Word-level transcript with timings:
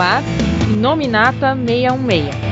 ar 0.00 0.22
Nominata 0.80 1.54
616. 1.54 2.47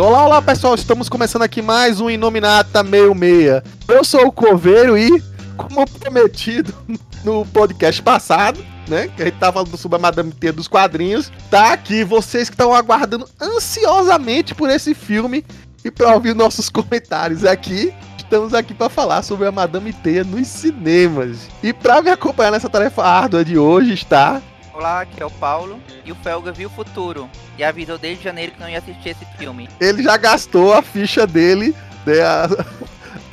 Olá, 0.00 0.24
olá 0.24 0.42
pessoal, 0.42 0.74
estamos 0.74 1.08
começando 1.08 1.42
aqui 1.42 1.60
mais 1.60 2.00
um 2.00 2.08
Inominata 2.08 2.84
66. 2.84 3.62
Eu 3.88 4.04
sou 4.04 4.28
o 4.28 4.32
Coveiro 4.32 4.96
e, 4.96 5.22
como 5.56 5.84
prometido 5.88 6.72
no 7.24 7.44
podcast 7.46 8.00
passado, 8.02 8.64
né, 8.86 9.08
que 9.08 9.22
a 9.22 9.24
gente 9.24 9.38
tava 9.38 9.54
falando 9.54 9.76
sobre 9.76 9.96
a 9.96 10.00
Madame 10.00 10.30
T 10.32 10.52
dos 10.52 10.68
quadrinhos, 10.68 11.32
tá 11.50 11.72
aqui 11.72 12.04
vocês 12.04 12.48
que 12.48 12.54
estão 12.54 12.72
aguardando 12.72 13.28
ansiosamente 13.40 14.54
por 14.54 14.70
esse 14.70 14.94
filme 14.94 15.44
e 15.84 15.90
para 15.90 16.14
ouvir 16.14 16.34
nossos 16.34 16.68
comentários 16.68 17.44
aqui. 17.44 17.92
Estamos 18.16 18.54
aqui 18.54 18.74
para 18.74 18.88
falar 18.88 19.22
sobre 19.22 19.48
a 19.48 19.52
Madame 19.52 19.92
Teia 19.92 20.22
nos 20.22 20.46
cinemas. 20.46 21.48
E 21.62 21.72
para 21.72 22.02
me 22.02 22.10
acompanhar 22.10 22.52
nessa 22.52 22.68
tarefa 22.68 23.02
árdua 23.02 23.44
de 23.44 23.58
hoje 23.58 23.94
está 23.94 24.40
Olá, 24.78 25.00
aqui 25.00 25.20
é 25.20 25.26
o 25.26 25.30
Paulo. 25.30 25.80
E 26.04 26.12
o 26.12 26.14
Felga 26.14 26.52
viu 26.52 26.68
o 26.68 26.72
futuro 26.72 27.28
e 27.58 27.64
avisou 27.64 27.98
desde 27.98 28.22
janeiro 28.22 28.52
que 28.52 28.60
não 28.60 28.68
ia 28.68 28.78
assistir 28.78 29.08
esse 29.08 29.24
filme. 29.36 29.68
Ele 29.80 30.04
já 30.04 30.16
gastou 30.16 30.72
a 30.72 30.80
ficha 30.80 31.26
dele, 31.26 31.74
né, 32.06 32.20
a, 32.20 32.48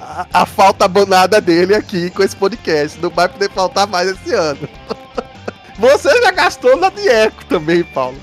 a, 0.01 0.27
a 0.41 0.45
falta 0.47 0.85
abonada 0.85 1.39
dele 1.39 1.75
aqui 1.75 2.09
com 2.09 2.23
esse 2.23 2.35
podcast. 2.35 2.99
Não 2.99 3.11
vai 3.11 3.29
poder 3.29 3.51
faltar 3.51 3.85
mais 3.85 4.09
esse 4.09 4.33
ano. 4.33 4.67
Você 5.77 6.19
já 6.19 6.31
gastou 6.31 6.75
na 6.77 6.89
Dieco 6.89 7.45
também, 7.45 7.83
Paulo. 7.83 8.17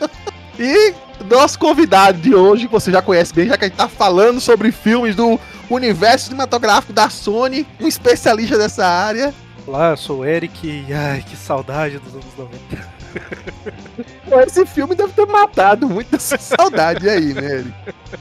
E 0.56 0.94
nosso 1.28 1.58
convidado 1.58 2.16
de 2.18 2.32
hoje, 2.32 2.68
você 2.68 2.92
já 2.92 3.02
conhece 3.02 3.34
bem, 3.34 3.48
já 3.48 3.58
que 3.58 3.64
a 3.64 3.68
gente 3.68 3.76
tá 3.76 3.88
falando 3.88 4.40
sobre 4.40 4.70
filmes 4.70 5.16
do 5.16 5.38
universo 5.68 6.26
cinematográfico 6.26 6.92
da 6.92 7.10
Sony, 7.10 7.66
um 7.80 7.88
especialista 7.88 8.56
dessa 8.56 8.86
área, 8.86 9.34
Olá, 9.66 9.92
eu 9.92 9.96
sou 9.96 10.18
o 10.18 10.24
Eric 10.26 10.66
e 10.66 10.92
ai, 10.92 11.22
que 11.22 11.34
saudade 11.34 11.98
dos 11.98 12.12
anos 12.12 12.26
90. 12.36 12.94
Esse 14.46 14.66
filme 14.66 14.94
deve 14.94 15.14
ter 15.14 15.26
matado 15.26 15.88
muita 15.88 16.18
saudade 16.18 17.08
aí, 17.08 17.32
né, 17.32 17.60
Eric? 17.60 17.74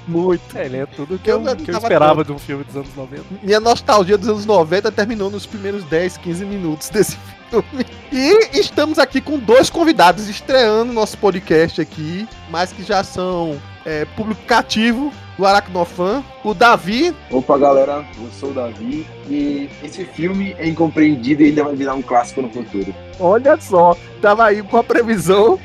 Muito. 0.07 0.57
É, 0.57 0.65
ele 0.65 0.77
é 0.77 0.85
tudo 0.85 1.19
que 1.19 1.29
eu, 1.29 1.41
eu 1.41 1.55
que 1.57 1.69
eu 1.69 1.77
esperava 1.77 2.23
de 2.23 2.31
um 2.31 2.39
filme 2.39 2.63
dos 2.63 2.77
anos 2.77 2.95
90. 2.95 3.23
Minha 3.43 3.59
nostalgia 3.59 4.17
dos 4.17 4.29
anos 4.29 4.45
90 4.45 4.89
terminou 4.93 5.29
nos 5.29 5.45
primeiros 5.45 5.83
10, 5.83 6.15
15 6.17 6.45
minutos 6.45 6.87
desse 6.89 7.17
filme. 7.49 7.85
E 8.09 8.57
estamos 8.57 8.97
aqui 8.97 9.19
com 9.19 9.37
dois 9.37 9.69
convidados 9.69 10.29
estreando 10.29 10.93
nosso 10.93 11.17
podcast 11.17 11.81
aqui, 11.81 12.25
mas 12.49 12.71
que 12.71 12.83
já 12.83 13.03
são 13.03 13.61
é, 13.85 14.05
público 14.05 14.41
cativo 14.45 15.11
do 15.37 15.45
Aracnofan, 15.45 16.23
o 16.43 16.53
Davi. 16.53 17.13
Opa, 17.31 17.57
galera, 17.57 18.05
eu 18.17 18.29
sou 18.39 18.51
o 18.51 18.53
Davi 18.53 19.05
e 19.29 19.69
esse 19.83 20.05
filme 20.05 20.55
é 20.57 20.67
incompreendido 20.67 21.43
e 21.43 21.47
ainda 21.47 21.63
vai 21.63 21.75
virar 21.75 21.95
um 21.95 22.01
clássico 22.01 22.41
no 22.41 22.49
futuro. 22.49 22.93
Olha 23.19 23.59
só, 23.59 23.97
tava 24.21 24.45
aí 24.45 24.61
com 24.61 24.77
a 24.77 24.83
previsão 24.83 25.59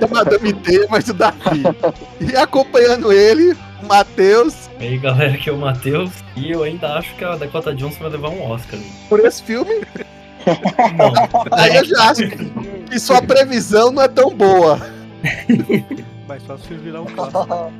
do 0.00 0.08
Madame 0.08 0.52
T, 0.52 0.86
mas 0.90 1.08
o 1.08 1.14
Davi. 1.14 1.62
E 2.20 2.36
acompanhando 2.36 3.12
ele, 3.12 3.56
o 3.82 3.86
Matheus. 3.86 4.68
E 4.80 4.86
aí, 4.86 4.98
galera, 4.98 5.34
aqui 5.34 5.48
é 5.48 5.52
o 5.52 5.58
Matheus 5.58 6.10
e 6.36 6.50
eu 6.50 6.62
ainda 6.62 6.94
acho 6.94 7.14
que 7.14 7.24
a 7.24 7.36
Dakota 7.36 7.74
Johnson 7.74 8.00
vai 8.00 8.10
levar 8.10 8.30
um 8.30 8.50
Oscar. 8.50 8.78
Por 9.08 9.20
esse 9.20 9.42
filme? 9.42 9.82
Não. 10.46 11.58
Aí 11.58 11.76
eu 11.76 11.84
já 11.84 12.10
acho 12.10 12.28
que 12.90 12.98
sua 12.98 13.22
previsão 13.22 13.90
não 13.90 14.02
é 14.02 14.08
tão 14.08 14.30
boa. 14.30 14.78
Mais 16.26 16.42
fácil 16.44 16.78
virar 16.78 17.02
um 17.02 17.06
clássico. 17.14 17.72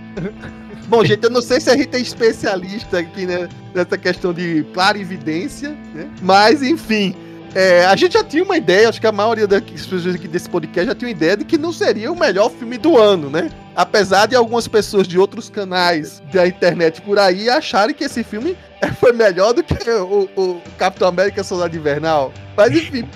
Bom, 0.88 1.04
gente, 1.04 1.24
eu 1.24 1.30
não 1.30 1.40
sei 1.40 1.60
se 1.60 1.70
a 1.70 1.76
gente 1.76 1.94
é 1.96 2.00
especialista 2.00 2.98
aqui 2.98 3.26
né, 3.26 3.48
nessa 3.74 3.96
questão 3.96 4.32
de 4.32 4.64
clarividência, 4.74 5.70
né? 5.94 6.10
Mas, 6.20 6.62
enfim. 6.62 7.14
É, 7.54 7.86
a 7.86 7.94
gente 7.94 8.14
já 8.14 8.24
tinha 8.24 8.42
uma 8.42 8.56
ideia, 8.56 8.88
acho 8.88 9.00
que 9.00 9.06
a 9.06 9.12
maioria 9.12 9.46
das 9.46 9.62
pessoas 9.62 10.06
aqui 10.06 10.26
desse 10.26 10.50
podcast 10.50 10.88
já 10.88 10.94
tinha 10.94 11.08
uma 11.08 11.16
ideia 11.16 11.36
de 11.36 11.44
que 11.44 11.56
não 11.56 11.72
seria 11.72 12.10
o 12.10 12.18
melhor 12.18 12.50
filme 12.50 12.76
do 12.76 12.98
ano, 12.98 13.30
né? 13.30 13.48
Apesar 13.74 14.26
de 14.26 14.36
algumas 14.36 14.68
pessoas 14.68 15.06
de 15.08 15.18
outros 15.18 15.48
canais 15.48 16.22
da 16.32 16.46
internet 16.46 17.00
por 17.02 17.18
aí 17.18 17.48
acharem 17.48 17.94
que 17.94 18.04
esse 18.04 18.22
filme 18.22 18.56
foi 19.00 19.12
melhor 19.12 19.52
do 19.52 19.62
que 19.62 19.74
o, 19.90 20.28
o 20.36 20.62
Capitão 20.78 21.08
América 21.08 21.42
Soldado 21.42 21.76
Invernal. 21.76 22.32
Mas 22.56 22.72
enfim, 22.72 23.08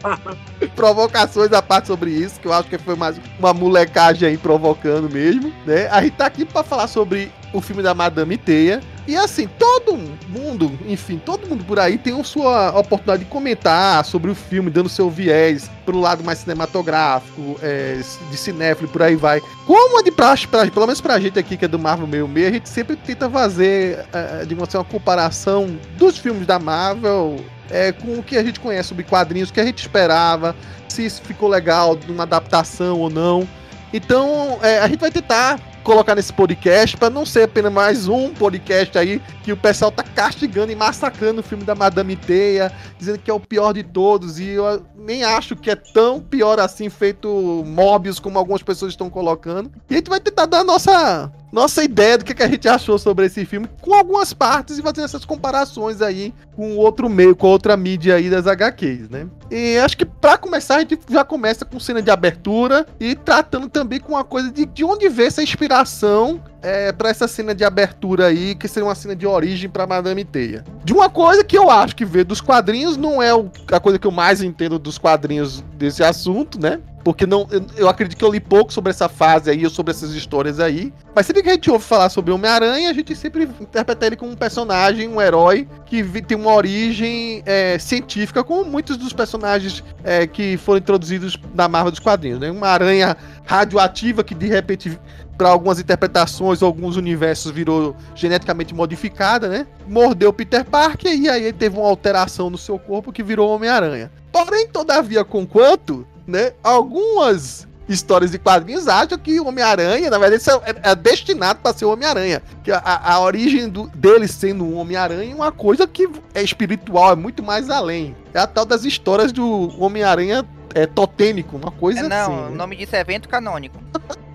provocações 0.74 1.52
à 1.52 1.60
parte 1.60 1.88
sobre 1.88 2.10
isso, 2.10 2.40
que 2.40 2.46
eu 2.46 2.52
acho 2.52 2.68
que 2.68 2.78
foi 2.78 2.96
mais 2.96 3.20
uma 3.38 3.52
molecagem 3.52 4.28
aí 4.28 4.38
provocando 4.38 5.10
mesmo, 5.10 5.52
né? 5.66 5.86
A 5.88 6.02
gente 6.02 6.16
tá 6.16 6.26
aqui 6.26 6.44
para 6.44 6.62
falar 6.62 6.86
sobre 6.86 7.30
o 7.52 7.60
filme 7.60 7.82
da 7.82 7.94
Madame 7.94 8.36
Teia. 8.36 8.80
E 9.06 9.16
assim, 9.16 9.48
todo 9.58 9.98
mundo, 10.28 10.78
enfim, 10.86 11.18
todo 11.18 11.48
mundo 11.48 11.64
por 11.64 11.80
aí 11.80 11.98
tem 11.98 12.18
a 12.18 12.22
sua 12.22 12.70
oportunidade 12.78 13.24
de 13.24 13.30
comentar 13.30 14.04
sobre 14.04 14.30
o 14.30 14.34
filme, 14.34 14.70
dando 14.70 14.88
seu 14.88 15.10
viés 15.10 15.68
pro 15.84 15.98
lado 15.98 16.22
mais 16.22 16.38
cinematográfico, 16.38 17.58
é, 17.60 18.00
de 18.30 18.36
cinéfilo 18.36 18.88
por 18.88 19.02
aí 19.02 19.16
vai. 19.16 19.40
Como 19.66 19.89
é 19.98 20.02
de 20.02 20.10
praxe, 20.10 20.46
pra, 20.46 20.66
pelo 20.70 20.86
menos 20.86 21.00
pra 21.00 21.18
gente 21.18 21.38
aqui 21.38 21.56
que 21.56 21.64
é 21.64 21.68
do 21.68 21.78
Marvel 21.78 22.06
meio 22.06 22.28
meio, 22.28 22.48
a 22.48 22.52
gente 22.52 22.68
sempre 22.68 22.96
tenta 22.96 23.28
fazer, 23.28 24.04
é, 24.12 24.44
de 24.44 24.54
uma, 24.54 24.68
uma 24.72 24.84
comparação 24.84 25.78
dos 25.96 26.18
filmes 26.18 26.46
da 26.46 26.58
Marvel 26.58 27.36
é, 27.70 27.92
com 27.92 28.18
o 28.18 28.22
que 28.22 28.36
a 28.36 28.42
gente 28.42 28.60
conhece 28.60 28.88
sobre 28.88 29.04
quadrinhos, 29.04 29.50
o 29.50 29.52
que 29.52 29.60
a 29.60 29.64
gente 29.64 29.78
esperava, 29.78 30.54
se 30.88 31.06
isso 31.06 31.22
ficou 31.22 31.48
legal, 31.48 31.98
numa 32.06 32.24
adaptação 32.24 32.98
ou 32.98 33.08
não. 33.08 33.48
Então, 33.92 34.58
é, 34.62 34.80
a 34.80 34.88
gente 34.88 35.00
vai 35.00 35.10
tentar 35.10 35.58
colocar 35.90 36.14
nesse 36.14 36.32
podcast 36.32 36.96
para 36.96 37.10
não 37.10 37.26
ser 37.26 37.42
apenas 37.42 37.72
mais 37.72 38.06
um 38.06 38.32
podcast 38.32 38.96
aí 38.96 39.20
que 39.42 39.52
o 39.52 39.56
pessoal 39.56 39.90
tá 39.90 40.04
castigando 40.04 40.70
e 40.70 40.76
massacrando 40.76 41.40
o 41.40 41.42
filme 41.42 41.64
da 41.64 41.74
Madame 41.74 42.14
Teia, 42.14 42.70
dizendo 42.96 43.18
que 43.18 43.28
é 43.28 43.34
o 43.34 43.40
pior 43.40 43.72
de 43.72 43.82
todos 43.82 44.38
e 44.38 44.50
eu 44.50 44.86
nem 44.96 45.24
acho 45.24 45.56
que 45.56 45.68
é 45.68 45.74
tão 45.74 46.20
pior 46.20 46.60
assim 46.60 46.88
feito 46.88 47.64
Morbius 47.66 48.20
como 48.20 48.38
algumas 48.38 48.62
pessoas 48.62 48.92
estão 48.92 49.10
colocando. 49.10 49.68
E 49.90 49.94
a 49.94 49.96
gente 49.96 50.08
vai 50.08 50.20
tentar 50.20 50.46
dar 50.46 50.60
a 50.60 50.64
nossa 50.64 51.32
nossa 51.52 51.82
ideia 51.82 52.16
do 52.16 52.24
que, 52.24 52.40
a 52.42 52.48
gente 52.48 52.68
achou 52.68 52.98
sobre 52.98 53.26
esse 53.26 53.44
filme, 53.44 53.68
com 53.80 53.94
algumas 53.94 54.32
partes 54.32 54.78
e 54.78 54.82
fazendo 54.82 55.04
essas 55.04 55.24
comparações 55.24 56.00
aí 56.00 56.32
com 56.54 56.76
outro 56.76 57.08
meio, 57.08 57.34
com 57.34 57.46
outra 57.46 57.76
mídia 57.76 58.16
aí 58.16 58.30
das 58.30 58.46
HQs, 58.46 59.08
né? 59.08 59.26
E 59.50 59.78
acho 59.78 59.96
que 59.96 60.04
para 60.04 60.38
começar, 60.38 60.76
a 60.76 60.80
gente 60.80 60.98
já 61.08 61.24
começa 61.24 61.64
com 61.64 61.80
cena 61.80 62.00
de 62.00 62.10
abertura 62.10 62.86
e 62.98 63.14
tratando 63.14 63.68
também 63.68 63.98
com 63.98 64.12
uma 64.12 64.24
coisa 64.24 64.50
de, 64.50 64.64
de 64.64 64.84
onde 64.84 65.08
vê 65.08 65.24
essa 65.24 65.42
inspiração 65.42 66.42
é, 66.62 66.92
para 66.92 67.08
essa 67.08 67.26
cena 67.26 67.54
de 67.54 67.64
abertura 67.64 68.26
aí, 68.26 68.54
que 68.54 68.68
seria 68.68 68.86
uma 68.86 68.94
cena 68.94 69.16
de 69.16 69.26
origem 69.26 69.68
para 69.68 69.86
Madame 69.86 70.24
Teia. 70.24 70.64
De 70.84 70.92
uma 70.92 71.08
coisa 71.08 71.42
que 71.42 71.56
eu 71.56 71.70
acho 71.70 71.96
que 71.96 72.04
vê 72.04 72.22
dos 72.22 72.40
quadrinhos, 72.40 72.96
não 72.96 73.22
é 73.22 73.34
o, 73.34 73.50
a 73.72 73.80
coisa 73.80 73.98
que 73.98 74.06
eu 74.06 74.12
mais 74.12 74.42
entendo 74.42 74.78
dos 74.78 74.98
quadrinhos 74.98 75.64
desse 75.76 76.02
assunto, 76.02 76.60
né? 76.60 76.80
Porque 77.02 77.26
não, 77.26 77.46
eu, 77.50 77.64
eu, 77.76 77.88
acredito 77.88 78.18
que 78.18 78.24
eu 78.24 78.30
li 78.30 78.40
pouco 78.40 78.72
sobre 78.72 78.90
essa 78.90 79.08
fase 79.08 79.50
aí, 79.50 79.68
sobre 79.70 79.90
essas 79.90 80.12
histórias 80.12 80.60
aí. 80.60 80.92
Mas 81.14 81.26
sempre 81.26 81.42
que 81.42 81.48
a 81.48 81.54
gente 81.54 81.70
ouve 81.70 81.84
falar 81.84 82.10
sobre 82.10 82.32
Homem-Aranha, 82.32 82.90
a 82.90 82.92
gente 82.92 83.16
sempre 83.16 83.44
interpreta 83.60 84.06
ele 84.06 84.16
como 84.16 84.32
um 84.32 84.36
personagem, 84.36 85.08
um 85.08 85.20
herói, 85.20 85.66
que 85.86 86.02
tem 86.22 86.36
uma 86.36 86.54
origem 86.54 87.42
é, 87.46 87.78
científica, 87.78 88.44
como 88.44 88.64
muitos 88.64 88.96
dos 88.96 89.12
personagens 89.12 89.82
é, 90.04 90.26
que 90.26 90.56
foram 90.58 90.78
introduzidos 90.78 91.38
na 91.54 91.68
Marvel 91.68 91.90
dos 91.90 92.00
quadrinhos, 92.00 92.38
né? 92.38 92.50
Uma 92.50 92.68
aranha 92.68 93.16
radioativa 93.46 94.22
que 94.22 94.34
de 94.34 94.46
repente 94.46 94.98
para 95.40 95.48
algumas 95.48 95.80
interpretações, 95.80 96.62
alguns 96.62 96.96
universos 96.96 97.50
virou 97.50 97.96
geneticamente 98.14 98.74
modificada, 98.74 99.48
né? 99.48 99.66
Mordeu 99.88 100.34
Peter 100.34 100.62
Parker 100.66 101.10
e 101.10 101.30
aí 101.30 101.44
ele 101.44 101.54
teve 101.54 101.78
uma 101.78 101.88
alteração 101.88 102.50
no 102.50 102.58
seu 102.58 102.78
corpo 102.78 103.10
que 103.10 103.22
virou 103.22 103.48
Homem-Aranha. 103.48 104.12
Porém, 104.30 104.68
todavia, 104.68 105.24
conquanto, 105.24 106.06
né? 106.30 106.52
Algumas 106.62 107.68
histórias 107.88 108.30
de 108.30 108.38
quadrinhos 108.38 108.86
acham 108.86 109.18
que 109.18 109.40
o 109.40 109.48
Homem-Aranha, 109.48 110.08
na 110.08 110.18
verdade, 110.18 110.42
é, 110.64 110.90
é 110.90 110.94
destinado 110.94 111.60
para 111.60 111.76
ser 111.76 111.84
o 111.84 111.92
Homem-Aranha. 111.92 112.40
Que 112.62 112.70
a, 112.70 112.80
a 112.84 113.20
origem 113.20 113.68
do, 113.68 113.88
dele 113.88 114.28
sendo 114.28 114.64
um 114.64 114.76
Homem-Aranha 114.76 115.32
é 115.32 115.34
uma 115.34 115.50
coisa 115.50 115.86
que 115.86 116.08
é 116.32 116.42
espiritual, 116.42 117.12
é 117.12 117.16
muito 117.16 117.42
mais 117.42 117.68
além. 117.68 118.14
É 118.32 118.38
a 118.38 118.46
tal 118.46 118.64
das 118.64 118.84
histórias 118.84 119.32
do 119.32 119.70
Homem-Aranha 119.82 120.46
é, 120.74 120.86
totêmico, 120.86 121.56
uma 121.56 121.70
coisa 121.72 122.00
é, 122.00 122.08
não, 122.08 122.16
assim. 122.16 122.30
Não, 122.30 122.52
o 122.52 122.54
nome 122.54 122.76
disso 122.76 122.94
é 122.94 123.00
evento 123.00 123.28
canônico. 123.28 123.76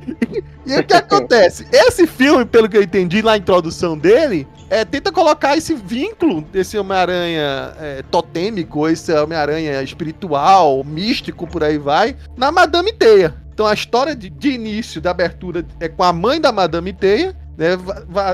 e 0.66 0.76
o 0.78 0.84
que 0.84 0.94
acontece? 0.94 1.66
Esse 1.72 2.06
filme, 2.06 2.46
pelo 2.46 2.68
que 2.68 2.78
eu 2.78 2.84
entendi 2.84 3.24
na 3.24 3.38
introdução 3.38 3.98
dele, 3.98 4.48
é, 4.70 4.84
tenta 4.84 5.12
colocar 5.12 5.56
esse 5.58 5.74
vínculo 5.74 6.42
desse 6.42 6.78
Homem-Aranha 6.78 7.74
é, 7.80 8.04
totêmico, 8.10 8.88
esse 8.88 9.14
Homem-Aranha 9.14 9.82
espiritual, 9.82 10.84
místico, 10.84 11.48
por 11.48 11.64
aí 11.64 11.78
vai, 11.78 12.16
na 12.36 12.52
Madame 12.52 12.92
Teia. 12.94 13.36
Então 13.54 13.66
a 13.66 13.74
história 13.74 14.16
de, 14.16 14.30
de 14.30 14.50
início, 14.50 15.00
da 15.00 15.12
abertura, 15.12 15.66
é 15.80 15.88
com 15.88 16.04
a 16.04 16.12
mãe 16.12 16.42
da 16.42 16.52
Madame 16.52 16.92
Teia, 16.92 17.36
né, 17.58 17.78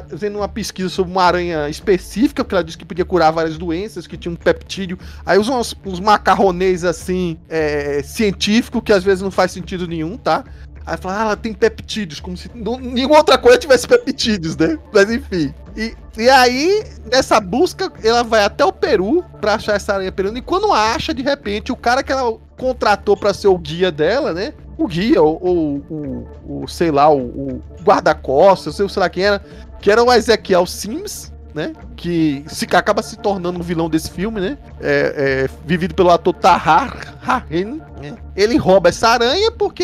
fazendo 0.10 0.38
uma 0.38 0.48
pesquisa 0.48 0.89
sobre 0.89 1.12
uma 1.12 1.24
aranha 1.24 1.69
específica, 1.69 2.44
porque 2.44 2.56
ela 2.56 2.63
disse 2.63 2.77
que 2.77 2.86
podia 2.86 3.06
curar 3.06 3.31
várias 3.31 3.57
doenças, 3.57 4.07
que 4.07 4.18
tinha 4.18 4.31
um 4.31 4.36
peptídeo. 4.36 4.98
Aí 5.25 5.38
usa 5.38 5.51
uns, 5.51 5.75
uns 5.86 6.00
macarronês 6.00 6.84
assim, 6.84 7.38
é, 7.48 8.01
científico, 8.04 8.81
que 8.81 8.92
às 8.92 9.04
vezes 9.04 9.22
não 9.22 9.30
faz 9.30 9.51
sentido 9.51 9.88
nenhum, 9.88 10.18
tá? 10.18 10.44
Aí 10.91 10.97
fala, 10.97 11.19
ah, 11.19 11.21
ela 11.21 11.38
tem 11.38 11.53
peptídeos, 11.53 12.19
como 12.19 12.35
se 12.35 12.51
não- 12.53 12.77
nenhuma 12.77 13.15
outra 13.15 13.38
coisa 13.38 13.57
tivesse 13.57 13.88
peptídeos, 13.88 14.57
né? 14.57 14.77
Mas 14.93 15.09
enfim. 15.09 15.53
E, 15.73 15.95
e 16.17 16.29
aí, 16.29 16.83
nessa 17.09 17.39
busca, 17.39 17.89
ela 18.03 18.23
vai 18.25 18.43
até 18.43 18.65
o 18.65 18.73
Peru 18.73 19.23
pra 19.39 19.53
achar 19.53 19.77
essa 19.77 19.93
aranha 19.93 20.11
peruana. 20.11 20.38
E 20.38 20.41
quando 20.41 20.73
acha, 20.73 21.13
de 21.13 21.21
repente, 21.21 21.71
o 21.71 21.77
cara 21.77 22.03
que 22.03 22.11
ela 22.11 22.38
contratou 22.57 23.15
pra 23.15 23.33
ser 23.33 23.47
o 23.47 23.57
guia 23.57 23.89
dela, 23.89 24.33
né? 24.33 24.53
O 24.77 24.85
guia, 24.85 25.21
ou, 25.21 25.38
o, 26.45 26.67
sei 26.67 26.91
lá, 26.91 27.09
o, 27.09 27.63
guarda-costas, 27.85 28.77
eu 28.77 28.89
sei 28.89 28.99
lá 28.99 29.09
quem 29.09 29.23
era, 29.23 29.41
que 29.79 29.89
era 29.89 30.03
o 30.03 30.11
Ezequiel 30.11 30.65
Sims, 30.65 31.31
né? 31.53 31.71
Que 31.95 32.43
se, 32.47 32.65
acaba 32.65 33.01
se 33.01 33.17
tornando 33.17 33.59
um 33.59 33.63
vilão 33.63 33.89
desse 33.89 34.11
filme, 34.11 34.41
né? 34.41 34.57
É, 34.81 35.45
é, 35.47 35.49
vivido 35.65 35.95
pelo 35.95 36.09
ator 36.09 36.33
Tahar 36.33 37.15
Hahen. 37.21 37.81
Né? 38.01 38.15
Ele 38.36 38.57
rouba 38.57 38.89
essa 38.89 39.09
aranha 39.09 39.51
porque, 39.51 39.83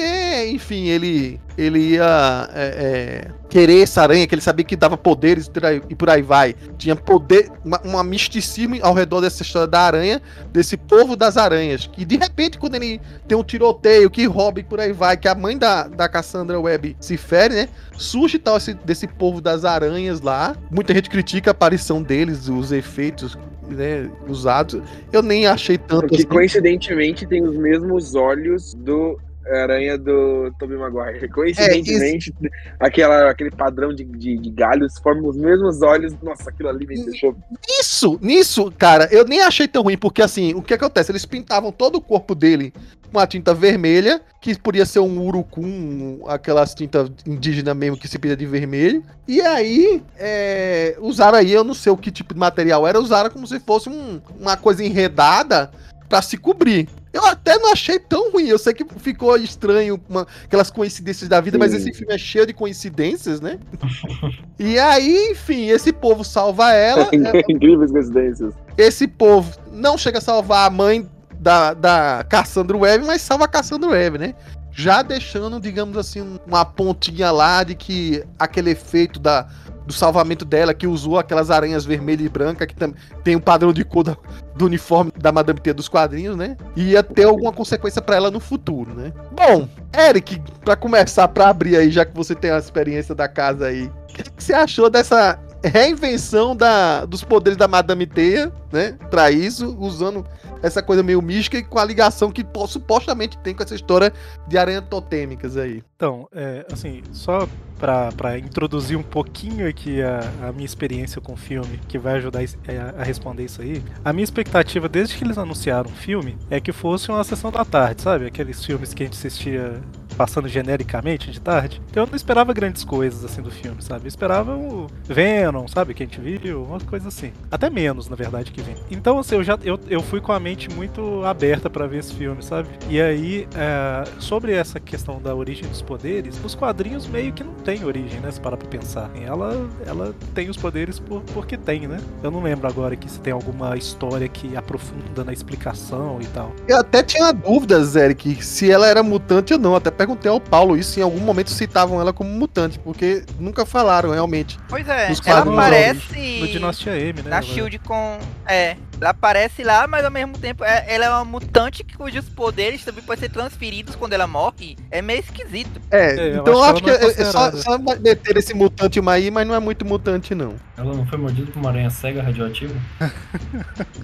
enfim, 0.51 0.87
ele, 0.87 1.39
ele 1.57 1.79
ia 1.93 2.49
é, 2.53 2.65
é, 2.65 3.31
querer 3.49 3.81
essa 3.83 4.01
aranha, 4.01 4.25
que 4.27 4.33
ele 4.35 4.41
sabia 4.41 4.65
que 4.65 4.75
dava 4.75 4.97
poderes 4.97 5.45
e 5.45 5.51
por 5.51 5.65
aí- 5.65 5.81
e 5.89 5.95
por 5.95 6.09
aí 6.09 6.21
vai. 6.21 6.55
Tinha 6.77 6.95
poder, 6.95 7.49
uma, 7.63 7.79
uma 7.83 8.03
misticismo 8.03 8.77
ao 8.81 8.93
redor 8.93 9.21
dessa 9.21 9.43
história 9.43 9.67
da 9.67 9.81
aranha, 9.81 10.21
desse 10.51 10.75
povo 10.75 11.15
das 11.15 11.37
aranhas. 11.37 11.89
E 11.97 12.03
de 12.05 12.17
repente, 12.17 12.57
quando 12.57 12.75
ele 12.75 12.99
tem 13.27 13.37
um 13.37 13.43
tiroteio 13.43 14.09
que 14.09 14.25
rouba 14.25 14.59
e 14.59 14.63
por 14.63 14.79
aí 14.79 14.91
vai, 14.91 15.15
que 15.17 15.27
a 15.27 15.35
mãe 15.35 15.57
da, 15.57 15.87
da 15.87 16.09
Cassandra 16.09 16.59
Webb 16.59 16.97
se 16.99 17.17
fere, 17.17 17.53
né? 17.55 17.69
Surge 17.97 18.37
tal 18.39 18.57
esse, 18.57 18.73
desse 18.73 19.07
povo 19.07 19.41
das 19.41 19.65
aranhas 19.65 20.21
lá. 20.21 20.55
Muita 20.69 20.93
gente 20.93 21.09
critica 21.09 21.49
a 21.49 21.53
aparição 21.53 22.01
deles, 22.01 22.47
os 22.47 22.71
efeitos 22.71 23.37
né, 23.69 24.09
usados. 24.27 24.81
Eu 25.11 25.21
nem 25.21 25.47
achei 25.47 25.77
tanto 25.77 26.01
Porque 26.01 26.15
assim. 26.17 26.25
coincidentemente 26.25 27.25
tem 27.25 27.43
os 27.43 27.55
mesmos 27.55 28.15
olhos 28.15 28.73
do 28.73 29.19
aranha 29.51 29.97
do 29.97 30.51
Tobey 30.59 30.77
Maguire. 30.77 31.27
Coincidentemente, 31.29 32.33
aquela, 32.79 33.29
aquele 33.29 33.51
padrão 33.51 33.93
de, 33.93 34.03
de, 34.03 34.37
de 34.37 34.49
galhos 34.49 34.97
forma 34.99 35.27
os 35.27 35.37
mesmos 35.37 35.81
olhos. 35.81 36.13
Nossa, 36.21 36.49
aquilo 36.49 36.69
ali 36.69 36.85
me 36.85 37.03
deixou. 37.05 37.35
Nisso, 37.67 38.19
nisso, 38.21 38.71
cara, 38.77 39.07
eu 39.11 39.25
nem 39.25 39.41
achei 39.41 39.67
tão 39.67 39.83
ruim, 39.83 39.97
porque 39.97 40.21
assim, 40.21 40.53
o 40.53 40.61
que 40.61 40.73
acontece? 40.73 41.11
Eles 41.11 41.25
pintavam 41.25 41.71
todo 41.71 41.95
o 41.95 42.01
corpo 42.01 42.33
dele 42.35 42.73
com 43.11 43.19
a 43.19 43.25
tinta 43.27 43.53
vermelha, 43.53 44.21
que 44.41 44.59
podia 44.59 44.85
ser 44.85 44.99
um 44.99 45.21
urucum, 45.21 46.19
aquelas 46.27 46.75
tinta 46.75 47.09
indígena 47.25 47.73
mesmo 47.73 47.95
que 47.97 48.07
se 48.07 48.19
pinta 48.19 48.35
de 48.35 48.45
vermelho. 48.45 49.01
E 49.27 49.39
aí, 49.41 50.03
é, 50.17 50.97
usaram 50.99 51.37
aí, 51.37 51.53
eu 51.53 51.63
não 51.63 51.73
sei 51.73 51.91
o 51.91 51.97
que 51.97 52.11
tipo 52.11 52.33
de 52.33 52.39
material 52.39 52.85
era, 52.85 52.99
usaram 52.99 53.29
como 53.29 53.47
se 53.47 53.59
fosse 53.61 53.87
um- 53.89 54.19
uma 54.37 54.57
coisa 54.57 54.83
enredada 54.83 55.71
pra 56.09 56.21
se 56.21 56.35
cobrir. 56.37 56.89
Eu 57.17 57.25
até 57.25 57.57
não 57.57 57.71
achei 57.71 57.97
tão 57.97 58.31
ruim. 58.31 58.45
Eu 58.47 58.59
sei 58.59 58.73
que 58.73 58.85
ficou 58.99 59.35
estranho 59.37 59.99
uma- 60.07 60.27
aquelas 60.45 60.69
coincidências 60.69 61.27
da 61.27 61.41
vida, 61.41 61.57
mas 61.57 61.71
Sim. 61.71 61.77
esse 61.77 61.93
filme 61.93 62.13
é 62.13 62.17
cheio 62.17 62.45
de 62.45 62.53
coincidências, 62.53 63.41
né? 63.41 63.57
e 64.59 64.77
aí, 64.77 65.31
enfim, 65.31 65.67
esse 65.69 65.91
povo 65.91 66.23
salva 66.23 66.71
ela. 66.73 67.09
é, 67.13 67.51
Incríveis 67.51 67.91
coincidências. 67.91 68.53
esse 68.77 69.07
povo 69.07 69.51
não 69.71 69.97
chega 69.97 70.19
a 70.19 70.21
salvar 70.21 70.67
a 70.67 70.69
mãe 70.69 71.09
da, 71.39 71.73
da 71.73 72.23
Cassandra 72.29 72.77
Webb, 72.77 73.05
mas 73.05 73.21
salva 73.23 73.45
a 73.45 73.47
Cassandra 73.47 73.89
Webb, 73.89 74.17
né? 74.19 74.35
Já 74.71 75.01
deixando, 75.01 75.59
digamos 75.59 75.97
assim, 75.97 76.21
um- 76.21 76.37
uma 76.45 76.63
pontinha 76.63 77.31
lá 77.31 77.63
de 77.63 77.73
que 77.73 78.23
aquele 78.37 78.69
efeito 78.71 79.19
da, 79.19 79.47
do 79.87 79.93
salvamento 79.93 80.43
dela, 80.45 80.73
que 80.73 80.85
usou 80.85 81.17
aquelas 81.17 81.49
aranhas 81.49 81.85
vermelha 81.85 82.21
e 82.21 82.29
branca, 82.29 82.67
que 82.67 82.75
tem 83.23 83.35
um 83.35 83.39
padrão 83.39 83.71
de 83.71 83.83
cor 83.85 84.03
da- 84.03 84.17
do 84.55 84.65
uniforme 84.65 85.11
da 85.17 85.31
Madame 85.31 85.59
T 85.59 85.71
dos 85.73 85.87
quadrinhos, 85.87 86.35
né? 86.35 86.57
Ia 86.75 87.01
ter 87.01 87.23
alguma 87.23 87.53
consequência 87.53 88.01
pra 88.01 88.17
ela 88.17 88.29
no 88.29 88.39
futuro, 88.39 88.93
né? 88.93 89.13
Bom, 89.31 89.67
Eric, 89.97 90.41
pra 90.65 90.75
começar, 90.75 91.27
pra 91.29 91.47
abrir 91.49 91.77
aí, 91.77 91.89
já 91.89 92.05
que 92.05 92.13
você 92.13 92.35
tem 92.35 92.51
a 92.51 92.57
experiência 92.57 93.15
da 93.15 93.27
casa 93.27 93.67
aí, 93.67 93.85
o 93.85 94.13
que, 94.13 94.23
que 94.23 94.43
você 94.43 94.53
achou 94.53 94.89
dessa 94.89 95.39
reinvenção 95.63 96.55
da, 96.55 97.05
dos 97.05 97.23
poderes 97.23 97.57
da 97.57 97.67
Madame 97.67 98.05
Teia, 98.05 98.51
né? 98.71 98.97
Isso, 99.31 99.75
usando 99.79 100.25
essa 100.61 100.81
coisa 100.81 101.03
meio 101.03 101.21
mística 101.21 101.57
e 101.57 101.63
com 101.63 101.77
a 101.79 101.85
ligação 101.85 102.31
que 102.31 102.45
supostamente 102.67 103.37
tem 103.39 103.53
com 103.53 103.63
essa 103.63 103.75
história 103.75 104.11
de 104.47 104.57
aranhas 104.57 104.83
totêmicas 104.89 105.55
aí. 105.57 105.83
Então, 105.95 106.27
é, 106.33 106.65
assim, 106.71 107.01
só 107.11 107.47
pra 107.77 108.37
introduzir 108.39 108.97
um 108.97 109.03
pouquinho 109.03 109.67
aqui 109.67 110.01
a, 110.01 110.47
a 110.49 110.51
minha 110.51 110.65
experiência 110.65 111.21
com 111.21 111.33
o 111.33 111.37
filme, 111.37 111.79
que 111.87 111.97
vai 111.99 112.15
ajudar 112.15 112.43
is- 112.43 112.57
é, 112.67 112.77
a, 112.77 112.95
a 112.99 113.03
responder 113.03 113.45
isso 113.45 113.61
aí, 113.61 113.83
a 114.03 114.11
minha 114.11 114.23
expectativa 114.23 114.89
desde 114.89 115.15
que 115.15 115.23
eles 115.23 115.37
anunciaram 115.37 115.89
o 115.89 115.93
filme 115.93 116.35
é 116.49 116.59
que 116.59 116.71
fosse 116.71 117.09
uma 117.09 117.23
sessão 117.23 117.51
da 117.51 117.63
tarde, 117.63 118.01
sabe? 118.01 118.25
Aqueles 118.25 118.63
filmes 118.65 118.93
que 118.93 119.03
a 119.03 119.05
gente 119.05 119.15
assistia 119.17 119.79
passando 120.17 120.47
genericamente 120.47 121.29
de 121.29 121.39
tarde. 121.39 121.79
Então 121.91 122.03
eu 122.03 122.07
não 122.07 122.15
esperava 122.15 122.51
grandes 122.51 122.83
coisas 122.83 123.23
assim 123.23 123.41
do 123.41 123.51
filme, 123.51 123.81
sabe? 123.83 124.05
Eu 124.05 124.07
esperava 124.07 124.55
o 124.55 124.87
Venom, 125.03 125.67
sabe? 125.67 125.93
Que 125.93 126.01
a 126.01 126.05
gente 126.07 126.19
viu, 126.19 126.63
uma 126.63 126.79
coisa 126.79 127.09
assim. 127.09 127.31
Até 127.51 127.69
menos, 127.69 128.09
na 128.09 128.15
verdade, 128.15 128.51
que 128.57 128.61
Venom. 128.61 128.79
Então, 128.89 129.19
assim, 129.19 129.35
eu 129.35 129.43
já 129.43 129.57
eu, 129.63 129.79
eu 129.89 130.01
fui 130.01 130.19
com 130.19 130.31
a 130.31 130.39
mente 130.39 130.69
muito 130.69 131.23
aberta 131.23 131.69
pra 131.69 131.85
ver 131.85 131.99
esse 131.99 132.13
filme, 132.13 132.43
sabe? 132.43 132.69
E 132.89 132.99
aí, 132.99 133.47
é, 133.55 134.03
sobre 134.19 134.53
essa 134.53 134.79
questão 134.79 135.21
da 135.21 135.35
origem 135.35 135.67
dos 135.67 135.81
poderes, 135.81 136.39
os 136.43 136.55
quadrinhos 136.55 137.07
meio 137.07 137.31
que 137.31 137.43
não 137.43 137.53
tem 137.53 137.83
origem, 137.83 138.19
né? 138.19 138.31
Se 138.31 138.41
parar 138.41 138.57
pra 138.57 138.67
pensar. 138.67 139.09
Ela, 139.21 139.67
ela 139.85 140.15
tem 140.33 140.49
os 140.49 140.57
poderes 140.57 140.99
por, 140.99 141.21
porque 141.33 141.57
tem, 141.57 141.87
né? 141.87 141.99
Eu 142.23 142.31
não 142.31 142.41
lembro 142.41 142.67
agora 142.67 142.93
aqui 142.93 143.09
se 143.09 143.19
tem 143.19 143.33
alguma 143.33 143.77
história 143.77 144.27
que 144.27 144.55
aprofunda 144.57 145.23
na 145.23 145.31
explicação 145.33 146.19
e 146.21 146.25
tal. 146.27 146.51
Eu 146.67 146.77
até 146.77 147.03
tinha 147.03 147.31
dúvidas, 147.31 147.95
Eric, 147.95 148.43
se 148.43 148.71
ela 148.71 148.87
era 148.87 149.03
mutante 149.03 149.53
ou 149.53 149.59
não. 149.59 149.75
Até 149.75 149.91
perguntei 149.91 150.31
ao 150.31 150.39
Paulo 150.39 150.77
isso, 150.77 150.91
se 150.91 150.99
em 150.99 151.03
algum 151.03 151.19
momento 151.19 151.51
citavam 151.51 152.01
ela 152.01 152.11
como 152.11 152.29
mutante, 152.29 152.79
porque 152.79 153.23
nunca 153.39 153.65
falaram 153.65 154.11
realmente. 154.11 154.57
Pois 154.67 154.87
é, 154.87 155.11
ela 155.25 155.41
aparece 155.41 156.39
No 156.39 156.47
Dinastia 156.47 156.97
M, 156.97 157.21
né? 157.21 157.29
na 157.29 157.41
Shield 157.41 157.79
com. 157.79 158.17
É, 158.47 158.77
ela 158.99 159.09
aparece 159.11 159.63
lá, 159.63 159.85
mas 159.87 160.03
ao 160.05 160.11
mesmo 160.11 160.37
tempo 160.37 160.63
é- 160.63 160.85
ela 160.87 161.05
é 161.05 161.09
uma 161.09 161.25
mutante 161.25 161.83
cujos 161.83 162.29
poderes 162.29 162.83
também 162.83 163.03
podem 163.03 163.21
ser 163.21 163.29
transferidos 163.29 163.95
quando 163.95 164.13
ela 164.13 164.25
morre. 164.25 164.75
É 164.89 165.01
meio 165.01 165.19
esquisito. 165.19 165.79
É, 165.91 166.15
É, 166.15 166.29
eu 166.35 166.41
então 166.41 166.53
eu 166.53 166.63
acho 166.63 166.73
acho 166.75 166.83
que 166.83 166.89
é 166.89 167.05
é, 167.21 167.25
só, 167.25 167.51
só 167.51 167.77
meter 167.77 168.37
esse 168.37 168.53
mutante 168.53 168.99
aí, 169.07 169.29
mas 169.29 169.47
não 169.47 169.53
é 169.53 169.59
muito 169.59 169.85
mutante, 169.85 170.33
não. 170.33 170.55
Ela 170.77 170.95
não 170.95 171.05
foi 171.05 171.17
mordida 171.17 171.51
por 171.51 171.59
uma 171.59 171.69
aranha 171.69 171.89
cega 171.89 172.21
radioativa? 172.23 172.73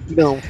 Não. 0.08 0.38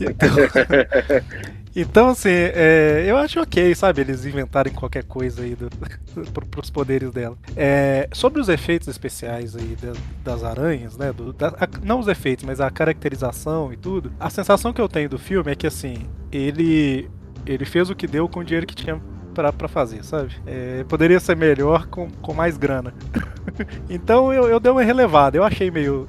Então, 0.00 0.28
assim, 2.10 2.28
é, 2.30 3.04
eu 3.06 3.16
acho 3.16 3.40
ok, 3.40 3.74
sabe, 3.74 4.02
eles 4.02 4.24
inventarem 4.26 4.72
qualquer 4.72 5.04
coisa 5.04 5.42
aí 5.42 5.54
do, 5.54 5.70
pro, 6.32 6.46
pros 6.46 6.68
poderes 6.70 7.10
dela. 7.10 7.36
É, 7.56 8.08
sobre 8.12 8.40
os 8.40 8.48
efeitos 8.48 8.88
especiais 8.88 9.56
aí 9.56 9.76
da- 9.80 9.92
das 10.22 10.44
aranhas, 10.44 10.96
né, 10.96 11.12
do- 11.12 11.32
da- 11.32 11.48
a- 11.48 11.68
não 11.82 11.98
os 12.00 12.08
efeitos, 12.08 12.44
mas 12.44 12.60
a 12.60 12.70
caracterização 12.70 13.72
e 13.72 13.76
tudo, 13.76 14.12
a 14.20 14.28
sensação 14.28 14.72
que 14.72 14.80
eu 14.80 14.88
tenho 14.88 15.08
do 15.08 15.18
filme 15.18 15.50
é 15.50 15.54
que, 15.54 15.66
assim, 15.66 16.06
ele, 16.30 17.08
ele 17.46 17.64
fez 17.64 17.88
o 17.88 17.94
que 17.94 18.06
deu 18.06 18.28
com 18.28 18.40
o 18.40 18.44
dinheiro 18.44 18.66
que 18.66 18.74
tinha 18.74 19.00
pra, 19.34 19.50
pra 19.50 19.66
fazer, 19.66 20.04
sabe? 20.04 20.34
É, 20.46 20.84
poderia 20.86 21.18
ser 21.18 21.34
melhor 21.36 21.86
com, 21.86 22.10
com 22.10 22.34
mais 22.34 22.58
grana. 22.58 22.92
então 23.88 24.30
eu, 24.32 24.44
eu 24.48 24.60
dei 24.60 24.70
uma 24.70 24.82
relevada, 24.82 25.36
eu 25.38 25.44
achei 25.44 25.70
meio... 25.70 26.06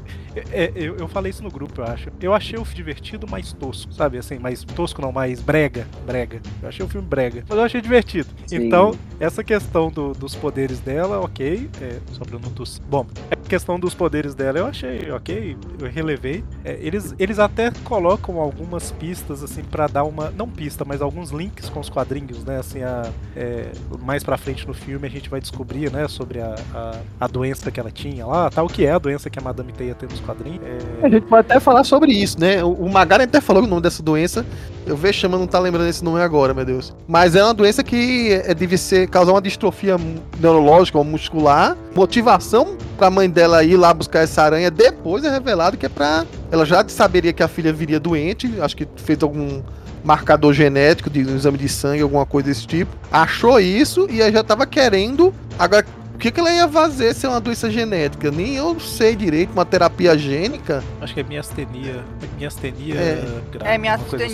É, 0.51 0.71
eu, 0.75 0.95
eu 0.97 1.07
falei 1.07 1.29
isso 1.29 1.43
no 1.43 1.49
grupo, 1.51 1.81
eu 1.81 1.85
acho. 1.85 2.09
Eu 2.21 2.33
achei 2.33 2.57
o 2.59 2.63
filme 2.65 2.83
divertido, 2.83 3.27
mais 3.27 3.53
tosco, 3.53 3.93
sabe? 3.93 4.17
Assim, 4.17 4.37
mais 4.39 4.63
tosco 4.63 5.01
não, 5.01 5.11
mais 5.11 5.39
brega. 5.39 5.87
Brega. 6.05 6.41
Eu 6.61 6.67
achei 6.69 6.85
o 6.85 6.89
filme 6.89 7.07
brega. 7.07 7.43
Mas 7.47 7.57
eu 7.57 7.63
achei 7.63 7.79
divertido. 7.81 8.27
Sim. 8.47 8.65
Então, 8.67 8.93
essa 9.19 9.43
questão 9.43 9.89
do- 9.89 10.11
dos 10.13 10.35
poderes 10.35 10.79
dela, 10.79 11.19
ok. 11.21 11.69
É, 11.81 11.99
só 12.11 12.25
pra 12.25 12.35
eu 12.35 12.39
não 12.39 12.49
tossir. 12.49 12.81
Bom, 12.89 13.05
a 13.31 13.35
questão 13.35 13.79
dos 13.79 13.93
poderes 13.93 14.33
dela 14.35 14.57
eu 14.59 14.65
achei 14.65 15.09
ok. 15.11 15.55
Eu 15.79 15.87
relevei. 15.89 16.43
É, 16.65 16.77
eles, 16.81 17.13
eles 17.19 17.39
até 17.39 17.71
colocam 17.83 18.39
algumas 18.39 18.91
pistas, 18.91 19.43
assim, 19.43 19.63
pra 19.63 19.87
dar 19.87 20.03
uma. 20.03 20.31
Não 20.31 20.49
pista, 20.49 20.83
mas 20.83 21.01
alguns 21.01 21.29
links 21.31 21.69
com 21.69 21.79
os 21.79 21.89
quadrinhos, 21.89 22.43
né? 22.43 22.57
Assim, 22.57 22.81
a, 22.83 23.09
é, 23.35 23.71
mais 24.01 24.23
pra 24.23 24.35
frente 24.37 24.67
no 24.67 24.73
filme 24.73 25.07
a 25.07 25.11
gente 25.11 25.29
vai 25.29 25.39
descobrir, 25.39 25.91
né? 25.91 26.07
Sobre 26.07 26.41
a, 26.41 26.55
a, 26.73 26.99
a 27.21 27.27
doença 27.27 27.71
que 27.71 27.79
ela 27.79 27.91
tinha 27.91 28.25
lá, 28.25 28.49
tal, 28.49 28.67
que 28.67 28.85
é 28.85 28.91
a 28.91 28.97
doença 28.99 29.29
que 29.29 29.39
a 29.39 29.41
Madame 29.41 29.71
Teia 29.71 29.93
tem 29.95 30.09
nos 30.09 30.19
quadrinhos. 30.23 30.61
É, 30.63 31.05
A 31.05 31.09
gente 31.09 31.25
pode 31.25 31.41
até 31.41 31.59
falar 31.59 31.83
sobre 31.83 32.11
isso, 32.11 32.39
né? 32.39 32.63
O, 32.63 32.89
Magari 32.89 33.23
até 33.23 33.39
falou 33.41 33.63
o 33.63 33.67
nome 33.67 33.81
dessa 33.81 34.01
doença. 34.01 34.45
Eu 34.85 34.97
vejo 34.97 35.19
chamando, 35.19 35.41
não 35.41 35.47
tá 35.47 35.59
lembrando 35.59 35.87
esse 35.87 36.03
nome 36.03 36.19
agora, 36.21 36.53
meu 36.53 36.65
Deus. 36.65 36.93
Mas 37.07 37.35
é 37.35 37.43
uma 37.43 37.53
doença 37.53 37.83
que 37.83 38.33
é, 38.33 38.53
deve 38.53 38.77
ser 38.77 39.07
causar 39.07 39.31
uma 39.31 39.41
distrofia 39.41 39.95
neurológica 40.39 40.97
ou 40.97 41.03
muscular, 41.03 41.77
motivação 41.95 42.77
pra 42.97 43.09
mãe 43.09 43.29
dela 43.29 43.63
ir 43.63 43.77
lá 43.77 43.93
buscar 43.93 44.21
essa 44.21 44.41
aranha. 44.43 44.69
Depois 44.69 45.23
é 45.23 45.29
revelado 45.29 45.77
que 45.77 45.85
é 45.85 45.89
pra. 45.89 46.25
Ela 46.51 46.65
já 46.65 46.83
saberia 46.87 47.31
que 47.31 47.43
a 47.43 47.47
filha 47.47 47.71
viria 47.71 47.99
doente. 47.99 48.53
Acho 48.59 48.75
que 48.75 48.87
fez 48.97 49.21
algum 49.23 49.61
marcador 50.03 50.53
genético 50.53 51.09
de 51.09 51.23
um 51.23 51.35
exame 51.35 51.57
de 51.57 51.69
sangue, 51.69 52.01
alguma 52.01 52.25
coisa 52.25 52.49
desse 52.49 52.67
tipo. 52.67 52.91
Achou 53.11 53.59
isso 53.59 54.07
e 54.09 54.21
aí 54.21 54.31
já 54.31 54.43
tava 54.43 54.65
querendo. 54.65 55.33
Agora, 55.57 55.85
que, 56.23 56.31
que 56.31 56.39
ela 56.39 56.53
ia 56.53 56.69
fazer 56.69 57.13
se 57.13 57.25
é 57.25 57.29
uma 57.29 57.41
doença 57.41 57.69
genética? 57.69 58.31
Nem 58.31 58.55
eu 58.55 58.79
sei 58.79 59.13
direito, 59.13 59.51
uma 59.51 59.65
terapia 59.65 60.17
gênica. 60.17 60.81
Acho 61.01 61.13
que 61.13 61.19
é 61.19 61.23
miastenia. 61.23 62.01
Miastenia 62.39 62.95
É. 62.95 63.41
grave. 63.51 63.75
É 63.75 63.77
coisa 63.97 64.25
assim. 64.25 64.33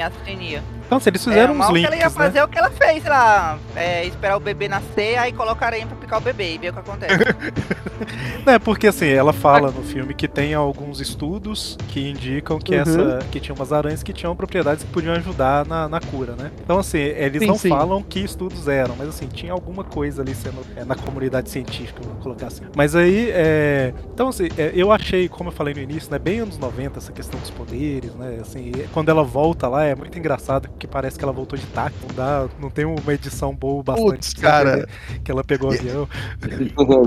astenia. 0.00 0.62
Então, 0.86 1.00
se 1.00 1.08
eles 1.08 1.26
É, 1.28 1.30
fizeram 1.30 1.54
o 1.54 1.56
uns 1.56 1.58
mal 1.58 1.74
que 1.74 1.80
links, 1.80 1.86
ela 1.86 1.96
ia 1.96 2.10
né? 2.10 2.10
fazer 2.10 2.38
é 2.38 2.44
o 2.44 2.48
que 2.48 2.58
ela 2.58 2.70
fez 2.70 3.04
lá. 3.04 3.58
É, 3.74 4.04
esperar 4.06 4.36
o 4.36 4.40
bebê 4.40 4.68
nascer, 4.68 5.16
aí 5.18 5.32
coloca 5.32 5.64
aranha 5.66 5.86
pra 5.86 5.96
picar 5.96 6.18
o 6.18 6.22
bebê 6.22 6.54
e 6.54 6.58
ver 6.58 6.70
o 6.70 6.72
que 6.74 6.78
acontece. 6.80 7.24
Não, 8.44 8.52
é 8.54 8.58
porque 8.58 8.86
assim, 8.88 9.06
ela 9.08 9.32
fala 9.32 9.70
no 9.70 9.82
filme 9.82 10.14
que 10.14 10.28
tem 10.28 10.54
alguns 10.54 11.00
estudos 11.00 11.76
que 11.88 12.10
indicam 12.10 12.60
que 12.60 12.74
Uhum. 12.74 12.80
essa 12.80 13.26
que 13.30 13.40
tinha 13.40 13.54
umas 13.54 13.72
aranhas 13.72 14.02
que 14.02 14.12
tinham 14.12 14.34
propriedades 14.36 14.84
que 14.84 14.90
podiam 14.90 15.14
ajudar 15.14 15.64
na, 15.66 15.88
na 15.88 16.00
cura, 16.00 16.34
né? 16.36 16.52
Então 16.62 16.78
assim, 16.78 16.98
eles 16.98 17.42
Sim, 17.42 17.46
não 17.46 17.58
sim. 17.58 17.68
falam 17.68 18.02
que 18.02 18.20
estudos 18.20 18.68
eram, 18.68 18.96
mas 18.96 19.08
assim, 19.08 19.28
tinha 19.28 19.52
alguma 19.52 19.84
coisa 19.84 20.22
ali 20.22 20.34
sendo 20.34 20.66
é, 20.76 20.84
na 20.84 20.96
comunidade 20.96 21.50
científica, 21.50 22.02
vamos 22.04 22.22
colocar 22.22 22.48
assim. 22.48 22.64
Mas 22.74 22.94
aí, 22.96 23.30
é... 23.32 23.94
então 24.12 24.28
assim, 24.28 24.48
é, 24.56 24.72
eu 24.74 24.90
achei, 24.92 25.28
como 25.28 25.48
eu 25.50 25.52
falei 25.54 25.72
no 25.74 25.80
início, 25.80 26.10
né, 26.10 26.18
bem 26.18 26.40
anos 26.40 26.58
90 26.58 26.98
essa 26.98 27.12
questão 27.12 27.38
dos 27.40 27.50
poderes, 27.50 28.14
né? 28.14 28.38
Assim, 28.40 28.72
quando 28.92 29.08
ela 29.08 29.22
volta 29.24 29.68
lá 29.68 29.84
é 29.84 29.94
muito 29.94 30.18
engraçado 30.18 30.68
porque 30.74 30.86
parece 30.86 31.16
que 31.18 31.24
ela 31.24 31.32
voltou 31.32 31.58
de 31.58 31.64
táxi, 31.66 31.96
não 32.06 32.14
dá, 32.14 32.48
não 32.60 32.68
tem 32.70 32.84
uma 32.84 33.12
edição 33.14 33.54
boa 33.54 33.80
o 33.80 33.82
bastante 33.82 34.10
Putz, 34.10 34.34
cara. 34.34 34.86
que 35.22 35.30
ela 35.30 35.42
pegou 35.44 35.70
o 35.70 35.72
avião. 35.74 36.08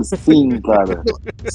Sim, 0.04 0.60
cara. 0.62 1.02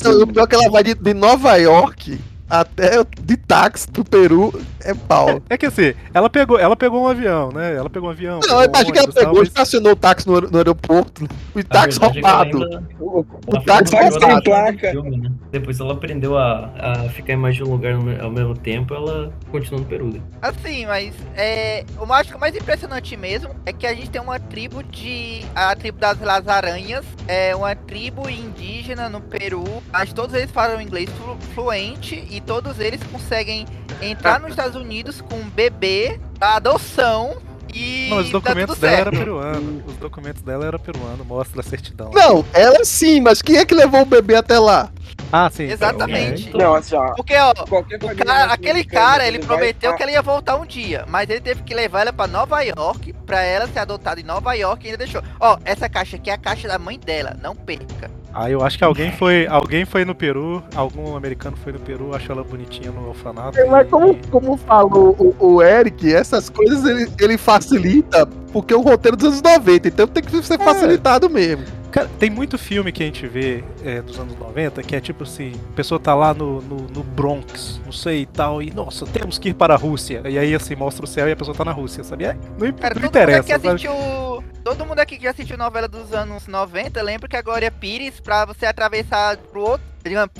Não, 0.03 0.21
o 0.21 0.27
pior 0.27 0.43
é 0.43 0.47
que 0.47 0.55
ela 0.55 0.69
vai 0.69 0.83
de, 0.83 0.93
de 0.93 1.13
Nova 1.13 1.55
York 1.57 2.19
até 2.49 3.03
de 3.21 3.35
táxi 3.37 3.87
pro 3.89 4.03
Peru 4.05 4.53
é 4.81 4.93
pau. 4.93 5.41
É 5.49 5.57
que 5.57 5.65
assim, 5.65 5.93
ela 6.13 6.29
pegou, 6.29 6.59
ela 6.59 6.75
pegou 6.75 7.01
um 7.03 7.07
avião, 7.07 7.51
né? 7.51 7.75
Ela 7.75 7.89
pegou 7.89 8.09
um 8.09 8.11
avião. 8.11 8.39
Não, 8.47 8.61
eu 8.61 8.69
imagino 8.69 8.93
que 8.93 8.99
ela 8.99 9.07
tal, 9.07 9.23
pegou, 9.23 9.39
mas- 9.39 9.47
estacionou 9.47 9.91
o 9.93 9.95
táxi 9.95 10.27
no, 10.27 10.39
no 10.41 10.57
aeroporto. 10.57 11.27
O 11.55 11.63
táxi 11.63 11.97
é 11.97 12.09
que 12.09 12.13
roubado. 12.21 12.63
ainda- 12.63 12.83
O, 12.99 13.19
O 13.21 13.25
ela 13.47 13.61
táxi 13.63 13.95
roubado. 13.95 14.43
placa. 14.43 14.91
filme, 14.91 15.17
né? 15.17 15.31
Depois 15.53 15.79
ela 15.79 15.93
aprendeu 15.93 16.35
a, 16.35 16.71
a 16.77 17.09
ficar 17.09 17.33
em 17.33 17.35
mais 17.37 17.55
de 17.55 17.63
um 17.63 17.69
lugar 17.69 17.93
ao 17.93 18.31
mesmo 18.31 18.57
tempo, 18.57 18.93
ela 18.95 19.31
continuou 19.51 19.81
no 19.81 19.87
Peru. 19.87 20.07
né? 20.11 20.19
Assim, 20.41 20.87
mas 20.87 21.13
é, 21.35 21.85
o 21.99 22.05
mais, 22.07 22.27
o 22.31 22.39
mais 22.39 22.55
impressionante 22.55 23.15
mesmo 23.15 23.55
é 23.63 23.71
que 23.71 23.85
a 23.85 23.93
gente 23.93 24.09
tem 24.09 24.19
uma 24.19 24.39
tribo 24.39 24.81
de. 24.83 25.41
A 25.53 25.75
tribo 25.75 25.99
das 25.99 26.19
Las 26.19 26.47
Aranhas. 26.47 27.05
É 27.27 27.55
uma 27.55 27.75
tribo 27.75 28.27
indígena 28.27 29.07
no 29.09 29.21
Peru. 29.21 29.63
Mas 29.91 30.11
todos 30.11 30.33
eles 30.35 30.49
falam 30.49 30.81
inglês 30.81 31.07
flu- 31.11 31.37
fluente 31.53 32.27
e 32.31 32.41
todos 32.41 32.79
eles 32.79 33.01
conseguem 33.03 33.65
entrar 34.01 34.39
nos 34.39 34.49
Estados 34.49 34.75
Unidos 34.75 35.21
com 35.21 35.35
um 35.35 35.49
bebê 35.49 36.19
da 36.39 36.55
adoção. 36.55 37.37
E 37.73 38.07
Não, 38.09 38.17
os 38.17 38.25
dá 38.27 38.31
documentos 38.39 38.77
dela 38.77 38.97
eram 38.97 39.11
peruanos. 39.11 39.83
Os 39.87 39.95
documentos 39.97 40.41
dela 40.41 40.65
eram 40.65 40.79
peruano, 40.79 41.25
mostra 41.25 41.59
a 41.61 41.63
certidão. 41.63 42.11
Não, 42.13 42.45
ela 42.53 42.83
sim, 42.85 43.21
mas 43.21 43.41
quem 43.41 43.57
é 43.57 43.65
que 43.65 43.73
levou 43.73 44.01
o 44.01 44.05
bebê 44.05 44.35
até 44.35 44.57
lá? 44.59 44.91
Ah, 45.31 45.49
sim. 45.51 45.63
Exatamente. 45.63 46.45
É, 46.45 46.49
então- 46.49 46.59
Não, 46.61 46.75
assim, 46.75 46.95
ó. 46.95 47.13
Porque, 47.15 47.35
ó, 47.35 47.51
O 47.51 48.15
cara- 48.15 48.53
aquele 48.53 48.83
cara, 48.83 49.27
ele 49.27 49.39
vai 49.39 49.47
prometeu 49.47 49.89
pra- 49.91 49.97
que 49.97 50.03
ele 50.03 50.11
ia 50.11 50.21
voltar 50.21 50.55
um 50.57 50.65
dia, 50.65 51.05
mas 51.07 51.29
ele 51.29 51.41
teve 51.41 51.63
que 51.63 51.73
levar 51.73 52.01
ela 52.01 52.13
pra 52.13 52.27
Nova 52.27 52.61
York 52.61 53.13
pra 53.25 53.41
ela 53.41 53.67
ser 53.67 53.79
adotada 53.79 54.19
em 54.19 54.23
Nova 54.23 54.53
York 54.53 54.83
e 54.83 54.87
ainda 54.87 54.97
deixou. 54.97 55.23
Ó, 55.39 55.57
essa 55.65 55.89
caixa 55.89 56.17
aqui 56.17 56.29
é 56.29 56.33
a 56.33 56.37
caixa 56.37 56.67
da 56.67 56.77
mãe 56.77 56.99
dela, 56.99 57.35
não 57.41 57.55
perca. 57.55 58.11
Ah, 58.33 58.49
eu 58.49 58.63
acho 58.63 58.77
que 58.79 58.83
alguém 58.83 59.11
foi, 59.11 59.45
alguém 59.45 59.85
foi 59.85 60.03
no 60.03 60.15
Peru, 60.15 60.63
algum 60.75 61.15
americano 61.15 61.55
foi 61.63 61.71
no 61.71 61.79
Peru, 61.79 62.15
achou 62.15 62.35
ela 62.35 62.43
bonitinha 62.43 62.89
no 62.91 63.09
orfanato. 63.09 63.57
Mas 63.69 63.85
e- 63.87 63.89
como, 63.91 64.17
como 64.31 64.57
falou 64.57 65.15
o, 65.19 65.35
o 65.55 65.61
Eric, 65.61 66.11
essas 66.11 66.49
coisas 66.49 66.83
ele, 66.83 67.07
ele 67.19 67.37
facilita 67.37 68.25
porque 68.51 68.73
é 68.73 68.77
o 68.77 68.81
roteiro 68.81 69.15
dos 69.15 69.27
anos 69.27 69.41
90, 69.41 69.87
então 69.87 70.07
tem 70.07 70.23
que 70.23 70.41
ser 70.43 70.59
É. 70.59 70.63
facilitado 70.63 71.29
mesmo. 71.29 71.63
Cara, 71.93 72.09
tem 72.17 72.27
muito 72.27 72.57
filme 72.57 72.91
que 72.91 73.03
a 73.03 73.05
gente 73.05 73.27
vê 73.27 73.63
é, 73.85 74.01
dos 74.01 74.19
anos 74.19 74.35
90 74.35 74.81
que 74.81 74.95
é 74.95 74.99
tipo 74.99 75.25
assim, 75.25 75.53
a 75.71 75.75
pessoa 75.75 75.99
tá 75.99 76.15
lá 76.15 76.33
no, 76.33 76.59
no, 76.59 76.77
no 76.87 77.03
Bronx, 77.03 77.79
não 77.85 77.91
sei 77.91 78.21
e 78.21 78.25
tal, 78.25 78.63
e 78.63 78.71
nossa, 78.71 79.05
temos 79.05 79.37
que 79.37 79.49
ir 79.49 79.53
para 79.53 79.75
a 79.75 79.77
Rússia. 79.77 80.23
E 80.25 80.39
aí 80.39 80.55
assim, 80.55 80.75
mostra 80.75 81.05
o 81.05 81.07
céu 81.07 81.29
e 81.29 81.33
a 81.33 81.35
pessoa 81.35 81.55
tá 81.55 81.63
na 81.63 81.71
Rússia, 81.71 82.03
sabe? 82.03 82.25
É, 82.25 82.35
não, 82.57 82.73
Cara, 82.73 82.95
não 82.95 83.01
todo 83.03 83.05
interessa. 83.05 83.59
mundo 83.59 83.67
assistiu. 83.67 84.43
Todo 84.63 84.85
mundo 84.87 84.99
aqui 84.99 85.19
que 85.19 85.27
assistiu 85.27 85.55
novela 85.55 85.87
dos 85.87 86.11
anos 86.13 86.47
90 86.47 86.99
lembra 87.03 87.29
que 87.29 87.37
a 87.37 87.43
Glória 87.43 87.69
Pires, 87.69 88.19
pra 88.19 88.43
você 88.43 88.65
atravessar 88.65 89.37
pro 89.37 89.61
outro, 89.61 89.85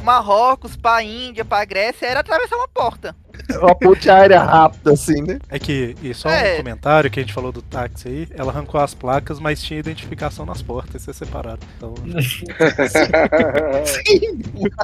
Marrocos, 0.03 0.75
pra 0.75 1.01
Índia, 1.03 1.43
pra 1.45 1.63
Grécia, 1.65 2.05
era 2.05 2.19
atravessar 2.19 2.55
uma 2.57 2.67
porta. 2.67 3.15
Uma 3.59 3.73
ponte 3.75 4.09
aérea 4.09 4.43
rápida, 4.43 4.93
assim, 4.93 5.21
né? 5.21 5.39
É 5.49 5.57
que, 5.57 5.95
e 6.03 6.13
só 6.13 6.29
É. 6.29 6.53
um 6.53 6.57
comentário 6.57 7.09
que 7.09 7.19
a 7.19 7.23
gente 7.23 7.33
falou 7.33 7.51
do 7.51 7.61
táxi 7.63 8.07
aí, 8.07 8.27
ela 8.31 8.51
arrancou 8.51 8.79
as 8.79 8.93
placas, 8.93 9.39
mas 9.39 9.61
tinha 9.61 9.79
identificação 9.79 10.45
nas 10.45 10.61
portas, 10.61 11.01
isso 11.01 11.09
é 11.09 11.13
separado. 11.13 11.59
Então, 11.77 11.95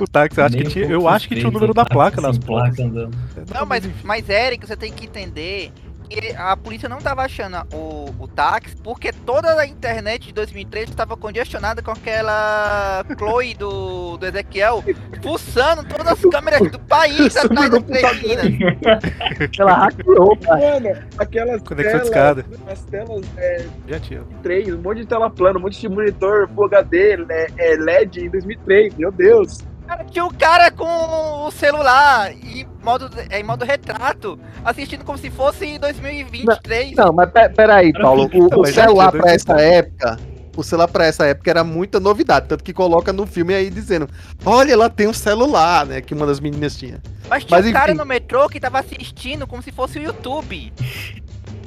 o 0.02 0.08
táxi, 0.08 0.40
eu 0.40 0.46
acho 0.46 0.58
que 0.58 0.64
Nem 0.64 0.72
tinha, 0.72 0.86
eu 0.86 1.08
acho 1.08 1.28
que 1.28 1.36
tinha 1.36 1.48
o 1.48 1.52
número 1.52 1.74
da 1.74 1.86
placa 1.86 2.22
nas 2.22 2.38
placa 2.38 2.68
portas. 2.76 2.86
andando. 2.86 3.18
Não, 3.54 3.66
mas, 3.66 3.84
mas 4.04 4.28
Eric, 4.30 4.66
você 4.66 4.76
tem 4.76 4.92
que 4.92 5.06
entender 5.06 5.72
que 6.10 6.34
a 6.36 6.58
polícia 6.58 6.90
não 6.90 6.98
tava 6.98 7.22
achando 7.22 7.58
o, 7.74 8.14
o 8.20 8.28
táxi 8.28 8.76
porque 8.84 9.12
toda 9.14 9.60
a 9.60 9.66
internet 9.66 10.28
de 10.28 10.34
2003 10.34 10.90
estava 10.90 11.16
congestionada 11.16 11.82
com 11.82 11.92
aquela 11.92 13.06
Chloe 13.18 13.54
do, 13.54 14.18
do 14.18 14.26
Ezequiel 14.26 14.84
fuçando 15.22 15.84
todas 15.86 16.08
as 16.08 16.22
câmeras 16.22 16.72
do 16.72 16.80
país 16.80 17.36
atrás 17.38 17.70
das 17.70 17.84
Cristina. 17.84 18.42
Ela 19.60 19.74
hackeou, 19.74 20.36
cara. 20.38 20.60
Mano, 20.60 21.04
aquelas 21.18 21.62
Conexão 21.62 21.76
de 21.76 21.84
telas, 21.84 22.08
escada. 22.08 22.46
as 22.68 22.84
telas 22.86 23.26
é, 23.38 23.66
Já 23.88 24.00
tinha. 24.00 24.24
3, 24.42 24.74
um 24.74 24.82
monte 24.82 25.00
de 25.00 25.06
tela 25.06 25.30
plana, 25.30 25.60
um 25.60 25.62
monte 25.62 25.80
de 25.80 25.90
monitor 25.90 26.50
Full 26.56 26.66
HD, 26.66 27.18
né, 27.18 27.48
é, 27.58 27.76
LED 27.76 28.26
em 28.26 28.30
2003, 28.30 28.96
meu 28.96 29.12
Deus. 29.12 29.60
Cara, 29.90 30.04
tinha 30.06 30.24
o 30.24 30.32
cara 30.32 30.70
com 30.70 31.48
o 31.48 31.50
celular 31.50 32.32
em 32.32 32.64
modo, 32.84 33.10
em 33.32 33.44
modo 33.44 33.66
retrato, 33.66 34.40
assistindo 34.64 35.04
como 35.04 35.18
se 35.18 35.32
fosse 35.32 35.66
em 35.66 35.80
2023. 35.80 36.96
Não, 36.96 37.12
mas 37.12 37.32
pe- 37.32 37.50
peraí, 37.50 37.92
Paulo. 37.94 38.30
O, 38.32 38.38
Não, 38.38 38.60
o 38.60 38.62
mas 38.62 38.76
já 38.76 38.84
celular 38.84 39.12
dois 39.12 39.26
essa 39.26 39.60
época. 39.60 40.20
O 40.56 40.64
celular 40.64 40.88
pra 40.90 41.06
essa 41.06 41.26
época 41.26 41.50
era 41.50 41.64
muita 41.64 42.00
novidade. 42.00 42.48
Tanto 42.50 42.64
que 42.64 42.72
coloca 42.72 43.12
no 43.12 43.26
filme 43.26 43.56
aí 43.56 43.68
dizendo: 43.72 44.08
Olha, 44.46 44.74
ela 44.74 44.90
tem 44.92 45.08
um 45.08 45.14
celular, 45.14 45.88
né? 45.88 46.02
Que 46.02 46.14
uma 46.14 46.28
das 46.28 46.40
meninas 46.40 46.76
tinha. 46.78 47.02
Mas 47.28 47.44
tinha 47.44 47.58
mas 47.58 47.66
um 47.68 47.72
cara 47.74 47.92
enfim. 47.92 47.98
no 48.00 48.06
metrô 48.06 48.48
que 48.48 48.60
tava 48.60 48.78
assistindo 48.80 49.48
como 49.48 49.64
se 49.64 49.72
fosse 49.72 49.98
o 49.98 50.04
YouTube. 50.04 50.72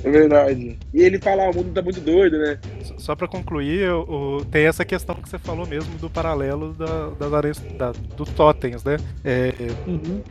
É 0.04 0.10
verdade. 0.10 0.78
E 0.92 1.00
ele 1.02 1.18
fala, 1.18 1.48
o 1.50 1.54
mundo 1.54 1.72
tá 1.72 1.80
muito 1.82 2.00
doido, 2.00 2.38
né? 2.38 2.58
Só- 2.82 2.94
Só 2.98 3.14
pra 3.16 3.28
concluir, 3.28 3.88
o, 3.90 4.38
o- 4.38 4.44
tem 4.44 4.66
essa 4.66 4.84
questão 4.84 5.14
que 5.14 5.28
você 5.28 5.38
falou 5.38 5.66
mesmo 5.66 5.96
do 5.98 6.08
paralelo 6.10 6.72
da, 6.72 7.08
das 7.18 7.32
areias, 7.32 7.58
da, 7.78 7.92
do 8.16 8.24
totens, 8.24 8.82
né? 8.84 8.96
É, 9.24 9.52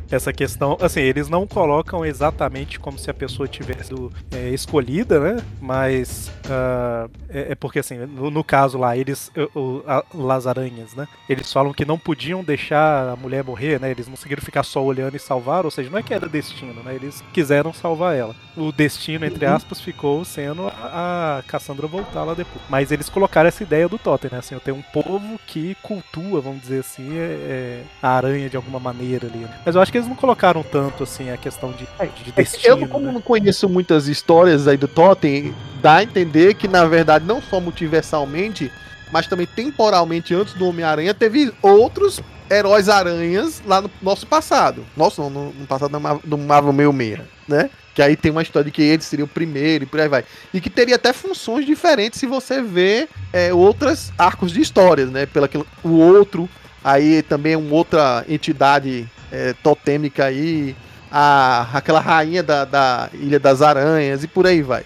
essa 0.09 0.33
questão, 0.33 0.77
assim, 0.81 0.99
eles 1.01 1.29
não 1.29 1.45
colocam 1.47 2.05
exatamente 2.05 2.79
como 2.79 2.97
se 2.97 3.09
a 3.09 3.13
pessoa 3.13 3.47
tivesse 3.47 3.89
sido, 3.89 4.11
é, 4.31 4.49
escolhida, 4.49 5.19
né? 5.19 5.43
Mas 5.61 6.29
ah, 6.49 7.07
é, 7.29 7.51
é 7.51 7.55
porque 7.55 7.79
assim, 7.79 7.97
no, 7.97 8.29
no 8.29 8.43
caso 8.43 8.77
lá, 8.77 8.95
eles, 8.97 9.31
o, 9.55 9.59
o- 9.59 9.83
a- 9.87 10.03
Las 10.13 10.47
Aranhas, 10.47 10.93
né? 10.95 11.07
Eles 11.29 11.51
falam 11.51 11.73
que 11.73 11.85
não 11.85 11.97
podiam 11.97 12.43
deixar 12.43 13.09
a 13.09 13.15
mulher 13.15 13.43
morrer, 13.43 13.79
né? 13.79 13.89
Eles 13.91 14.07
não 14.07 14.15
conseguiram 14.15 14.41
ficar 14.41 14.63
só 14.63 14.83
olhando 14.83 15.15
e 15.15 15.19
salvar, 15.19 15.65
ou 15.65 15.71
seja, 15.71 15.89
não 15.89 15.97
é 15.97 16.03
que 16.03 16.13
era 16.13 16.27
destino, 16.27 16.83
né? 16.83 16.93
Eles 16.95 17.23
quiseram 17.33 17.73
salvar 17.73 18.15
ela. 18.15 18.35
O 18.57 18.71
destino, 18.71 19.25
entre 19.25 19.45
aspas, 19.45 19.60
ficou 19.81 20.23
sendo 20.25 20.67
a, 20.67 21.39
a 21.39 21.43
Cassandra 21.43 21.87
voltar 21.87 22.23
lá 22.23 22.33
depois. 22.33 22.61
Mas 22.69 22.91
eles 22.91 23.09
colocaram 23.09 23.47
essa 23.47 23.63
ideia 23.63 23.87
do 23.87 23.97
totem, 23.97 24.29
né? 24.31 24.39
Assim, 24.39 24.55
eu 24.55 24.61
tenho 24.61 24.77
um 24.77 24.81
povo 24.81 25.39
que 25.47 25.75
cultua, 25.81 26.41
vamos 26.41 26.61
dizer 26.61 26.79
assim, 26.79 27.17
é- 27.17 27.21
é 27.21 27.83
a 28.01 28.09
aranha 28.09 28.49
de 28.49 28.55
alguma 28.55 28.79
maneira 28.79 29.27
ali. 29.27 29.39
né? 29.39 29.59
Mas 29.65 29.75
eu 29.75 29.81
acho 29.81 29.91
que 29.91 29.97
eles 29.97 30.07
não 30.07 30.15
colocaram 30.15 30.63
tanto, 30.63 31.03
assim, 31.03 31.29
a 31.29 31.37
questão 31.37 31.71
de, 31.71 31.87
de 32.23 32.31
destino. 32.31 32.79
É, 32.79 32.83
eu, 32.83 32.87
como 32.87 33.05
né? 33.05 33.11
não 33.11 33.21
conheço 33.21 33.67
muitas 33.69 34.07
histórias 34.07 34.67
aí 34.67 34.77
do 34.77 34.87
Totem, 34.87 35.53
dá 35.81 35.97
a 35.97 36.03
entender 36.03 36.53
que, 36.55 36.67
na 36.67 36.85
verdade, 36.85 37.25
não 37.25 37.41
só 37.41 37.59
multiversalmente, 37.59 38.71
mas 39.11 39.27
também 39.27 39.45
temporalmente, 39.47 40.33
antes 40.33 40.53
do 40.53 40.67
Homem-Aranha, 40.67 41.13
teve 41.13 41.53
outros 41.61 42.21
heróis 42.49 42.89
aranhas 42.89 43.61
lá 43.65 43.81
no 43.81 43.89
nosso 44.01 44.27
passado. 44.27 44.85
Nossa, 44.95 45.21
não, 45.21 45.29
no, 45.29 45.67
passado 45.67 45.91
do 46.23 46.37
Marvel 46.37 46.73
66, 46.73 47.19
né? 47.47 47.69
Que 47.93 48.01
aí 48.01 48.15
tem 48.15 48.31
uma 48.31 48.41
história 48.41 48.65
de 48.65 48.71
que 48.71 48.81
ele 48.81 49.01
seria 49.01 49.25
o 49.25 49.27
primeiro 49.27 49.83
e 49.83 49.87
por 49.87 49.99
aí 49.99 50.07
vai. 50.07 50.23
E 50.53 50.61
que 50.61 50.69
teria 50.69 50.95
até 50.95 51.11
funções 51.11 51.65
diferentes 51.65 52.19
se 52.19 52.25
você 52.25 52.61
vê 52.61 53.07
é, 53.33 53.53
outras 53.53 54.11
arcos 54.17 54.51
de 54.51 54.61
histórias, 54.61 55.09
né? 55.09 55.25
Pelo 55.25 55.49
o 55.83 55.91
outro, 55.99 56.49
aí 56.83 57.21
também 57.21 57.55
uma 57.55 57.75
outra 57.75 58.23
entidade 58.29 59.05
é, 59.31 59.53
totêmica 59.61 60.25
aí, 60.25 60.75
a, 61.11 61.67
aquela 61.73 61.99
rainha 61.99 62.41
da, 62.41 62.63
da 62.63 63.09
Ilha 63.13 63.39
das 63.39 63.61
Aranhas 63.61 64.23
e 64.23 64.27
por 64.27 64.47
aí 64.47 64.61
vai. 64.61 64.83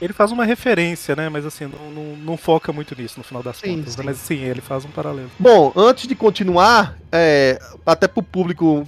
Ele 0.00 0.12
faz 0.12 0.30
uma 0.32 0.44
referência, 0.44 1.16
né? 1.16 1.28
Mas 1.28 1.46
assim, 1.46 1.66
não, 1.66 1.90
não, 1.90 2.16
não 2.16 2.36
foca 2.36 2.72
muito 2.72 2.94
nisso 3.00 3.14
no 3.18 3.24
final 3.24 3.42
das 3.42 3.56
Sim, 3.56 3.78
contas. 3.78 3.96
né? 3.96 4.02
sim. 4.02 4.06
Mas 4.06 4.16
sim, 4.18 4.44
ele 4.44 4.60
faz 4.60 4.84
um 4.84 4.90
paralelo. 4.90 5.30
Bom, 5.38 5.72
antes 5.74 6.06
de 6.06 6.14
continuar, 6.14 6.96
é, 7.10 7.58
até 7.86 8.06
para 8.06 8.20
o 8.20 8.22
público 8.22 8.86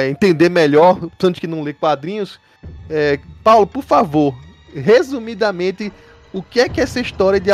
é, 0.00 0.08
entender 0.08 0.48
melhor, 0.48 0.98
tanto 1.18 1.40
que 1.40 1.46
não 1.46 1.62
lê 1.62 1.72
quadrinhos, 1.72 2.40
é, 2.88 3.18
Paulo, 3.42 3.66
por 3.66 3.82
favor, 3.82 4.34
resumidamente, 4.74 5.92
o 6.32 6.42
que 6.42 6.60
é 6.60 6.68
que 6.68 6.80
é 6.80 6.84
essa 6.84 7.00
história 7.00 7.40
de 7.40 7.50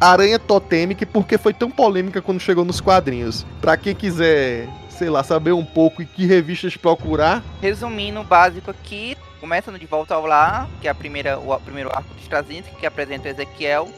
aranha 0.00 0.38
totêmica 0.38 1.04
e 1.04 1.06
por 1.06 1.26
que 1.26 1.38
foi 1.38 1.54
tão 1.54 1.70
polêmica 1.70 2.20
quando 2.20 2.40
chegou 2.40 2.64
nos 2.64 2.80
quadrinhos? 2.80 3.46
Para 3.60 3.76
quem 3.76 3.94
quiser, 3.94 4.68
sei 4.90 5.08
lá, 5.08 5.22
saber 5.22 5.52
um 5.52 5.64
pouco 5.64 6.02
e 6.02 6.06
que 6.06 6.26
revistas 6.26 6.76
procurar, 6.76 7.42
Resumindo 7.60 8.20
o 8.20 8.24
básico 8.24 8.70
aqui, 8.70 9.16
começa 9.40 9.70
no 9.70 9.78
De 9.78 9.86
Volta 9.86 10.14
ao 10.14 10.26
Lar, 10.26 10.68
que 10.80 10.88
é 10.88 10.90
a 10.90 10.94
primeira, 10.94 11.38
o 11.38 11.58
primeiro 11.60 11.90
arco 11.90 12.14
de 12.14 12.22
Straczynski, 12.22 12.74
que 12.76 12.86
apresenta 12.86 13.28
Ezequiel, 13.28 13.88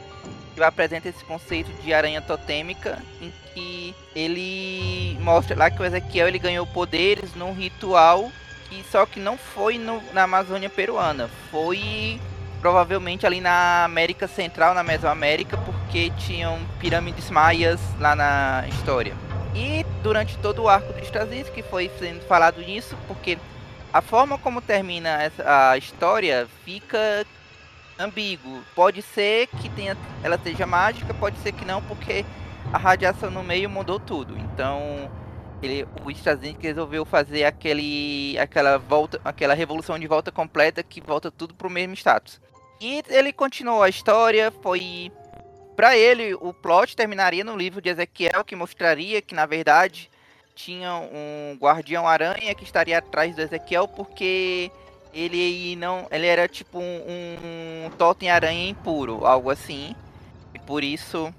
que 0.59 0.65
apresenta 0.65 1.09
esse 1.09 1.25
conceito 1.25 1.71
de 1.83 1.93
aranha 1.95 2.21
totêmica, 2.21 2.99
em 3.21 3.33
que 3.55 3.95
ele 4.15 5.17
mostra 5.21 5.57
lá 5.57 5.71
que 5.71 5.81
o 5.81 5.85
Ezequiel 5.85 6.29
ele 6.29 6.38
ganhou 6.38 6.67
poderes 6.67 7.35
num 7.35 7.53
ritual 7.53 8.31
que 8.69 8.85
só 8.91 9.07
que 9.07 9.19
não 9.19 9.38
foi 9.38 9.79
no- 9.79 10.03
na 10.12 10.25
Amazônia 10.25 10.69
peruana, 10.69 11.31
foi 11.50 12.21
provavelmente 12.61 13.25
ali 13.25 13.41
na 13.41 13.85
América 13.85 14.27
Central, 14.27 14.75
na 14.75 14.83
Mesoamérica, 14.83 15.57
porque 15.57 16.11
tinham 16.19 16.59
pirâmides 16.79 17.31
maias 17.31 17.81
lá 17.99 18.15
na 18.15 18.65
história. 18.69 19.15
E 19.55 19.87
durante 20.03 20.37
todo 20.38 20.65
o 20.65 20.69
arco 20.69 20.93
de 20.93 21.03
Straczynski 21.05 21.62
foi 21.62 21.91
sendo 21.99 22.21
falado 22.27 22.61
nisso, 22.61 22.97
porque 23.07 23.38
a 23.93 24.03
forma 24.03 24.37
como 24.37 24.61
termina 24.61 25.23
essa, 25.23 25.71
a 25.71 25.79
história 25.79 26.47
fica 26.65 27.25
ambíguo. 27.99 28.62
Pode 28.75 29.02
ser 29.02 29.47
que 29.47 29.69
tenha, 29.71 29.97
ela 30.23 30.38
seja 30.38 30.67
mágica, 30.67 31.12
pode 31.14 31.38
ser 31.38 31.52
que 31.52 31.64
não, 31.64 31.83
porque 31.83 32.25
a 32.73 32.78
radiação 32.78 33.31
no 33.31 33.43
meio 33.43 33.69
mudou 33.69 33.99
tudo. 33.99 34.37
Então, 34.38 35.11
ele, 35.62 35.87
o 36.05 36.11
Straczynski 36.11 36.67
resolveu 36.67 37.05
fazer 37.05 37.45
aquele, 37.45 38.38
aquela 38.38 38.78
volta, 38.78 39.21
aquela 39.25 39.55
revolução 39.55 39.99
de 39.99 40.07
volta 40.07 40.31
completa 40.31 40.83
que 40.83 41.00
volta 41.00 41.31
tudo 41.31 41.55
pro 41.55 41.71
mesmo 41.71 41.95
status. 41.95 42.40
E 42.81 43.02
ele 43.09 43.33
continuou 43.33 43.83
a 43.83 43.88
história, 43.88 44.52
foi 44.62 45.11
Pra 45.78 45.97
ele, 45.97 46.35
o 46.35 46.52
plot 46.52 46.97
terminaria 46.97 47.45
no 47.45 47.57
livro 47.57 47.81
de 47.81 47.88
Ezequiel, 47.88 48.45
que 48.45 48.57
mostraria 48.57 49.23
que, 49.23 49.33
na 49.33 49.47
verdade, 49.47 50.11
tinha 50.52 50.93
um 50.97 51.57
guardião 51.57 52.05
aranha 52.05 52.52
que 52.52 52.64
estaria 52.64 52.99
atrás 52.99 53.37
do 53.37 53.43
Ezequiel, 53.43 53.87
porque 53.87 54.73
ele 55.12 55.77
não. 55.77 56.07
Ele 56.11 56.27
era 56.27 56.49
tipo 56.49 56.79
um, 56.79 57.87
um 57.87 57.91
totem 57.97 58.31
aranha 58.31 58.69
impuro, 58.69 59.25
algo 59.27 59.50
assim. 59.50 59.95
E 60.55 60.59
por 60.59 60.83
isso 60.85 61.33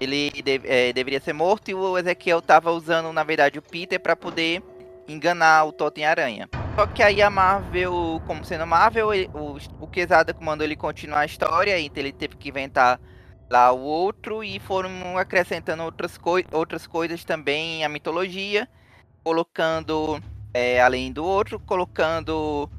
ele 0.00 0.30
de- 0.30 0.60
eh, 0.64 0.92
deveria 0.92 1.20
ser 1.20 1.32
morto 1.32 1.70
e 1.70 1.74
o 1.74 1.98
Ezequiel 1.98 2.40
tava 2.40 2.70
usando, 2.70 3.12
na 3.12 3.22
verdade, 3.22 3.58
o 3.58 3.62
Peter 3.62 4.00
para 4.00 4.16
poder 4.16 4.62
enganar 5.06 5.64
o 5.64 5.72
totem 5.72 6.06
aranha. 6.06 6.48
Só 6.76 6.86
que 6.86 7.02
aí 7.02 7.20
a 7.20 7.28
Marvel, 7.28 8.22
como 8.26 8.44
sendo 8.44 8.66
Marvel, 8.66 9.12
ele- 9.12 9.30
o, 9.34 9.58
o 9.80 9.86
Quesada 9.86 10.34
mandou 10.40 10.64
ele 10.64 10.76
continuar 10.76 11.20
a 11.20 11.26
história, 11.26 11.78
então 11.78 12.02
ele 12.02 12.12
teve 12.12 12.36
que 12.36 12.48
inventar 12.48 12.98
lá 13.50 13.72
o 13.72 13.80
outro 13.80 14.42
e 14.44 14.58
foram 14.60 15.18
acrescentando 15.18 15.82
outras, 15.82 16.16
coi 16.16 16.46
outras 16.52 16.86
coisas 16.86 17.24
também 17.24 17.84
à 17.84 17.88
mitologia, 17.88 18.68
colocando, 19.24 20.20
é, 20.54 20.80
além 20.80 21.12
do 21.12 21.24
outro, 21.24 21.58
colocando 21.60 22.70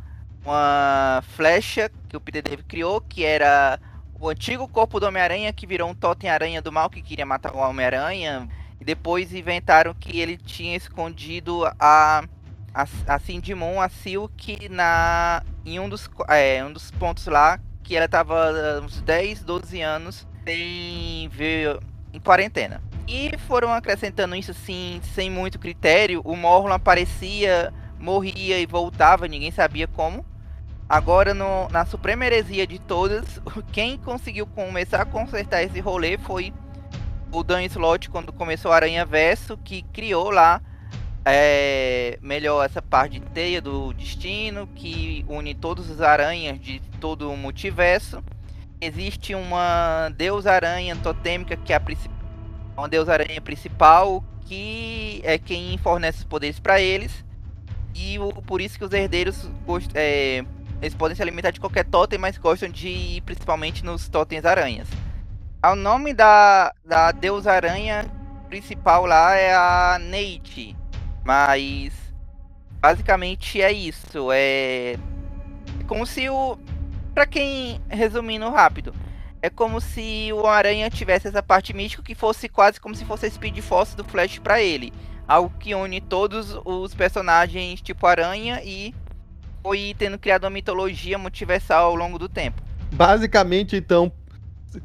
uma 0.43 1.23
flecha 1.35 1.91
que 2.09 2.17
o 2.17 2.21
Peter 2.21 2.41
David 2.41 2.63
criou, 2.63 3.01
que 3.01 3.23
era 3.23 3.79
o 4.19 4.29
antigo 4.29 4.67
corpo 4.67 4.99
do 4.99 5.07
Homem-Aranha 5.07 5.51
que 5.51 5.65
virou 5.65 5.89
um 5.89 5.95
totem-aranha 5.95 6.61
do 6.61 6.71
mal 6.71 6.89
que 6.89 7.01
queria 7.01 7.25
matar 7.25 7.55
o 7.55 7.57
Homem-Aranha. 7.57 8.47
E 8.79 8.85
depois 8.85 9.33
inventaram 9.33 9.93
que 9.93 10.19
ele 10.19 10.37
tinha 10.37 10.75
escondido 10.75 11.65
a, 11.79 12.23
a, 12.73 12.87
a 13.07 13.19
Cindy 13.19 13.53
Moon, 13.53 13.79
a 13.79 13.89
Silk, 13.89 14.69
na, 14.69 15.43
em 15.65 15.79
um 15.79 15.87
dos, 15.87 16.09
é, 16.27 16.63
um 16.63 16.73
dos 16.73 16.89
pontos 16.91 17.27
lá, 17.27 17.59
que 17.83 17.95
ela 17.95 18.07
tava 18.07 18.81
uns 18.83 19.01
10, 19.01 19.43
12 19.43 19.81
anos 19.81 20.27
ver 20.43 21.79
em 22.11 22.19
quarentena. 22.19 22.81
E 23.07 23.37
foram 23.47 23.71
acrescentando 23.71 24.35
isso 24.35 24.51
assim, 24.51 24.99
sem 25.13 25.29
muito 25.29 25.59
critério. 25.59 26.21
O 26.23 26.35
Morlun 26.35 26.73
aparecia, 26.73 27.73
morria 27.99 28.59
e 28.59 28.65
voltava, 28.65 29.27
ninguém 29.27 29.51
sabia 29.51 29.87
como. 29.87 30.25
Agora, 30.91 31.33
no- 31.33 31.69
na 31.69 31.85
suprema 31.85 32.25
heresia 32.25 32.67
de 32.67 32.77
todas, 32.77 33.39
quem 33.71 33.97
conseguiu 33.97 34.45
começar 34.45 35.01
a 35.01 35.05
consertar 35.05 35.63
esse 35.63 35.79
rolê 35.79 36.17
foi 36.17 36.53
o 37.31 37.41
Dan 37.43 37.63
Slott, 37.63 38.09
quando 38.09 38.33
começou 38.33 38.71
o 38.71 38.73
Aranha 38.73 39.05
Verso, 39.05 39.55
que 39.55 39.83
criou 39.83 40.29
lá 40.29 40.61
é, 41.23 42.19
melhor 42.21 42.65
essa 42.65 42.81
parte 42.81 43.21
de 43.21 43.25
teia 43.27 43.61
do 43.61 43.93
destino, 43.93 44.67
que 44.75 45.23
une 45.29 45.55
todos 45.55 45.89
os 45.89 46.01
aranhas 46.01 46.59
de 46.59 46.81
todo 46.99 47.31
o 47.31 47.37
multiverso. 47.37 48.21
Existe 48.81 49.33
uma 49.33 50.09
deusa 50.17 50.51
aranha 50.51 50.93
totêmica, 50.97 51.55
que 51.55 51.71
é 51.71 51.77
a 51.77 51.81
uma 52.75 52.89
deusa 52.89 53.13
aranha 53.13 53.39
principal, 53.39 54.21
que 54.41 55.21
é 55.23 55.37
quem 55.37 55.77
fornece 55.77 56.17
os 56.17 56.25
poderes 56.25 56.59
para 56.59 56.81
eles. 56.81 57.23
E 57.95 58.19
o, 58.19 58.29
por 58.41 58.59
isso 58.59 58.77
que 58.77 58.83
os 58.83 58.91
herdeiros 58.91 59.49
é, 59.93 60.43
eles 60.81 60.95
podem 60.95 61.15
se 61.15 61.21
alimentar 61.21 61.51
de 61.51 61.59
qualquer 61.59 61.85
totem, 61.85 62.17
mas 62.17 62.37
gostam 62.37 62.69
de 62.69 62.87
ir 62.87 63.21
principalmente 63.21 63.85
nos 63.85 64.09
totens 64.09 64.45
aranhas. 64.45 64.87
O 65.63 65.75
nome 65.75 66.13
da, 66.13 66.73
da 66.83 67.11
deusa 67.11 67.51
aranha 67.51 68.05
principal 68.49 69.05
lá 69.05 69.35
é 69.35 69.53
a 69.53 69.99
Neite. 69.99 70.75
Mas 71.23 71.93
basicamente 72.81 73.61
é 73.61 73.71
isso. 73.71 74.29
É 74.33 74.97
como 75.87 76.05
se 76.05 76.29
o. 76.29 76.57
Pra 77.13 77.25
quem 77.25 77.81
resumindo 77.89 78.49
rápido, 78.49 78.93
é 79.41 79.49
como 79.49 79.81
se 79.81 80.31
o 80.33 80.47
Aranha 80.47 80.89
tivesse 80.89 81.27
essa 81.27 81.43
parte 81.43 81.73
mística 81.73 82.01
que 82.01 82.15
fosse 82.15 82.47
quase 82.47 82.79
como 82.79 82.95
se 82.95 83.03
fosse 83.03 83.25
a 83.25 83.29
Speed 83.29 83.59
Force 83.59 83.97
do 83.97 84.03
Flash 84.05 84.39
pra 84.39 84.61
ele. 84.61 84.93
Algo 85.27 85.53
que 85.59 85.75
une 85.75 85.99
todos 85.99 86.57
os 86.63 86.95
personagens 86.95 87.81
tipo 87.81 88.07
Aranha 88.07 88.61
e 88.63 88.95
foi 89.63 89.95
tendo 89.97 90.17
criado 90.17 90.43
uma 90.45 90.49
mitologia 90.49 91.17
multiversal 91.17 91.85
ao 91.87 91.95
longo 91.95 92.17
do 92.19 92.27
tempo. 92.29 92.61
basicamente, 92.91 93.75
então, 93.75 94.11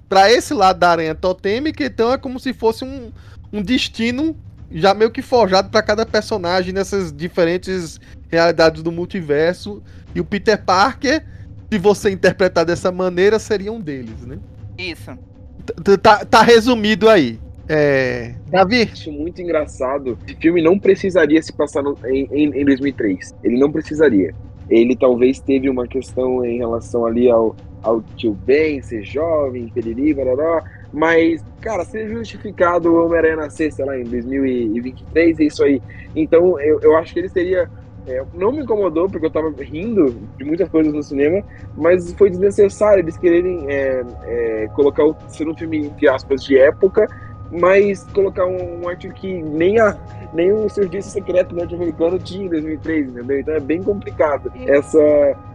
pra 0.09 0.31
esse 0.31 0.53
lado 0.55 0.79
da 0.79 0.91
aranha 0.91 1.15
totêmica, 1.15 1.85
então 1.85 2.13
é 2.13 2.19
como 2.19 2.39
se 2.41 2.53
fosse 2.53 2.85
um, 2.85 3.11
um 3.53 3.63
destino 3.63 4.37
já 4.71 4.93
meio 4.95 5.11
que 5.11 5.23
forjado 5.23 5.71
pra 5.71 5.83
cada 5.83 6.05
personagem 6.05 6.73
nessas 6.73 7.13
diferentes 7.13 8.01
realidades 8.29 8.83
do 8.83 8.91
multiverso. 8.91 9.81
E 10.15 10.21
o 10.21 10.25
Peter 10.25 10.61
Parker, 10.63 11.25
se 11.73 11.79
você 11.79 12.11
interpretar 12.11 12.65
dessa 12.65 12.91
maneira, 12.91 13.39
seria 13.39 13.73
um 13.73 13.81
deles, 13.81 14.21
né? 14.27 14.39
Isso. 14.77 15.17
Tá, 16.03 16.25
tá 16.25 16.43
resumido 16.43 17.09
aí. 17.09 17.39
É... 17.69 18.35
Davi, 18.49 18.89
acho 18.93 19.11
muito 19.11 19.41
engraçado. 19.43 20.17
Esse 20.27 20.37
filme 20.37 20.63
não 20.63 20.79
precisaria 20.79 21.43
se 21.43 21.53
passar 21.53 21.83
no- 21.83 21.99
em, 22.07 22.29
em, 22.33 22.61
em 22.61 22.65
2003. 22.65 23.35
Ele 23.43 23.59
não 23.59 23.71
precisaria. 23.73 24.33
Ele 24.69 24.97
talvez 24.97 25.39
teve 25.39 25.69
uma 25.69 25.87
questão 25.87 26.45
em 26.45 26.59
relação 26.59 27.07
ali 27.07 27.31
ao, 27.31 27.55
ao 27.83 28.03
tio 28.17 28.33
Ben 28.33 28.83
ser 28.83 29.05
jovem, 29.05 29.69
periri, 29.69 30.13
barará. 30.13 30.65
Mas, 30.93 31.45
cara, 31.61 31.85
ser 31.85 32.09
justificado 32.09 32.91
o 32.91 33.05
Homem-Aranha 33.05 33.37
nascer, 33.37 33.73
sei 33.73 33.85
lá, 33.85 33.99
em 33.99 34.05
2023, 34.05 35.41
é 35.41 35.45
isso 35.45 35.63
aí. 35.63 35.81
Então, 36.15 36.59
eu, 36.61 36.81
eu 36.81 36.97
acho 36.97 37.13
que 37.13 37.21
ele 37.21 37.29
seria. 37.29 37.69
é, 38.07 38.25
não 38.35 38.51
me 38.51 38.63
incomodou, 38.63 39.09
porque 39.09 39.27
eu 39.27 39.31
tava 39.31 39.53
rindo 39.59 40.17
de 40.39 40.45
muitas 40.45 40.69
coisas 40.69 40.93
no 40.93 41.03
cinema, 41.03 41.43
mas 41.77 42.13
foi 42.15 42.31
desnecessário 42.31 43.03
eles 43.03 43.17
quererem 43.17 43.67
é, 43.69 44.05
é, 44.25 44.69
colocar 44.75 45.05
o, 45.05 45.17
ser 45.29 45.49
um 45.49 45.57
filme, 45.57 45.87
entre 45.87 46.09
aspas, 46.09 46.43
de 46.43 46.59
época, 46.59 47.07
mas 47.51 48.05
colocar 48.13 48.47
um, 48.47 48.83
um 48.83 48.89
artigo 48.89 49.15
que 49.15 49.43
nem, 49.43 49.79
a, 49.81 49.97
nem 50.33 50.53
o 50.53 50.69
serviço 50.69 51.11
secreto 51.11 51.55
norte-americano 51.55 52.19
tinha 52.19 52.47
em 52.47 52.49
2003, 52.49 53.09
entendeu? 53.11 53.41
Então 53.41 53.55
é 53.55 53.61
bem 53.61 53.83
complicado. 53.83 54.51
Essa. 54.67 54.99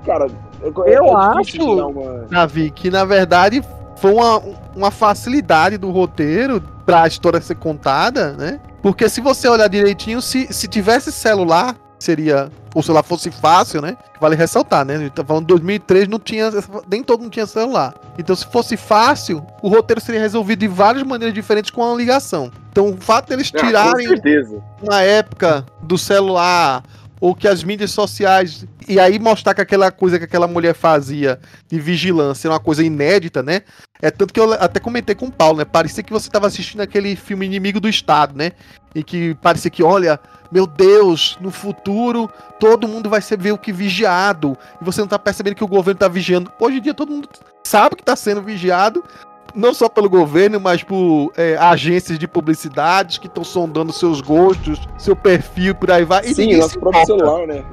Cara, 0.06 0.28
é, 0.64 0.68
Eu 0.98 1.06
é 1.06 1.16
acho- 1.40 1.64
uma. 1.64 2.26
Davi, 2.30 2.70
que 2.72 2.90
na 2.90 3.06
verdade 3.06 3.62
foi 3.98 4.14
uma, 4.14 4.42
uma 4.76 4.92
facilidade 4.92 5.78
do 5.78 5.92
roteiro 5.92 6.62
pra 6.86 7.08
história 7.08 7.40
ser 7.42 7.56
contada, 7.56 8.32
né? 8.34 8.60
Porque 8.82 9.08
se 9.08 9.22
você 9.22 9.48
olhar 9.48 9.68
direitinho, 9.68 10.22
se, 10.22 10.52
se 10.52 10.68
tivesse 10.68 11.12
celular, 11.12 11.76
seria. 12.04 12.52
Ou 12.74 12.82
se 12.82 12.90
lá 12.92 13.04
fosse 13.04 13.30
fácil, 13.32 13.82
né? 13.82 13.98
Vale 14.20 14.36
ressaltar, 14.36 14.86
né? 14.86 14.96
A 14.96 15.00
gente 15.00 15.12
tá 15.12 15.26
falando 15.26 15.46
2003, 15.48 16.08
não 16.08 16.20
tinha. 16.20 16.50
Nem 16.90 17.04
todo 17.04 17.22
mundo 17.22 17.32
tinha 17.32 17.46
celular. 17.46 17.94
Então, 18.18 18.36
se 18.36 18.46
fosse 18.48 18.78
fácil, 18.78 19.46
o 19.62 19.68
roteiro 19.68 20.00
seria 20.00 20.22
resolvido 20.22 20.60
de 20.60 20.68
várias 20.68 21.04
maneiras 21.04 21.34
diferentes 21.34 21.70
com 21.70 21.82
uma 21.82 21.96
ligação. 21.98 22.50
Então, 22.72 22.90
o 22.90 22.98
fato 22.98 23.28
deles 23.30 23.52
Ah, 23.54 23.58
tirarem 23.60 24.08
certeza. 24.08 24.62
na 24.82 25.02
época 25.02 25.66
do 25.82 25.98
celular 25.98 26.82
ou 27.22 27.36
que 27.36 27.48
as 27.48 27.64
mídias 27.64 27.92
sociais. 27.92 28.66
E 28.88 29.00
aí 29.00 29.20
mostrar 29.20 29.54
que 29.54 29.62
aquela 29.62 29.92
coisa 29.92 30.18
que 30.18 30.26
aquela 30.26 30.48
mulher 30.48 30.74
fazia 30.74 31.40
de 31.70 31.80
vigilância 31.80 32.48
era 32.48 32.56
uma 32.56 32.60
coisa 32.60 32.84
inédita, 32.84 33.44
né? 33.44 33.62
É 34.02 34.10
tanto 34.10 34.34
que 34.34 34.40
eu 34.40 34.52
até 34.54 34.80
comentei 34.80 35.14
com 35.14 35.28
o 35.28 35.32
Paulo, 35.32 35.60
né? 35.60 35.66
Parecia 35.66 36.04
que 36.04 36.12
você 36.12 36.28
estava 36.28 36.48
assistindo 36.48 36.82
aquele 36.82 37.16
filme 37.16 37.46
Inimigo 37.46 37.80
do 37.80 37.88
Estado, 37.88 38.36
né? 38.36 38.54
E 38.96 39.04
que 39.04 39.36
parecia 39.36 39.70
que, 39.70 39.84
olha, 39.84 40.20
meu 40.52 40.66
Deus, 40.66 41.38
no 41.40 41.52
futuro 41.52 42.28
todo 42.60 42.88
mundo 42.88 43.08
vai 43.08 43.22
ser 43.22 43.38
meio 43.38 43.58
que 43.58 43.72
vigiado. 43.72 44.58
E 44.82 44.84
você 44.84 45.02
não 45.02 45.08
tá 45.08 45.20
percebendo 45.20 45.56
que 45.56 45.64
o 45.64 45.68
governo 45.68 46.00
tá 46.00 46.08
vigiando. 46.08 46.52
Hoje 46.60 46.78
em 46.78 46.82
dia 46.82 46.94
todo 46.96 47.12
mundo 47.12 47.30
sabe 47.64 47.96
que 47.96 48.04
tá 48.04 48.16
sendo 48.16 48.42
vigiado. 48.42 49.04
Não 49.54 49.74
só 49.74 49.90
pelo 49.90 50.10
governo, 50.10 50.60
mas 50.60 50.82
por 50.84 51.32
é, 51.36 51.58
agências 51.58 52.18
de 52.18 52.28
publicidade 52.28 53.20
que 53.20 53.28
estão 53.28 53.44
sondando 53.44 53.92
seus 53.92 54.22
gostos, 54.22 54.80
seu 54.98 55.16
perfil, 55.16 55.76
por 55.76 55.92
aí 55.92 56.04
vai. 56.06 56.22
E 56.26 56.34
Sim, 56.34 56.42
ninguém 56.44 56.58
nosso 56.60 56.70
se 56.74 56.80
próprio 56.80 57.02
importa. 57.04 57.26
celular, 57.26 57.48
né? 57.48 57.64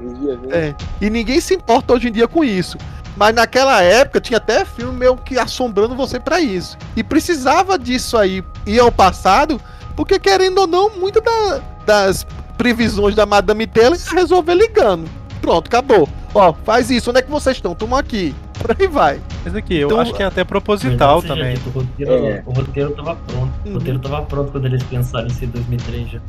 É, 0.51 0.75
e 1.01 1.09
ninguém 1.09 1.39
se 1.39 1.53
importa 1.53 1.93
hoje 1.93 2.09
em 2.09 2.11
dia 2.11 2.27
com 2.27 2.43
isso. 2.43 2.77
Mas 3.15 3.33
naquela 3.35 3.81
época 3.81 4.21
tinha 4.21 4.37
até 4.37 4.63
filme 4.63 4.93
meio 4.97 5.15
que 5.17 5.37
assombrando 5.37 5.95
você 5.95 6.19
pra 6.19 6.39
isso. 6.39 6.77
E 6.95 7.03
precisava 7.03 7.77
disso 7.77 8.17
aí 8.17 8.43
ir 8.65 8.79
ao 8.79 8.91
passado, 8.91 9.59
porque 9.95 10.17
querendo 10.19 10.59
ou 10.59 10.67
não, 10.67 10.89
muitas 10.91 11.21
da- 11.23 11.61
das 11.85 12.25
previsões 12.57 13.15
da 13.15 13.25
Madame 13.25 13.65
Taylor 13.67 13.97
ia 13.97 14.13
resolver 14.19 14.53
ligando. 14.53 15.09
Pronto, 15.41 15.67
acabou. 15.67 16.07
Ó, 16.33 16.53
faz 16.53 16.91
isso, 16.91 17.09
onde 17.09 17.19
é 17.19 17.21
que 17.23 17.29
vocês 17.31 17.55
estão? 17.57 17.73
Tamo 17.73 17.95
aqui. 17.95 18.35
Por 18.59 18.75
aí 18.77 18.87
vai. 18.87 19.21
Mas 19.43 19.55
aqui, 19.55 19.75
eu 19.77 19.87
Então, 19.87 19.99
acho 19.99 20.13
que 20.13 20.21
é 20.21 20.25
até 20.25 20.43
proposital 20.43 21.21
seja 21.21 21.33
também. 21.33 21.55
dita, 21.55 21.69
O 21.69 21.71
roteiro, 21.71 22.11
É. 22.27 22.43
o 22.45 22.51
roteiro 22.51 22.91
tava 22.91 23.15
pronto. 23.15 23.51
Uhum. 23.65 23.71
O 23.71 23.73
roteiro 23.75 23.99
tava 23.99 24.21
pronto 24.23 24.51
quando 24.51 24.65
eles 24.65 24.83
pensaram 24.83 25.27
em 25.27 25.31
ser 25.31 25.47
2003 25.47 26.09
já. 26.09 26.19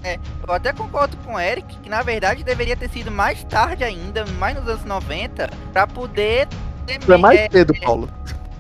Eu 0.47 0.55
até 0.55 0.73
concordo 0.73 1.17
com 1.19 1.35
o 1.35 1.41
Eric 1.41 1.77
que 1.79 1.91
na 1.91 2.03
verdade 2.03 2.43
deveria 2.45 2.77
ter 2.77 2.89
sido 2.89 3.11
mais 3.11 3.43
tarde 3.45 3.85
ainda, 3.85 4.25
mais 4.39 4.57
nos 4.57 4.67
anos 4.69 4.85
90, 4.85 5.51
pra 5.73 5.87
poder 5.87 6.49
ter 6.87 6.99
É 7.13 7.17
mais 7.17 7.39
é, 7.41 7.49
cedo, 7.51 7.75
Paulo. 7.85 8.09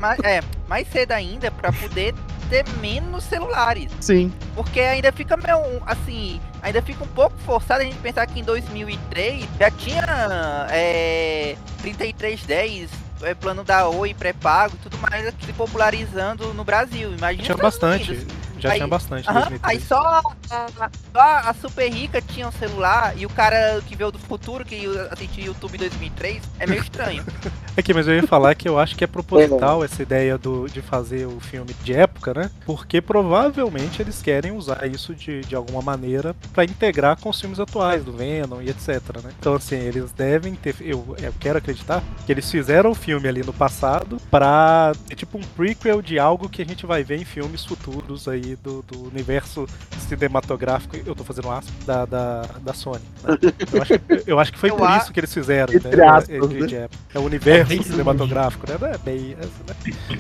mais, 0.00 0.18
é, 0.24 0.40
mais 0.68 0.87
cedo 0.88 1.12
ainda 1.12 1.50
pra 1.50 1.72
poder 1.72 2.14
ter 2.50 2.64
menos 2.81 3.22
celulares. 3.24 3.90
Sim. 4.00 4.33
Porque 4.57 4.81
ainda 4.81 5.12
fica 5.12 5.37
meio 5.37 5.81
assim, 5.87 6.40
ainda 6.62 6.83
fica 6.83 7.05
um 7.05 7.09
pouco 7.09 7.37
forçado 7.38 7.83
a 7.83 7.85
gente 7.85 7.96
pensar 7.96 8.27
que 8.27 8.40
em 8.40 8.44
2003 8.44 9.46
já 9.59 9.70
tinha 9.70 10.66
é, 10.70 11.57
3310 11.83 12.90
é, 13.23 13.35
plano 13.35 13.62
da 13.64 13.88
Oi 13.88 14.14
pré-pago 14.14 14.77
e 14.77 14.79
tudo 14.79 14.99
mais 14.99 15.25
se 15.25 15.53
popularizando 15.53 16.53
no 16.55 16.64
Brasil. 16.64 17.12
Imagina 17.14 17.44
Tinha 17.44 17.57
bastante. 17.57 18.11
Unidos. 18.12 18.35
Já 18.61 18.70
Aí- 18.70 18.77
tinha 18.77 18.87
bastante 18.88 19.29
Aham, 19.29 19.40
2003. 19.40 19.61
aí 19.75 19.81
só 19.87 20.20
a, 20.51 20.90
só 21.12 21.20
a 21.49 21.55
super 21.55 21.90
rica 21.90 22.20
tinha 22.20 22.46
um 22.49 22.53
celular 22.53 23.14
e 23.16 23.25
o 23.27 23.31
cara 23.31 23.81
que 23.87 23.96
veio 23.96 24.11
do 24.11 24.18
futuro, 24.18 24.64
que 24.64 24.87
assistiu 25.11 25.46
YouTube 25.46 25.75
em 25.77 25.79
2003, 25.79 26.42
é 26.59 26.66
meio 26.66 26.83
estranho. 26.83 27.25
Aqui, 27.77 27.94
mas 27.94 28.07
eu 28.07 28.14
ia 28.14 28.27
falar 28.27 28.55
que 28.55 28.68
eu 28.68 28.79
acho 28.79 28.94
que 28.96 29.05
é 29.05 29.07
proposital 29.07 29.83
essa 29.83 30.03
ideia 30.03 30.37
do, 30.37 30.66
de 30.68 30.83
fazer 30.83 31.27
o 31.27 31.40
filme 31.40 31.73
de 31.83 31.94
época, 31.94 32.35
né? 32.35 32.51
Porque 32.66 33.01
provavelmente 33.01 34.03
eles 34.03 34.20
querem 34.20 34.53
usar 34.53 34.87
isso 34.87 35.14
de, 35.14 35.40
de 35.42 35.55
alguma 35.55 35.81
maneira 35.81 36.35
pra 36.53 36.64
integrar 36.64 37.18
com 37.18 37.31
os 37.31 37.40
filmes 37.40 37.59
atuais, 37.61 38.05
do 38.05 38.12
Venom 38.12 38.61
e 38.61 38.68
etc, 38.68 39.23
né? 39.25 39.31
Então, 39.38 39.55
assim, 39.55 39.77
eles 39.77 40.12
devem 40.12 40.55
ter. 40.55 40.75
Eu, 40.81 41.16
eu 41.23 41.33
quero 41.40 41.59
acreditar 41.59 42.03
que 42.27 42.33
eles 42.33 42.51
fizeram 42.51 42.90
o 42.90 42.94
filme 42.94 43.29
ali 43.29 43.42
no 43.42 43.53
passado 43.53 44.18
pra. 44.31 44.92
É 45.09 45.14
tipo 45.14 45.38
um 45.38 45.42
prequel 45.42 46.03
de 46.03 46.18
algo 46.18 46.49
que 46.49 46.61
a 46.61 46.64
gente 46.66 46.85
vai 46.85 47.03
ver 47.03 47.20
em 47.20 47.25
filmes 47.25 47.64
futuros 47.64 48.29
aí 48.29 48.50
do, 48.57 48.83
do 48.83 49.09
universo 49.09 49.67
cinematográfico. 50.09 50.97
Eu 51.05 51.15
tô 51.15 51.25
fazendo 51.25 51.51
aspas 51.51 51.73
da, 51.87 52.05
da, 52.05 52.43
da 52.61 52.75
Sony. 52.75 53.01
né? 53.23 53.39
Eu, 53.73 53.83
acho 53.83 53.99
que, 53.99 54.31
eu 54.31 54.41
acho 54.41 54.53
que 54.53 54.59
foi 54.59 54.71
Eu 54.71 54.77
por 54.77 54.89
a- 54.89 54.97
isso 54.99 55.13
que 55.13 55.21
eles 55.21 55.33
fizeram, 55.33 55.73
né? 55.73 56.05
aspas, 56.09 56.29
É, 56.29 56.39
né? 56.79 56.89
É 57.15 57.19
o 57.19 57.23
universo 57.23 57.69
Bem 57.69 57.83
cinematográfico, 57.83 58.67
né? 58.69 58.77
É 58.95 58.99
bem. 58.99 59.37
né? 59.37 59.49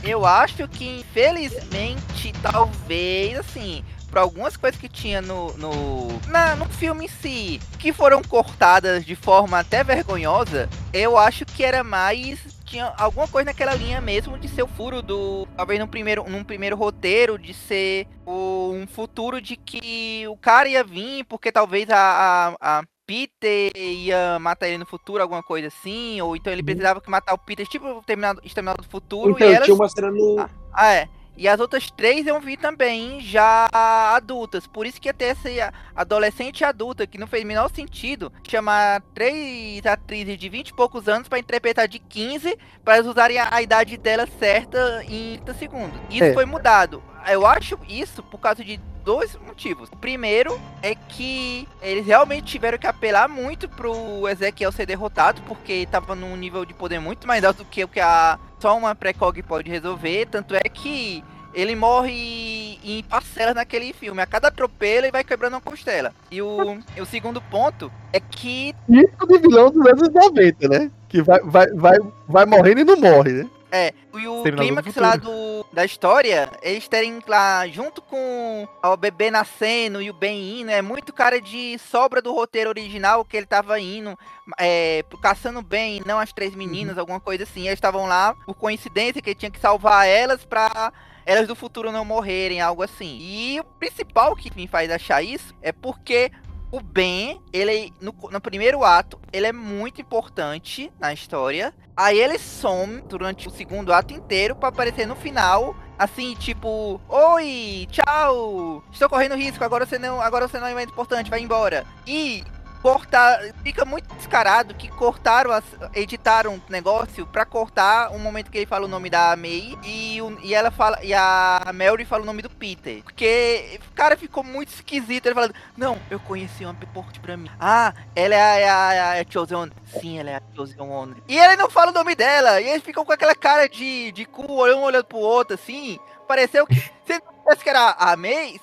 Eu 0.04 0.24
acho 0.24 0.66
que, 0.68 1.00
infelizmente, 1.00 2.32
talvez, 2.42 3.38
assim, 3.38 3.84
pra 4.10 4.20
algumas 4.22 4.56
coisas 4.56 4.80
que 4.80 4.88
tinha 4.88 5.20
no, 5.22 5.52
no, 5.56 6.08
na, 6.28 6.54
no 6.56 6.66
filme 6.66 7.04
em 7.06 7.08
si, 7.08 7.60
que 7.78 7.92
foram 7.92 8.22
cortadas 8.22 9.04
de 9.04 9.14
forma 9.16 9.58
até 9.58 9.82
vergonhosa, 9.84 10.68
eu 10.92 11.16
acho 11.16 11.44
que 11.44 11.62
era 11.64 11.82
mais. 11.84 12.38
Tinha 12.70 12.94
alguma 12.96 13.26
coisa 13.26 13.46
naquela 13.46 13.74
linha 13.74 14.00
mesmo 14.00 14.38
de 14.38 14.46
ser 14.48 14.62
o 14.62 14.68
furo 14.68 15.02
do. 15.02 15.44
Talvez 15.56 15.80
num 15.80 15.88
primeiro, 15.88 16.22
num 16.30 16.44
primeiro 16.44 16.76
roteiro, 16.76 17.36
de 17.36 17.52
ser 17.52 18.06
o- 18.24 18.70
um 18.72 18.86
futuro 18.86 19.40
de 19.40 19.56
que 19.56 20.24
o 20.28 20.36
cara 20.36 20.68
ia 20.68 20.84
vir, 20.84 21.24
porque 21.24 21.50
talvez 21.50 21.90
a, 21.90 22.54
a, 22.60 22.78
a 22.78 22.84
Peter 23.04 23.72
ia 23.76 24.38
matar 24.38 24.68
ele 24.68 24.78
no 24.78 24.86
futuro, 24.86 25.20
alguma 25.20 25.42
coisa 25.42 25.66
assim, 25.66 26.20
ou 26.20 26.36
então 26.36 26.52
ele 26.52 26.62
precisava 26.62 27.00
que 27.00 27.10
matar 27.10 27.34
o 27.34 27.38
Peter, 27.38 27.66
tipo 27.66 27.88
o 27.88 28.02
Terminado, 28.04 28.40
Exterminado 28.44 28.82
do 28.82 28.88
Futuro, 28.88 29.32
Então, 29.32 29.48
e 29.50 29.52
elas 29.52 29.64
tinha 29.64 29.74
uma 29.74 29.88
cena 29.88 30.12
no. 30.12 30.36
ah, 30.72 30.94
é. 30.94 31.08
E 31.40 31.48
as 31.48 31.58
outras 31.58 31.90
três 31.90 32.26
eu 32.26 32.38
vi 32.38 32.54
também 32.54 33.18
já 33.22 33.66
adultas. 33.72 34.66
Por 34.66 34.86
isso 34.86 35.00
que 35.00 35.10
ter 35.10 35.24
essa 35.36 35.72
adolescente 35.96 36.62
adulta, 36.62 37.06
que 37.06 37.16
não 37.16 37.26
fez 37.26 37.44
o 37.44 37.46
menor 37.46 37.70
sentido 37.70 38.30
chamar 38.46 39.00
três 39.14 39.86
atrizes 39.86 40.36
de 40.36 40.50
20 40.50 40.68
e 40.68 40.74
poucos 40.74 41.08
anos 41.08 41.28
pra 41.28 41.38
interpretar 41.38 41.88
de 41.88 41.98
15, 41.98 42.58
para 42.84 42.96
elas 42.96 43.06
usarem 43.06 43.38
a, 43.38 43.54
a 43.54 43.62
idade 43.62 43.96
dela 43.96 44.28
certa 44.38 45.02
em 45.08 45.36
30 45.36 45.54
segundos. 45.54 46.00
Isso 46.10 46.24
É. 46.24 46.34
foi 46.34 46.44
mudado. 46.44 47.02
Eu 47.26 47.46
acho 47.46 47.78
isso 47.88 48.22
por 48.22 48.38
causa 48.38 48.62
de 48.62 48.76
dois 49.02 49.34
motivos. 49.36 49.88
O 49.90 49.96
primeiro 49.96 50.60
é 50.82 50.94
que 50.94 51.66
eles 51.80 52.04
realmente 52.04 52.44
tiveram 52.44 52.76
que 52.76 52.86
apelar 52.86 53.28
muito 53.30 53.66
pro 53.66 54.28
Ezequiel 54.28 54.70
ser 54.72 54.84
derrotado, 54.84 55.40
porque 55.48 55.88
tava 55.90 56.14
num 56.14 56.36
nível 56.36 56.66
de 56.66 56.74
poder 56.74 56.98
muito 56.98 57.26
mais 57.26 57.42
alto 57.44 57.58
do 57.58 57.64
que 57.64 57.82
o 57.82 57.88
que 57.88 57.98
a 58.00 58.38
só 58.60 58.76
uma 58.76 58.94
precog 58.94 59.42
pode 59.42 59.70
resolver. 59.70 60.26
Tanto 60.26 60.54
é 60.54 60.60
que 60.60 61.24
ele 61.52 61.74
morre 61.74 62.78
em 62.84 63.02
parcelas 63.02 63.54
naquele 63.54 63.92
filme. 63.92 64.22
A 64.22 64.26
cada 64.26 64.48
atropelo 64.48 65.06
ele 65.06 65.12
vai 65.12 65.24
quebrando 65.24 65.54
uma 65.54 65.60
costela. 65.60 66.12
E 66.30 66.40
o, 66.40 66.78
o 67.00 67.06
segundo 67.06 67.40
ponto 67.40 67.90
é 68.12 68.20
que 68.20 68.74
Típico 68.86 69.26
de 69.26 69.38
vilão 69.38 69.70
dos 69.70 69.86
anos 69.86 70.08
90, 70.08 70.68
né? 70.68 70.90
Que 71.08 71.22
vai, 71.22 71.40
vai, 71.40 71.66
vai, 71.68 71.98
vai 72.28 72.46
morrendo 72.46 72.80
e 72.80 72.84
não 72.84 72.96
morre, 72.96 73.32
né? 73.32 73.50
É, 73.72 73.94
e 74.14 74.26
o 74.26 74.42
clímax 74.42 74.94
lá 74.96 75.16
do, 75.16 75.64
da 75.72 75.84
história, 75.84 76.50
eles 76.62 76.88
terem 76.88 77.20
lá, 77.26 77.66
junto 77.68 78.02
com 78.02 78.68
o 78.82 78.96
bebê 78.96 79.30
nascendo 79.30 80.02
e 80.02 80.10
o 80.10 80.14
Ben 80.14 80.60
indo, 80.60 80.70
é 80.70 80.82
muito 80.82 81.12
cara 81.12 81.40
de 81.40 81.78
sobra 81.78 82.20
do 82.20 82.32
roteiro 82.32 82.70
original 82.70 83.24
que 83.24 83.36
ele 83.36 83.46
tava 83.46 83.78
indo, 83.78 84.18
é, 84.58 85.04
caçando 85.22 85.62
bem, 85.62 86.02
não 86.04 86.18
as 86.18 86.32
três 86.32 86.54
meninas, 86.54 86.98
alguma 86.98 87.20
coisa 87.20 87.44
assim. 87.44 87.62
Eles 87.62 87.74
estavam 87.74 88.06
lá 88.06 88.34
por 88.44 88.54
coincidência 88.54 89.22
que 89.22 89.30
ele 89.30 89.38
tinha 89.38 89.50
que 89.50 89.60
salvar 89.60 90.06
elas 90.06 90.44
pra 90.44 90.92
elas 91.24 91.46
do 91.46 91.54
futuro 91.54 91.92
não 91.92 92.04
morrerem, 92.04 92.60
algo 92.60 92.82
assim. 92.82 93.18
E 93.20 93.60
o 93.60 93.64
principal 93.64 94.34
que 94.34 94.54
me 94.56 94.66
faz 94.66 94.90
achar 94.90 95.22
isso 95.22 95.54
é 95.62 95.70
porque 95.70 96.32
o 96.70 96.80
Ben, 96.80 97.40
ele 97.52 97.92
no, 98.00 98.14
no 98.30 98.40
primeiro 98.40 98.84
ato, 98.84 99.20
ele 99.32 99.46
é 99.46 99.52
muito 99.52 100.00
importante 100.00 100.92
na 100.98 101.12
história. 101.12 101.74
Aí 101.96 102.18
ele 102.18 102.38
some 102.38 103.02
durante 103.02 103.48
o 103.48 103.50
segundo 103.50 103.92
ato 103.92 104.14
inteiro 104.14 104.54
pra 104.54 104.68
aparecer 104.68 105.06
no 105.06 105.16
final, 105.16 105.76
assim, 105.98 106.34
tipo, 106.34 107.00
oi, 107.08 107.86
tchau, 107.90 108.82
estou 108.90 109.08
correndo 109.08 109.34
risco, 109.34 109.62
agora 109.62 109.84
você 109.84 109.98
não, 109.98 110.20
agora 110.20 110.48
você 110.48 110.58
não 110.58 110.66
é 110.66 110.74
mais 110.74 110.88
importante, 110.88 111.28
vai 111.28 111.40
embora. 111.40 111.84
E 112.06 112.42
cortar, 112.82 113.40
fica 113.62 113.84
muito 113.84 114.12
descarado 114.14 114.74
que 114.74 114.88
cortaram, 114.88 115.50
as, 115.52 115.64
editaram 115.94 116.54
um 116.54 116.60
negócio 116.68 117.26
pra 117.26 117.44
cortar 117.44 118.10
o 118.12 118.18
momento 118.18 118.50
que 118.50 118.58
ele 118.58 118.66
fala 118.66 118.86
o 118.86 118.88
nome 118.88 119.10
da 119.10 119.36
May 119.36 119.76
e, 119.84 120.20
o- 120.22 120.38
e 120.42 120.54
ela 120.54 120.70
fala 120.70 120.98
e 121.02 121.12
a 121.14 121.62
Mary 121.74 122.04
fala 122.04 122.22
o 122.22 122.26
nome 122.26 122.42
do 122.42 122.50
Peter. 122.50 123.02
Porque 123.02 123.78
o 123.90 123.94
cara 123.94 124.16
ficou 124.16 124.42
muito 124.42 124.68
esquisito, 124.68 125.26
ele 125.26 125.34
falando, 125.34 125.54
não, 125.76 125.98
eu 126.10 126.18
conheci 126.20 126.64
uma 126.64 126.74
porte 126.94 127.20
pra 127.20 127.36
mim. 127.36 127.50
Ah, 127.60 127.92
ela 128.16 128.34
é 128.34 128.40
a, 128.40 128.56
é 128.58 128.70
a, 128.70 128.94
é 128.94 129.00
a, 129.00 129.14
é 129.16 129.20
a 129.20 129.26
Chosen 129.30 129.56
One. 129.56 129.72
Sim, 130.00 130.18
ela 130.18 130.30
é 130.30 130.36
a 130.36 130.42
Chosen 130.56 130.80
One. 130.80 131.22
E 131.28 131.38
ele 131.38 131.56
não 131.56 131.68
fala 131.70 131.90
o 131.90 131.94
nome 131.94 132.14
dela. 132.14 132.60
E 132.60 132.68
eles 132.68 132.82
ficam 132.82 133.04
com 133.04 133.12
aquela 133.12 133.34
cara 133.34 133.68
de, 133.68 134.10
de 134.12 134.24
cu, 134.24 134.44
um 134.50 134.82
olhando 134.82 135.04
pro 135.04 135.18
outro, 135.18 135.54
assim. 135.54 135.98
Pareceu 136.26 136.66
que. 136.66 136.74
Se 136.76 137.14
ele 137.14 137.62
que 137.62 137.68
era 137.68 137.90
a 137.98 138.16
May, 138.16 138.58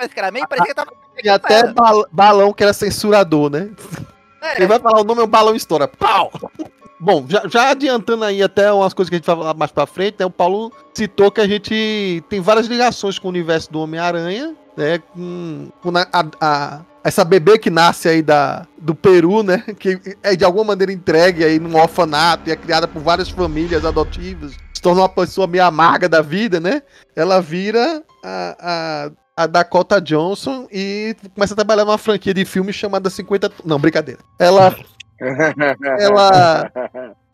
parece 0.00 0.14
que 0.14 0.20
era 0.20 0.30
May, 0.30 0.46
parecia 0.46 0.66
que 0.68 0.74
tava. 0.74 0.92
E 1.22 1.28
até 1.28 1.66
bal- 1.72 2.06
balão 2.10 2.52
que 2.52 2.62
era 2.62 2.72
censurador, 2.72 3.50
né? 3.50 3.68
É, 4.42 4.56
Ele 4.56 4.66
vai 4.66 4.78
falar 4.78 5.00
o 5.00 5.04
nome, 5.04 5.20
o 5.20 5.26
balão 5.26 5.54
estoura. 5.54 5.86
Pau! 5.86 6.32
Bom, 6.98 7.24
já, 7.28 7.42
já 7.46 7.70
adiantando 7.70 8.24
aí 8.24 8.42
até 8.42 8.72
umas 8.72 8.92
coisas 8.94 9.08
que 9.10 9.16
a 9.16 9.18
gente 9.18 9.26
vai 9.26 9.36
falar 9.36 9.54
mais 9.54 9.70
pra 9.70 9.86
frente, 9.86 10.16
né? 10.18 10.26
O 10.26 10.30
Paulo 10.30 10.72
citou 10.94 11.30
que 11.30 11.40
a 11.40 11.46
gente 11.46 12.22
tem 12.28 12.40
várias 12.40 12.66
ligações 12.66 13.18
com 13.18 13.28
o 13.28 13.30
universo 13.30 13.70
do 13.72 13.80
Homem-Aranha, 13.80 14.54
né? 14.76 14.98
Com, 15.12 15.68
com 15.82 15.90
a- 15.96 16.06
a- 16.40 16.80
essa 17.02 17.24
bebê 17.24 17.58
que 17.58 17.70
nasce 17.70 18.08
aí 18.08 18.22
da, 18.22 18.66
do 18.78 18.94
Peru, 18.94 19.42
né? 19.42 19.62
Que 19.78 19.98
é 20.22 20.34
de 20.36 20.44
alguma 20.44 20.64
maneira 20.64 20.92
entregue 20.92 21.44
aí 21.44 21.58
num 21.58 21.78
orfanato 21.78 22.48
e 22.48 22.52
é 22.52 22.56
criada 22.56 22.86
por 22.88 23.00
várias 23.02 23.28
famílias 23.30 23.84
adotivas. 23.84 24.52
Se 24.74 24.80
torna 24.82 25.02
uma 25.02 25.08
pessoa 25.08 25.46
meio 25.46 25.64
amarga 25.64 26.08
da 26.08 26.20
vida, 26.22 26.60
né? 26.60 26.82
Ela 27.16 27.40
vira 27.40 28.02
a, 28.24 28.56
a, 28.60 29.10
a 29.40 29.46
Dakota 29.46 30.00
Johnson 30.00 30.68
e 30.70 31.16
começa 31.34 31.54
a 31.54 31.56
trabalhar 31.56 31.86
numa 31.86 31.96
franquia 31.96 32.34
de 32.34 32.44
filmes 32.44 32.76
chamada 32.76 33.08
50. 33.08 33.50
Não, 33.64 33.78
brincadeira. 33.78 34.20
Ela. 34.38 34.76
ela. 35.98 36.70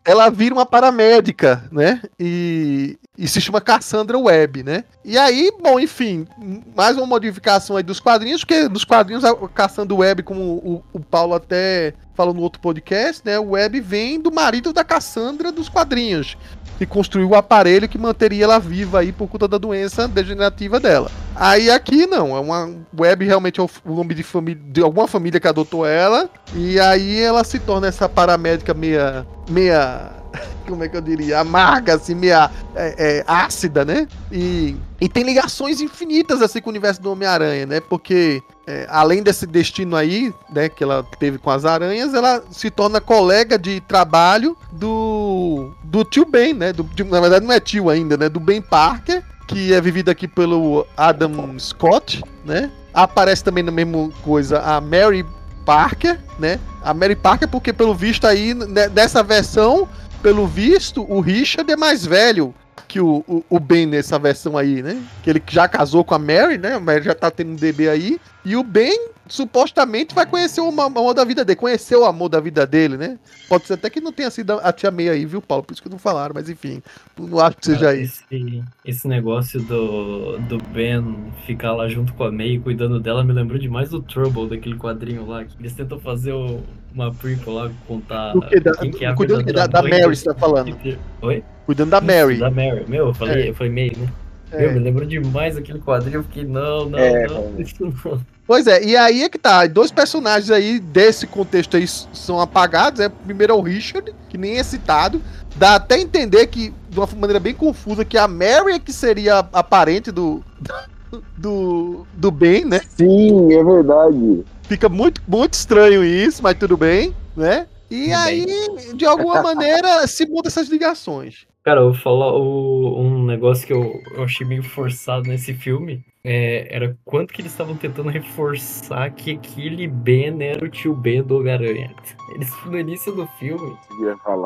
Ela 0.05 0.29
vira 0.29 0.55
uma 0.55 0.65
paramédica, 0.65 1.65
né? 1.69 2.01
E, 2.17 2.97
e 3.17 3.27
se 3.27 3.41
chama 3.41 3.59
Cassandra 3.59 4.17
Webb, 4.17 4.63
né? 4.63 4.85
E 5.03 5.17
aí, 5.17 5.51
bom, 5.61 5.77
enfim, 5.77 6.25
mais 6.73 6.95
uma 6.95 7.05
modificação 7.05 7.75
aí 7.75 7.83
dos 7.83 7.99
quadrinhos, 7.99 8.39
porque 8.39 8.69
nos 8.69 8.85
quadrinhos 8.85 9.25
a 9.25 9.35
Cassandra 9.49 9.93
Webb, 9.93 10.23
como 10.23 10.41
o, 10.41 10.83
o 10.93 11.01
Paulo 11.01 11.33
até 11.33 11.93
falou 12.15 12.33
no 12.33 12.41
outro 12.41 12.61
podcast, 12.61 13.21
né? 13.25 13.37
O 13.37 13.49
Webb 13.49 13.81
vem 13.81 14.17
do 14.17 14.31
marido 14.31 14.71
da 14.71 14.81
Cassandra 14.81 15.51
dos 15.51 15.67
quadrinhos 15.67 16.37
que 16.77 16.85
construiu 16.85 17.29
o 17.29 17.35
aparelho 17.35 17.89
que 17.89 17.97
manteria 17.97 18.43
ela 18.43 18.59
viva 18.59 18.99
aí 18.99 19.11
por 19.11 19.27
conta 19.27 19.47
da 19.47 19.57
doença 19.57 20.07
degenerativa 20.07 20.79
dela. 20.79 21.09
Aí 21.35 21.69
aqui 21.69 22.05
não, 22.07 22.35
é 22.35 22.39
uma 22.39 22.75
web 22.97 23.25
realmente 23.25 23.59
é 23.59 23.63
o 23.63 23.69
nome 23.85 24.13
de 24.13 24.23
família 24.23 24.61
de 24.67 24.81
alguma 24.81 25.07
família 25.07 25.39
que 25.39 25.47
adotou 25.47 25.85
ela 25.85 26.29
e 26.55 26.79
aí 26.79 27.21
ela 27.21 27.43
se 27.43 27.59
torna 27.59 27.87
essa 27.87 28.07
paramédica 28.07 28.73
meia 28.73 29.25
meia 29.49 30.11
como 30.67 30.83
é 30.83 30.89
que 30.89 30.97
eu 30.97 31.01
diria, 31.01 31.39
amarga, 31.39 31.95
assim, 31.95 32.15
meia 32.15 32.51
é, 32.75 32.95
é, 32.97 33.23
ácida, 33.27 33.83
né? 33.85 34.07
E, 34.31 34.75
e 34.99 35.07
tem 35.07 35.23
ligações 35.23 35.79
infinitas 35.81 36.41
assim 36.41 36.61
com 36.61 36.69
o 36.69 36.71
universo 36.71 37.01
do 37.01 37.11
Homem-Aranha, 37.11 37.65
né? 37.65 37.79
Porque 37.79 38.41
é, 38.65 38.85
além 38.89 39.23
desse 39.23 39.47
destino 39.47 39.95
aí, 39.95 40.33
né, 40.49 40.67
que 40.67 40.83
ela 40.83 41.05
teve 41.19 41.37
com 41.37 41.49
as 41.49 41.63
aranhas, 41.63 42.13
ela 42.13 42.43
se 42.51 42.69
torna 42.69 42.99
colega 42.99 43.57
de 43.57 43.79
trabalho 43.81 44.57
do 44.71 45.71
do 45.83 46.03
tio 46.03 46.25
Ben, 46.25 46.53
né? 46.53 46.73
Do, 46.73 46.83
de, 46.83 47.03
na 47.03 47.21
verdade 47.21 47.45
não 47.45 47.53
é 47.53 47.59
tio 47.59 47.89
ainda, 47.89 48.17
né? 48.17 48.27
Do 48.27 48.39
Ben 48.39 48.61
Parker, 48.61 49.23
que 49.47 49.73
é 49.73 49.79
vivido 49.79 50.09
aqui 50.09 50.27
pelo 50.27 50.85
Adam 50.97 51.57
Scott, 51.57 52.21
né? 52.43 52.69
Aparece 52.93 53.43
também 53.43 53.63
na 53.63 53.71
mesma 53.71 54.09
coisa 54.23 54.59
a 54.59 54.81
Mary 54.81 55.25
Parker, 55.65 56.19
né? 56.39 56.59
A 56.83 56.93
Mary 56.93 57.15
Parker 57.15 57.47
porque 57.47 57.71
pelo 57.71 57.93
visto 57.93 58.25
aí 58.27 58.53
né, 58.53 58.89
dessa 58.89 59.23
versão, 59.23 59.87
pelo 60.21 60.47
visto, 60.47 61.05
o 61.09 61.19
Richard 61.19 61.71
é 61.71 61.75
mais 61.75 62.05
velho 62.05 62.53
que 62.87 62.99
o, 62.99 63.23
o, 63.27 63.43
o, 63.49 63.59
Ben 63.59 63.85
nessa 63.85 64.17
versão 64.17 64.57
aí, 64.57 64.81
né? 64.81 65.01
Que 65.21 65.29
ele 65.29 65.43
já 65.47 65.67
casou 65.67 66.03
com 66.03 66.15
a 66.15 66.19
Mary, 66.19 66.57
né? 66.57 66.73
A 66.73 66.79
Mary 66.79 67.03
já 67.03 67.13
tá 67.13 67.29
tendo 67.29 67.51
um 67.51 67.55
bebê 67.55 67.89
aí. 67.89 68.19
E 68.45 68.55
o 68.55 68.63
Ben 68.63 68.97
supostamente 69.27 70.15
vai 70.15 70.25
conhecer 70.25 70.61
o 70.61 70.81
amor 70.81 71.13
da 71.13 71.23
vida 71.23 71.43
dele. 71.43 71.55
Conheceu 71.55 72.01
o 72.01 72.05
amor 72.05 72.29
da 72.29 72.39
vida 72.39 72.65
dele, 72.65 72.97
né? 72.97 73.17
Pode 73.47 73.65
ser 73.65 73.73
até 73.73 73.89
que 73.89 74.01
não 74.01 74.11
tenha 74.11 74.29
sido 74.29 74.53
a 74.53 74.71
tia 74.71 74.91
May 74.91 75.09
aí, 75.09 75.25
viu, 75.25 75.41
Paulo? 75.41 75.63
Por 75.63 75.73
isso 75.73 75.83
que 75.83 75.89
não 75.89 75.97
falaram, 75.97 76.33
mas 76.35 76.49
enfim. 76.49 76.81
Não 77.17 77.39
acho 77.39 77.57
que 77.57 77.65
seja 77.65 77.95
isso. 77.95 78.23
Esse, 78.31 78.63
esse 78.85 79.07
negócio 79.07 79.61
do, 79.61 80.37
do 80.39 80.57
Ben 80.71 81.31
ficar 81.45 81.73
lá 81.73 81.87
junto 81.87 82.13
com 82.13 82.23
a 82.23 82.31
May 82.31 82.59
cuidando 82.59 82.99
dela 82.99 83.23
me 83.23 83.33
lembrou 83.33 83.59
demais 83.59 83.89
do 83.89 84.01
Trouble, 84.01 84.49
daquele 84.49 84.77
quadrinho 84.77 85.25
lá. 85.25 85.43
Que 85.45 85.55
eles 85.59 85.73
tentam 85.73 85.99
fazer 85.99 86.33
o, 86.33 86.61
uma 86.93 87.13
prequel 87.13 87.53
lá, 87.53 87.71
contar 87.87 88.33
que 88.49 88.59
da, 88.59 88.71
quem 88.73 88.91
que 88.91 89.05
é 89.05 89.09
a 89.09 89.13
cuidando 89.15 89.51
da, 89.53 89.67
da 89.67 89.81
Mary, 89.83 90.15
você 90.15 90.25
tá 90.25 90.33
falando. 90.33 90.77
Oi? 91.21 91.43
Cuidando 91.65 91.91
da 91.91 92.01
Mary. 92.01 92.37
Da 92.37 92.49
Mary. 92.49 92.85
Meu, 92.87 93.07
eu 93.07 93.13
falei, 93.13 93.49
é. 93.49 93.53
foi 93.53 93.69
May, 93.69 93.91
né? 93.95 94.07
É. 94.51 94.61
Meu, 94.61 94.73
me 94.73 94.79
lembrou 94.79 95.05
demais 95.05 95.57
aquele 95.57 95.79
quadrinho, 95.79 96.17
eu 96.17 96.23
fiquei, 96.23 96.45
não, 96.45 96.89
não, 96.89 96.97
é, 96.97 97.27
não, 97.27 97.59
isso 97.59 97.75
não. 97.79 98.21
Pois 98.47 98.65
é, 98.65 98.81
e 98.81 98.95
aí 98.95 99.23
é 99.23 99.29
que 99.29 99.37
tá. 99.37 99.67
Dois 99.67 99.91
personagens 99.91 100.49
aí 100.49 100.79
desse 100.79 101.27
contexto 101.27 101.75
aí 101.75 101.85
são 101.85 102.39
apagados. 102.39 103.01
É, 103.01 103.09
primeiro 103.09 103.51
é 103.51 103.55
o 103.55 103.61
Richard, 103.61 104.13
que 104.29 104.37
nem 104.37 104.57
é 104.57 104.63
citado. 104.63 105.21
Dá 105.57 105.75
até 105.75 105.99
entender 105.99 106.47
que, 106.47 106.73
de 106.89 106.97
uma 106.97 107.07
maneira 107.17 107.41
bem 107.41 107.53
confusa, 107.53 108.05
que 108.05 108.17
a 108.17 108.25
Mary 108.25 108.73
é 108.73 108.79
que 108.79 108.93
seria 108.93 109.39
a 109.39 109.63
parente 109.63 110.11
do. 110.11 110.43
Do, 111.37 112.05
do 112.15 112.29
Ben, 112.29 112.65
né? 112.65 112.81
Sim, 112.89 113.53
é 113.53 113.63
verdade. 113.63 114.43
Fica 114.63 114.89
muito, 114.89 115.21
muito 115.25 115.53
estranho 115.53 116.03
isso, 116.03 116.43
mas 116.43 116.57
tudo 116.57 116.75
bem, 116.75 117.15
né? 117.33 117.65
E 117.89 118.11
aí, 118.11 118.45
de 118.93 119.05
alguma 119.05 119.41
maneira, 119.41 120.05
se 120.05 120.25
muda 120.27 120.49
essas 120.49 120.67
ligações. 120.67 121.47
Cara, 121.67 121.81
eu 121.81 121.91
vou 121.91 122.01
falar 122.01 122.31
o, 122.31 122.97
um 122.97 123.25
negócio 123.25 123.67
que 123.67 123.73
eu, 123.73 124.01
eu 124.15 124.23
achei 124.23 124.47
meio 124.47 124.63
forçado 124.63 125.27
nesse 125.27 125.53
filme. 125.53 126.01
É, 126.23 126.73
era 126.73 126.97
quanto 127.03 127.33
que 127.33 127.41
eles 127.41 127.51
estavam 127.51 127.75
tentando 127.75 128.07
reforçar 128.07 129.11
que 129.11 129.31
aquele 129.31 129.85
Ben 129.85 130.41
era 130.41 130.63
o 130.63 130.69
tio 130.69 130.95
Ben 130.95 131.21
do 131.21 131.39
Homem-Aranha. 131.39 131.93
Eles, 132.33 132.49
no 132.65 132.79
início 132.79 133.13
do 133.13 133.27
filme, 133.37 133.75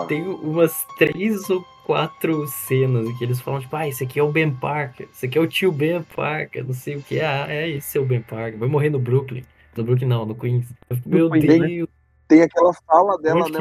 tem 0.07 0.23
umas 0.23 0.83
três 0.97 1.47
ou 1.51 1.63
quatro 1.85 2.47
cenas 2.47 3.07
em 3.07 3.15
que 3.15 3.23
eles 3.23 3.39
falam, 3.39 3.59
tipo, 3.59 3.75
ah, 3.75 3.87
esse 3.87 4.03
aqui 4.03 4.19
é 4.19 4.23
o 4.23 4.31
Ben 4.31 4.51
Parker, 4.51 5.07
esse 5.13 5.27
aqui 5.27 5.37
é 5.37 5.41
o 5.41 5.47
tio 5.47 5.71
Ben 5.71 6.01
Parker, 6.01 6.65
não 6.65 6.73
sei 6.73 6.95
o 6.95 7.03
que. 7.03 7.19
Ah, 7.19 7.45
é 7.47 7.69
esse 7.69 7.99
é 7.99 8.01
o 8.01 8.05
Ben 8.05 8.23
Parker, 8.23 8.57
vai 8.57 8.67
morrer 8.67 8.89
no 8.89 8.97
Brooklyn. 8.97 9.43
No 9.77 9.83
Brooklyn 9.83 10.07
não, 10.07 10.25
no 10.25 10.33
Queens. 10.33 10.65
Meu 11.05 11.29
no 11.29 11.39
Deus. 11.39 11.81
Né? 11.81 11.87
Tem 12.27 12.41
aquela 12.41 12.73
fala 12.73 13.15
dela, 13.19 13.47
né, 13.47 13.59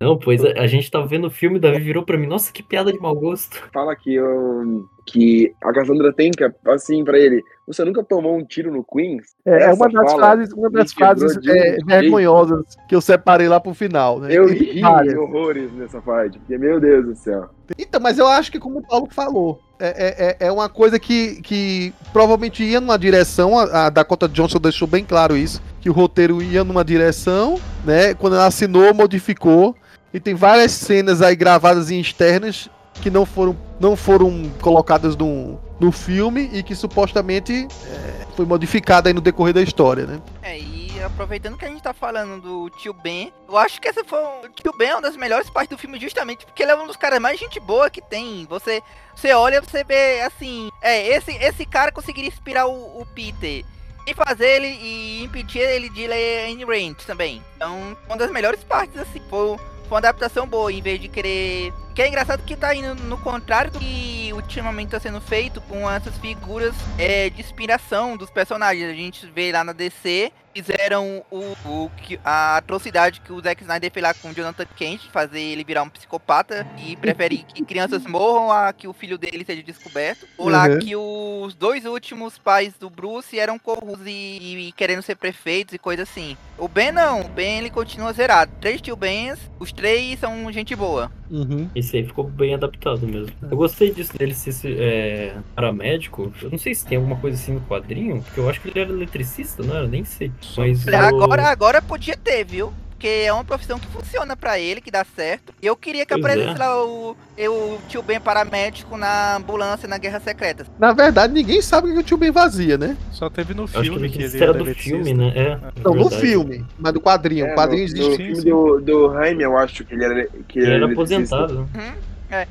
não, 0.00 0.18
pois 0.18 0.44
a, 0.44 0.52
a 0.60 0.66
gente 0.66 0.90
tava 0.90 1.06
vendo 1.06 1.26
o 1.26 1.30
filme, 1.30 1.58
o 1.58 1.60
Davi 1.60 1.78
virou 1.78 2.04
pra 2.04 2.16
mim, 2.16 2.26
nossa, 2.26 2.52
que 2.52 2.62
piada 2.62 2.92
de 2.92 2.98
mau 2.98 3.14
gosto. 3.14 3.56
Fala 3.72 3.94
que, 3.94 4.20
um, 4.20 4.86
que 5.06 5.52
a 5.62 5.72
Cassandra 5.72 6.12
tem 6.12 6.30
que, 6.30 6.44
assim, 6.66 7.04
pra 7.04 7.18
ele, 7.18 7.42
você 7.66 7.84
nunca 7.84 8.02
tomou 8.02 8.36
um 8.36 8.44
tiro 8.44 8.72
no 8.72 8.84
Queens? 8.84 9.34
É, 9.44 9.64
é 9.64 9.72
uma 9.72 9.88
das 9.88 10.12
frases, 10.12 10.52
uma 10.52 10.70
das 10.70 10.92
frases 10.92 11.38
é, 11.46 11.76
vergonhosas 11.84 12.64
que 12.88 12.94
eu 12.94 13.00
separei 13.00 13.48
lá 13.48 13.60
pro 13.60 13.74
final, 13.74 14.20
né? 14.20 14.28
Eu 14.30 14.46
ri 14.48 14.82
horrores 15.16 15.72
nessa 15.72 16.00
parte, 16.00 16.38
porque, 16.38 16.56
meu 16.56 16.80
Deus 16.80 17.06
do 17.06 17.14
céu. 17.14 17.50
Então, 17.78 18.00
mas 18.00 18.18
eu 18.18 18.26
acho 18.26 18.50
que 18.50 18.58
como 18.58 18.78
o 18.78 18.86
Paulo 18.86 19.06
falou, 19.10 19.60
é, 19.80 20.36
é, 20.40 20.46
é 20.46 20.52
uma 20.52 20.68
coisa 20.68 20.98
que, 20.98 21.40
que 21.42 21.92
provavelmente 22.12 22.62
ia 22.62 22.80
numa 22.80 22.98
direção, 22.98 23.58
a, 23.58 23.86
a 23.86 23.90
Dakota 23.90 24.28
Johnson 24.28 24.58
deixou 24.58 24.86
bem 24.86 25.04
claro 25.04 25.36
isso, 25.36 25.62
que 25.80 25.88
o 25.88 25.92
roteiro 25.92 26.42
ia 26.42 26.62
numa 26.62 26.84
direção, 26.84 27.60
né? 27.84 28.14
Quando 28.14 28.36
ela 28.36 28.46
assinou, 28.46 28.92
modificou. 28.92 29.74
E 30.12 30.18
tem 30.18 30.34
várias 30.34 30.72
cenas 30.72 31.22
aí 31.22 31.36
gravadas 31.36 31.90
em 31.90 32.00
externas 32.00 32.68
que 33.00 33.10
não 33.10 33.24
foram, 33.24 33.56
não 33.78 33.96
foram 33.96 34.50
colocadas 34.60 35.16
no, 35.16 35.58
no 35.78 35.90
filme 35.90 36.50
e 36.52 36.62
que 36.62 36.74
supostamente 36.74 37.66
é, 37.86 38.26
foi 38.36 38.44
modificada 38.44 39.08
aí 39.08 39.14
no 39.14 39.20
decorrer 39.20 39.54
da 39.54 39.62
história, 39.62 40.06
né? 40.06 40.20
É, 40.42 40.58
e 40.58 40.80
aproveitando 41.02 41.56
que 41.56 41.64
a 41.64 41.68
gente 41.68 41.82
tá 41.82 41.94
falando 41.94 42.40
do 42.40 42.70
tio 42.70 42.92
Ben, 42.92 43.32
eu 43.48 43.56
acho 43.56 43.80
que 43.80 43.88
essa 43.88 44.04
foi 44.04 44.18
o 44.18 44.48
tio 44.50 44.72
Ben 44.76 44.90
é 44.90 44.94
uma 44.94 45.02
das 45.02 45.16
melhores 45.16 45.48
partes 45.48 45.74
do 45.74 45.80
filme 45.80 45.98
justamente 45.98 46.44
porque 46.44 46.62
ele 46.62 46.72
é 46.72 46.76
um 46.76 46.86
dos 46.86 46.96
caras 46.96 47.18
mais 47.18 47.38
gente 47.38 47.58
boa 47.58 47.88
que 47.88 48.02
tem. 48.02 48.46
Você 48.48 48.82
você 49.20 49.34
olha, 49.34 49.60
você 49.60 49.84
vê 49.84 50.22
assim, 50.22 50.70
é, 50.80 51.08
esse 51.08 51.30
esse 51.32 51.66
cara 51.66 51.92
conseguiria 51.92 52.28
inspirar 52.28 52.66
o, 52.66 53.00
o 53.00 53.06
Peter 53.14 53.64
e 54.06 54.14
fazer 54.14 54.46
ele 54.46 54.66
e 54.66 55.22
impedir 55.24 55.60
ele 55.60 55.90
de 55.90 56.06
ler 56.06 56.46
Ayn 56.46 56.64
Rand 56.64 56.94
também. 57.06 57.42
Então, 57.56 57.96
uma 58.06 58.16
das 58.16 58.30
melhores 58.30 58.64
partes, 58.64 58.96
assim, 58.96 59.20
foi, 59.28 59.56
foi 59.58 59.58
uma 59.90 59.98
adaptação 59.98 60.46
boa, 60.46 60.72
em 60.72 60.80
vez 60.80 60.98
de 60.98 61.08
querer. 61.08 61.72
Que 62.00 62.04
é 62.04 62.08
engraçado 62.08 62.42
que 62.44 62.56
tá 62.56 62.74
indo 62.74 62.94
no 62.94 63.18
contrário 63.18 63.70
do 63.70 63.78
que 63.78 64.30
ultimamente 64.32 64.88
tá 64.88 64.98
sendo 64.98 65.20
feito 65.20 65.60
com 65.60 65.88
essas 65.90 66.16
figuras 66.16 66.74
é, 66.96 67.28
de 67.28 67.42
inspiração 67.42 68.16
dos 68.16 68.30
personagens. 68.30 68.88
A 68.88 68.94
gente 68.94 69.26
vê 69.26 69.52
lá 69.52 69.62
na 69.62 69.74
DC 69.74 70.32
fizeram 70.54 71.24
o, 71.30 71.56
o, 71.64 71.90
a 72.24 72.56
atrocidade 72.56 73.20
que 73.20 73.32
o 73.32 73.40
Zack 73.40 73.62
Snyder 73.62 73.90
fez 73.90 74.02
lá 74.02 74.14
com 74.14 74.30
o 74.30 74.34
Jonathan 74.34 74.66
Kent, 74.76 75.08
fazer 75.12 75.40
ele 75.40 75.64
virar 75.64 75.82
um 75.82 75.88
psicopata 75.88 76.66
e 76.84 76.96
preferir 76.96 77.44
que 77.44 77.64
crianças 77.64 78.04
morram 78.06 78.50
a 78.50 78.72
que 78.72 78.88
o 78.88 78.92
filho 78.92 79.16
dele 79.16 79.44
seja 79.44 79.62
descoberto. 79.62 80.26
Ou 80.36 80.46
uhum. 80.46 80.52
lá 80.52 80.76
que 80.78 80.94
os 80.96 81.54
dois 81.54 81.84
últimos 81.84 82.38
pais 82.38 82.74
do 82.78 82.90
Bruce 82.90 83.38
eram 83.38 83.58
corruptos 83.58 84.06
e, 84.06 84.68
e, 84.68 84.72
querendo 84.72 85.02
ser 85.02 85.16
prefeitos 85.16 85.74
e 85.74 85.78
coisa 85.78 86.02
assim. 86.02 86.36
O 86.58 86.68
Ben 86.68 86.92
não, 86.92 87.22
o 87.22 87.28
Ben 87.28 87.58
ele 87.58 87.70
continua 87.70 88.12
zerado. 88.12 88.52
Três 88.60 88.80
tio 88.80 88.96
Bens, 88.96 89.38
os 89.58 89.72
três 89.72 90.18
são 90.18 90.50
gente 90.52 90.74
boa. 90.74 91.10
Uhum. 91.30 91.70
Esse 91.74 91.89
aí 91.96 92.04
ficou 92.04 92.24
bem 92.24 92.54
adaptado 92.54 93.06
mesmo. 93.06 93.32
Eu 93.42 93.56
gostei 93.56 93.92
disso 93.92 94.16
dele 94.16 94.34
ser 94.34 94.52
é, 94.78 95.34
paramédico. 95.54 96.32
Eu 96.42 96.50
não 96.50 96.58
sei 96.58 96.74
se 96.74 96.86
tem 96.86 96.96
alguma 96.96 97.16
coisa 97.16 97.36
assim 97.36 97.54
no 97.54 97.60
quadrinho, 97.62 98.22
porque 98.22 98.40
eu 98.40 98.48
acho 98.48 98.60
que 98.60 98.68
ele 98.68 98.80
era 98.80 98.90
eletricista, 98.90 99.62
não 99.62 99.76
era? 99.76 99.86
Nem 99.86 100.04
sei. 100.04 100.30
Mas 100.56 100.86
agora, 100.88 101.48
agora 101.48 101.82
podia 101.82 102.16
ter, 102.16 102.44
viu? 102.44 102.72
Porque 103.00 103.24
é 103.24 103.32
uma 103.32 103.42
profissão 103.42 103.78
que 103.78 103.86
funciona 103.86 104.36
para 104.36 104.58
ele, 104.58 104.78
que 104.78 104.90
dá 104.90 105.02
certo. 105.16 105.54
E 105.62 105.66
eu 105.66 105.74
queria 105.74 106.04
que 106.04 106.12
aparecesse 106.12 106.54
é. 106.54 106.58
lá 106.58 106.84
o, 106.84 107.16
o 107.38 107.78
tio 107.88 108.02
Ben 108.02 108.20
paramédico 108.20 108.94
na 108.98 109.36
ambulância 109.36 109.88
na 109.88 109.96
Guerra 109.96 110.20
Secreta. 110.20 110.66
Na 110.78 110.92
verdade, 110.92 111.32
ninguém 111.32 111.62
sabe 111.62 111.88
o 111.88 111.94
que 111.94 111.98
o 112.00 112.02
tio 112.02 112.18
Ben 112.18 112.30
vazia, 112.30 112.76
né? 112.76 112.98
Só 113.10 113.30
teve 113.30 113.54
no 113.54 113.66
filme 113.66 114.10
que, 114.10 114.18
que 114.18 114.24
ele 114.24 114.44
era 114.44 114.52
do 114.52 114.66
filme, 114.74 115.14
né? 115.14 115.32
É, 115.34 115.58
Não, 115.82 115.94
no 115.94 116.10
filme, 116.10 116.62
mas 116.78 116.92
do 116.92 117.00
quadrinho. 117.00 117.46
É, 117.46 117.52
o 117.52 117.56
quadrinho 117.56 117.88
no, 117.88 117.88
existe. 117.88 118.10
No 118.10 118.16
filme 118.16 118.42
do, 118.42 118.80
do 118.82 119.14
Jaime, 119.14 119.44
eu 119.44 119.56
acho 119.56 119.82
que 119.82 119.94
ele 119.94 120.04
era. 120.04 120.28
Que 120.46 120.58
ele 120.58 120.70
era 120.74 120.84
aposentado. 120.84 121.60
Uhum. 121.74 122.10
É. 122.30 122.46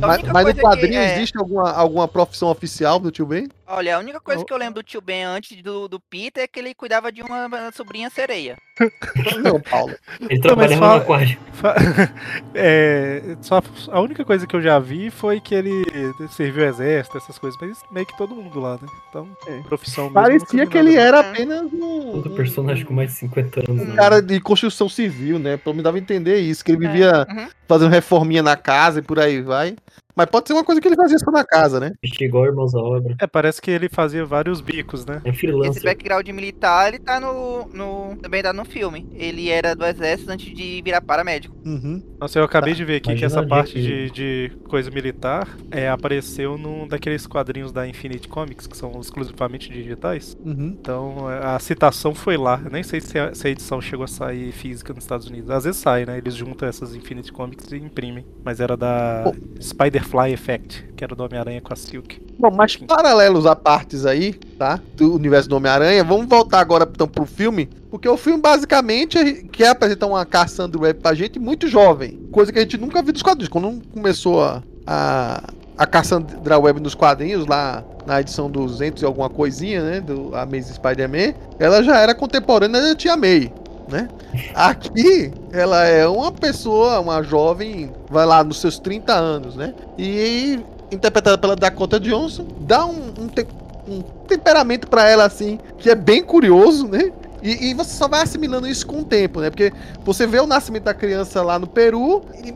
Mas, 0.00 0.22
mas 0.22 0.46
no 0.46 0.62
quadrinho 0.62 0.92
que, 0.92 0.98
é... 0.98 1.16
existe 1.16 1.36
alguma, 1.36 1.72
alguma 1.72 2.06
profissão 2.06 2.48
oficial 2.48 3.00
do 3.00 3.10
tio 3.10 3.26
Ben? 3.26 3.48
Olha, 3.66 3.96
a 3.96 3.98
única 3.98 4.20
coisa 4.20 4.42
Oh. 4.42 4.44
que 4.44 4.52
eu 4.52 4.56
lembro 4.56 4.74
do 4.74 4.82
tio 4.82 5.00
Ben 5.00 5.24
antes 5.24 5.60
do, 5.60 5.88
do 5.88 5.98
Peter 5.98 6.44
é 6.44 6.46
que 6.46 6.58
ele 6.58 6.74
cuidava 6.74 7.10
de 7.10 7.20
uma 7.22 7.72
sobrinha 7.72 8.08
sereia. 8.10 8.56
Não, 9.42 9.60
Paulo. 9.60 9.94
Ele 10.28 10.40
trabalhava 10.40 10.80
fala- 10.80 10.96
no 10.96 11.02
aquário. 11.02 11.38
Fa- 11.52 11.74
É, 12.56 13.36
só 13.40 13.60
a 13.90 14.00
única 14.00 14.24
coisa 14.24 14.46
que 14.46 14.54
eu 14.54 14.60
já 14.62 14.78
vi 14.78 15.10
foi 15.10 15.40
que 15.40 15.54
ele 15.54 15.84
serviu 16.30 16.64
o 16.64 16.66
exército, 16.68 17.16
essas 17.18 17.38
coisas, 17.38 17.58
mas 17.60 17.78
meio 17.90 18.06
que 18.06 18.16
todo 18.16 18.34
mundo 18.34 18.60
lá, 18.60 18.74
né? 18.80 18.88
Então, 19.08 19.28
É. 19.46 19.58
profissão 19.62 20.04
mesmo. 20.04 20.14
Parecia 20.14 20.66
que 20.66 20.78
ele 20.78 20.94
era 20.96 21.20
apenas 21.20 21.62
um, 21.72 22.12
Todo 22.22 22.30
personagem 22.30 22.84
com 22.84 22.94
mais 22.94 23.10
de 23.10 23.16
50 23.18 23.60
anos. 23.70 23.82
um 23.82 23.86
né? 23.86 23.96
cara 23.96 24.20
de 24.22 24.40
construção 24.40 24.88
civil, 24.88 25.38
né? 25.38 25.56
Pelo 25.56 25.74
menos 25.74 25.84
dava 25.84 25.96
a 25.96 26.00
entender 26.00 26.38
isso, 26.38 26.64
que 26.64 26.72
ele 26.72 26.86
vivia 26.86 27.26
Uhum. 27.28 27.48
fazendo 27.68 27.90
reforminha 27.90 28.42
na 28.42 28.56
casa 28.56 28.98
e 29.00 29.02
por 29.02 29.18
aí 29.18 29.40
vai. 29.40 29.76
Mas 30.16 30.26
pode 30.26 30.46
ser 30.46 30.52
uma 30.54 30.64
coisa 30.64 30.80
que 30.80 30.86
ele 30.86 30.96
fazia 30.96 31.18
só 31.18 31.30
na 31.30 31.44
casa, 31.44 31.80
né? 31.80 31.92
Igual 32.20 32.46
Irmãos 32.46 32.74
à 32.74 32.78
Obra. 32.78 33.16
É, 33.20 33.26
parece 33.26 33.60
que 33.60 33.70
ele 33.70 33.88
fazia 33.88 34.24
vários 34.24 34.60
bicos, 34.60 35.04
né? 35.04 35.20
É 35.24 35.30
Esse 35.30 35.38
freelancer. 35.40 35.82
background 35.82 36.28
militar, 36.28 36.88
ele 36.88 36.98
tá 37.00 37.18
no, 37.18 37.66
no. 37.68 38.16
Também 38.22 38.42
tá 38.42 38.52
no 38.52 38.64
filme. 38.64 39.08
Ele 39.14 39.50
era 39.50 39.74
do 39.74 39.84
exército 39.84 40.30
antes 40.30 40.54
de 40.54 40.80
virar 40.84 41.00
paramédico. 41.00 41.56
Uhum. 41.64 42.02
Nossa, 42.24 42.38
eu 42.38 42.44
acabei 42.44 42.72
de 42.72 42.82
ver 42.86 42.96
aqui 42.96 43.14
que 43.16 43.22
essa 43.24 43.42
parte 43.46 43.74
que- 43.74 43.82
de, 43.82 44.10
de 44.10 44.52
coisa 44.66 44.90
militar 44.90 45.46
é, 45.70 45.90
apareceu 45.90 46.56
num 46.56 46.88
daqueles 46.88 47.26
quadrinhos 47.26 47.70
da 47.70 47.86
Infinite 47.86 48.28
Comics, 48.28 48.66
que 48.66 48.74
são 48.74 48.98
exclusivamente 48.98 49.70
digitais. 49.70 50.34
Uhum. 50.42 50.74
Então 50.80 51.28
a 51.28 51.58
citação 51.58 52.14
foi 52.14 52.38
lá. 52.38 52.58
Eu 52.64 52.70
nem 52.70 52.82
sei 52.82 52.98
se 53.02 53.18
a, 53.18 53.34
se 53.34 53.46
a 53.46 53.50
edição 53.50 53.78
chegou 53.78 54.04
a 54.04 54.08
sair 54.08 54.52
física 54.52 54.94
nos 54.94 55.04
Estados 55.04 55.26
Unidos. 55.26 55.50
Às 55.50 55.64
vezes 55.64 55.78
sai, 55.82 56.06
né? 56.06 56.16
Eles 56.16 56.34
juntam 56.34 56.66
essas 56.66 56.94
Infinite 56.94 57.30
Comics 57.30 57.70
e 57.72 57.76
imprimem. 57.76 58.24
Mas 58.42 58.58
era 58.58 58.74
da 58.74 59.30
Spider-Fly 59.60 60.32
Effect, 60.32 60.82
que 60.96 61.04
era 61.04 61.14
do 61.14 61.22
Homem-Aranha 61.24 61.60
com 61.60 61.74
a 61.74 61.76
Silk. 61.76 62.22
Bom, 62.38 62.50
mas 62.50 62.74
paralelos 62.76 63.44
a 63.44 63.54
partes 63.54 64.06
aí, 64.06 64.32
tá? 64.58 64.80
Do 64.96 65.14
universo 65.14 65.46
do 65.46 65.56
Homem-Aranha. 65.56 66.02
Vamos 66.02 66.24
voltar 66.26 66.60
agora 66.60 66.88
então 66.90 67.06
pro 67.06 67.26
filme. 67.26 67.68
Porque 67.94 68.08
o 68.08 68.16
filme 68.16 68.40
basicamente 68.42 69.46
quer 69.52 69.68
apresentar 69.68 70.08
uma 70.08 70.26
Cassandra 70.26 70.80
Web 70.80 70.98
pra 70.98 71.14
gente 71.14 71.38
muito 71.38 71.68
jovem. 71.68 72.18
Coisa 72.32 72.52
que 72.52 72.58
a 72.58 72.62
gente 72.62 72.76
nunca 72.76 73.00
viu 73.00 73.12
dos 73.12 73.22
quadrinhos. 73.22 73.48
Quando 73.48 73.80
começou 73.92 74.42
a, 74.42 74.64
a, 74.84 75.44
a 75.78 75.86
Cassandra 75.86 76.58
Web 76.58 76.80
nos 76.80 76.92
quadrinhos, 76.96 77.46
lá 77.46 77.84
na 78.04 78.20
edição 78.20 78.50
200 78.50 79.00
e 79.00 79.06
alguma 79.06 79.30
coisinha, 79.30 79.80
né? 79.80 80.00
Do 80.00 80.34
Amazing 80.34 80.74
Spider-Man, 80.74 81.34
ela 81.56 81.84
já 81.84 82.00
era 82.00 82.16
contemporânea 82.16 82.82
da 82.82 82.96
Tia 82.96 83.16
May. 83.16 83.52
Né? 83.88 84.08
Aqui 84.56 85.30
ela 85.52 85.84
é 85.84 86.04
uma 86.08 86.32
pessoa, 86.32 86.98
uma 86.98 87.22
jovem, 87.22 87.92
vai 88.10 88.26
lá 88.26 88.42
nos 88.42 88.60
seus 88.60 88.76
30 88.76 89.12
anos, 89.12 89.54
né? 89.54 89.72
E 89.96 90.58
interpretada 90.90 91.38
pela 91.38 91.54
Dakota 91.54 92.00
Johnson, 92.00 92.44
dá 92.62 92.84
um, 92.86 93.12
um, 93.20 93.28
te- 93.28 93.46
um 93.86 94.00
temperamento 94.26 94.88
pra 94.88 95.08
ela 95.08 95.24
assim 95.24 95.60
que 95.78 95.88
é 95.88 95.94
bem 95.94 96.24
curioso, 96.24 96.88
né? 96.88 97.12
E, 97.44 97.66
e 97.66 97.74
você 97.74 97.94
só 97.94 98.08
vai 98.08 98.22
assimilando 98.22 98.66
isso 98.66 98.86
com 98.86 99.00
o 99.00 99.04
tempo, 99.04 99.40
né? 99.40 99.50
Porque 99.50 99.70
você 100.02 100.26
vê 100.26 100.40
o 100.40 100.46
nascimento 100.46 100.84
da 100.84 100.94
criança 100.94 101.42
lá 101.42 101.58
no 101.58 101.66
Peru, 101.66 102.22
e 102.42 102.54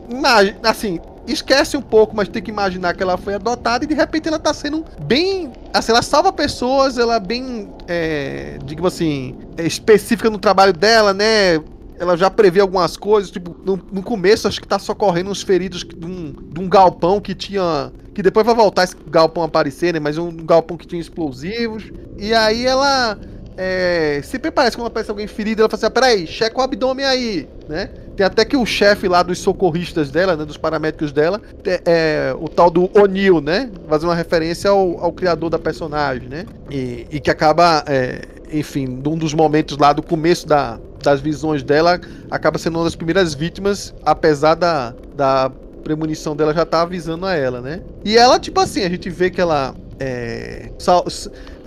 assim, 0.67 0.99
esquece 1.27 1.77
um 1.77 1.81
pouco, 1.81 2.15
mas 2.15 2.27
tem 2.27 2.41
que 2.41 2.49
imaginar 2.49 2.95
que 2.95 3.03
ela 3.03 3.15
foi 3.15 3.35
adotada 3.35 3.85
e 3.85 3.87
de 3.87 3.93
repente 3.93 4.27
ela 4.27 4.39
tá 4.39 4.51
sendo 4.51 4.83
bem. 5.01 5.51
Assim, 5.71 5.91
ela 5.91 6.01
salva 6.01 6.33
pessoas, 6.33 6.97
ela 6.97 7.15
é 7.15 7.19
bem, 7.19 7.69
é, 7.87 8.57
digamos 8.65 8.95
assim, 8.95 9.35
é 9.57 9.65
específica 9.65 10.29
no 10.29 10.39
trabalho 10.39 10.73
dela, 10.73 11.13
né? 11.13 11.61
Ela 11.99 12.17
já 12.17 12.31
prevê 12.31 12.61
algumas 12.61 12.97
coisas, 12.97 13.29
tipo, 13.29 13.55
no, 13.63 13.79
no 13.91 14.01
começo 14.01 14.47
acho 14.47 14.59
que 14.59 14.67
tá 14.67 14.79
socorrendo 14.79 15.29
uns 15.29 15.43
feridos 15.43 15.83
de 15.83 16.05
um, 16.05 16.31
de 16.31 16.59
um 16.59 16.67
galpão 16.67 17.19
que 17.19 17.35
tinha. 17.35 17.91
Que 18.15 18.23
depois 18.23 18.45
vai 18.45 18.55
voltar 18.55 18.85
esse 18.85 18.95
galpão 19.07 19.43
aparecer, 19.43 19.93
né? 19.93 19.99
Mas 19.99 20.17
um 20.17 20.31
galpão 20.31 20.77
que 20.77 20.87
tinha 20.87 20.99
explosivos. 20.99 21.91
E 22.17 22.33
aí 22.33 22.65
ela. 22.65 23.19
É, 23.61 24.21
sempre 24.23 24.49
parece 24.51 24.77
quando 24.77 24.87
aparece 24.87 25.09
alguém 25.11 25.27
ferido, 25.27 25.61
ela 25.61 25.67
fala 25.67 25.77
assim: 25.77 25.85
ah, 25.85 25.91
peraí, 25.91 26.25
checa 26.25 26.57
o 26.57 26.61
abdômen 26.61 27.05
aí, 27.05 27.45
né? 27.67 27.89
Tem 28.15 28.25
até 28.25 28.45
que 28.45 28.55
o 28.55 28.65
chefe 28.65 29.05
lá 29.09 29.21
dos 29.21 29.39
socorristas 29.39 30.09
dela, 30.09 30.37
né? 30.37 30.45
Dos 30.45 30.55
paramédicos 30.55 31.11
dela, 31.11 31.41
é, 31.85 32.33
o 32.39 32.47
tal 32.47 32.69
do 32.69 32.89
O'Neill, 32.97 33.41
né? 33.41 33.69
Fazendo 33.89 34.07
uma 34.09 34.15
referência 34.15 34.69
ao, 34.69 35.03
ao 35.03 35.11
criador 35.11 35.49
da 35.49 35.59
personagem, 35.59 36.29
né? 36.29 36.45
E, 36.71 37.05
e 37.11 37.19
que 37.19 37.29
acaba, 37.29 37.83
é, 37.85 38.21
enfim, 38.49 38.85
num 38.87 39.17
dos 39.17 39.33
momentos 39.33 39.77
lá 39.77 39.91
do 39.91 40.01
começo 40.01 40.47
da, 40.47 40.79
das 41.03 41.19
visões 41.19 41.61
dela, 41.61 41.99
acaba 42.31 42.57
sendo 42.57 42.77
uma 42.77 42.85
das 42.85 42.95
primeiras 42.95 43.33
vítimas, 43.33 43.93
apesar 44.05 44.55
da, 44.55 44.93
da 45.17 45.51
premonição 45.83 46.33
dela 46.33 46.53
já 46.53 46.65
tá 46.65 46.81
avisando 46.83 47.25
a 47.25 47.35
ela, 47.35 47.59
né? 47.59 47.81
E 48.05 48.17
ela, 48.17 48.39
tipo 48.39 48.61
assim, 48.61 48.85
a 48.85 48.89
gente 48.89 49.09
vê 49.09 49.29
que 49.29 49.41
ela. 49.41 49.75
É, 49.99 50.71
sal- 50.79 51.05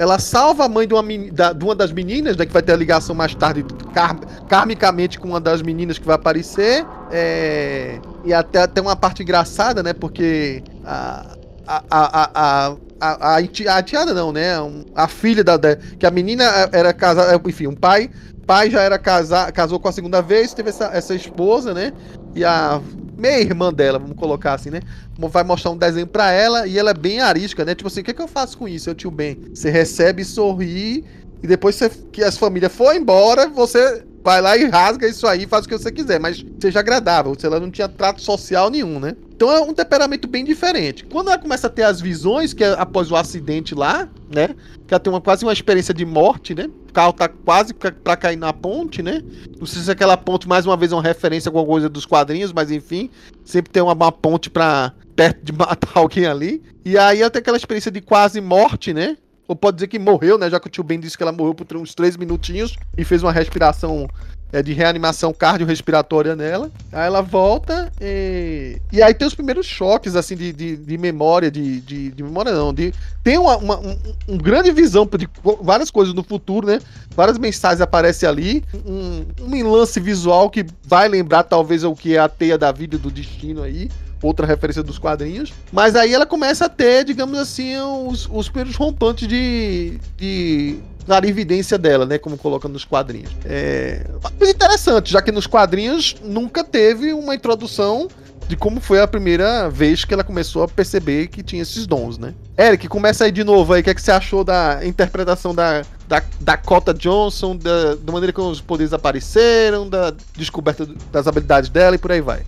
ela 0.02 0.18
salva 0.18 0.64
a 0.64 0.68
mãe 0.68 0.86
de 0.86 0.94
uma, 0.94 1.02
da- 1.32 1.52
de 1.52 1.64
uma 1.64 1.74
das 1.74 1.92
meninas, 1.92 2.36
né, 2.36 2.44
que 2.44 2.52
vai 2.52 2.60
ter 2.62 2.72
a 2.72 2.76
ligação 2.76 3.14
mais 3.14 3.34
tarde, 3.34 3.64
kar- 3.94 4.18
karmicamente, 4.48 5.18
com 5.18 5.28
uma 5.28 5.40
das 5.40 5.62
meninas 5.62 5.96
que 5.98 6.04
vai 6.04 6.16
aparecer. 6.16 6.84
é, 7.10 8.00
e 8.24 8.32
até 8.34 8.66
tem 8.66 8.82
uma 8.82 8.96
parte 8.96 9.22
engraçada, 9.22 9.82
né? 9.82 9.92
Porque 9.92 10.62
a, 10.84 11.36
a, 11.66 11.82
a, 11.90 12.22
a, 12.22 12.30
a, 12.34 12.76
a, 13.00 13.36
a 13.36 13.42
enteada 13.42 14.12
não, 14.14 14.32
né? 14.32 14.54
A 14.94 15.06
filha 15.08 15.44
da, 15.44 15.58
Que 15.98 16.06
a 16.06 16.10
menina 16.10 16.44
era 16.72 16.92
casada. 16.92 17.40
Enfim, 17.48 17.66
um 17.68 17.74
pai. 17.74 18.10
Pai 18.46 18.70
já 18.70 18.80
era 18.80 18.98
casar, 18.98 19.52
casou 19.52 19.78
com 19.78 19.88
a 19.88 19.92
segunda 19.92 20.20
vez, 20.20 20.52
teve 20.52 20.70
essa, 20.70 20.86
essa 20.86 21.14
esposa, 21.14 21.72
né? 21.72 21.92
E 22.34 22.44
a 22.44 22.80
meia 23.22 23.40
irmã 23.40 23.72
dela, 23.72 24.00
vamos 24.00 24.16
colocar 24.16 24.54
assim, 24.54 24.70
né? 24.70 24.80
Vai 25.16 25.44
mostrar 25.44 25.70
um 25.70 25.76
desenho 25.76 26.08
pra 26.08 26.32
ela 26.32 26.66
e 26.66 26.76
ela 26.76 26.90
é 26.90 26.94
bem 26.94 27.20
arisca, 27.20 27.64
né? 27.64 27.74
Tipo 27.74 27.86
assim, 27.86 28.00
o 28.00 28.04
que, 28.04 28.10
é 28.10 28.14
que 28.14 28.20
eu 28.20 28.26
faço 28.26 28.58
com 28.58 28.66
isso, 28.66 28.90
eu 28.90 28.94
tio 28.94 29.10
Ben? 29.10 29.38
Você 29.54 29.70
recebe, 29.70 30.24
sorri 30.24 31.04
e 31.40 31.46
depois 31.46 31.76
você, 31.76 31.88
que 32.10 32.22
as 32.24 32.36
famílias 32.36 32.74
for 32.74 32.94
embora, 32.94 33.48
você 33.48 34.04
vai 34.22 34.40
lá 34.40 34.56
e 34.56 34.64
rasga 34.68 35.08
isso 35.08 35.26
aí, 35.26 35.46
faz 35.46 35.64
o 35.64 35.68
que 35.68 35.76
você 35.76 35.90
quiser, 35.90 36.20
mas 36.20 36.44
seja 36.60 36.80
agradável. 36.80 37.34
Se 37.38 37.46
ela 37.46 37.58
não 37.58 37.70
tinha 37.70 37.88
trato 37.88 38.22
social 38.22 38.70
nenhum, 38.70 39.00
né? 39.00 39.16
Então 39.34 39.50
é 39.50 39.60
um 39.60 39.74
temperamento 39.74 40.28
bem 40.28 40.44
diferente. 40.44 41.04
Quando 41.04 41.28
ela 41.28 41.38
começa 41.38 41.66
a 41.66 41.70
ter 41.70 41.82
as 41.82 42.00
visões, 42.00 42.54
que 42.54 42.62
é 42.62 42.74
após 42.78 43.10
o 43.10 43.16
acidente 43.16 43.74
lá, 43.74 44.08
né? 44.32 44.54
Que 44.86 44.94
ela 44.94 45.00
tem 45.00 45.12
uma, 45.12 45.20
quase 45.20 45.44
uma 45.44 45.52
experiência 45.52 45.92
de 45.92 46.04
morte, 46.04 46.54
né? 46.54 46.70
O 46.88 46.92
carro 46.92 47.12
tá 47.12 47.28
quase 47.28 47.74
pra 47.74 48.16
cair 48.16 48.36
na 48.36 48.52
ponte, 48.52 49.02
né? 49.02 49.20
Não 49.58 49.66
sei 49.66 49.82
se 49.82 49.90
aquela 49.90 50.16
ponte, 50.16 50.46
mais 50.46 50.64
uma 50.64 50.76
vez, 50.76 50.92
é 50.92 50.94
uma 50.94 51.02
referência 51.02 51.48
a 51.48 51.50
alguma 51.50 51.66
coisa 51.66 51.88
dos 51.88 52.06
quadrinhos, 52.06 52.52
mas 52.52 52.70
enfim. 52.70 53.10
Sempre 53.44 53.72
tem 53.72 53.82
uma, 53.82 53.94
uma 53.94 54.12
ponte 54.12 54.48
pra 54.48 54.92
perto 55.16 55.42
de 55.42 55.50
matar 55.58 55.90
alguém 55.94 56.26
ali. 56.26 56.62
E 56.84 56.96
aí 56.96 57.18
tem 57.30 57.40
aquela 57.40 57.56
experiência 57.56 57.90
de 57.90 58.00
quase 58.00 58.40
morte, 58.40 58.94
né? 58.94 59.16
Ou 59.46 59.56
pode 59.56 59.76
dizer 59.76 59.88
que 59.88 59.98
morreu, 59.98 60.38
né? 60.38 60.48
Já 60.48 60.60
que 60.60 60.66
o 60.66 60.70
tio 60.70 60.84
Ben 60.84 61.00
disse 61.00 61.16
que 61.16 61.22
ela 61.22 61.32
morreu 61.32 61.54
por 61.54 61.76
uns 61.76 61.94
três 61.94 62.16
minutinhos 62.16 62.76
e 62.96 63.04
fez 63.04 63.22
uma 63.22 63.32
respiração 63.32 64.08
é, 64.52 64.62
de 64.62 64.72
reanimação 64.72 65.32
cardiorrespiratória 65.32 66.36
nela. 66.36 66.70
Aí 66.92 67.06
ela 67.06 67.22
volta 67.22 67.90
e. 68.00 68.80
E 68.92 69.02
aí 69.02 69.14
tem 69.14 69.26
os 69.26 69.34
primeiros 69.34 69.66
choques, 69.66 70.14
assim, 70.14 70.36
de, 70.36 70.52
de, 70.52 70.76
de 70.76 70.98
memória, 70.98 71.50
de, 71.50 71.80
de, 71.80 72.10
de 72.10 72.22
memória 72.22 72.52
não, 72.52 72.72
de. 72.72 72.92
Tem 73.24 73.38
uma, 73.38 73.56
uma 73.56 73.80
um, 73.80 73.98
um 74.28 74.38
grande 74.38 74.70
visão 74.70 75.06
de 75.06 75.28
várias 75.62 75.90
coisas 75.90 76.14
no 76.14 76.22
futuro, 76.22 76.66
né? 76.66 76.78
Várias 77.16 77.38
mensagens 77.38 77.80
aparecem 77.80 78.28
ali. 78.28 78.62
Um, 78.86 79.24
um 79.40 79.70
lance 79.70 79.98
visual 79.98 80.50
que 80.50 80.66
vai 80.84 81.08
lembrar, 81.08 81.44
talvez, 81.44 81.82
o 81.82 81.94
que 81.94 82.14
é 82.14 82.18
a 82.18 82.28
teia 82.28 82.58
da 82.58 82.70
vida 82.70 82.98
do 82.98 83.10
destino 83.10 83.62
aí 83.62 83.88
outra 84.22 84.46
referência 84.46 84.82
dos 84.82 84.98
quadrinhos. 84.98 85.52
Mas 85.72 85.96
aí 85.96 86.14
ela 86.14 86.26
começa 86.26 86.66
a 86.66 86.68
ter, 86.68 87.04
digamos 87.04 87.38
assim, 87.38 87.76
os, 87.78 88.28
os 88.30 88.48
primeiros 88.48 88.76
rompantes 88.76 89.26
de, 89.28 89.98
de 90.16 90.78
clarividência 91.04 91.76
dela, 91.76 92.06
né? 92.06 92.18
Como 92.18 92.38
coloca 92.38 92.68
nos 92.68 92.84
quadrinhos. 92.84 93.30
É 93.44 94.04
coisa 94.38 94.52
interessante, 94.52 95.12
já 95.12 95.22
que 95.22 95.30
nos 95.30 95.46
quadrinhos 95.46 96.16
nunca 96.22 96.64
teve 96.64 97.12
uma 97.12 97.34
introdução 97.34 98.08
de 98.48 98.56
como 98.56 98.80
foi 98.80 99.00
a 99.00 99.06
primeira 99.06 99.70
vez 99.70 100.04
que 100.04 100.12
ela 100.12 100.24
começou 100.24 100.64
a 100.64 100.68
perceber 100.68 101.28
que 101.28 101.42
tinha 101.42 101.62
esses 101.62 101.86
dons, 101.86 102.18
né? 102.18 102.34
Eric, 102.58 102.88
começa 102.88 103.24
aí 103.24 103.30
de 103.30 103.44
novo 103.44 103.72
aí. 103.72 103.80
O 103.80 103.84
que, 103.84 103.90
é 103.90 103.94
que 103.94 104.02
você 104.02 104.10
achou 104.10 104.42
da 104.42 104.84
interpretação 104.84 105.54
da, 105.54 105.82
da 106.08 106.22
Dakota 106.40 106.92
Johnson, 106.92 107.56
da, 107.56 107.94
da 107.94 108.12
maneira 108.12 108.32
como 108.32 108.50
os 108.50 108.60
poderes 108.60 108.92
apareceram, 108.92 109.88
da 109.88 110.12
descoberta 110.36 110.86
das 111.10 111.26
habilidades 111.26 111.70
dela 111.70 111.94
e 111.94 111.98
por 111.98 112.10
aí 112.12 112.20
vai. 112.20 112.42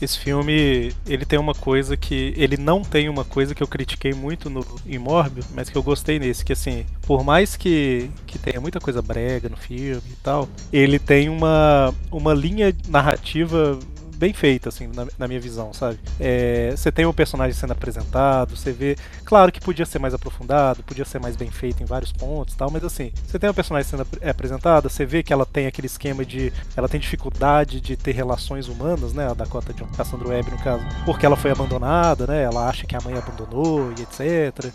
Esse 0.00 0.18
filme, 0.18 0.92
ele 1.06 1.24
tem 1.24 1.38
uma 1.38 1.54
coisa 1.54 1.96
que. 1.96 2.32
Ele 2.36 2.56
não 2.56 2.82
tem 2.82 3.08
uma 3.08 3.24
coisa 3.24 3.54
que 3.54 3.62
eu 3.62 3.66
critiquei 3.66 4.12
muito 4.12 4.48
no, 4.48 4.64
Morbius, 5.00 5.46
mas 5.54 5.68
que 5.68 5.76
eu 5.76 5.82
gostei 5.82 6.18
nesse, 6.18 6.44
que 6.44 6.52
assim, 6.52 6.84
por 7.02 7.24
mais 7.24 7.56
que, 7.56 8.10
que 8.26 8.38
tenha 8.38 8.60
muita 8.60 8.78
coisa 8.80 9.02
brega 9.02 9.48
no 9.48 9.56
filme 9.56 10.02
e 10.10 10.16
tal, 10.22 10.48
ele 10.72 10.98
tem 10.98 11.28
uma, 11.28 11.94
uma 12.10 12.34
linha 12.34 12.74
narrativa 12.88 13.78
bem 14.20 14.32
feita, 14.34 14.68
assim, 14.68 14.86
na, 14.94 15.06
na 15.18 15.26
minha 15.26 15.40
visão, 15.40 15.72
sabe? 15.72 15.98
É, 16.20 16.72
Você 16.76 16.92
tem 16.92 17.06
o 17.06 17.12
personagem 17.12 17.54
sendo 17.54 17.72
apresentado, 17.72 18.54
você 18.56 18.70
vê. 18.70 18.96
Claro 19.24 19.50
que 19.50 19.60
podia 19.60 19.86
ser 19.86 19.98
mais 19.98 20.12
aprofundado, 20.14 20.82
podia 20.84 21.04
ser 21.04 21.18
mais 21.18 21.34
bem 21.36 21.50
feito 21.50 21.82
em 21.82 21.86
vários 21.86 22.12
pontos 22.12 22.54
tal, 22.54 22.70
mas 22.70 22.84
assim, 22.84 23.10
você 23.26 23.38
tem 23.38 23.48
o 23.48 23.54
personagem 23.54 23.88
sendo 23.90 24.02
ap- 24.02 24.28
apresentada, 24.28 24.88
você 24.88 25.04
vê 25.06 25.22
que 25.22 25.32
ela 25.32 25.46
tem 25.46 25.66
aquele 25.66 25.86
esquema 25.86 26.24
de. 26.24 26.52
Ela 26.76 26.88
tem 26.88 27.00
dificuldade 27.00 27.80
de 27.80 27.96
ter 27.96 28.12
relações 28.12 28.68
humanas, 28.68 29.12
né? 29.12 29.28
A 29.30 29.34
Dakota 29.34 29.72
John 29.72 29.88
Cassandra 29.96 30.28
Webb, 30.28 30.50
no 30.50 30.58
caso, 30.58 30.84
porque 31.06 31.24
ela 31.24 31.36
foi 31.36 31.50
abandonada, 31.50 32.26
né? 32.26 32.42
Ela 32.42 32.68
acha 32.68 32.86
que 32.86 32.94
a 32.94 33.00
mãe 33.00 33.14
abandonou 33.16 33.90
e 33.92 34.02
etc. 34.02 34.70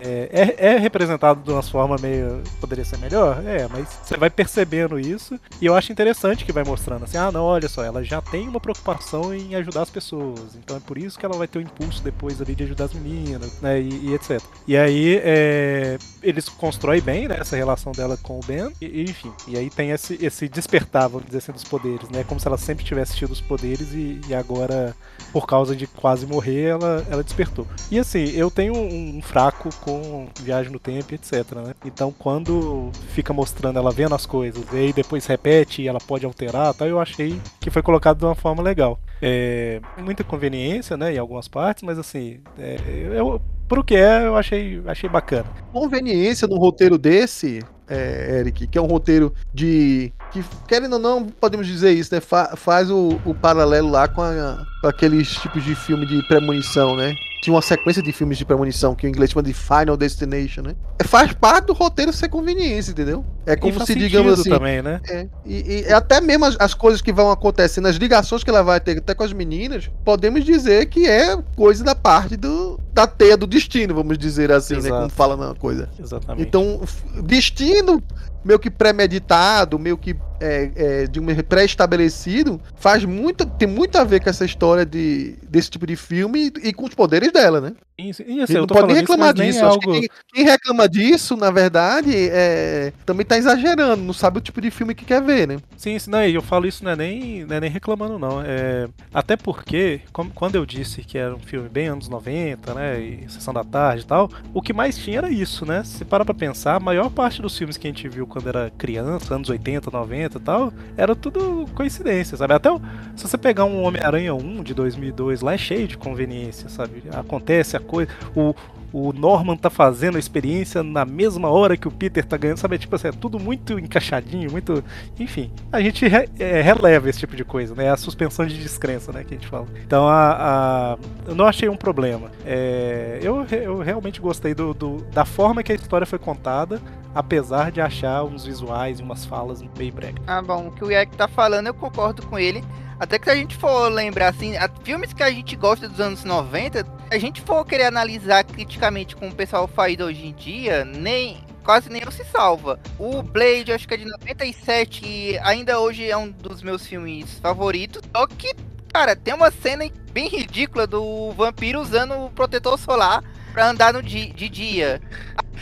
É, 0.00 0.54
é, 0.58 0.66
é 0.74 0.78
representado 0.78 1.42
de 1.42 1.50
uma 1.50 1.62
forma 1.62 1.96
meio. 2.00 2.42
poderia 2.60 2.84
ser 2.84 2.98
melhor? 2.98 3.42
É, 3.46 3.66
mas 3.68 3.88
você 4.02 4.16
vai 4.16 4.30
percebendo 4.30 4.98
isso. 4.98 5.38
E 5.60 5.66
eu 5.66 5.74
acho 5.74 5.92
interessante 5.92 6.44
que 6.44 6.52
vai 6.52 6.64
mostrando 6.64 7.04
assim: 7.04 7.16
ah, 7.16 7.30
não, 7.32 7.44
olha 7.44 7.68
só, 7.68 7.82
ela 7.82 8.02
já 8.04 8.20
tem 8.20 8.48
uma 8.48 8.60
preocupação 8.60 9.34
em 9.34 9.54
ajudar 9.54 9.82
as 9.82 9.90
pessoas. 9.90 10.56
Então 10.56 10.76
é 10.76 10.80
por 10.80 10.98
isso 10.98 11.18
que 11.18 11.24
ela 11.24 11.36
vai 11.36 11.46
ter 11.46 11.58
o 11.58 11.62
um 11.62 11.64
impulso 11.64 12.02
depois 12.02 12.40
ali 12.40 12.54
de 12.54 12.64
ajudar 12.64 12.84
as 12.84 12.92
meninas, 12.92 13.60
né? 13.60 13.80
E, 13.80 14.08
e 14.08 14.14
etc. 14.14 14.40
E 14.66 14.76
aí 14.76 15.20
é, 15.22 15.98
eles 16.22 16.48
constroem 16.48 17.00
bem 17.00 17.28
né, 17.28 17.36
essa 17.40 17.56
relação 17.56 17.92
dela 17.92 18.16
com 18.16 18.38
o 18.38 18.42
Ben. 18.46 18.72
E, 18.80 19.02
enfim, 19.02 19.32
e 19.46 19.56
aí 19.56 19.70
tem 19.70 19.90
esse, 19.90 20.18
esse 20.24 20.48
despertar, 20.48 21.08
vamos 21.08 21.26
dizer 21.26 21.38
assim, 21.38 21.52
dos 21.52 21.64
poderes, 21.64 22.08
né? 22.10 22.24
Como 22.24 22.40
se 22.40 22.46
ela 22.46 22.58
sempre 22.58 22.84
tivesse 22.84 23.16
tido 23.16 23.32
os 23.32 23.40
poderes 23.40 23.92
e, 23.92 24.20
e 24.28 24.34
agora, 24.34 24.94
por 25.32 25.46
causa 25.46 25.74
de 25.74 25.86
quase 25.86 26.26
morrer, 26.26 26.70
ela, 26.70 27.06
ela 27.10 27.22
despertou. 27.22 27.66
E 27.90 27.98
assim, 27.98 28.24
eu 28.30 28.50
tenho 28.50 28.74
um, 28.74 29.18
um 29.18 29.22
fraco 29.22 29.70
com 29.78 30.28
viagem 30.40 30.72
no 30.72 30.78
tempo, 30.78 31.14
etc. 31.14 31.52
Né? 31.56 31.74
Então 31.84 32.12
quando 32.16 32.90
fica 33.14 33.32
mostrando 33.32 33.78
ela 33.78 33.90
vendo 33.90 34.14
as 34.14 34.26
coisas 34.26 34.64
e 34.72 34.76
aí 34.76 34.92
depois 34.92 35.26
repete 35.26 35.82
e 35.82 35.88
ela 35.88 35.98
pode 35.98 36.24
alterar, 36.24 36.74
eu 36.80 37.00
achei 37.00 37.40
que 37.60 37.70
foi 37.70 37.82
colocado 37.82 38.18
de 38.18 38.24
uma 38.24 38.34
forma 38.34 38.62
legal. 38.62 38.98
É, 39.20 39.80
muita 39.98 40.22
conveniência, 40.22 40.96
né, 40.96 41.14
em 41.14 41.18
algumas 41.18 41.48
partes, 41.48 41.82
mas 41.82 41.98
assim, 41.98 42.40
é, 42.58 42.76
eu, 43.14 43.40
pro 43.66 43.84
que 43.84 43.96
é, 43.96 44.26
eu 44.26 44.36
achei, 44.36 44.80
achei 44.86 45.08
bacana. 45.08 45.46
Conveniência 45.72 46.46
no 46.46 46.56
roteiro 46.56 46.96
desse, 46.96 47.60
é, 47.88 48.40
Eric, 48.40 48.66
que 48.66 48.78
é 48.78 48.80
um 48.80 48.86
roteiro 48.86 49.32
de. 49.52 50.12
que, 50.30 50.44
querendo 50.66 50.94
ou 50.94 50.98
não, 50.98 51.26
podemos 51.26 51.66
dizer 51.66 51.92
isso, 51.92 52.14
né? 52.14 52.20
Fa 52.20 52.54
faz 52.56 52.90
o, 52.90 53.18
o, 53.24 53.34
paralelo 53.34 53.90
lá 53.90 54.06
com, 54.06 54.22
a, 54.22 54.62
com 54.80 54.88
aqueles 54.88 55.30
tipos 55.34 55.64
de 55.64 55.74
filme 55.74 56.06
de 56.06 56.22
premonição, 56.28 56.96
né? 56.96 57.14
Tinha 57.40 57.54
uma 57.54 57.62
sequência 57.62 58.02
de 58.02 58.12
filmes 58.12 58.36
de 58.36 58.44
premonição 58.44 58.94
que 58.94 59.06
o 59.06 59.08
inglês 59.08 59.30
chama 59.30 59.42
de 59.42 59.52
Final 59.52 59.96
Destination, 59.96 60.62
né? 60.62 60.74
É, 60.98 61.04
faz 61.04 61.32
parte 61.32 61.66
do 61.66 61.72
roteiro 61.72 62.12
ser 62.12 62.28
conveniência, 62.28 62.90
entendeu? 62.90 63.24
É 63.46 63.54
como 63.54 63.84
se, 63.84 63.94
digamos 63.94 64.40
assim. 64.40 64.50
Também, 64.50 64.82
né? 64.82 65.00
É, 65.08 65.26
e, 65.46 65.84
e 65.86 65.92
até 65.92 66.20
mesmo 66.20 66.44
as, 66.44 66.56
as, 66.58 66.74
coisas 66.74 67.00
que 67.00 67.12
vão 67.12 67.30
acontecendo, 67.30 67.86
as 67.86 67.96
ligações 67.96 68.42
que 68.42 68.50
ela 68.50 68.62
vai 68.62 68.80
ter 68.80 68.98
até 68.98 69.14
com 69.14 69.22
as 69.22 69.32
meninas, 69.32 69.90
podemos 70.04 70.44
dizer 70.44 70.86
que 70.86 71.06
é 71.06 71.36
coisa 71.56 71.84
da 71.84 71.94
parte 71.94 72.36
do, 72.36 72.80
da 72.92 73.06
teia 73.06 73.36
do 73.36 73.46
destino, 73.46 73.94
vamos 73.94 74.18
dizer 74.18 74.50
assim, 74.50 74.76
Exato. 74.76 74.94
né? 74.94 75.00
Como 75.00 75.10
fala 75.10 75.36
na 75.36 75.54
coisa. 75.54 75.88
Exatamente. 75.98 76.46
Então, 76.46 76.80
destino 77.22 78.02
meio 78.44 78.58
que 78.58 78.70
premeditado, 78.70 79.78
meio 79.78 79.96
que 79.96 80.16
é, 80.40 80.70
é, 80.74 81.06
de 81.06 81.20
um 81.20 81.26
pré-estabelecido, 81.42 82.60
faz 82.76 83.04
muito, 83.04 83.46
tem 83.46 83.68
muito 83.68 83.96
a 83.96 84.04
ver 84.04 84.22
com 84.22 84.30
essa 84.30 84.44
história 84.44 84.84
de, 84.84 85.36
desse 85.42 85.70
tipo 85.70 85.86
de 85.86 85.96
filme 85.96 86.52
e, 86.62 86.68
e 86.68 86.72
com 86.72 86.84
os 86.84 86.94
poderes 86.94 87.32
dela, 87.32 87.60
né? 87.60 87.72
Isso, 88.00 88.22
isso, 88.22 88.52
não 88.52 88.66
pode 88.68 88.86
nem 88.86 88.96
reclamar 88.98 89.34
disso. 89.34 89.64
algo... 89.64 89.80
quem, 89.80 90.08
quem, 90.32 90.44
reclama 90.44 90.88
disso, 90.88 91.36
na 91.36 91.50
verdade, 91.50 92.12
é, 92.30 92.92
também 93.04 93.26
tá 93.26 93.36
exagerando, 93.36 94.04
não 94.04 94.12
sabe 94.12 94.38
o 94.38 94.40
tipo 94.40 94.60
de 94.60 94.70
filme 94.70 94.94
que 94.94 95.04
quer 95.04 95.20
ver, 95.20 95.48
né? 95.48 95.56
Sim, 95.76 95.96
isso, 95.96 96.08
não, 96.08 96.22
eu 96.22 96.40
falo 96.40 96.68
isso 96.68 96.84
não 96.84 96.92
é 96.92 96.96
nem, 96.96 97.44
não 97.44 97.56
é 97.56 97.60
nem 97.60 97.68
reclamando, 97.68 98.16
não. 98.16 98.40
É, 98.40 98.88
até 99.12 99.36
porque, 99.36 100.00
como, 100.12 100.30
quando 100.30 100.54
eu 100.54 100.64
disse 100.64 101.02
que 101.02 101.18
era 101.18 101.34
um 101.34 101.40
filme 101.40 101.68
bem 101.68 101.88
anos 101.88 102.08
90, 102.08 102.72
né? 102.72 103.00
E 103.00 103.28
Sessão 103.28 103.52
da 103.52 103.64
Tarde 103.64 104.04
e 104.04 104.06
tal, 104.06 104.30
o 104.54 104.62
que 104.62 104.72
mais 104.72 104.96
tinha 104.96 105.18
era 105.18 105.28
isso, 105.28 105.66
né? 105.66 105.82
Se 105.82 106.04
parar 106.04 106.24
pra 106.24 106.34
pensar, 106.34 106.76
a 106.76 106.80
maior 106.80 107.10
parte 107.10 107.42
dos 107.42 107.58
filmes 107.58 107.76
que 107.76 107.88
a 107.88 107.90
gente 107.90 108.08
viu 108.08 108.28
quando 108.28 108.48
era 108.48 108.70
criança, 108.78 109.34
anos 109.34 109.50
80, 109.50 109.90
90 109.90 110.38
e 110.38 110.40
tal, 110.40 110.72
era 110.96 111.16
tudo 111.16 111.66
coincidência, 111.74 112.36
sabe? 112.36 112.54
Até 112.54 112.70
o, 112.70 112.80
se 113.16 113.26
você 113.26 113.36
pegar 113.36 113.64
um 113.64 113.82
Homem-Aranha 113.82 114.36
1 114.36 114.62
de 114.62 114.72
2002 114.72 115.40
lá, 115.40 115.54
é 115.54 115.58
cheio 115.58 115.88
de 115.88 115.98
conveniência, 115.98 116.68
sabe? 116.68 117.02
Acontece 117.12 117.76
a 117.76 117.87
coisa. 117.88 118.10
O, 118.36 118.54
o 118.92 119.12
Norman 119.12 119.56
tá 119.56 119.68
fazendo 119.68 120.16
a 120.16 120.18
experiência 120.18 120.82
na 120.82 121.04
mesma 121.04 121.48
hora 121.48 121.76
que 121.76 121.86
o 121.86 121.90
Peter 121.90 122.24
tá 122.24 122.36
ganhando, 122.36 122.58
sabe? 122.58 122.78
Tipo 122.78 122.96
assim, 122.96 123.08
é 123.08 123.12
tudo 123.12 123.38
muito 123.38 123.78
encaixadinho, 123.78 124.50
muito. 124.50 124.82
Enfim, 125.18 125.50
a 125.70 125.80
gente 125.80 126.06
re, 126.06 126.28
é, 126.38 126.60
releva 126.62 127.08
esse 127.08 127.18
tipo 127.18 127.36
de 127.36 127.44
coisa, 127.44 127.74
né? 127.74 127.90
A 127.90 127.96
suspensão 127.96 128.46
de 128.46 128.58
descrença, 128.58 129.12
né? 129.12 129.24
Que 129.24 129.34
a 129.34 129.36
gente 129.36 129.48
fala. 129.48 129.66
Então, 129.84 130.08
a, 130.08 130.94
a 130.94 130.98
eu 131.26 131.34
não 131.34 131.46
achei 131.46 131.68
um 131.68 131.76
problema. 131.76 132.30
É, 132.44 133.18
eu, 133.22 133.44
eu 133.44 133.78
realmente 133.78 134.20
gostei 134.20 134.54
do, 134.54 134.72
do, 134.72 134.96
da 135.12 135.24
forma 135.24 135.62
que 135.62 135.72
a 135.72 135.74
história 135.74 136.06
foi 136.06 136.18
contada, 136.18 136.80
apesar 137.14 137.70
de 137.70 137.80
achar 137.80 138.24
uns 138.24 138.44
visuais 138.44 139.00
e 139.00 139.02
umas 139.02 139.24
falas 139.24 139.62
meio 139.76 139.92
brega. 139.92 140.22
Ah, 140.26 140.40
bom, 140.40 140.68
o 140.68 140.72
que 140.72 140.84
o 140.84 140.90
Eric 140.90 141.16
tá 141.16 141.28
falando, 141.28 141.66
eu 141.66 141.74
concordo 141.74 142.26
com 142.26 142.38
ele. 142.38 142.64
Até 142.98 143.18
que 143.18 143.26
se 143.26 143.30
a 143.30 143.36
gente 143.36 143.56
for 143.56 143.88
lembrar, 143.92 144.28
assim, 144.28 144.54
filmes 144.82 145.12
que 145.12 145.22
a 145.22 145.30
gente 145.30 145.54
gosta 145.54 145.88
dos 145.88 146.00
anos 146.00 146.24
90, 146.24 146.84
se 146.84 146.88
a 147.10 147.18
gente 147.18 147.40
for 147.40 147.64
querer 147.64 147.84
analisar 147.84 148.44
criticamente 148.44 149.16
como 149.16 149.30
o 149.30 149.34
pessoal 149.34 149.66
faz 149.66 149.98
hoje 149.98 150.26
em 150.26 150.34
dia, 150.34 150.84
nem 150.84 151.42
quase 151.64 151.88
nenhum 151.88 152.10
se 152.10 152.24
salva. 152.24 152.78
O 152.98 153.22
Blade, 153.22 153.72
acho 153.72 153.86
que 153.86 153.94
é 153.94 153.96
de 153.96 154.04
97, 154.04 155.06
e 155.06 155.38
ainda 155.38 155.80
hoje 155.80 156.08
é 156.08 156.16
um 156.16 156.30
dos 156.30 156.62
meus 156.62 156.86
filmes 156.86 157.38
favoritos. 157.40 158.02
Só 158.14 158.26
que, 158.26 158.54
cara, 158.92 159.16
tem 159.16 159.34
uma 159.34 159.50
cena 159.50 159.84
bem 160.12 160.28
ridícula 160.28 160.86
do 160.86 161.32
vampiro 161.32 161.80
usando 161.80 162.14
o 162.14 162.30
protetor 162.30 162.78
solar 162.78 163.22
pra 163.58 163.70
andar 163.70 163.92
no 163.92 164.00
di 164.00 164.32
de 164.32 164.48
dia. 164.48 165.02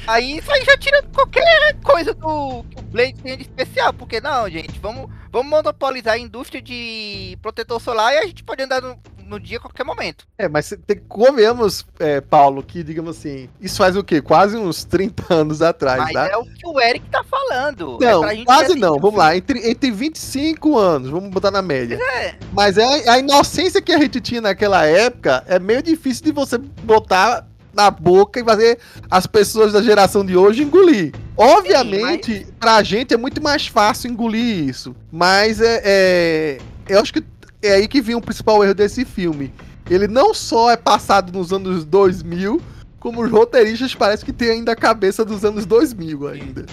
Aí 0.07 0.36
isso 0.36 0.53
aí 0.53 0.62
já 0.66 0.76
tira 0.76 1.03
qualquer 1.14 1.74
coisa 1.82 2.12
do 2.12 2.62
que 2.64 2.78
o 2.78 2.82
Blade 2.82 3.14
tem 3.14 3.38
de 3.38 3.44
especial, 3.44 3.90
porque 3.94 4.20
não, 4.20 4.51
gente, 4.51 4.78
vamos, 4.78 5.11
vamos 5.32 5.49
monopolizar 5.49 6.12
a 6.12 6.18
indústria 6.18 6.61
de 6.61 7.38
protetor 7.40 7.80
solar 7.80 8.12
e 8.12 8.18
a 8.18 8.26
gente 8.26 8.44
pode 8.44 8.62
andar 8.62 8.82
no, 8.82 8.99
no 9.24 9.40
dia 9.40 9.57
a 9.57 9.61
qualquer 9.62 9.82
momento. 9.82 10.26
É, 10.36 10.47
mas 10.47 10.76
tem, 10.86 10.99
convenhamos, 11.09 11.86
é, 11.99 12.20
Paulo, 12.20 12.62
que 12.62 12.82
digamos 12.82 13.16
assim, 13.16 13.49
isso 13.62 13.78
faz 13.78 13.97
o 13.97 14.05
quê? 14.05 14.20
Quase 14.20 14.59
uns 14.59 14.84
30 14.84 15.32
anos 15.32 15.62
atrás, 15.62 15.99
mas 15.99 16.12
tá? 16.12 16.28
é 16.28 16.36
o 16.36 16.44
que 16.44 16.66
o 16.66 16.78
Eric 16.78 17.09
tá 17.09 17.24
falando. 17.24 17.99
É 18.03 18.12
não, 18.12 18.24
é 18.26 18.44
quase 18.44 18.74
não, 18.74 18.99
vamos 18.99 19.16
lá, 19.16 19.34
entre, 19.34 19.70
entre 19.70 19.90
25 19.90 20.76
anos, 20.76 21.09
vamos 21.09 21.30
botar 21.30 21.51
na 21.51 21.62
média. 21.62 21.99
É. 21.99 22.34
Mas 22.53 22.76
é 22.76 23.09
a 23.09 23.18
inocência 23.18 23.80
que 23.80 23.92
a 23.92 23.99
gente 23.99 24.20
tinha 24.20 24.42
naquela 24.42 24.84
época 24.84 25.42
é 25.49 25.59
meio 25.59 25.82
difícil 25.82 26.22
de 26.24 26.32
você 26.32 26.59
botar 26.59 27.47
na 27.76 27.90
boca 27.90 28.40
e 28.40 28.44
fazer 28.44 28.78
as 29.10 29.26
pessoas 29.26 29.72
da 29.72 29.82
geração 29.82 30.24
de 30.24 30.36
hoje 30.36 30.62
engolir. 30.62 31.12
Obviamente, 31.36 32.38
Sim, 32.38 32.44
mas... 32.46 32.54
pra 32.58 32.82
gente 32.82 33.12
é 33.12 33.16
muito 33.16 33.42
mais 33.42 33.66
fácil 33.66 34.10
engolir 34.10 34.68
isso. 34.68 34.96
Mas 35.12 35.60
é, 35.60 35.82
é, 35.84 36.58
eu 36.88 37.00
acho 37.00 37.12
que 37.12 37.22
é 37.62 37.74
aí 37.74 37.86
que 37.86 38.00
vem 38.00 38.16
o 38.16 38.20
principal 38.20 38.64
erro 38.64 38.74
desse 38.74 39.04
filme. 39.04 39.52
Ele 39.88 40.08
não 40.08 40.34
só 40.34 40.70
é 40.70 40.76
passado 40.76 41.36
nos 41.36 41.52
anos 41.52 41.84
2000, 41.84 42.60
como 42.99 43.22
os 43.22 43.30
roteiristas 43.30 43.94
parece 43.94 44.24
que 44.24 44.32
tem 44.32 44.51
ainda 44.51 44.72
a 44.72 44.76
cabeça 44.76 45.24
dos 45.24 45.44
anos 45.44 45.66
2000 45.66 46.28
ainda. 46.28 46.66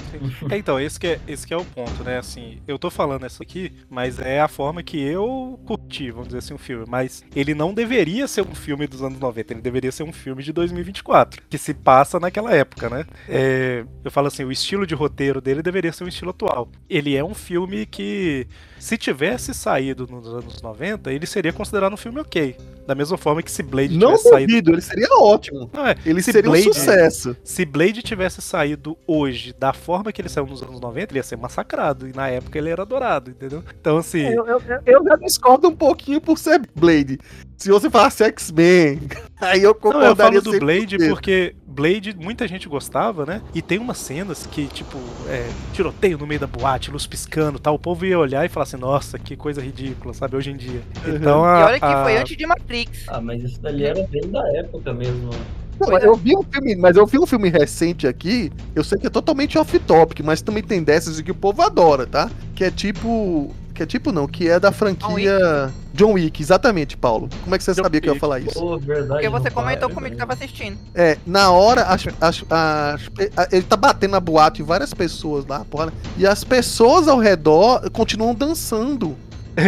É, 0.50 0.58
então, 0.58 0.80
esse 0.80 1.00
que, 1.00 1.08
é, 1.08 1.20
esse 1.28 1.46
que 1.46 1.54
é 1.54 1.58
o 1.58 1.66
ponto, 1.66 2.04
né? 2.04 2.18
Assim, 2.18 2.60
eu 2.68 2.80
tô 2.80 2.90
falando 2.90 3.26
isso 3.26 3.42
aqui, 3.42 3.72
mas 3.90 4.20
é 4.20 4.42
a 4.42 4.48
forma 4.48 4.82
que 4.84 5.00
eu 5.00 5.60
curti, 5.66 6.12
vamos 6.12 6.28
dizer 6.28 6.40
assim, 6.40 6.54
o 6.54 6.56
um 6.56 6.60
filme. 6.60 6.86
Mas 6.88 7.24
ele 7.36 7.54
não 7.54 7.74
deveria 7.74 8.28
ser 8.28 8.42
um 8.42 8.56
filme 8.56 8.88
dos 8.88 9.02
anos 9.02 9.20
90, 9.20 9.54
ele 9.54 9.62
deveria 9.62 9.92
ser 9.92 10.04
um 10.04 10.14
filme 10.14 10.44
de 10.44 10.52
2024, 10.52 11.42
que 11.50 11.58
se 11.58 11.74
passa 11.74 12.20
naquela 12.20 12.54
época, 12.54 12.90
né? 12.90 13.06
É, 13.28 13.86
eu 14.04 14.12
falo 14.12 14.28
assim, 14.28 14.44
o 14.44 14.52
estilo 14.52 14.88
de 14.88 14.96
roteiro 14.96 15.42
dele 15.42 15.62
deveria 15.62 15.92
ser 15.92 16.04
um 16.04 16.08
estilo 16.08 16.32
atual. 16.32 16.70
Ele 16.90 17.16
é 17.16 17.24
um 17.24 17.34
filme 17.34 17.86
que, 17.86 18.48
se 18.84 18.98
tivesse 18.98 19.54
saído 19.54 20.06
nos 20.06 20.28
anos 20.28 20.62
90, 20.62 21.10
ele 21.14 21.26
seria 21.26 21.54
considerado 21.54 21.94
um 21.94 21.98
filme 21.98 22.20
ok. 22.20 22.58
Da 22.86 22.94
mesma 22.94 23.18
forma 23.18 23.42
que 23.42 23.50
se 23.50 23.64
Blade 23.64 23.98
não 23.98 24.18
tivesse 24.18 24.30
duvido, 24.30 24.52
saído. 24.52 24.72
ele 24.74 24.82
seria 24.82 25.08
ótimo. 25.22 25.70
Não 25.74 25.88
é, 25.88 25.96
ele 26.06 26.22
seria 26.22 26.42
Blade, 26.42 26.70
um 26.70 26.74
sucesso. 26.74 27.38
Se 27.46 27.64
Blade 27.64 28.02
tivesse 28.02 28.42
saído 28.42 28.98
hoje 29.08 29.56
da 29.58 29.72
forma 29.72 30.12
que 30.12 30.20
ele 30.20 30.28
saiu 30.28 30.46
nos 30.46 30.62
anos 30.62 30.82
90, 30.82 31.14
ele 31.14 31.20
ia 31.20 31.24
ser 31.24 31.38
massacrado. 31.38 32.10
E 32.10 32.14
na 32.14 32.28
época 32.28 32.58
ele 32.58 32.70
era 32.70 32.82
adorado, 32.82 33.32
entendeu? 33.32 33.64
Então, 33.80 33.96
assim. 33.96 34.24
É, 34.24 34.38
eu, 34.38 34.46
eu, 34.46 34.62
eu 34.86 35.04
já 35.06 35.16
discordo 35.16 35.70
um 35.70 35.76
pouquinho 35.76 36.20
por 36.20 36.38
ser 36.38 36.62
Blade. 36.76 37.20
Se 37.56 37.70
você 37.70 37.90
falasse 37.90 38.26
X-Men, 38.26 39.00
aí 39.40 39.64
eu 39.64 39.74
concordaria 39.74 40.14
Não, 40.14 40.26
eu 40.26 40.42
falo 40.42 40.42
do 40.42 40.60
Blade 40.60 40.98
porque 41.08 41.56
Blade 41.74 42.16
muita 42.18 42.48
gente 42.48 42.70
gostava, 42.70 43.26
né? 43.26 43.42
E 43.54 43.62
tem 43.62 43.80
umas 43.80 43.98
cenas 43.98 44.46
que, 44.46 44.68
tipo, 44.68 44.98
é, 45.28 45.50
tiroteio 45.74 46.18
no 46.18 46.28
meio 46.28 46.40
da 46.40 46.48
boate, 46.48 46.92
luz 46.92 47.06
piscando 47.08 47.60
tal. 47.60 47.76
O 47.76 47.80
povo 47.80 48.06
ia 48.06 48.18
olhar 48.18 48.46
e 48.46 48.50
falar 48.50 48.64
assim, 48.64 48.78
nossa, 48.78 49.18
que 49.18 49.36
coisa 49.36 49.62
ridícula, 49.62 50.14
sabe? 50.14 50.36
Hoje 50.36 50.52
em 50.52 50.58
dia. 50.58 50.82
Uhum. 51.06 51.16
Então, 51.16 51.44
a, 51.44 51.60
e 51.60 51.64
olha 51.64 51.80
que 51.80 51.86
a... 51.86 52.04
foi 52.04 52.18
antes 52.18 52.38
de 52.38 52.46
Matrix. 52.46 53.06
Ah, 53.08 53.20
mas 53.20 53.44
isso 53.44 53.60
dali 53.60 53.84
era 53.84 54.04
bem 54.08 54.30
da 54.30 54.44
época 54.58 54.94
mesmo. 54.94 55.30
Não, 55.80 55.98
eu 55.98 56.16
vi 56.16 56.38
um 56.38 56.44
filme, 56.44 56.76
mas 56.76 56.96
eu 56.96 57.06
vi 57.06 57.18
um 57.18 57.26
filme 57.26 57.50
recente 57.50 58.08
aqui, 58.08 58.52
eu 58.76 58.84
sei 58.84 59.00
que 59.00 59.08
é 59.08 59.10
totalmente 59.10 59.58
off-topic, 59.58 60.20
mas 60.24 60.42
também 60.42 60.62
tem 60.62 60.84
dessas 60.84 61.20
que 61.20 61.32
o 61.32 61.36
povo 61.36 61.62
adora, 61.64 62.06
tá? 62.06 62.30
Que 62.56 62.66
é 62.66 62.72
tipo 62.72 63.54
que 63.74 63.84
é 63.84 63.86
tipo 63.86 64.12
não, 64.12 64.28
que 64.28 64.48
é 64.48 64.60
da 64.60 64.72
franquia 64.72 65.08
John 65.08 65.14
Wick, 65.16 65.74
John 65.94 66.14
Wick 66.14 66.42
exatamente, 66.42 66.96
Paulo. 66.98 67.30
Como 67.44 67.56
é 67.56 67.58
que 67.58 67.64
você 67.64 67.74
John 67.74 67.84
sabia 67.84 67.98
Wick. 67.98 68.04
que 68.04 68.10
eu 68.10 68.14
ia 68.14 68.20
falar 68.20 68.40
isso? 68.40 68.64
Oh, 68.64 68.78
verdade, 68.78 69.10
Porque 69.10 69.30
você 69.30 69.50
comentou 69.52 69.90
pai, 69.90 69.96
comigo 69.96 70.16
que 70.16 70.20
tava 70.20 70.34
assistindo. 70.34 70.78
É, 70.94 71.18
na 71.26 71.52
hora, 71.52 71.84
as, 71.84 72.06
as, 72.22 72.44
as, 72.50 73.02
ele 73.52 73.64
tá 73.64 73.76
batendo 73.76 74.12
na 74.12 74.20
boate 74.20 74.64
várias 74.64 74.94
pessoas 74.94 75.46
lá, 75.46 75.66
porra, 75.66 75.92
e 76.18 76.26
as 76.26 76.44
pessoas 76.44 77.08
ao 77.08 77.20
redor 77.20 77.90
continuam 77.92 78.34
dançando. 78.34 79.18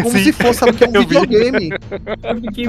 Como 0.03 0.17
Sim. 0.17 0.23
se 0.23 0.31
fosse 0.31 0.59
sabe, 0.59 0.73
que 0.73 0.83
é 0.83 0.87
um 0.87 0.91
videogame. 1.05 1.69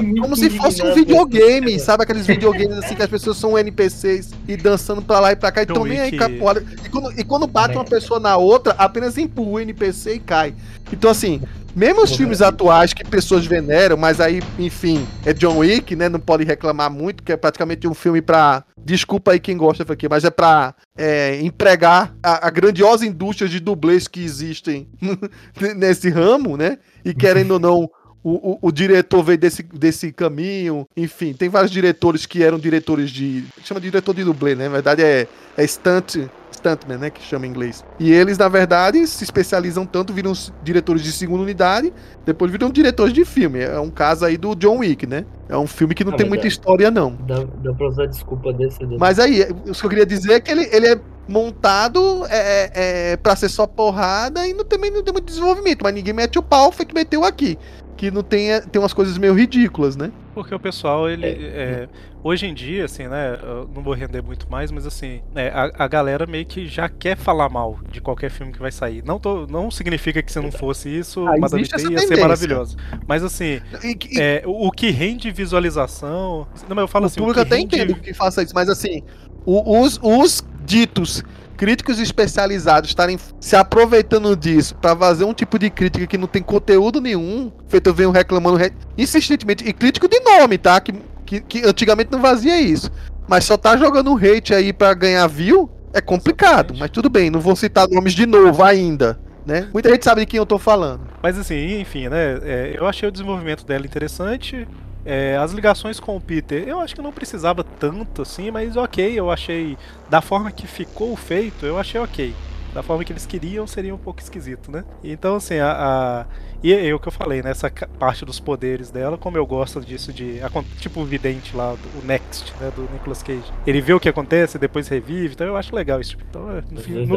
Muito 0.03 0.21
Como 0.21 0.35
se 0.35 0.49
fosse 0.51 0.81
um 0.83 0.91
indignado. 0.91 0.95
videogame, 1.29 1.79
sabe? 1.79 2.03
Aqueles 2.03 2.27
videogames 2.27 2.77
assim 2.77 2.95
que 2.95 3.01
as 3.03 3.09
pessoas 3.09 3.37
são 3.37 3.57
NPCs 3.57 4.31
e 4.47 4.55
dançando 4.55 5.01
pra 5.01 5.19
lá 5.19 5.31
e 5.31 5.35
pra 5.35 5.51
cá. 5.51 5.63
E 5.63 5.65
tão 5.65 5.83
nem 5.83 5.99
aí 5.99 6.11
Wick. 6.11 6.17
com 6.17 6.23
a 6.25 6.29
porrada. 6.29 6.65
E 6.85 6.89
quando, 6.89 7.19
e 7.19 7.23
quando 7.23 7.47
bate 7.47 7.69
Né? 7.69 7.75
uma 7.75 7.85
pessoa 7.85 8.19
na 8.19 8.37
outra, 8.37 8.73
apenas 8.77 9.17
empurra 9.17 9.49
o 9.49 9.59
NPC 9.59 10.13
e 10.15 10.19
cai. 10.19 10.53
Então, 10.91 11.09
assim, 11.09 11.41
mesmo 11.77 12.01
os 12.01 12.15
filmes 12.15 12.41
atuais 12.41 12.91
que 12.91 13.03
pessoas 13.03 13.45
veneram, 13.45 13.95
mas 13.95 14.19
aí, 14.19 14.41
enfim, 14.57 15.07
é 15.23 15.31
John 15.31 15.59
Wick, 15.59 15.95
né? 15.95 16.09
Não 16.09 16.19
pode 16.19 16.43
reclamar 16.43 16.89
muito, 16.89 17.21
que 17.21 17.31
é 17.31 17.37
praticamente 17.37 17.87
um 17.87 17.93
filme 17.93 18.19
pra. 18.19 18.63
Desculpa 18.83 19.31
aí 19.31 19.39
quem 19.39 19.55
gosta 19.55 19.83
aqui, 19.93 20.07
mas 20.09 20.23
é 20.23 20.31
pra 20.31 20.73
é, 20.97 21.39
empregar 21.41 22.15
a, 22.23 22.47
a 22.47 22.49
grandiosa 22.49 23.05
indústria 23.05 23.47
de 23.47 23.59
dublês 23.59 24.07
que 24.07 24.23
existem 24.23 24.89
nesse 25.75 26.09
ramo, 26.09 26.57
né? 26.57 26.79
E 27.05 27.13
querendo 27.13 27.51
ou 27.51 27.59
não, 27.59 27.89
o, 28.23 28.51
o, 28.51 28.59
o 28.61 28.71
diretor 28.71 29.23
veio 29.23 29.37
desse, 29.37 29.63
desse 29.63 30.11
caminho. 30.11 30.85
Enfim, 30.95 31.33
tem 31.33 31.49
vários 31.49 31.71
diretores 31.71 32.25
que 32.25 32.43
eram 32.43 32.59
diretores 32.59 33.09
de. 33.09 33.45
Chama 33.63 33.79
de 33.79 33.87
diretor 33.87 34.13
de 34.13 34.23
dublê, 34.23 34.55
né? 34.55 34.65
Na 34.65 34.73
verdade 34.73 35.03
é, 35.03 35.27
é 35.55 35.67
stunt. 35.67 36.27
Stuntman, 36.51 36.97
né? 36.97 37.09
Que 37.11 37.21
chama 37.21 37.45
em 37.45 37.49
inglês. 37.49 37.85
E 37.99 38.11
eles, 38.11 38.35
na 38.37 38.47
verdade, 38.47 39.05
se 39.05 39.23
especializam 39.23 39.85
tanto, 39.85 40.11
viram 40.11 40.33
diretores 40.63 41.03
de 41.03 41.11
segunda 41.11 41.43
unidade, 41.43 41.93
depois 42.25 42.51
viram 42.51 42.71
diretores 42.71 43.13
de 43.13 43.23
filme. 43.23 43.59
É 43.59 43.79
um 43.79 43.91
caso 43.91 44.25
aí 44.25 44.37
do 44.37 44.55
John 44.55 44.79
Wick, 44.79 45.05
né? 45.05 45.23
É 45.47 45.55
um 45.55 45.67
filme 45.67 45.93
que 45.93 46.03
não 46.03 46.13
Ah, 46.13 46.15
tem 46.15 46.27
muita 46.27 46.45
é. 46.45 46.47
história, 46.47 46.89
não. 46.89 47.15
Dá, 47.27 47.43
dá 47.63 47.73
pra 47.73 47.87
usar 47.87 48.07
desculpa 48.07 48.51
desse. 48.53 48.79
desse. 48.79 48.99
Mas 48.99 49.19
aí, 49.19 49.43
o 49.43 49.71
que 49.71 49.85
eu 49.85 49.89
queria 49.89 50.05
dizer 50.05 50.33
é 50.33 50.39
que 50.39 50.49
ele, 50.49 50.67
ele 50.71 50.87
é 50.87 50.99
montado 51.27 52.25
é, 52.27 52.71
é, 53.11 53.17
pra 53.17 53.35
ser 53.35 53.49
só 53.49 53.67
porrada 53.67 54.47
e 54.47 54.53
não, 54.53 54.65
também 54.65 54.89
não 54.89 55.03
tem 55.03 55.13
muito 55.13 55.27
desenvolvimento. 55.27 55.83
Mas 55.83 55.93
ninguém 55.93 56.13
mete 56.13 56.39
o 56.39 56.43
pau, 56.43 56.71
feito 56.71 56.95
meteu 56.95 57.23
aqui. 57.23 57.57
Que 57.97 58.11
não 58.11 58.21
tem, 58.21 58.61
tem 58.61 58.79
umas 58.81 58.93
coisas 58.93 59.17
meio 59.17 59.33
ridículas, 59.33 59.95
né? 59.95 60.11
Porque 60.35 60.53
o 60.53 60.59
pessoal, 60.59 61.09
ele. 61.09 61.25
é, 61.25 61.89
hoje 62.23 62.45
em 62.45 62.53
dia, 62.53 62.85
assim, 62.85 63.07
né? 63.07 63.39
Eu 63.41 63.67
não 63.73 63.81
vou 63.81 63.93
render 63.95 64.21
muito 64.21 64.47
mais, 64.51 64.69
mas 64.71 64.85
assim, 64.85 65.21
é, 65.33 65.47
a, 65.49 65.71
a 65.85 65.87
galera 65.87 66.27
meio 66.27 66.45
que 66.45 66.67
já 66.67 66.87
quer 66.87 67.17
falar 67.17 67.49
mal 67.49 67.79
de 67.91 67.99
qualquer 67.99 68.29
filme 68.29 68.53
que 68.53 68.59
vai 68.59 68.71
sair. 68.71 69.03
Não, 69.03 69.19
tô, 69.19 69.47
não 69.47 69.71
significa 69.71 70.21
que 70.21 70.31
se 70.31 70.39
não 70.39 70.51
fosse 70.51 70.89
isso, 70.89 71.27
Ah, 71.27 71.37
Madame 71.39 71.67
T 71.67 71.75
ia 71.91 71.99
ser 72.01 72.19
maravilhoso. 72.19 72.77
Mas 73.07 73.23
assim, 73.23 73.59
E, 73.83 73.97
e 74.11 74.21
é, 74.21 74.43
o, 74.45 74.67
o 74.67 74.71
que 74.71 74.91
rende 74.91 75.31
visualização. 75.31 76.47
Não, 76.69 76.75
mas 76.75 76.83
eu 76.83 76.87
falo 76.87 77.05
o 77.05 77.07
assim, 77.07 77.19
público 77.19 77.39
que 77.39 77.47
até 77.47 77.55
rende- 77.57 77.75
entende 77.75 77.99
que 77.99 78.13
faça 78.13 78.43
isso, 78.43 78.53
mas 78.53 78.69
assim, 78.69 79.01
o- 79.43 79.81
os, 79.81 79.99
os 80.03 80.43
ditos 80.63 81.23
críticos 81.57 81.99
especializados 81.99 82.89
estarem 82.89 83.17
se 83.39 83.55
aproveitando 83.55 84.35
disso 84.35 84.75
pra 84.75 84.95
fazer 84.95 85.25
um 85.25 85.33
tipo 85.33 85.57
de 85.57 85.69
crítica 85.69 86.05
que 86.05 86.17
não 86.17 86.27
tem 86.27 86.41
conteúdo 86.41 87.01
nenhum, 87.01 87.51
feito 87.67 87.87
eu 87.87 87.93
venho 87.93 88.11
reclamando 88.11 88.55
re- 88.57 88.71
insistentemente, 88.97 89.67
e 89.67 89.73
crítico 89.73 90.07
de 90.07 90.19
nome, 90.19 90.57
tá? 90.57 90.79
Que, 90.79 90.93
que, 91.25 91.41
que 91.41 91.65
antigamente 91.67 92.11
não 92.11 92.21
fazia 92.21 92.61
isso. 92.61 92.91
Mas 93.27 93.43
só 93.43 93.57
tá 93.57 93.75
jogando 93.75 94.15
hate 94.15 94.53
aí 94.53 94.71
pra 94.71 94.93
ganhar 94.93 95.27
view, 95.27 95.69
é 95.93 95.99
complicado. 95.99 96.73
Mas 96.77 96.91
tudo 96.91 97.09
bem, 97.09 97.29
não 97.29 97.39
vou 97.39 97.55
citar 97.55 97.87
nomes 97.89 98.13
de 98.13 98.25
novo 98.25 98.63
ainda, 98.63 99.19
né? 99.45 99.67
Muita 99.73 99.89
gente 99.89 100.05
sabe 100.05 100.21
de 100.21 100.27
quem 100.27 100.37
eu 100.37 100.45
tô 100.45 100.57
falando. 100.59 101.01
Mas 101.21 101.37
assim, 101.37 101.81
enfim, 101.81 102.07
né? 102.07 102.39
é, 102.43 102.75
eu 102.77 102.85
achei 102.87 103.09
o 103.09 103.11
desenvolvimento 103.11 103.65
dela 103.65 103.85
interessante. 103.85 104.67
É, 105.09 105.37
as 105.37 105.53
ligações 105.53 106.01
com 106.01 106.17
o 106.17 106.21
Peter, 106.21 106.67
eu 106.67 106.81
acho 106.81 106.93
que 106.93 107.01
não 107.01 107.13
precisava 107.13 107.63
tanto 107.63 108.23
assim, 108.23 108.51
mas 108.51 108.75
ok, 108.75 109.17
eu 109.17 109.31
achei. 109.31 109.77
Da 110.09 110.21
forma 110.21 110.51
que 110.51 110.67
ficou 110.67 111.15
feito, 111.15 111.65
eu 111.65 111.79
achei 111.79 111.99
ok. 112.01 112.33
Da 112.73 112.83
forma 112.83 113.03
que 113.05 113.13
eles 113.13 113.25
queriam, 113.25 113.65
seria 113.65 113.95
um 113.95 113.97
pouco 113.97 114.19
esquisito, 114.19 114.69
né? 114.69 114.83
Então, 115.03 115.35
assim, 115.37 115.57
a. 115.59 115.71
a- 115.71 116.25
e 116.61 116.73
é 116.73 116.93
o 116.93 116.99
que 116.99 117.07
eu 117.07 117.11
falei, 117.11 117.41
né? 117.41 117.51
Essa 117.51 117.69
parte 117.71 118.25
dos 118.25 118.39
poderes 118.39 118.91
dela, 118.91 119.17
como 119.17 119.37
eu 119.37 119.45
gosto 119.45 119.79
disso 119.79 120.11
de. 120.11 120.41
Tipo 120.79 121.01
o 121.01 121.05
vidente 121.05 121.55
lá, 121.55 121.71
do- 121.71 122.03
o 122.03 122.05
Next, 122.05 122.53
né? 122.59 122.69
Do 122.75 122.81
Nicolas 122.91 123.23
Cage. 123.23 123.43
Ele 123.65 123.79
vê 123.79 123.93
o 123.93 123.99
que 123.99 124.09
acontece, 124.09 124.59
depois 124.59 124.87
revive, 124.89 125.33
então 125.35 125.47
eu 125.47 125.55
acho 125.55 125.73
legal 125.73 126.01
isso. 126.01 126.17
Então, 126.29 126.51
é, 126.51 126.61
no, 126.69 126.81
fim, 126.81 126.91
no, 127.05 127.15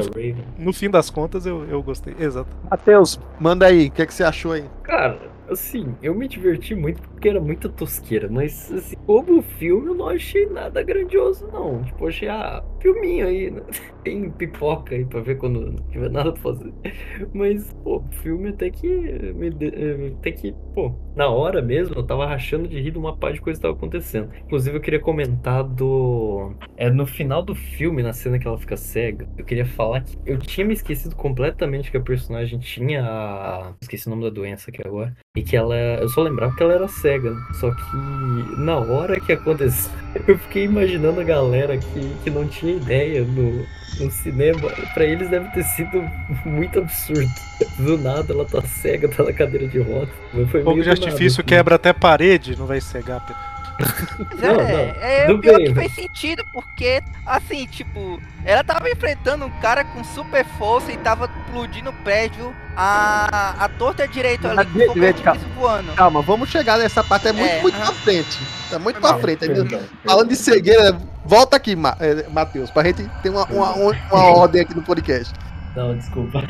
no 0.59 0.72
fim 0.72 0.88
das 0.91 1.11
contas, 1.11 1.45
eu, 1.45 1.64
eu 1.68 1.82
gostei. 1.82 2.14
Exato. 2.18 2.49
Matheus, 2.70 3.18
manda 3.38 3.66
aí, 3.66 3.88
o 3.88 3.91
que, 3.91 4.03
é 4.03 4.07
que 4.07 4.14
você 4.14 4.22
achou 4.22 4.53
aí? 4.53 4.64
Cara, 4.84 5.18
assim, 5.51 5.94
eu 6.03 6.14
me 6.14 6.28
diverti 6.28 6.74
muito 6.74 7.03
porque 7.03 7.28
era 7.28 7.40
muita 7.40 7.68
tosqueira, 7.68 8.28
mas 8.30 8.72
assim, 8.72 8.96
como 9.07 9.42
filme 9.42 9.88
eu 9.88 9.94
não 9.94 10.09
achei 10.09 10.46
nada 10.46 10.82
grandioso, 10.82 11.46
não. 11.53 11.82
Tipo, 11.82 12.09
achei, 12.09 12.28
ah, 12.28 12.62
filminho 12.81 13.26
aí, 13.26 13.51
né? 13.51 13.62
Tem 14.05 14.31
pipoca 14.31 14.95
aí 14.95 15.05
pra 15.05 15.20
ver 15.20 15.37
quando 15.37 15.61
não 15.72 15.76
tiver 15.91 16.11
nada 16.11 16.33
pra 16.33 16.41
fazer. 16.43 16.72
Mas, 17.35 17.72
pô, 17.85 18.03
filme 18.22 18.49
até 18.51 18.70
que. 18.70 18.89
me 19.35 19.51
de- 19.51 19.66
eh, 19.66 20.12
Até 20.18 20.33
que, 20.33 20.55
pô, 20.74 20.95
na 21.14 21.28
hora 21.28 21.61
mesmo 21.61 21.95
eu 21.97 22.03
tava 22.03 22.26
rachando 22.26 22.66
de 22.68 22.81
rir 22.81 22.93
de 22.93 22.99
uma 22.99 23.16
parte 23.16 23.35
de 23.37 23.41
coisa 23.43 23.59
que 23.59 23.62
tava 23.62 23.74
acontecendo. 23.76 24.31
Inclusive, 24.45 24.76
eu 24.76 24.81
queria 24.81 25.01
comentar 25.01 25.62
do. 25.64 26.55
É 26.76 26.91
no 26.91 27.07
final 27.07 27.43
do 27.43 27.55
filme, 27.55 28.03
na 28.03 28.12
cena 28.12 28.39
que 28.39 28.47
ela 28.47 28.59
fica 28.59 28.76
cega, 28.76 29.28
eu 29.37 29.45
queria 29.45 29.66
falar 29.66 30.03
que 30.03 30.16
eu 30.24 30.39
tinha 30.39 30.66
me 30.66 30.72
esquecido 30.74 31.14
completamente 31.14 31.91
que 31.91 31.97
a 31.97 32.01
personagem 32.01 32.59
tinha 32.59 33.05
a. 33.05 33.74
Esqueci 33.83 34.07
o 34.07 34.11
nome 34.11 34.22
da 34.24 34.31
doença 34.31 34.70
aqui 34.70 34.81
agora. 34.87 35.14
E 35.37 35.43
que 35.43 35.57
ela. 35.57 35.74
Eu 35.76 36.09
só 36.09 36.22
lembrava 36.22 36.55
que 36.57 36.62
ela 36.62 36.72
era 36.74 36.89
cega. 36.89 37.31
né? 37.31 37.41
Só 37.53 37.70
que 37.70 37.81
na 38.59 38.78
hora 38.78 39.20
que 39.20 39.33
aconteceu, 39.33 39.93
eu 40.26 40.39
fiquei 40.39 40.64
imaginando 40.64 41.20
a 41.20 41.24
galera 41.24 41.76
que, 41.78 42.14
que 42.22 42.31
não 42.31 42.47
tinha 42.47 42.70
ideia 42.71 43.23
no, 43.23 43.66
no 43.99 44.11
cinema. 44.11 44.71
Pra 44.95 45.05
eles 45.05 45.29
deve 45.29 45.49
ter 45.51 45.64
sido 45.64 46.03
muito 46.45 46.79
absurdo. 46.79 47.29
Do 47.79 47.99
nada 47.99 48.33
ela 48.33 48.45
tá 48.45 48.62
cega, 48.62 49.09
tá 49.09 49.23
na 49.25 49.33
cadeira 49.33 49.66
de 49.66 49.79
rodas. 49.79 50.09
Foi 50.51 50.62
Fogo 50.62 50.77
de 50.77 50.83
do 50.83 50.89
nada, 50.89 50.91
artifício 50.91 51.41
assim. 51.41 51.49
quebra 51.49 51.75
até 51.77 51.93
parede, 51.93 52.57
não 52.57 52.66
vai 52.66 52.81
cegar. 52.81 53.60
Mas 53.81 54.41
Não, 54.41 54.61
é, 54.61 54.72
não, 54.72 55.03
é 55.03 55.33
o 55.33 55.39
pior 55.39 55.57
bem, 55.57 55.66
que 55.66 55.74
fez 55.74 55.93
sentido, 55.95 56.45
porque, 56.53 57.03
assim, 57.26 57.66
tipo, 57.66 58.20
ela 58.45 58.62
tava 58.62 58.89
enfrentando 58.91 59.45
um 59.45 59.51
cara 59.61 59.85
com 59.85 60.03
super 60.05 60.45
força 60.59 60.93
e 60.93 60.97
tava 60.99 61.31
explodindo 61.47 61.91
o 61.91 61.93
prédio 61.93 62.55
a, 62.76 63.55
a 63.64 63.68
torta 63.68 64.07
direito 64.07 64.47
ali, 64.47 64.64
com 64.87 64.95
de- 64.95 65.12
calma. 65.22 65.41
voando. 65.57 65.93
Calma, 65.95 66.22
vamos 66.22 66.49
chegar 66.49 66.78
nessa 66.78 67.03
parte, 67.05 67.28
é 67.28 67.33
muito, 67.33 67.51
É, 67.53 67.61
muito 67.62 67.76
aham. 67.76 67.85
pra 67.87 67.95
frente. 67.95 68.39
Tá 68.70 68.78
muito 68.78 69.01
Não, 69.01 69.09
pra 69.09 69.18
frente. 69.18 69.39
Perdão, 69.41 69.81
Falando 70.05 70.28
de 70.28 70.37
cegueira, 70.37 70.97
volta 71.24 71.57
aqui, 71.57 71.74
Ma 71.74 71.97
eh, 72.01 72.26
Matheus, 72.31 72.70
pra 72.70 72.85
gente 72.85 73.09
ter 73.22 73.28
uma, 73.31 73.45
uma- 73.47 73.72
uma 73.74 74.39
ordem 74.39 74.62
aqui 74.62 74.74
no 74.74 74.83
podcast. 74.83 75.35
Não, 75.77 75.97
desculpa. 75.97 76.43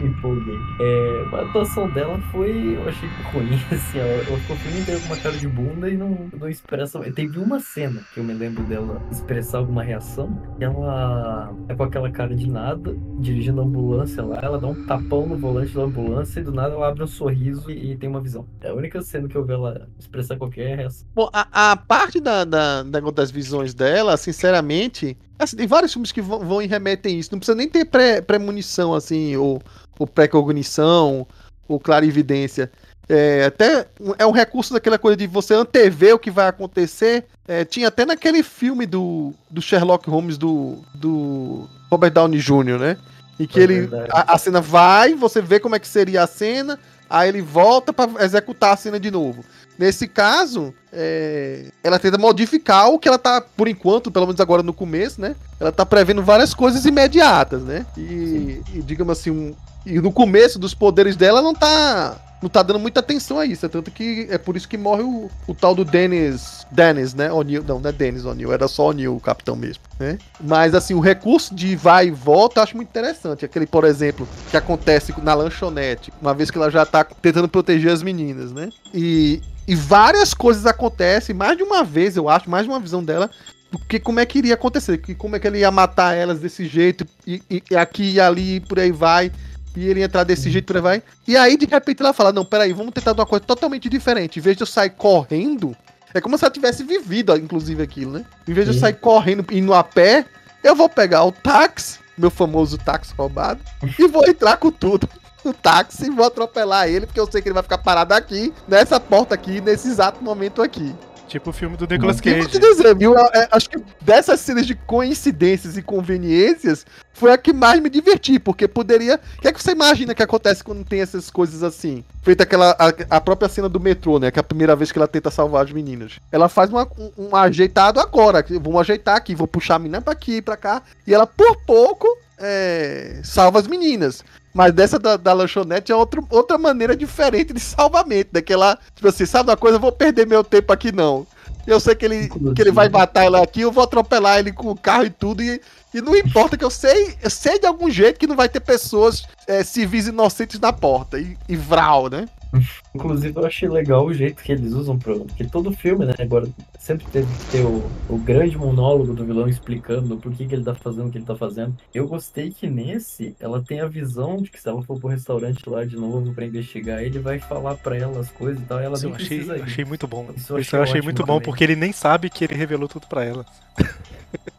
Me 0.00 0.08
empolguei. 0.08 0.54
É, 0.80 1.24
a 1.30 1.42
atuação 1.42 1.90
dela 1.90 2.18
foi. 2.32 2.76
Eu 2.76 2.88
achei 2.88 3.08
ruim, 3.32 3.54
assim, 3.70 3.98
ó. 3.98 4.02
Ela 4.02 4.38
ficou 4.38 4.56
filme 4.56 4.80
inteiro 4.80 5.00
com 5.02 5.06
uma 5.08 5.16
cara 5.18 5.36
de 5.36 5.46
bunda 5.46 5.90
e 5.90 5.96
não, 5.96 6.30
não 6.32 6.48
expressa. 6.48 6.98
Teve 7.12 7.38
uma 7.38 7.60
cena 7.60 8.02
que 8.14 8.20
eu 8.20 8.24
me 8.24 8.32
lembro 8.32 8.62
dela 8.64 9.02
expressar 9.10 9.58
alguma 9.58 9.82
reação. 9.82 10.42
Ela 10.58 11.54
é 11.68 11.74
com 11.74 11.82
aquela 11.82 12.10
cara 12.10 12.34
de 12.34 12.48
nada, 12.48 12.96
dirigindo 13.20 13.60
a 13.60 13.64
ambulância 13.64 14.24
lá. 14.24 14.38
Ela 14.42 14.58
dá 14.58 14.68
um 14.68 14.86
tapão 14.86 15.26
no 15.26 15.36
volante 15.36 15.74
da 15.74 15.82
ambulância 15.82 16.40
e 16.40 16.42
do 16.44 16.52
nada 16.52 16.74
ela 16.74 16.88
abre 16.88 17.02
um 17.04 17.06
sorriso 17.06 17.70
e, 17.70 17.92
e 17.92 17.96
tem 17.96 18.08
uma 18.08 18.20
visão. 18.22 18.46
É 18.62 18.70
a 18.70 18.74
única 18.74 19.02
cena 19.02 19.28
que 19.28 19.36
eu 19.36 19.44
vi 19.44 19.52
ela 19.52 19.86
expressar 19.98 20.36
qualquer 20.36 20.76
reação. 20.78 21.06
Bom, 21.14 21.28
a, 21.32 21.72
a 21.72 21.76
parte 21.76 22.20
da, 22.20 22.44
da- 22.44 22.82
das 22.82 23.30
visões 23.30 23.74
dela, 23.74 24.16
sinceramente, 24.16 25.16
assim, 25.38 25.56
tem 25.56 25.66
vários 25.66 25.92
filmes 25.92 26.12
que 26.12 26.20
vão, 26.22 26.40
vão 26.40 26.62
e 26.62 26.66
remetem 26.66 27.18
isso. 27.18 27.30
Não 27.32 27.38
precisa 27.38 27.56
nem 27.56 27.68
ter 27.68 27.84
pré- 27.84 28.20
premonição, 28.20 28.94
assim, 28.94 29.36
ou, 29.36 29.60
ou 29.98 30.06
pré-cognição, 30.06 31.26
ou 31.68 31.80
clarividência. 31.80 32.70
É, 33.08 33.44
até 33.44 33.86
é 34.18 34.26
um 34.26 34.32
recurso 34.32 34.72
daquela 34.72 34.98
coisa 34.98 35.16
de 35.16 35.26
você 35.28 35.54
antever 35.54 36.14
o 36.14 36.18
que 36.18 36.30
vai 36.30 36.48
acontecer. 36.48 37.24
É, 37.46 37.64
tinha 37.64 37.88
até 37.88 38.04
naquele 38.04 38.42
filme 38.42 38.84
do, 38.84 39.32
do 39.48 39.62
Sherlock 39.62 40.10
Holmes 40.10 40.36
do, 40.36 40.78
do 40.94 41.68
Robert 41.90 42.10
Downey 42.10 42.40
Jr., 42.40 42.78
né? 42.78 42.96
Em 43.38 43.46
que 43.46 43.60
É 43.60 43.62
ele 43.62 43.88
a, 44.10 44.34
a 44.34 44.38
cena 44.38 44.60
vai, 44.60 45.14
você 45.14 45.40
vê 45.40 45.60
como 45.60 45.76
é 45.76 45.78
que 45.78 45.86
seria 45.86 46.22
a 46.22 46.26
cena, 46.26 46.78
aí 47.08 47.28
ele 47.28 47.42
volta 47.42 47.92
pra 47.92 48.08
executar 48.24 48.72
a 48.72 48.76
cena 48.76 48.98
de 48.98 49.10
novo. 49.10 49.44
Nesse 49.78 50.08
caso, 50.08 50.72
é, 50.92 51.66
ela 51.84 51.98
tenta 51.98 52.16
modificar 52.16 52.88
o 52.88 52.98
que 52.98 53.06
ela 53.08 53.18
tá, 53.18 53.40
por 53.40 53.68
enquanto, 53.68 54.10
pelo 54.10 54.26
menos 54.26 54.40
agora 54.40 54.62
no 54.62 54.72
começo, 54.72 55.20
né? 55.20 55.36
Ela 55.60 55.70
tá 55.70 55.84
prevendo 55.84 56.22
várias 56.22 56.54
coisas 56.54 56.84
imediatas, 56.86 57.62
né? 57.62 57.84
E, 57.96 58.60
e 58.74 58.82
digamos 58.82 59.18
assim, 59.18 59.30
um- 59.30 59.54
e 59.84 60.00
no 60.00 60.10
começo 60.10 60.58
dos 60.58 60.74
poderes 60.74 61.14
dela 61.16 61.42
não 61.42 61.54
tá. 61.54 62.16
Não 62.42 62.48
tá 62.50 62.62
dando 62.62 62.78
muita 62.78 63.00
atenção 63.00 63.38
a 63.38 63.46
isso. 63.46 63.64
É 63.64 63.68
tanto 63.68 63.90
que 63.90 64.26
é 64.30 64.36
por 64.36 64.56
isso 64.56 64.68
que 64.68 64.76
morre 64.76 65.02
o, 65.02 65.30
o 65.46 65.54
tal 65.54 65.74
do 65.74 65.84
Dennis. 65.84 66.66
Dennis, 66.70 67.14
né? 67.14 67.32
O'Neill. 67.32 67.64
Não, 67.64 67.80
não 67.80 67.88
é 67.88 67.92
Dennis 67.92 68.24
O'Neill, 68.24 68.52
era 68.52 68.68
só 68.68 68.90
O'Neill, 68.90 69.16
o 69.16 69.20
capitão 69.20 69.56
mesmo. 69.56 69.82
Né? 69.98 70.18
Mas 70.40 70.74
assim, 70.74 70.92
o 70.94 71.00
recurso 71.00 71.54
de 71.54 71.74
vai 71.74 72.08
e 72.08 72.10
volta 72.10 72.60
eu 72.60 72.64
acho 72.64 72.76
muito 72.76 72.88
interessante. 72.88 73.44
Aquele, 73.44 73.66
por 73.66 73.84
exemplo, 73.84 74.28
que 74.50 74.56
acontece 74.56 75.14
na 75.22 75.34
lanchonete, 75.34 76.12
uma 76.20 76.34
vez 76.34 76.50
que 76.50 76.58
ela 76.58 76.70
já 76.70 76.84
tá 76.84 77.04
tentando 77.04 77.48
proteger 77.48 77.90
as 77.90 78.02
meninas, 78.02 78.52
né? 78.52 78.68
E, 78.92 79.40
e 79.66 79.74
várias 79.74 80.34
coisas 80.34 80.66
acontecem, 80.66 81.34
mais 81.34 81.56
de 81.56 81.62
uma 81.62 81.82
vez, 81.82 82.16
eu 82.16 82.28
acho, 82.28 82.50
mais 82.50 82.64
de 82.64 82.70
uma 82.70 82.78
visão 82.78 83.02
dela, 83.02 83.30
porque 83.70 83.98
como 83.98 84.20
é 84.20 84.26
que 84.26 84.38
iria 84.38 84.54
acontecer, 84.54 84.98
que 84.98 85.14
como 85.14 85.36
é 85.36 85.38
que 85.40 85.46
ele 85.46 85.58
ia 85.60 85.70
matar 85.70 86.14
elas 86.14 86.38
desse 86.38 86.66
jeito, 86.66 87.06
e, 87.26 87.42
e- 87.50 87.76
aqui 87.76 88.12
e 88.12 88.20
ali, 88.20 88.60
por 88.60 88.78
aí 88.78 88.92
vai. 88.92 89.32
E 89.76 89.86
ele 89.86 90.02
entrar 90.02 90.24
desse 90.24 90.50
jeito 90.50 90.66
por 90.66 90.76
aí 90.76 90.82
vai. 90.82 91.02
E 91.28 91.36
aí, 91.36 91.56
de 91.56 91.66
repente, 91.66 92.00
ela 92.02 92.14
fala: 92.14 92.32
Não, 92.32 92.44
peraí, 92.44 92.72
vamos 92.72 92.92
tentar 92.94 93.12
uma 93.12 93.26
coisa 93.26 93.44
totalmente 93.44 93.88
diferente. 93.88 94.38
Em 94.38 94.42
vez 94.42 94.56
de 94.56 94.62
eu 94.62 94.66
sair 94.66 94.90
correndo, 94.90 95.76
é 96.14 96.20
como 96.20 96.38
se 96.38 96.44
ela 96.44 96.52
tivesse 96.52 96.82
vivido, 96.82 97.36
inclusive, 97.36 97.82
aquilo, 97.82 98.12
né? 98.12 98.24
Em 98.48 98.54
vez 98.54 98.66
de 98.66 98.74
eu 98.74 98.80
sair 98.80 98.94
correndo, 98.94 99.44
indo 99.52 99.74
a 99.74 99.84
pé, 99.84 100.24
eu 100.64 100.74
vou 100.74 100.88
pegar 100.88 101.24
o 101.24 101.30
táxi, 101.30 101.98
meu 102.16 102.30
famoso 102.30 102.78
táxi 102.78 103.12
roubado, 103.16 103.60
e 103.98 104.08
vou 104.08 104.26
entrar 104.26 104.56
com 104.56 104.70
tudo. 104.70 105.08
No 105.44 105.52
táxi 105.52 106.06
e 106.06 106.10
vou 106.10 106.26
atropelar 106.26 106.88
ele, 106.88 107.06
porque 107.06 107.20
eu 107.20 107.30
sei 107.30 107.40
que 107.40 107.48
ele 107.48 107.54
vai 107.54 107.62
ficar 107.62 107.78
parado 107.78 108.12
aqui, 108.14 108.52
nessa 108.66 108.98
porta 108.98 109.34
aqui, 109.34 109.60
nesse 109.60 109.88
exato 109.88 110.24
momento 110.24 110.60
aqui. 110.60 110.92
Tipo 111.28 111.50
o 111.50 111.52
filme 111.52 111.76
do 111.76 111.86
Nicolas 111.86 112.18
E 112.24 112.34
vou 112.34 112.46
te 112.46 112.58
Cage. 112.58 112.58
dizer, 112.58 112.94
viu? 112.96 113.16
é, 113.18 113.22
é, 113.34 113.48
acho 113.50 113.68
que 113.68 113.82
dessas 114.00 114.38
cenas 114.40 114.66
de 114.66 114.74
coincidências 114.74 115.76
e 115.76 115.82
conveniências 115.82 116.86
foi 117.12 117.32
a 117.32 117.38
que 117.38 117.52
mais 117.52 117.80
me 117.80 117.90
diverti, 117.90 118.38
porque 118.38 118.68
poderia. 118.68 119.18
O 119.38 119.40
que 119.40 119.48
é 119.48 119.52
que 119.52 119.60
você 119.62 119.72
imagina 119.72 120.14
que 120.14 120.22
acontece 120.22 120.62
quando 120.62 120.84
tem 120.84 121.00
essas 121.00 121.30
coisas 121.30 121.62
assim? 121.62 122.04
Feita 122.22 122.44
aquela. 122.44 122.76
A, 122.78 123.16
a 123.16 123.20
própria 123.20 123.48
cena 123.48 123.68
do 123.68 123.80
metrô, 123.80 124.18
né? 124.18 124.30
Que 124.30 124.38
é 124.38 124.40
a 124.40 124.44
primeira 124.44 124.76
vez 124.76 124.92
que 124.92 124.98
ela 124.98 125.08
tenta 125.08 125.30
salvar 125.30 125.64
as 125.64 125.72
meninas. 125.72 126.12
Ela 126.30 126.48
faz 126.48 126.70
uma, 126.70 126.86
um, 126.98 127.10
um 127.30 127.36
ajeitado 127.36 127.98
agora. 127.98 128.42
que 128.42 128.58
Vamos 128.58 128.80
ajeitar 128.80 129.16
aqui, 129.16 129.34
vou 129.34 129.48
puxar 129.48 129.76
a 129.76 129.78
menina 129.78 130.00
pra 130.00 130.12
aqui, 130.12 130.40
pra 130.40 130.56
cá. 130.56 130.82
E 131.06 131.12
ela, 131.14 131.26
por 131.26 131.56
pouco, 131.66 132.06
é, 132.38 133.20
salva 133.24 133.58
as 133.58 133.66
meninas. 133.66 134.22
Mas 134.56 134.72
dessa 134.72 134.98
da, 134.98 135.18
da 135.18 135.34
lanchonete 135.34 135.92
é 135.92 135.94
outro, 135.94 136.26
outra 136.30 136.56
maneira 136.56 136.96
diferente 136.96 137.52
de 137.52 137.60
salvamento. 137.60 138.30
Daquela, 138.32 138.78
tipo 138.94 139.06
assim, 139.06 139.26
sabe 139.26 139.50
uma 139.50 139.56
coisa? 139.56 139.76
Eu 139.76 139.80
vou 139.80 139.92
perder 139.92 140.26
meu 140.26 140.42
tempo 140.42 140.72
aqui 140.72 140.90
não. 140.90 141.26
Eu 141.66 141.78
sei 141.78 141.94
que 141.94 142.06
ele, 142.06 142.30
que 142.54 142.62
ele 142.62 142.72
vai 142.72 142.88
matar 142.88 143.24
ela 143.24 143.42
aqui, 143.42 143.60
eu 143.60 143.70
vou 143.70 143.84
atropelar 143.84 144.38
ele 144.38 144.52
com 144.52 144.70
o 144.70 144.76
carro 144.76 145.04
e 145.04 145.10
tudo. 145.10 145.42
E, 145.42 145.60
e 145.92 146.00
não 146.00 146.16
importa 146.16 146.56
que 146.56 146.64
eu 146.64 146.70
sei, 146.70 147.18
eu 147.22 147.28
sei 147.28 147.58
de 147.58 147.66
algum 147.66 147.90
jeito 147.90 148.18
que 148.18 148.26
não 148.26 148.34
vai 148.34 148.48
ter 148.48 148.60
pessoas 148.60 149.24
é, 149.46 149.62
civis 149.62 150.06
inocentes 150.06 150.58
na 150.58 150.72
porta. 150.72 151.18
E, 151.18 151.36
e 151.46 151.54
vral, 151.54 152.08
né? 152.08 152.26
Inclusive, 152.94 153.36
eu 153.36 153.46
achei 153.46 153.68
legal 153.68 154.04
o 154.06 154.12
jeito 154.14 154.42
que 154.42 154.52
eles 154.52 154.72
usam 154.72 154.98
pro. 154.98 155.24
Porque 155.24 155.44
todo 155.44 155.72
filme, 155.72 156.04
né? 156.06 156.14
Agora 156.18 156.48
sempre 156.78 157.06
teve 157.08 157.26
que 157.38 157.44
ter 157.52 157.62
o, 157.64 157.84
o 158.08 158.18
grande 158.18 158.56
monólogo 158.56 159.12
do 159.14 159.24
vilão 159.24 159.48
explicando 159.48 160.16
por 160.16 160.32
que, 160.32 160.46
que 160.46 160.54
ele 160.54 160.64
tá 160.64 160.74
fazendo 160.74 161.08
o 161.08 161.10
que 161.10 161.18
ele 161.18 161.24
tá 161.24 161.36
fazendo. 161.36 161.76
Eu 161.92 162.06
gostei 162.08 162.50
que 162.50 162.66
nesse 162.66 163.36
ela 163.40 163.62
tem 163.62 163.80
a 163.80 163.86
visão 163.86 164.36
de 164.42 164.50
que 164.50 164.60
se 164.60 164.68
ela 164.68 164.82
for 164.82 164.98
pro 164.98 165.08
restaurante 165.08 165.68
lá 165.68 165.84
de 165.84 165.96
novo 165.96 166.32
pra 166.34 166.46
investigar, 166.46 167.02
ele 167.02 167.18
vai 167.18 167.38
falar 167.38 167.76
pra 167.76 167.96
ela 167.96 168.20
as 168.20 168.30
coisas 168.30 168.62
e 168.62 168.66
tal. 168.66 168.80
E 168.80 168.84
ela 168.84 168.96
Isso 168.96 169.06
eu 169.06 169.14
achei, 169.14 169.40
ir. 169.40 169.62
achei 169.62 169.84
muito 169.84 170.06
bom. 170.06 170.30
Isso 170.36 170.56
Isso 170.58 170.76
eu 170.76 170.78
eu 170.78 170.82
achei 170.82 170.82
achei, 170.82 171.00
ótimo 171.00 171.02
muito 171.02 171.24
bom, 171.24 171.40
também. 171.40 171.40
porque 171.40 171.64
ele 171.64 171.76
nem 171.76 171.92
sabe 171.92 172.30
que 172.30 172.44
ele 172.44 172.54
revelou 172.54 172.88
tudo 172.88 173.06
pra 173.06 173.24
ela. 173.24 173.44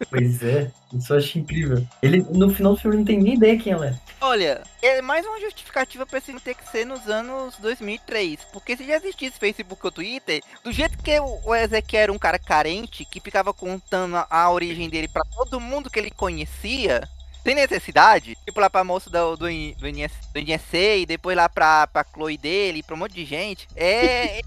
Pois 0.10 0.42
é, 0.44 0.72
isso 0.94 1.14
eu 1.14 1.18
achei 1.18 1.42
incrível. 1.42 1.86
Ele, 2.02 2.26
no 2.32 2.50
final 2.50 2.74
do 2.74 2.80
filme, 2.80 2.98
não 2.98 3.06
tem 3.06 3.20
nem 3.20 3.34
ideia 3.36 3.58
quem 3.60 3.74
ela 3.74 3.88
é. 3.88 3.96
Olha, 4.22 4.64
é 4.82 5.02
mais 5.02 5.26
uma 5.26 5.40
justificativa 5.40 6.06
pra 6.06 6.18
esse 6.20 6.34
ter 6.40 6.56
que 6.56 6.70
ser 6.70 6.86
nos 6.86 7.08
anos 7.08 7.56
2003. 7.58 8.40
Porque 8.54 8.78
se 8.78 8.86
já 8.86 8.96
existisse 8.96 9.38
Facebook 9.38 9.86
ou 9.86 9.92
Twitter, 9.92 10.42
do 10.64 10.72
jeito 10.72 10.98
que 10.98 11.20
o 11.20 11.54
Ezequiel 11.56 12.04
era 12.04 12.12
um 12.12 12.18
cara 12.18 12.40
carente, 12.40 13.06
que 13.06 13.20
ficava 13.20 13.54
contando 13.54 14.16
a, 14.30 14.50
origem 14.50 14.90
dele 14.90 15.08
pra 15.08 15.24
todo 15.36 15.60
mundo 15.60 15.90
que 15.90 16.00
ele 16.00 16.10
conhecia, 16.10 17.08
sem 17.44 17.54
necessidade, 17.54 18.38
tipo 18.46 18.60
lá 18.60 18.70
pra 18.70 18.84
moça 18.84 19.10
do, 19.10 19.36
do, 19.38 19.50
I- 19.50 19.76
do, 19.80 19.88
INS, 19.88 20.12
do 20.34 20.40
INSC 20.40 21.00
e 21.02 21.06
depois 21.06 21.36
lá 21.36 21.48
pra, 21.48 21.88
pra 21.88 22.06
Chloe 22.14 22.38
dele, 22.38 22.84
pra 22.84 22.96
um 22.96 23.00
monte 23.00 23.14
de 23.14 23.26
gente, 23.26 23.68
é. 23.76 24.40
ele, 24.40 24.44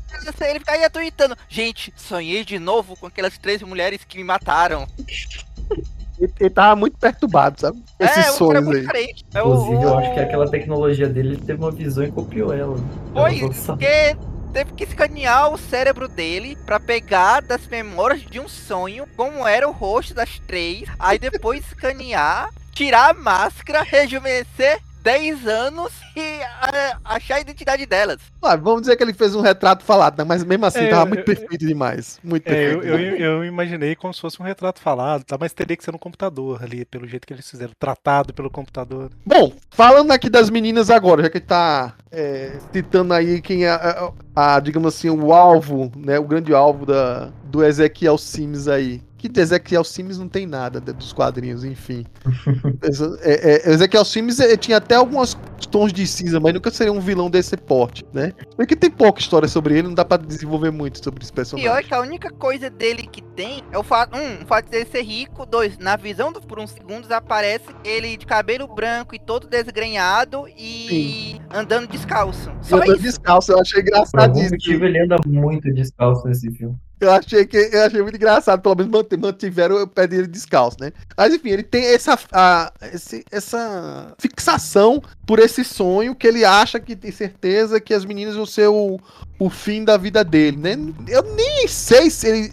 ele 0.48 0.58
ficaria 0.58 0.90
tweetando: 0.90 1.36
Gente, 1.48 1.92
sonhei 1.96 2.44
de 2.44 2.58
novo 2.58 2.96
com 2.96 3.06
aquelas 3.06 3.38
três 3.38 3.62
mulheres 3.62 4.04
que 4.04 4.18
me 4.18 4.24
mataram. 4.24 4.86
Ele, 6.20 6.32
ele 6.38 6.50
tava 6.50 6.76
muito 6.76 6.98
perturbado, 6.98 7.60
sabe? 7.60 7.82
Esses 7.98 8.16
é, 8.16 8.20
o 8.20 8.24
cara 8.24 8.28
é 8.28 8.32
sonhos 8.32 8.64
muito 8.66 8.78
aí. 8.80 8.86
carente. 8.86 9.24
É 9.34 9.42
o- 9.42 9.46
Inclusive, 9.46 9.82
eu 9.82 9.98
acho 9.98 10.12
que 10.14 10.20
aquela 10.20 10.50
tecnologia 10.50 11.08
dele, 11.08 11.28
ele 11.30 11.36
teve 11.38 11.60
uma 11.62 11.70
visão 11.70 12.04
e 12.04 12.12
copiou 12.12 12.52
ela. 12.52 12.76
Foi, 13.14 13.40
porque 13.66 14.16
teve 14.52 14.72
que 14.74 14.84
escanear 14.84 15.52
o 15.52 15.56
cérebro 15.56 16.08
dele 16.08 16.58
pra 16.66 16.78
pegar 16.78 17.40
das 17.40 17.66
memórias 17.66 18.20
de 18.20 18.38
um 18.38 18.48
sonho 18.48 19.06
como 19.16 19.46
era 19.46 19.66
o 19.68 19.72
rosto 19.72 20.12
das 20.12 20.38
três, 20.40 20.88
aí 20.98 21.18
depois 21.18 21.64
escanear, 21.66 22.50
tirar 22.74 23.10
a 23.10 23.14
máscara, 23.14 23.82
rejuvenescer 23.82 24.78
10 25.02 25.46
anos 25.46 25.92
e 26.16 26.42
ah, 26.42 26.98
achar 27.04 27.36
a 27.36 27.40
identidade 27.40 27.86
delas. 27.86 28.18
Ah, 28.42 28.56
vamos 28.56 28.82
dizer 28.82 28.96
que 28.96 29.02
ele 29.02 29.14
fez 29.14 29.34
um 29.34 29.40
retrato 29.40 29.84
falado, 29.84 30.18
né? 30.18 30.24
mas 30.24 30.44
mesmo 30.44 30.66
assim 30.66 30.80
É, 30.80 30.88
tava 30.88 31.02
eu- 31.02 31.06
muito 31.08 31.20
eu- 31.20 31.24
perfeito 31.24 31.66
demais. 31.66 32.18
Muito 32.22 32.46
É, 32.48 32.72
eu, 32.74 32.80
perfeito. 32.80 33.22
eu, 33.22 33.36
eu 33.36 33.44
imaginei 33.44 33.94
como 33.96 34.12
se 34.12 34.20
fosse 34.20 34.40
um 34.40 34.44
retrato 34.44 34.80
falado, 34.80 35.24
tá? 35.24 35.36
mas 35.38 35.52
teria 35.52 35.76
que 35.76 35.84
ser 35.84 35.92
no 35.92 35.98
computador 35.98 36.62
ali, 36.62 36.84
pelo 36.84 37.06
jeito 37.06 37.26
que 37.26 37.32
eles 37.32 37.48
fizeram, 37.48 37.72
tratado 37.78 38.34
pelo 38.34 38.50
computador. 38.50 39.10
Bom, 39.24 39.52
falando 39.70 40.10
aqui 40.12 40.28
das 40.28 40.50
meninas 40.50 40.90
agora, 40.90 41.22
já 41.22 41.30
que 41.30 41.40
tá 41.40 41.94
é, 42.10 42.58
citando 42.72 43.14
aí 43.14 43.40
quem 43.40 43.64
é, 43.64 43.70
a, 43.70 44.10
a- 44.34 44.60
digamos 44.60 44.94
assim, 44.94 45.08
o 45.10 45.32
alvo, 45.32 45.90
né? 45.96 46.18
O 46.18 46.24
grande 46.24 46.54
alvo 46.54 46.84
da, 46.86 47.30
do 47.44 47.64
Ezequiel 47.64 48.18
Sims 48.18 48.68
aí. 48.68 49.02
Que 49.20 49.28
de 49.28 49.38
Ezequiel 49.38 49.84
Sims 49.84 50.16
não 50.18 50.26
tem 50.26 50.46
nada 50.46 50.80
dos 50.80 51.12
quadrinhos, 51.12 51.62
enfim. 51.62 52.06
É, 53.22 53.68
é, 53.68 53.70
Ezequiel 53.74 54.04
Sims 54.04 54.40
é, 54.40 54.56
tinha 54.56 54.78
até 54.78 54.94
alguns 54.94 55.36
tons 55.70 55.92
de 55.92 56.06
cinza, 56.06 56.40
mas 56.40 56.54
nunca 56.54 56.70
seria 56.70 56.92
um 56.92 57.00
vilão 57.00 57.28
desse 57.28 57.56
porte, 57.56 58.04
né? 58.12 58.32
Porque 58.56 58.74
tem 58.74 58.90
pouca 58.90 59.20
história 59.20 59.46
sobre 59.46 59.76
ele, 59.76 59.88
não 59.88 59.94
dá 59.94 60.04
pra 60.04 60.16
desenvolver 60.16 60.70
muito 60.70 61.02
sobre 61.02 61.22
esse 61.22 61.32
personagem. 61.32 61.70
Pior 61.70 61.78
é 61.78 61.82
que 61.82 61.92
a 61.92 62.00
única 62.00 62.30
coisa 62.30 62.70
dele 62.70 63.02
que 63.02 63.20
tem 63.22 63.62
é 63.70 63.78
o 63.78 63.82
fato, 63.82 64.16
um, 64.16 64.42
o 64.42 64.46
fato 64.46 64.70
dele 64.70 64.86
ser 64.86 65.02
rico, 65.02 65.44
dois, 65.44 65.76
na 65.78 65.96
visão 65.96 66.32
do, 66.32 66.40
por 66.40 66.58
uns 66.58 66.70
segundos 66.70 67.10
aparece 67.10 67.66
ele 67.84 68.16
de 68.16 68.24
cabelo 68.24 68.66
branco 68.66 69.14
e 69.14 69.18
todo 69.18 69.46
desgrenhado 69.46 70.46
e 70.56 71.38
andando 71.52 71.88
descalço. 71.88 72.50
E 72.62 72.66
Só 72.66 72.76
andando 72.76 72.94
isso. 72.94 73.02
descalço, 73.02 73.52
eu 73.52 73.60
achei 73.60 73.82
Por 73.82 73.94
algum 73.94 74.08
engraçadíssimo. 74.08 74.50
motivo, 74.52 74.84
ele 74.86 74.98
anda 75.00 75.16
muito 75.26 75.72
descalço 75.72 76.26
nesse 76.26 76.50
filme. 76.50 76.76
Eu 77.00 77.10
achei 77.12 77.46
que 77.46 77.56
eu 77.56 77.82
achei 77.82 78.02
muito 78.02 78.16
engraçado, 78.16 78.60
pelo 78.60 78.76
menos 78.76 78.92
mantiveram 79.18 79.82
o 79.82 79.86
pé 79.86 80.06
dele 80.06 80.26
descalço, 80.26 80.76
né? 80.80 80.92
Mas 81.16 81.32
enfim, 81.34 81.48
ele 81.50 81.62
tem 81.62 81.84
essa, 81.86 82.18
a- 82.30 82.70
esse- 82.92 83.24
essa 83.30 84.12
fixação 84.18 85.02
por 85.26 85.38
esse 85.38 85.64
sonho 85.64 86.14
que 86.14 86.26
ele 86.26 86.44
acha 86.44 86.78
que 86.78 86.94
tem 86.94 87.10
certeza 87.10 87.80
que 87.80 87.94
as 87.94 88.04
meninas 88.04 88.36
vão 88.36 88.44
ser 88.46 88.68
o, 88.68 88.98
o 89.38 89.48
fim 89.50 89.82
da 89.84 89.96
vida 89.96 90.22
dele, 90.22 90.56
né? 90.58 90.76
Eu 91.08 91.22
nem 91.34 91.66
sei 91.66 92.10
se 92.10 92.28
ele. 92.28 92.50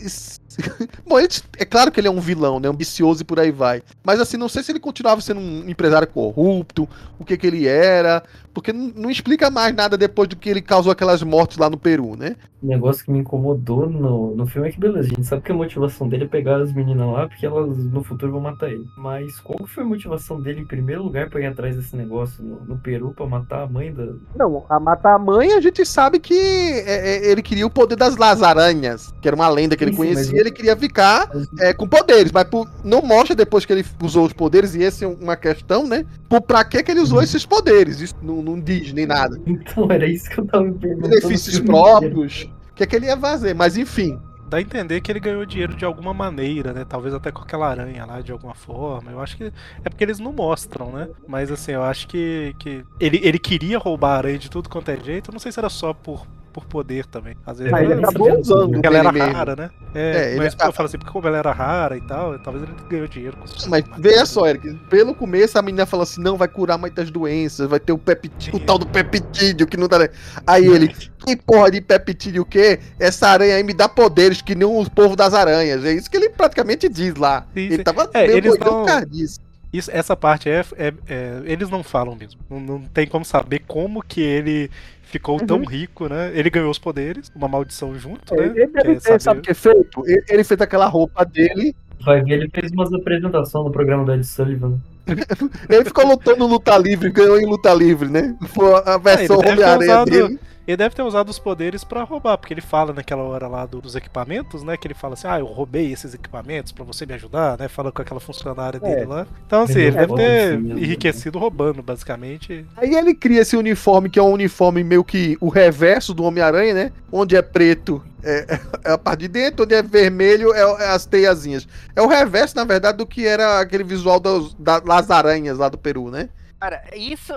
Bom, 1.06 1.20
ele- 1.20 1.30
é 1.58 1.66
claro 1.66 1.92
que 1.92 2.00
ele 2.00 2.08
é 2.08 2.12
um 2.12 2.20
vilão, 2.20 2.60
né? 2.60 2.68
Ambicioso 2.68 3.22
e 3.22 3.26
por 3.26 3.40
aí 3.40 3.52
vai. 3.52 3.84
Mas 4.04 4.20
assim, 4.20 4.38
não 4.38 4.50
sei 4.50 4.64
se 4.64 4.72
ele 4.72 4.80
continuava 4.80 5.22
sendo 5.22 5.40
um 5.40 5.70
empresário 5.70 6.08
corrupto, 6.08 6.88
o 7.20 7.26
que 7.26 7.38
que 7.38 7.46
ele 7.48 7.68
era, 7.68 8.24
porque 8.58 8.74
não, 8.74 9.08
explica 9.12 9.52
mais 9.52 9.72
nada 9.76 9.96
depois 9.96 10.28
do 10.28 10.36
que 10.36 10.50
ele 10.50 10.64
causou 10.64 10.92
aquelas 10.92 11.22
mortes 11.22 11.60
lá 11.60 11.70
no 11.70 11.78
Peru, 11.78 12.16
né? 12.18 12.36
O 12.60 12.66
negócio 12.66 13.06
que 13.06 13.12
me 13.12 13.20
incomodou 13.20 13.88
no, 13.88 14.36
no 14.36 14.48
filme 14.48 14.68
é 14.68 14.72
que, 14.72 14.80
beleza, 14.80 15.10
a 15.10 15.10
gente 15.10 15.28
sabe 15.28 15.44
que 15.44 15.52
a 15.52 15.56
motivação 15.56 16.10
dele 16.10 16.24
é 16.24 16.28
pegar 16.28 16.60
as 16.60 16.74
meninas 16.74 17.06
lá 17.08 17.28
porque 17.28 17.46
elas 17.46 17.78
no 17.78 18.04
futuro 18.04 18.32
vão 18.32 18.42
matar 18.42 18.72
ele. 18.72 18.84
Mas 18.98 19.40
qual 19.42 19.60
foi 19.68 19.84
a 19.84 19.86
motivação 19.86 20.42
dele, 20.42 20.62
em 20.62 20.66
primeiro 20.66 21.04
lugar, 21.04 21.30
pra 21.30 21.40
ir 21.40 21.46
atrás 21.46 21.76
desse 21.76 21.96
negócio 21.96 22.44
no, 22.44 22.62
no 22.66 22.78
Peru 22.80 23.14
pra 23.16 23.28
matar 23.28 23.62
a 23.62 23.68
mãe 23.68 23.94
da. 23.94 24.08
Não, 24.36 24.66
a 24.68 24.80
matar 24.80 25.14
a 25.14 25.20
mãe 25.20 25.54
a 25.54 25.62
gente 25.62 25.86
sabe 25.86 26.18
que 26.20 26.34
é, 26.34 27.28
é, 27.28 27.32
ele 27.32 27.44
queria 27.44 27.68
o 27.68 27.70
poder 27.70 27.96
das 27.96 28.18
lasaranhas, 28.18 29.14
que 29.22 29.28
era 29.28 29.36
uma 29.36 29.48
lenda 29.50 29.76
que 29.78 29.84
ele 29.84 29.92
sim, 29.92 29.98
conhecia, 29.98 30.32
mas- 30.32 30.34
ele 30.34 30.50
queria 30.52 30.76
ficar 30.76 31.30
é, 31.60 31.76
com 31.76 31.88
poderes, 31.88 32.32
mas 32.32 32.46
por- 32.46 32.68
não 32.84 33.04
mostra 33.04 33.36
depois 33.36 33.66
que 33.66 33.74
ele 33.74 33.86
usou 34.04 34.26
os 34.26 34.34
poderes, 34.34 34.74
e 34.74 34.84
essa 34.84 35.06
é 35.06 35.08
uma 35.08 35.36
questão, 35.36 35.86
né? 35.86 36.06
Por 36.28 36.42
pra 36.42 36.64
que 36.66 36.82
que 36.82 36.90
ele 36.90 37.02
usou 37.02 37.20
Uhum. 37.20 37.24
esses 37.24 37.46
poderes? 37.46 38.02
Isso 38.02 38.16
não, 38.24 38.42
não 38.48 38.60
diz 38.60 38.94
nem 38.94 39.06
nada. 39.06 39.40
Então 39.46 39.92
era 39.92 40.06
isso 40.06 40.30
que 40.30 40.40
eu 40.40 40.46
tava 40.46 40.64
me 40.64 40.74
perguntando. 40.74 41.10
Benefícios 41.10 41.60
próprios, 41.60 42.50
o 42.72 42.76
que 42.76 42.84
é 42.84 42.86
que 42.88 42.96
ele 42.96 43.06
ia 43.08 43.18
fazer? 43.18 43.54
Mas 43.54 43.78
enfim, 43.78 44.20
Dá 44.50 44.58
a 44.58 44.62
entender 44.62 45.02
que 45.02 45.12
ele 45.12 45.20
ganhou 45.20 45.46
dinheiro 45.46 45.76
de 45.76 45.84
alguma 45.84 46.14
maneira, 46.14 46.72
né? 46.72 46.86
Talvez 46.86 47.14
até 47.14 47.32
com 47.32 47.42
aquela 47.42 47.68
aranha 47.68 48.06
lá, 48.06 48.22
de 48.22 48.32
alguma 48.32 48.56
forma. 48.56 49.12
Eu 49.12 49.20
acho 49.20 49.36
que 49.36 49.52
é 49.84 49.90
porque 49.90 50.04
eles 50.04 50.20
não 50.20 50.32
mostram, 50.32 50.90
né? 50.90 51.10
Mas 51.28 51.52
assim, 51.52 51.74
eu 51.74 51.84
acho 51.84 52.08
que, 52.08 52.56
que 52.58 52.86
ele, 52.98 53.20
ele 53.22 53.40
queria 53.40 53.78
roubar 53.78 54.14
a 54.14 54.18
aranha 54.18 54.38
de 54.38 54.50
tudo 54.50 54.70
quanto 54.70 54.90
é 54.90 54.98
jeito. 54.98 55.30
Eu 55.30 55.34
não 55.34 55.40
sei 55.40 55.52
se 55.52 55.60
era 55.60 55.68
só 55.68 55.94
por, 55.94 56.26
por 56.58 56.66
poder 56.66 57.06
também. 57.06 57.36
Às 57.46 57.60
vezes 57.60 57.72
Mas 57.72 57.84
ele 57.84 57.94
ele 57.94 58.04
acabou 58.04 58.40
usando 58.40 58.72
porque 58.72 58.88
ela 58.88 58.98
era 58.98 59.10
ele 59.10 59.20
mesmo. 59.20 59.34
rara, 59.34 59.56
né? 59.56 59.70
É, 59.94 60.00
É, 60.00 60.30
ele 60.32 60.38
mas 60.38 60.54
acaba- 60.56 60.70
eu 60.70 60.74
falo 60.74 60.88
assim, 60.88 60.98
porque 60.98 61.12
como 61.14 61.28
ela 61.28 61.38
era 61.38 61.52
rara 61.52 61.96
e 61.96 62.02
tal, 62.02 62.40
talvez 62.40 62.64
ele 62.68 62.74
ganhou 62.90 63.08
dinheiro 63.08 63.38
com 63.38 63.46
isso. 63.46 63.70
Mas 63.70 63.84
veja 64.00 64.26
só, 64.26 64.48
Eric, 64.48 64.74
pelo 64.90 65.14
começo 65.14 65.60
a 65.60 65.62
menina 65.62 65.86
falou 65.86 66.02
assim: 66.04 66.20
não, 66.20 66.36
vai 66.36 66.48
curar 66.48 66.80
muitas 66.80 67.12
doenças, 67.12 67.70
vai 67.70 67.80
ter 67.80 67.92
o 67.94 67.98
peptídeo, 68.00 68.56
o 68.56 68.60
tal 68.60 68.80
do 68.80 68.88
peptídeo 68.88 69.68
que 69.68 69.78
não 69.78 69.88
tá. 69.88 70.10
Aí 70.48 70.66
ele, 70.66 70.88
que 70.88 71.36
porra 71.36 71.70
de 71.70 71.80
peptídeo 71.80 72.42
o 72.42 72.46
quê? 72.46 72.80
Essa 73.00 73.28
aranha 73.28 73.56
aí 73.56 73.64
me 73.64 73.74
dá 73.76 73.88
poderes 73.88 74.42
que 74.42 74.56
nem 74.56 74.68
o 74.68 74.90
povo 74.90 75.16
das 75.16 75.36
aranhas. 75.36 75.86
É 75.86 75.94
isso 75.94 76.10
que 76.10 76.18
ele 76.18 76.30
praticamente 76.30 76.90
diz 76.90 77.14
lá. 77.16 77.42
Sim, 77.54 77.62
ele 77.62 77.76
sim. 77.78 77.84
tava 77.84 78.10
É, 78.16 78.26
meio 78.26 78.38
eles 78.38 78.58
não- 78.58 78.80
por 78.82 78.86
causa 78.88 79.06
disso. 79.06 79.40
Isso, 79.72 79.92
essa 79.94 80.16
parte 80.16 80.50
é, 80.50 80.64
é- 80.78 80.94
é- 81.10 81.42
Eles 81.46 81.70
não 81.70 81.84
falam 81.84 82.16
mesmo. 82.16 82.40
Não, 82.50 82.58
não 82.60 82.80
tem 82.86 83.06
como 83.06 83.26
saber 83.26 83.64
como 83.68 84.02
que 84.02 84.22
ele 84.22 84.72
ficou 85.10 85.40
tão 85.40 85.64
rico, 85.64 86.08
né? 86.08 86.32
Ele 86.34 86.50
ganhou 86.50 86.70
os 86.70 86.78
poderes, 86.80 87.32
uma 87.36 87.48
maldição 87.48 87.98
junto, 87.98 88.36
né? 88.36 88.46
Ele, 88.56 88.68
Que 88.68 88.78
é 88.78 88.82
ele- 88.92 89.00
saber- 89.00 89.22
sabe 89.22 89.40
o 89.40 89.44
que 89.44 89.52
é 89.52 89.54
feito? 89.54 90.04
Ele, 90.06 90.24
ele 90.30 90.44
fez 90.44 90.60
aquela 90.62 90.86
roupa 90.88 91.26
dele. 91.26 91.76
Vai 92.06 92.22
ver, 92.24 92.34
ele 92.34 92.50
fez 92.54 92.72
umas 92.72 92.94
apresentações 92.94 93.66
no 93.66 93.72
programa 93.72 94.06
do 94.06 94.14
Ed 94.14 94.24
Sullivan. 94.24 94.78
Ele 95.70 95.86
ficou 95.86 96.06
lutando 96.06 96.46
luta 96.46 96.78
livre, 96.78 97.10
ganhou 97.10 97.40
em 97.40 97.46
luta 97.46 97.74
livre, 97.74 98.10
né? 98.10 98.36
Foi 98.50 98.74
a 98.86 98.98
versão 98.98 99.38
ele 99.40 99.56
deve 99.56 99.56
ter 99.58 99.64
Homem-Aranha 99.64 99.94
usado- 100.04 100.12
dele. 100.12 100.40
Ele 100.68 100.78
deve 100.78 100.94
ter 100.96 101.02
usado 101.02 101.30
os 101.30 101.40
poderes 101.40 101.84
pra 101.84 102.04
roubar, 102.04 102.38
porque 102.38 102.54
ele 102.54 102.62
fala 102.62 102.92
naquela 102.92 103.24
hora 103.24 103.48
lá 103.48 103.66
do- 103.66 103.80
dos 103.82 103.96
equipamentos, 103.96 104.64
né? 104.64 104.76
Que 104.76 104.88
ele 104.88 104.94
fala 104.94 105.14
assim: 105.14 105.28
ah, 105.28 105.40
eu 105.40 105.46
roubei 105.46 105.92
esses 105.94 106.14
equipamentos 106.14 106.72
pra 106.74 106.84
você 106.84 107.06
me 107.06 107.14
ajudar, 107.14 107.58
né? 107.58 107.68
Fala 107.70 107.92
com 107.92 108.02
aquela 108.02 108.20
funcionária 108.20 108.80
dele 108.80 109.06
lá. 109.06 109.26
Então, 109.46 109.62
assim, 109.64 109.80
Ele 109.80 109.88
ele 109.88 109.92
deve 109.92 110.08
roubou 110.08 110.18
ter 110.18 110.58
mesmo, 110.60 110.78
enriquecido 110.78 111.40
roubando, 111.40 111.82
basicamente. 111.82 112.66
Aí 112.76 112.94
ele 112.94 113.16
cria 113.16 113.42
esse 113.42 113.56
uniforme, 113.56 114.10
que 114.10 114.20
é 114.20 114.22
um 114.24 114.32
uniforme 114.32 114.84
meio 114.84 115.04
que 115.04 115.38
o 115.40 115.50
reverso 115.50 116.14
do 116.14 116.24
Homem-Aranha, 116.24 116.74
né? 116.74 116.92
Onde 117.12 117.36
é 117.36 117.42
preto 117.42 118.04
é, 118.24 118.60
é 118.84 118.92
a 118.92 118.98
parte 118.98 119.22
de 119.22 119.28
dentro, 119.30 119.64
onde 119.64 119.74
é 119.74 119.82
vermelho 119.82 120.54
é, 120.54 120.60
é 120.62 120.90
as 120.90 121.06
teiazinhas. 121.06 121.68
É 121.96 122.02
o 122.02 122.08
reverso, 122.08 122.56
na 122.56 122.66
verdade, 122.66 122.98
do 122.98 123.06
que 123.06 123.26
era 123.26 123.60
aquele 123.62 123.84
visual 123.84 124.20
das, 124.20 124.54
da- 124.56 124.80
das 124.80 125.10
aranhas 125.10 125.58
lá 125.58 125.70
do 125.70 125.78
Peru, 125.78 126.10
né? 126.12 126.30
Cara, 126.60 126.82
isso, 126.96 127.34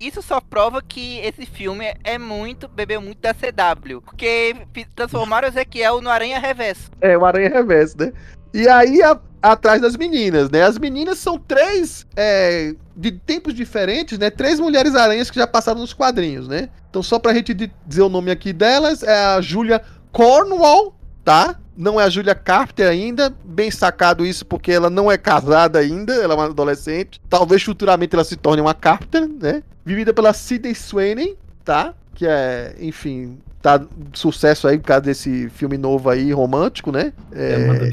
isso, 0.00 0.20
só 0.20 0.40
prova 0.40 0.82
que 0.82 1.18
esse 1.18 1.46
filme 1.46 1.94
é 2.02 2.18
muito, 2.18 2.66
bebeu 2.66 3.00
muito 3.00 3.20
da 3.20 3.32
CW. 3.32 4.00
Porque 4.02 4.56
transformaram 4.96 5.46
o 5.46 5.50
Ezequiel 5.50 6.00
no 6.00 6.10
Aranha 6.10 6.40
Reverso. 6.40 6.90
É, 7.00 7.16
o 7.16 7.24
aranha 7.24 7.48
reverso, 7.50 7.96
né? 7.98 8.12
E 8.52 8.68
aí, 8.68 9.00
a- 9.02 9.20
atrás 9.40 9.80
das 9.80 9.96
meninas, 9.96 10.50
né? 10.50 10.62
As 10.62 10.76
meninas 10.78 11.18
são 11.18 11.38
três, 11.38 12.04
é, 12.16 12.74
de 12.96 13.12
tempos 13.12 13.54
diferentes, 13.54 14.18
né? 14.18 14.28
Três 14.28 14.58
mulheres 14.58 14.94
aranhas 14.96 15.30
que 15.30 15.38
já 15.38 15.46
passaram 15.46 15.80
nos 15.80 15.92
quadrinhos, 15.92 16.48
né? 16.48 16.68
Então, 16.90 17.02
só 17.02 17.18
pra 17.18 17.34
gente 17.34 17.54
di- 17.54 17.72
dizer 17.86 18.02
o 18.02 18.08
nome 18.08 18.30
aqui 18.30 18.52
delas, 18.52 19.02
é 19.04 19.14
a 19.24 19.40
Julia 19.40 19.82
Cornwall, 20.10 20.96
tá? 21.24 21.60
Não 21.76 22.00
é 22.00 22.04
a 22.04 22.08
Julia 22.08 22.34
Carpenter 22.34 22.88
ainda, 22.88 23.34
bem 23.44 23.70
sacado 23.70 24.24
isso, 24.24 24.44
porque 24.46 24.70
ela 24.70 24.88
não 24.88 25.10
é 25.10 25.18
casada 25.18 25.78
ainda, 25.78 26.14
ela 26.14 26.34
é 26.34 26.36
uma 26.36 26.46
adolescente. 26.46 27.20
Talvez 27.28 27.62
futuramente 27.62 28.14
ela 28.14 28.24
se 28.24 28.36
torne 28.36 28.60
uma 28.60 28.74
Carpenter, 28.74 29.28
né? 29.28 29.62
Vivida 29.84 30.14
pela 30.14 30.32
Sidney 30.32 30.74
Sweeney, 30.74 31.36
tá? 31.64 31.94
Que 32.14 32.26
é, 32.26 32.76
enfim, 32.78 33.38
tá 33.60 33.80
sucesso 34.12 34.68
aí 34.68 34.78
por 34.78 34.86
causa 34.86 35.02
desse 35.02 35.48
filme 35.50 35.76
novo 35.76 36.08
aí, 36.10 36.32
romântico, 36.32 36.92
né? 36.92 37.12
É, 37.32 37.56
É, 37.88 37.92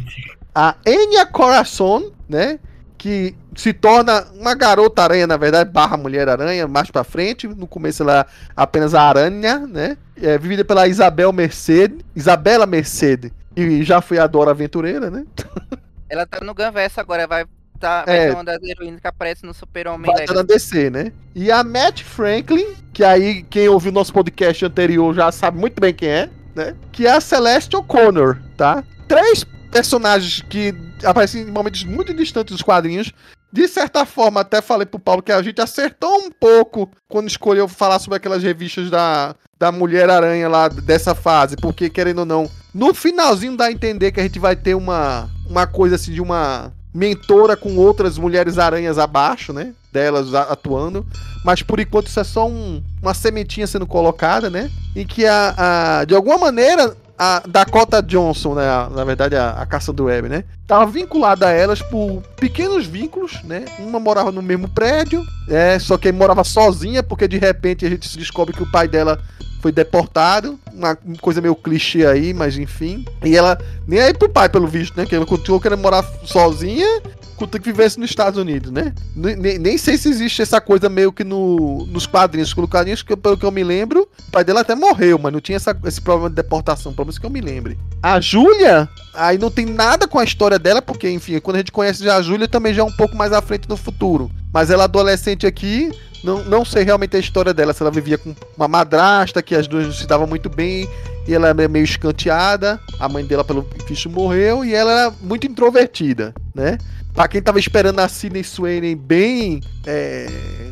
a 0.53 0.75
Enya 0.85 1.25
Corazon, 1.25 2.11
né? 2.29 2.59
Que 2.97 3.35
se 3.55 3.73
torna 3.73 4.27
uma 4.35 4.53
garota 4.53 5.01
aranha, 5.01 5.25
na 5.25 5.37
verdade, 5.37 5.71
barra 5.71 5.97
mulher 5.97 6.29
aranha, 6.29 6.67
mais 6.67 6.91
pra 6.91 7.03
frente. 7.03 7.47
No 7.47 7.65
começo 7.65 8.03
ela 8.03 8.21
é 8.21 8.25
apenas 8.55 8.93
a 8.93 9.01
aranha, 9.01 9.59
né? 9.59 9.97
É 10.21 10.37
vivida 10.37 10.63
pela 10.63 10.87
Isabel 10.87 11.33
Mercedes, 11.33 11.99
Isabela 12.15 12.65
Mercedes, 12.65 13.31
e 13.55 13.83
já 13.83 14.01
foi 14.01 14.17
a 14.19 14.27
Dora 14.27 14.51
Aventureira, 14.51 15.09
né? 15.09 15.25
Ela 16.09 16.25
tá 16.25 16.43
no 16.43 16.53
Gunverso 16.53 16.99
agora, 16.99 17.25
vai 17.27 17.45
tá, 17.79 18.03
vai 18.05 18.17
É. 18.17 18.27
ser 18.29 18.33
uma 18.35 18.43
das 18.43 18.61
heroínas 18.61 18.99
que 18.99 19.07
aparece 19.07 19.45
no 19.45 19.53
Super-Homem 19.53 20.11
Vai 20.11 20.23
estar 20.23 20.33
na 20.33 20.41
Legacy. 20.41 20.71
DC, 20.71 20.89
né? 20.89 21.11
E 21.33 21.51
a 21.51 21.63
Matt 21.63 22.03
Franklin, 22.03 22.75
que 22.93 23.03
aí 23.03 23.43
quem 23.43 23.67
ouviu 23.69 23.91
nosso 23.91 24.13
podcast 24.13 24.63
anterior 24.65 25.13
já 25.15 25.31
sabe 25.31 25.57
muito 25.57 25.79
bem 25.79 25.93
quem 25.93 26.09
é, 26.09 26.29
né? 26.53 26.75
Que 26.91 27.07
é 27.07 27.11
a 27.11 27.21
Celeste 27.21 27.75
O'Connor, 27.75 28.37
tá? 28.57 28.83
Três 29.07 29.43
personagens 29.71 30.41
que 30.49 30.75
aparecem 31.03 31.41
em 31.43 31.51
momentos 31.51 31.83
muito 31.83 32.13
distantes 32.13 32.51
dos 32.53 32.61
quadrinhos. 32.61 33.11
De 33.53 33.67
certa 33.67 34.05
forma, 34.05 34.41
até 34.41 34.61
falei 34.61 34.85
pro 34.85 34.99
Paulo 34.99 35.21
que 35.23 35.31
a 35.31 35.41
gente 35.41 35.59
acertou 35.61 36.19
um 36.19 36.29
pouco 36.31 36.89
quando 37.09 37.27
escolheu 37.27 37.67
falar 37.67 37.99
sobre 37.99 38.17
aquelas 38.17 38.43
revistas 38.43 38.89
da, 38.89 39.35
da 39.61 39.71
Mulher-Aranha 39.71 40.49
lá 40.49 40.67
dessa 40.67 41.13
fase, 41.13 41.55
porque, 41.55 41.87
querendo 41.87 42.19
ou 42.19 42.25
não, 42.25 42.49
no 42.73 42.95
finalzinho 42.95 43.55
dá 43.55 43.65
a 43.65 43.71
entender 43.71 44.11
que 44.11 44.19
a 44.19 44.23
gente 44.23 44.39
vai 44.39 44.55
ter 44.55 44.73
uma, 44.73 45.29
uma 45.47 45.67
coisa 45.67 45.97
assim 45.97 46.11
de 46.11 46.19
uma 46.19 46.73
mentora 46.91 47.55
com 47.55 47.77
outras 47.77 48.17
mulheres 48.17 48.57
aranhas 48.57 48.97
abaixo, 48.97 49.53
né? 49.53 49.71
Delas 49.93 50.33
atuando. 50.33 51.05
Mas 51.45 51.61
por 51.61 51.79
enquanto 51.79 52.07
isso 52.07 52.19
é 52.19 52.23
só 52.23 52.47
um- 52.49 52.81
uma 53.03 53.13
sementinha 53.13 53.67
sendo 53.67 53.85
colocada, 53.85 54.49
né? 54.49 54.71
Em 54.95 55.05
que 55.05 55.27
a, 55.27 55.53
a- 55.99 56.05
de 56.05 56.15
alguma 56.15 56.39
maneira 56.39 56.95
a 57.23 57.43
Dakota 57.47 58.01
Johnson, 58.01 58.55
né? 58.55 58.65
na 58.89 59.03
verdade 59.03 59.35
a, 59.35 59.51
a 59.51 59.63
caça 59.63 59.93
do 59.93 60.05
web, 60.05 60.27
né? 60.27 60.43
Tava 60.65 60.87
vinculada 60.87 61.45
a 61.45 61.51
elas 61.51 61.79
por 61.79 62.23
pequenos 62.35 62.87
vínculos, 62.87 63.43
né? 63.43 63.65
Uma 63.77 63.99
morava 63.99 64.31
no 64.31 64.41
mesmo 64.41 64.67
prédio, 64.67 65.23
é, 65.47 65.77
só 65.77 65.99
que 65.99 66.11
morava 66.11 66.43
sozinha, 66.43 67.03
porque 67.03 67.27
de 67.27 67.37
repente 67.37 67.85
a 67.85 67.89
gente 67.91 68.09
se 68.09 68.17
descobre 68.17 68.55
que 68.55 68.63
o 68.63 68.71
pai 68.71 68.87
dela 68.87 69.21
foi 69.61 69.71
deportado, 69.71 70.59
uma 70.73 70.97
coisa 71.21 71.39
meio 71.39 71.53
clichê 71.53 72.07
aí, 72.07 72.33
mas 72.33 72.57
enfim. 72.57 73.05
E 73.23 73.37
ela 73.37 73.55
nem 73.87 73.99
aí 73.99 74.15
pro 74.15 74.27
pai, 74.27 74.49
pelo 74.49 74.65
visto, 74.65 74.97
né? 74.97 75.05
Que 75.05 75.15
ela 75.15 75.25
continuou 75.27 75.61
querendo 75.61 75.81
morar 75.81 76.03
sozinha, 76.25 77.03
contanto 77.45 77.61
que 77.61 77.71
vivesse 77.71 77.99
nos 77.99 78.09
Estados 78.09 78.39
Unidos, 78.39 78.71
né? 78.71 78.93
Nem, 79.15 79.35
nem- 79.35 79.57
nem 79.59 79.77
sei 79.77 79.97
se 79.97 80.09
existe 80.09 80.41
essa 80.41 80.59
coisa 80.61 80.89
meio 80.89 81.11
que 81.11 81.23
no, 81.23 81.85
nos 81.87 82.05
quadrinhos. 82.05 82.53
Nos 82.55 82.69
quadrinhos, 82.69 83.03
que, 83.03 83.15
pelo 83.15 83.37
que 83.37 83.45
eu 83.45 83.51
me 83.51 83.63
lembro, 83.63 84.07
o 84.27 84.31
pai 84.31 84.43
dela 84.43 84.61
até 84.61 84.75
morreu, 84.75 85.17
mas 85.17 85.31
não 85.33 85.39
tinha 85.41 85.55
essa- 85.57 85.77
esse 85.85 85.99
problema 86.01 86.29
de 86.29 86.35
deportação, 86.35 86.93
pelo 86.93 87.05
menos 87.07 87.17
que 87.19 87.25
eu 87.25 87.29
me 87.29 87.41
lembre. 87.41 87.77
A 88.01 88.19
Júlia, 88.19 88.87
aí 89.13 89.37
não 89.37 89.51
tem 89.51 89.65
nada 89.65 90.07
com 90.07 90.17
a 90.19 90.23
história 90.23 90.57
dela, 90.59 90.81
porque, 90.81 91.09
enfim, 91.09 91.39
quando 91.39 91.55
a 91.57 91.59
gente 91.59 91.71
conhece 91.71 92.03
já 92.03 92.15
a 92.17 92.21
Júlia, 92.21 92.47
também 92.47 92.73
já 92.73 92.81
é 92.81 92.85
um 92.85 92.91
pouco 92.95 93.15
mais 93.15 93.31
à 93.33 93.41
frente 93.41 93.67
no 93.69 93.77
futuro. 93.77 94.29
Mas 94.53 94.69
ela 94.69 94.83
adolescente 94.85 95.45
aqui, 95.47 95.91
não, 96.23 96.43
não 96.45 96.63
sei 96.65 96.83
realmente 96.83 97.15
a 97.15 97.19
história 97.19 97.53
dela, 97.53 97.73
se 97.73 97.81
ela 97.81 97.91
vivia 97.91 98.17
com 98.17 98.35
uma 98.57 98.67
madrasta, 98.67 99.41
que 99.41 99.55
as 99.55 99.67
duas 99.67 99.85
não 99.85 99.93
se 99.93 100.05
davam 100.05 100.27
muito 100.27 100.49
bem, 100.49 100.87
e 101.27 101.33
ela 101.33 101.49
é 101.49 101.67
meio 101.67 101.83
escanteada, 101.85 102.79
a 102.99 103.07
mãe 103.07 103.23
dela, 103.23 103.43
pelo 103.43 103.65
visto, 103.87 104.09
morreu, 104.09 104.65
e 104.65 104.73
ela 104.73 104.91
era 104.91 105.13
muito 105.21 105.45
introvertida, 105.47 106.33
né? 106.53 106.77
Pra 107.13 107.27
quem 107.27 107.41
tava 107.41 107.59
esperando 107.59 107.99
a 107.99 108.07
Sidney 108.07 108.43
Sweeney 108.43 108.95
bem 108.95 109.61
é, 109.85 110.27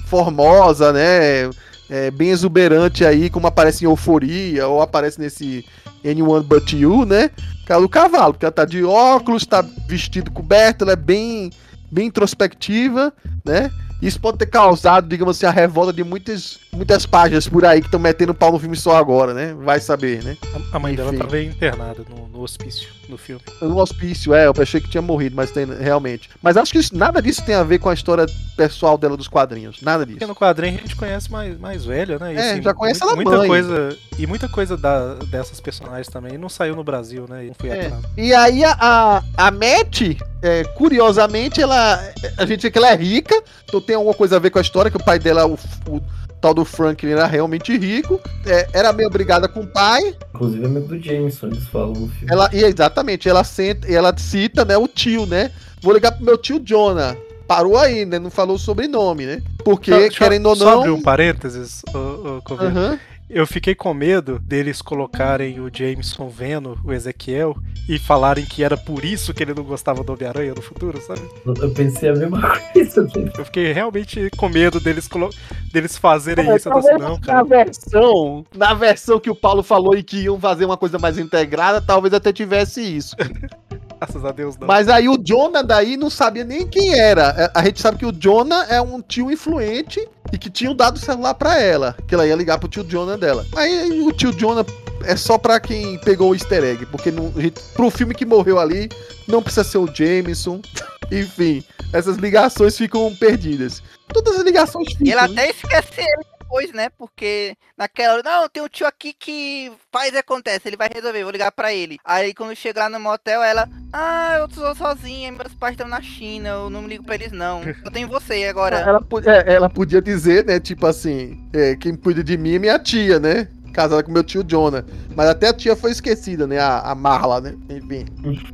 formosa, 0.08 0.94
né? 0.94 1.50
É, 1.90 2.12
bem 2.12 2.30
exuberante 2.30 3.04
aí, 3.04 3.30
como 3.30 3.48
aparece 3.48 3.84
em 3.84 3.88
Euforia, 3.88 4.68
ou 4.68 4.82
aparece 4.82 5.20
nesse 5.20 5.66
Anyone 6.06 6.46
But 6.46 6.72
You, 6.74 7.06
né? 7.06 7.32
Caiu 7.66 7.82
do 7.82 7.90
cavalo, 7.90 8.34
porque 8.34 8.46
ela 8.46 8.52
tá 8.52 8.64
de 8.64 8.84
óculos, 8.84 9.46
tá 9.46 9.66
vestido 9.88 10.32
coberto, 10.32 10.84
ela 10.84 10.94
é 10.94 10.96
bem, 10.96 11.50
bem 11.92 12.08
introspectiva, 12.08 13.12
né? 13.44 13.72
Isso 14.02 14.20
pode 14.20 14.38
ter 14.38 14.46
causado, 14.46 15.08
digamos 15.08 15.36
assim, 15.36 15.46
a 15.46 15.52
revolta 15.52 15.92
de 15.92 16.04
muitas, 16.04 16.60
muitas 16.72 17.06
páginas 17.06 17.48
por 17.48 17.66
aí 17.66 17.82
que 17.82 17.88
estão 17.88 18.00
metendo 18.00 18.34
pau 18.34 18.52
no 18.52 18.60
filme 18.60 18.76
só 18.78 18.96
agora, 18.96 19.34
né? 19.34 19.54
Vai 19.60 19.80
saber, 19.80 20.24
né? 20.24 20.38
A, 20.74 20.78
a 20.78 20.80
mãe 20.80 20.96
dela 20.96 21.10
Enfim. 21.10 21.18
tava 21.20 21.42
internada 21.42 22.06
no, 22.10 22.28
no 22.28 22.42
hospício 22.42 22.90
no 23.10 23.18
filme. 23.18 23.42
No 23.60 23.80
hospício, 23.80 24.36
é, 24.36 24.46
eu 24.46 24.54
achei 24.60 24.80
que 24.80 24.88
tinha 24.90 25.02
morrido, 25.02 25.36
mas 25.36 25.50
tem 25.50 25.66
realmente. 25.66 26.30
Mas 26.44 26.56
acho 26.58 26.72
que 26.72 26.78
isso- 26.78 26.96
nada 26.96 27.20
disso 27.22 27.44
tem 27.44 27.56
a 27.56 27.64
ver 27.64 27.80
com 27.80 27.90
a 27.90 27.94
história 27.94 28.26
pessoal 28.56 28.98
dela 29.00 29.18
dos 29.18 29.28
quadrinhos. 29.28 29.82
Nada 29.82 30.06
disso. 30.06 30.20
Porque 30.20 30.28
no 30.28 30.36
quadrinho 30.36 30.76
a 30.78 30.82
gente 30.82 30.96
conhece 30.96 31.32
mais, 31.32 31.58
mais 31.60 31.84
velha, 31.86 32.20
né? 32.20 32.34
E, 32.36 32.38
É, 32.38 32.62
já 32.62 32.72
conhece 32.74 33.00
muito- 33.04 33.14
ela 33.14 33.16
muita 33.16 33.38
mãe. 33.40 33.48
coisa 33.48 33.98
E 34.20 34.28
muita 34.28 34.48
coisa 34.48 34.78
da- 34.78 35.16
dessas 35.32 35.60
personagens 35.60 36.08
também 36.08 36.38
não 36.38 36.50
saiu 36.50 36.76
no 36.76 36.84
Brasil, 36.84 37.26
né? 37.28 37.46
E 37.46 37.48
não 37.48 37.56
fui 37.56 37.70
É. 37.72 37.92
E 38.16 38.32
aí 38.34 38.64
a, 38.64 38.78
a, 38.80 39.24
a 39.38 39.50
Matt, 39.52 40.02
é, 40.44 40.64
curiosamente, 40.76 41.62
ela. 41.62 42.00
A 42.38 42.46
gente 42.46 42.62
vê 42.62 42.70
que 42.72 42.78
ela 42.78 42.92
é 42.92 42.96
rica, 42.96 43.42
então 43.66 43.82
tem 43.82 43.96
alguma 43.96 44.14
coisa 44.14 44.36
a 44.36 44.40
ver 44.40 44.50
com 44.52 44.60
a 44.60 44.62
história, 44.62 44.92
que 44.92 44.98
o 44.98 45.04
pai 45.04 45.18
dela, 45.18 45.48
o, 45.48 45.58
o 45.88 46.02
tal 46.40 46.54
do 46.54 46.66
Franklin, 46.66 47.12
era 47.12 47.26
realmente 47.26 47.76
rico. 47.78 48.20
é, 48.46 48.68
era 48.74 48.94
meio 48.94 49.08
obrigada 49.10 49.48
com 49.48 49.62
o 49.62 49.68
pai. 49.68 50.16
Inclusive 50.34 50.64
é 50.64 50.68
amigo 50.68 50.88
do 50.88 51.00
Jameson, 51.00 51.48
eles 51.48 51.68
falam 51.68 51.94
no 51.94 52.08
filme. 52.10 52.28
Ela, 52.30 52.50
e 52.54 52.64
exatamente, 52.64 53.28
ela, 53.28 53.44
senta, 53.44 53.92
ela 53.92 54.16
cita, 54.18 54.64
né, 54.66 54.78
o 54.78 54.88
tio, 54.88 55.26
né? 55.26 55.52
Vou 55.82 55.94
ligar 55.94 56.12
pro 56.12 56.26
meu 56.26 56.38
tio 56.38 56.60
Jonah. 56.60 57.16
Parou 57.48 57.78
aí, 57.78 58.06
né? 58.06 58.20
Não 58.20 58.30
falou 58.30 58.58
o 58.58 58.60
sobrenome, 58.60 59.26
né? 59.26 59.42
Porque, 59.66 59.90
deixa 59.92 60.06
eu 60.08 60.12
querendo 60.12 60.46
ou 60.48 60.56
Só 60.56 60.78
abrir 60.78 60.90
não. 60.90 60.98
um 60.98 61.02
parênteses, 61.02 61.82
ô, 61.94 62.38
ô, 62.38 62.42
Coveiro. 62.44 63.00
Eu 63.30 63.46
fiquei 63.46 63.76
com 63.76 63.94
medo 63.94 64.40
deles 64.40 64.82
colocarem 64.82 65.60
o 65.60 65.70
Jameson 65.72 66.28
vendo 66.30 66.80
o 66.84 66.92
Ezequiel 66.92 67.56
e 67.88 68.00
falarem 68.00 68.44
que 68.44 68.64
era 68.64 68.76
por 68.76 69.06
isso 69.06 69.34
que 69.36 69.44
ele 69.44 69.54
não 69.54 69.64
gostava 69.64 70.04
do 70.04 70.12
Homem-Aranha 70.14 70.54
no 70.56 70.62
futuro, 70.64 71.00
sabe? 71.00 71.22
Eu 71.46 71.70
pensei 71.72 72.10
a 72.10 72.14
mesma 72.16 72.42
coisa 72.74 73.04
dele. 73.04 73.32
Eu 73.38 73.46
fiquei 73.46 73.72
realmente 73.72 74.32
com 74.36 74.50
medo 74.50 74.80
deles, 74.80 75.08
colo- 75.08 75.30
deles 75.72 75.96
fazerem 75.96 76.50
É, 76.50 76.56
isso. 76.56 76.70
Eu 76.70 76.78
assim, 76.78 76.94
não, 76.98 77.14
na 77.16 77.20
cara. 77.20 77.44
versão, 77.44 78.46
na 78.56 78.74
versão 78.74 79.20
que 79.20 79.30
o 79.30 79.36
Paulo 79.36 79.62
falou 79.62 79.96
e 79.96 80.02
que 80.02 80.22
iam 80.24 80.40
fazer 80.40 80.66
uma 80.66 80.78
coisa 80.78 80.98
mais 80.98 81.20
integrada, 81.20 81.80
talvez 81.80 82.14
até 82.16 82.34
tivesse 82.34 82.82
isso. 82.82 83.16
Graças 84.00 84.24
a 84.24 84.32
Deus, 84.32 84.58
não. 84.58 84.68
Mas 84.68 84.88
aí 84.88 85.10
o 85.10 85.18
Jonah 85.18 85.62
daí 85.62 85.98
não 85.98 86.10
sabia 86.10 86.44
nem 86.46 86.66
quem 86.66 86.98
era. 86.98 87.36
É, 87.38 87.52
A 87.54 87.64
gente 87.66 87.82
sabe 87.82 87.98
que 87.98 88.06
o 88.06 88.12
Jonah 88.14 88.66
é 88.70 88.82
um 88.82 89.02
tio 89.02 89.30
influente 89.30 90.08
e 90.32 90.38
que 90.38 90.50
tinha 90.50 90.74
dado 90.74 90.96
o 90.96 91.00
celular 91.00 91.34
pra 91.34 91.60
ela, 91.60 91.96
que 92.08 92.16
ela 92.16 92.26
ia 92.26 92.36
ligar 92.36 92.58
pro 92.60 92.70
tio 92.70 92.84
Jonah 92.84 93.18
dela. 93.18 93.46
Aí 93.56 94.02
o 94.02 94.12
tio 94.14 94.32
Jonah 94.32 94.66
é 95.04 95.16
só 95.16 95.38
pra 95.38 95.60
quem 95.60 95.98
pegou 96.00 96.32
o 96.32 96.36
easter 96.36 96.64
egg, 96.64 96.86
porque 96.86 97.12
não, 97.12 97.32
gente- 97.36 97.60
pro 97.74 97.90
filme 97.90 98.16
que 98.16 98.26
morreu 98.26 98.58
ali, 98.60 98.90
não 99.28 99.42
precisa 99.44 99.64
ser 99.64 99.78
o 99.80 99.88
Jameson. 99.94 100.62
Enfim, 101.12 101.64
essas 101.92 102.18
ligações 102.18 102.78
ficam 102.78 103.14
perdidas. 103.16 103.82
Todas 104.14 104.38
as 104.38 104.44
ligações 104.44 104.88
ficam. 104.94 105.08
E 105.08 105.12
ela 105.12 105.28
né? 105.28 105.42
até 105.42 105.50
esquece 105.52 106.02
ele 106.02 106.39
depois, 106.50 106.74
né? 106.74 106.90
Porque 106.90 107.56
naquela 107.78 108.16
hora, 108.16 108.24
não, 108.24 108.50
tem 108.50 108.64
um 108.64 108.68
tio 108.68 108.88
aqui 108.88 109.14
que 109.14 109.72
faz 109.92 110.16
acontece, 110.16 110.68
ele 110.68 110.76
vai 110.76 110.90
resolver, 110.92 111.24
vou 111.24 111.32
ligar 111.32 111.52
pra 111.52 111.72
ele. 111.72 112.00
Aí 112.04 112.34
quando 112.34 112.56
chega 112.56 112.82
lá 112.82 112.90
no 112.90 113.00
motel, 113.00 113.44
ela, 113.44 113.70
ah, 113.94 114.38
eu 114.40 114.48
tô 114.48 114.74
sozinha, 114.74 115.32
meus 115.32 115.54
pais 115.54 115.74
estão 115.74 115.88
na 115.88 116.02
China, 116.02 116.50
eu 116.50 116.70
não 116.70 116.88
ligo 116.88 117.04
pra 117.04 117.16
eles 117.16 117.32
não. 117.32 117.62
Eu 117.64 117.92
tenho 117.92 118.08
você 118.08 118.46
agora. 118.46 118.78
Ela, 118.78 119.06
é, 119.26 119.54
ela 119.54 119.70
podia 119.70 120.02
dizer, 120.02 120.44
né, 120.46 120.60
tipo 120.60 120.88
assim, 120.88 121.48
é, 121.54 121.76
quem 121.76 121.96
cuida 121.96 122.24
de 122.24 122.36
mim 122.36 122.56
é 122.56 122.60
minha 122.60 122.80
tia, 122.80 123.20
né? 123.20 123.48
Casada 123.80 124.04
com 124.04 124.12
meu 124.12 124.26
tio 124.26 124.44
Jonah. 124.44 124.84
Mas 125.16 125.30
até 125.30 125.48
a 125.48 125.54
tia 125.54 125.74
foi 125.74 125.92
esquecida, 125.92 126.46
né? 126.46 126.60
A, 126.60 126.82
a 126.82 126.94
Marla, 126.94 127.40
né? 127.40 127.56
Enfim. 127.70 128.06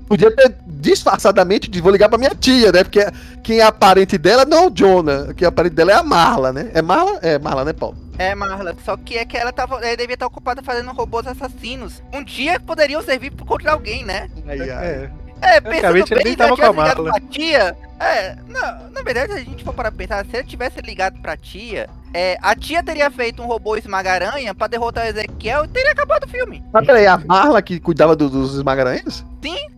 Podia 0.07 0.29
ter 0.29 0.55
disfarçadamente 0.67 1.67
de 1.67 1.81
vou 1.81 1.91
ligar 1.91 2.09
pra 2.09 2.19
minha 2.19 2.35
tia, 2.35 2.71
né? 2.71 2.83
Porque 2.83 3.03
quem 3.41 3.59
é 3.59 3.71
parente 3.71 4.19
dela 4.19 4.45
não 4.45 4.57
é 4.57 4.67
o 4.67 4.69
Jonah. 4.69 5.33
Quem 5.33 5.47
é 5.47 5.49
parente 5.49 5.73
dela 5.73 5.91
é 5.93 5.95
a 5.95 6.03
Marla, 6.03 6.53
né? 6.53 6.69
É 6.75 6.81
Marla? 6.83 7.17
É 7.23 7.39
Marla, 7.39 7.65
né, 7.65 7.73
Paulo? 7.73 7.97
É, 8.19 8.35
Marla, 8.35 8.75
só 8.85 8.95
que 8.95 9.17
é 9.17 9.25
que 9.25 9.35
ela 9.35 9.51
tava, 9.51 9.83
ela 9.83 9.97
devia 9.97 10.13
estar 10.13 10.27
ocupada 10.27 10.61
fazendo 10.61 10.91
robôs 10.91 11.25
assassinos. 11.25 12.03
Um 12.13 12.23
dia 12.23 12.59
poderiam 12.59 13.01
servir 13.01 13.31
contra 13.31 13.71
alguém, 13.71 14.05
né? 14.05 14.29
Aí, 14.45 14.61
aí. 14.61 14.69
É, 14.69 15.11
É, 15.41 15.59
pensando 15.61 15.97
ele 15.97 16.23
bem, 16.23 16.33
se 16.35 16.41
ela 16.41 16.57
tava 16.57 16.73
com 16.73 16.81
a 16.81 16.85
tivesse 16.85 16.95
ligado 16.95 17.03
pra 17.03 17.19
tia. 17.29 17.77
É, 17.99 18.35
não, 18.47 18.89
na 18.91 19.01
verdade, 19.03 19.33
se 19.33 19.39
a 19.39 19.43
gente 19.43 19.63
for 19.63 19.73
para 19.73 19.91
pensar, 19.91 20.25
se 20.25 20.35
ele 20.35 20.43
tivesse 20.47 20.81
ligado 20.81 21.19
pra 21.21 21.37
tia, 21.37 21.89
é, 22.13 22.37
a 22.41 22.55
tia 22.55 22.83
teria 22.83 23.09
feito 23.09 23.41
um 23.41 23.45
robô 23.45 23.75
esmaga-aranha 23.77 24.53
pra 24.53 24.67
derrotar 24.67 25.05
o 25.05 25.07
Ezequiel 25.09 25.65
e 25.65 25.67
teria 25.69 25.91
acabado 25.91 26.25
o 26.25 26.29
filme. 26.29 26.63
Mas 26.73 26.85
peraí, 26.85 27.07
a 27.07 27.17
Marla 27.17 27.61
que 27.61 27.79
cuidava 27.79 28.15
do- 28.15 28.29
dos 28.29 28.55
esmagaranhas? 28.55 29.23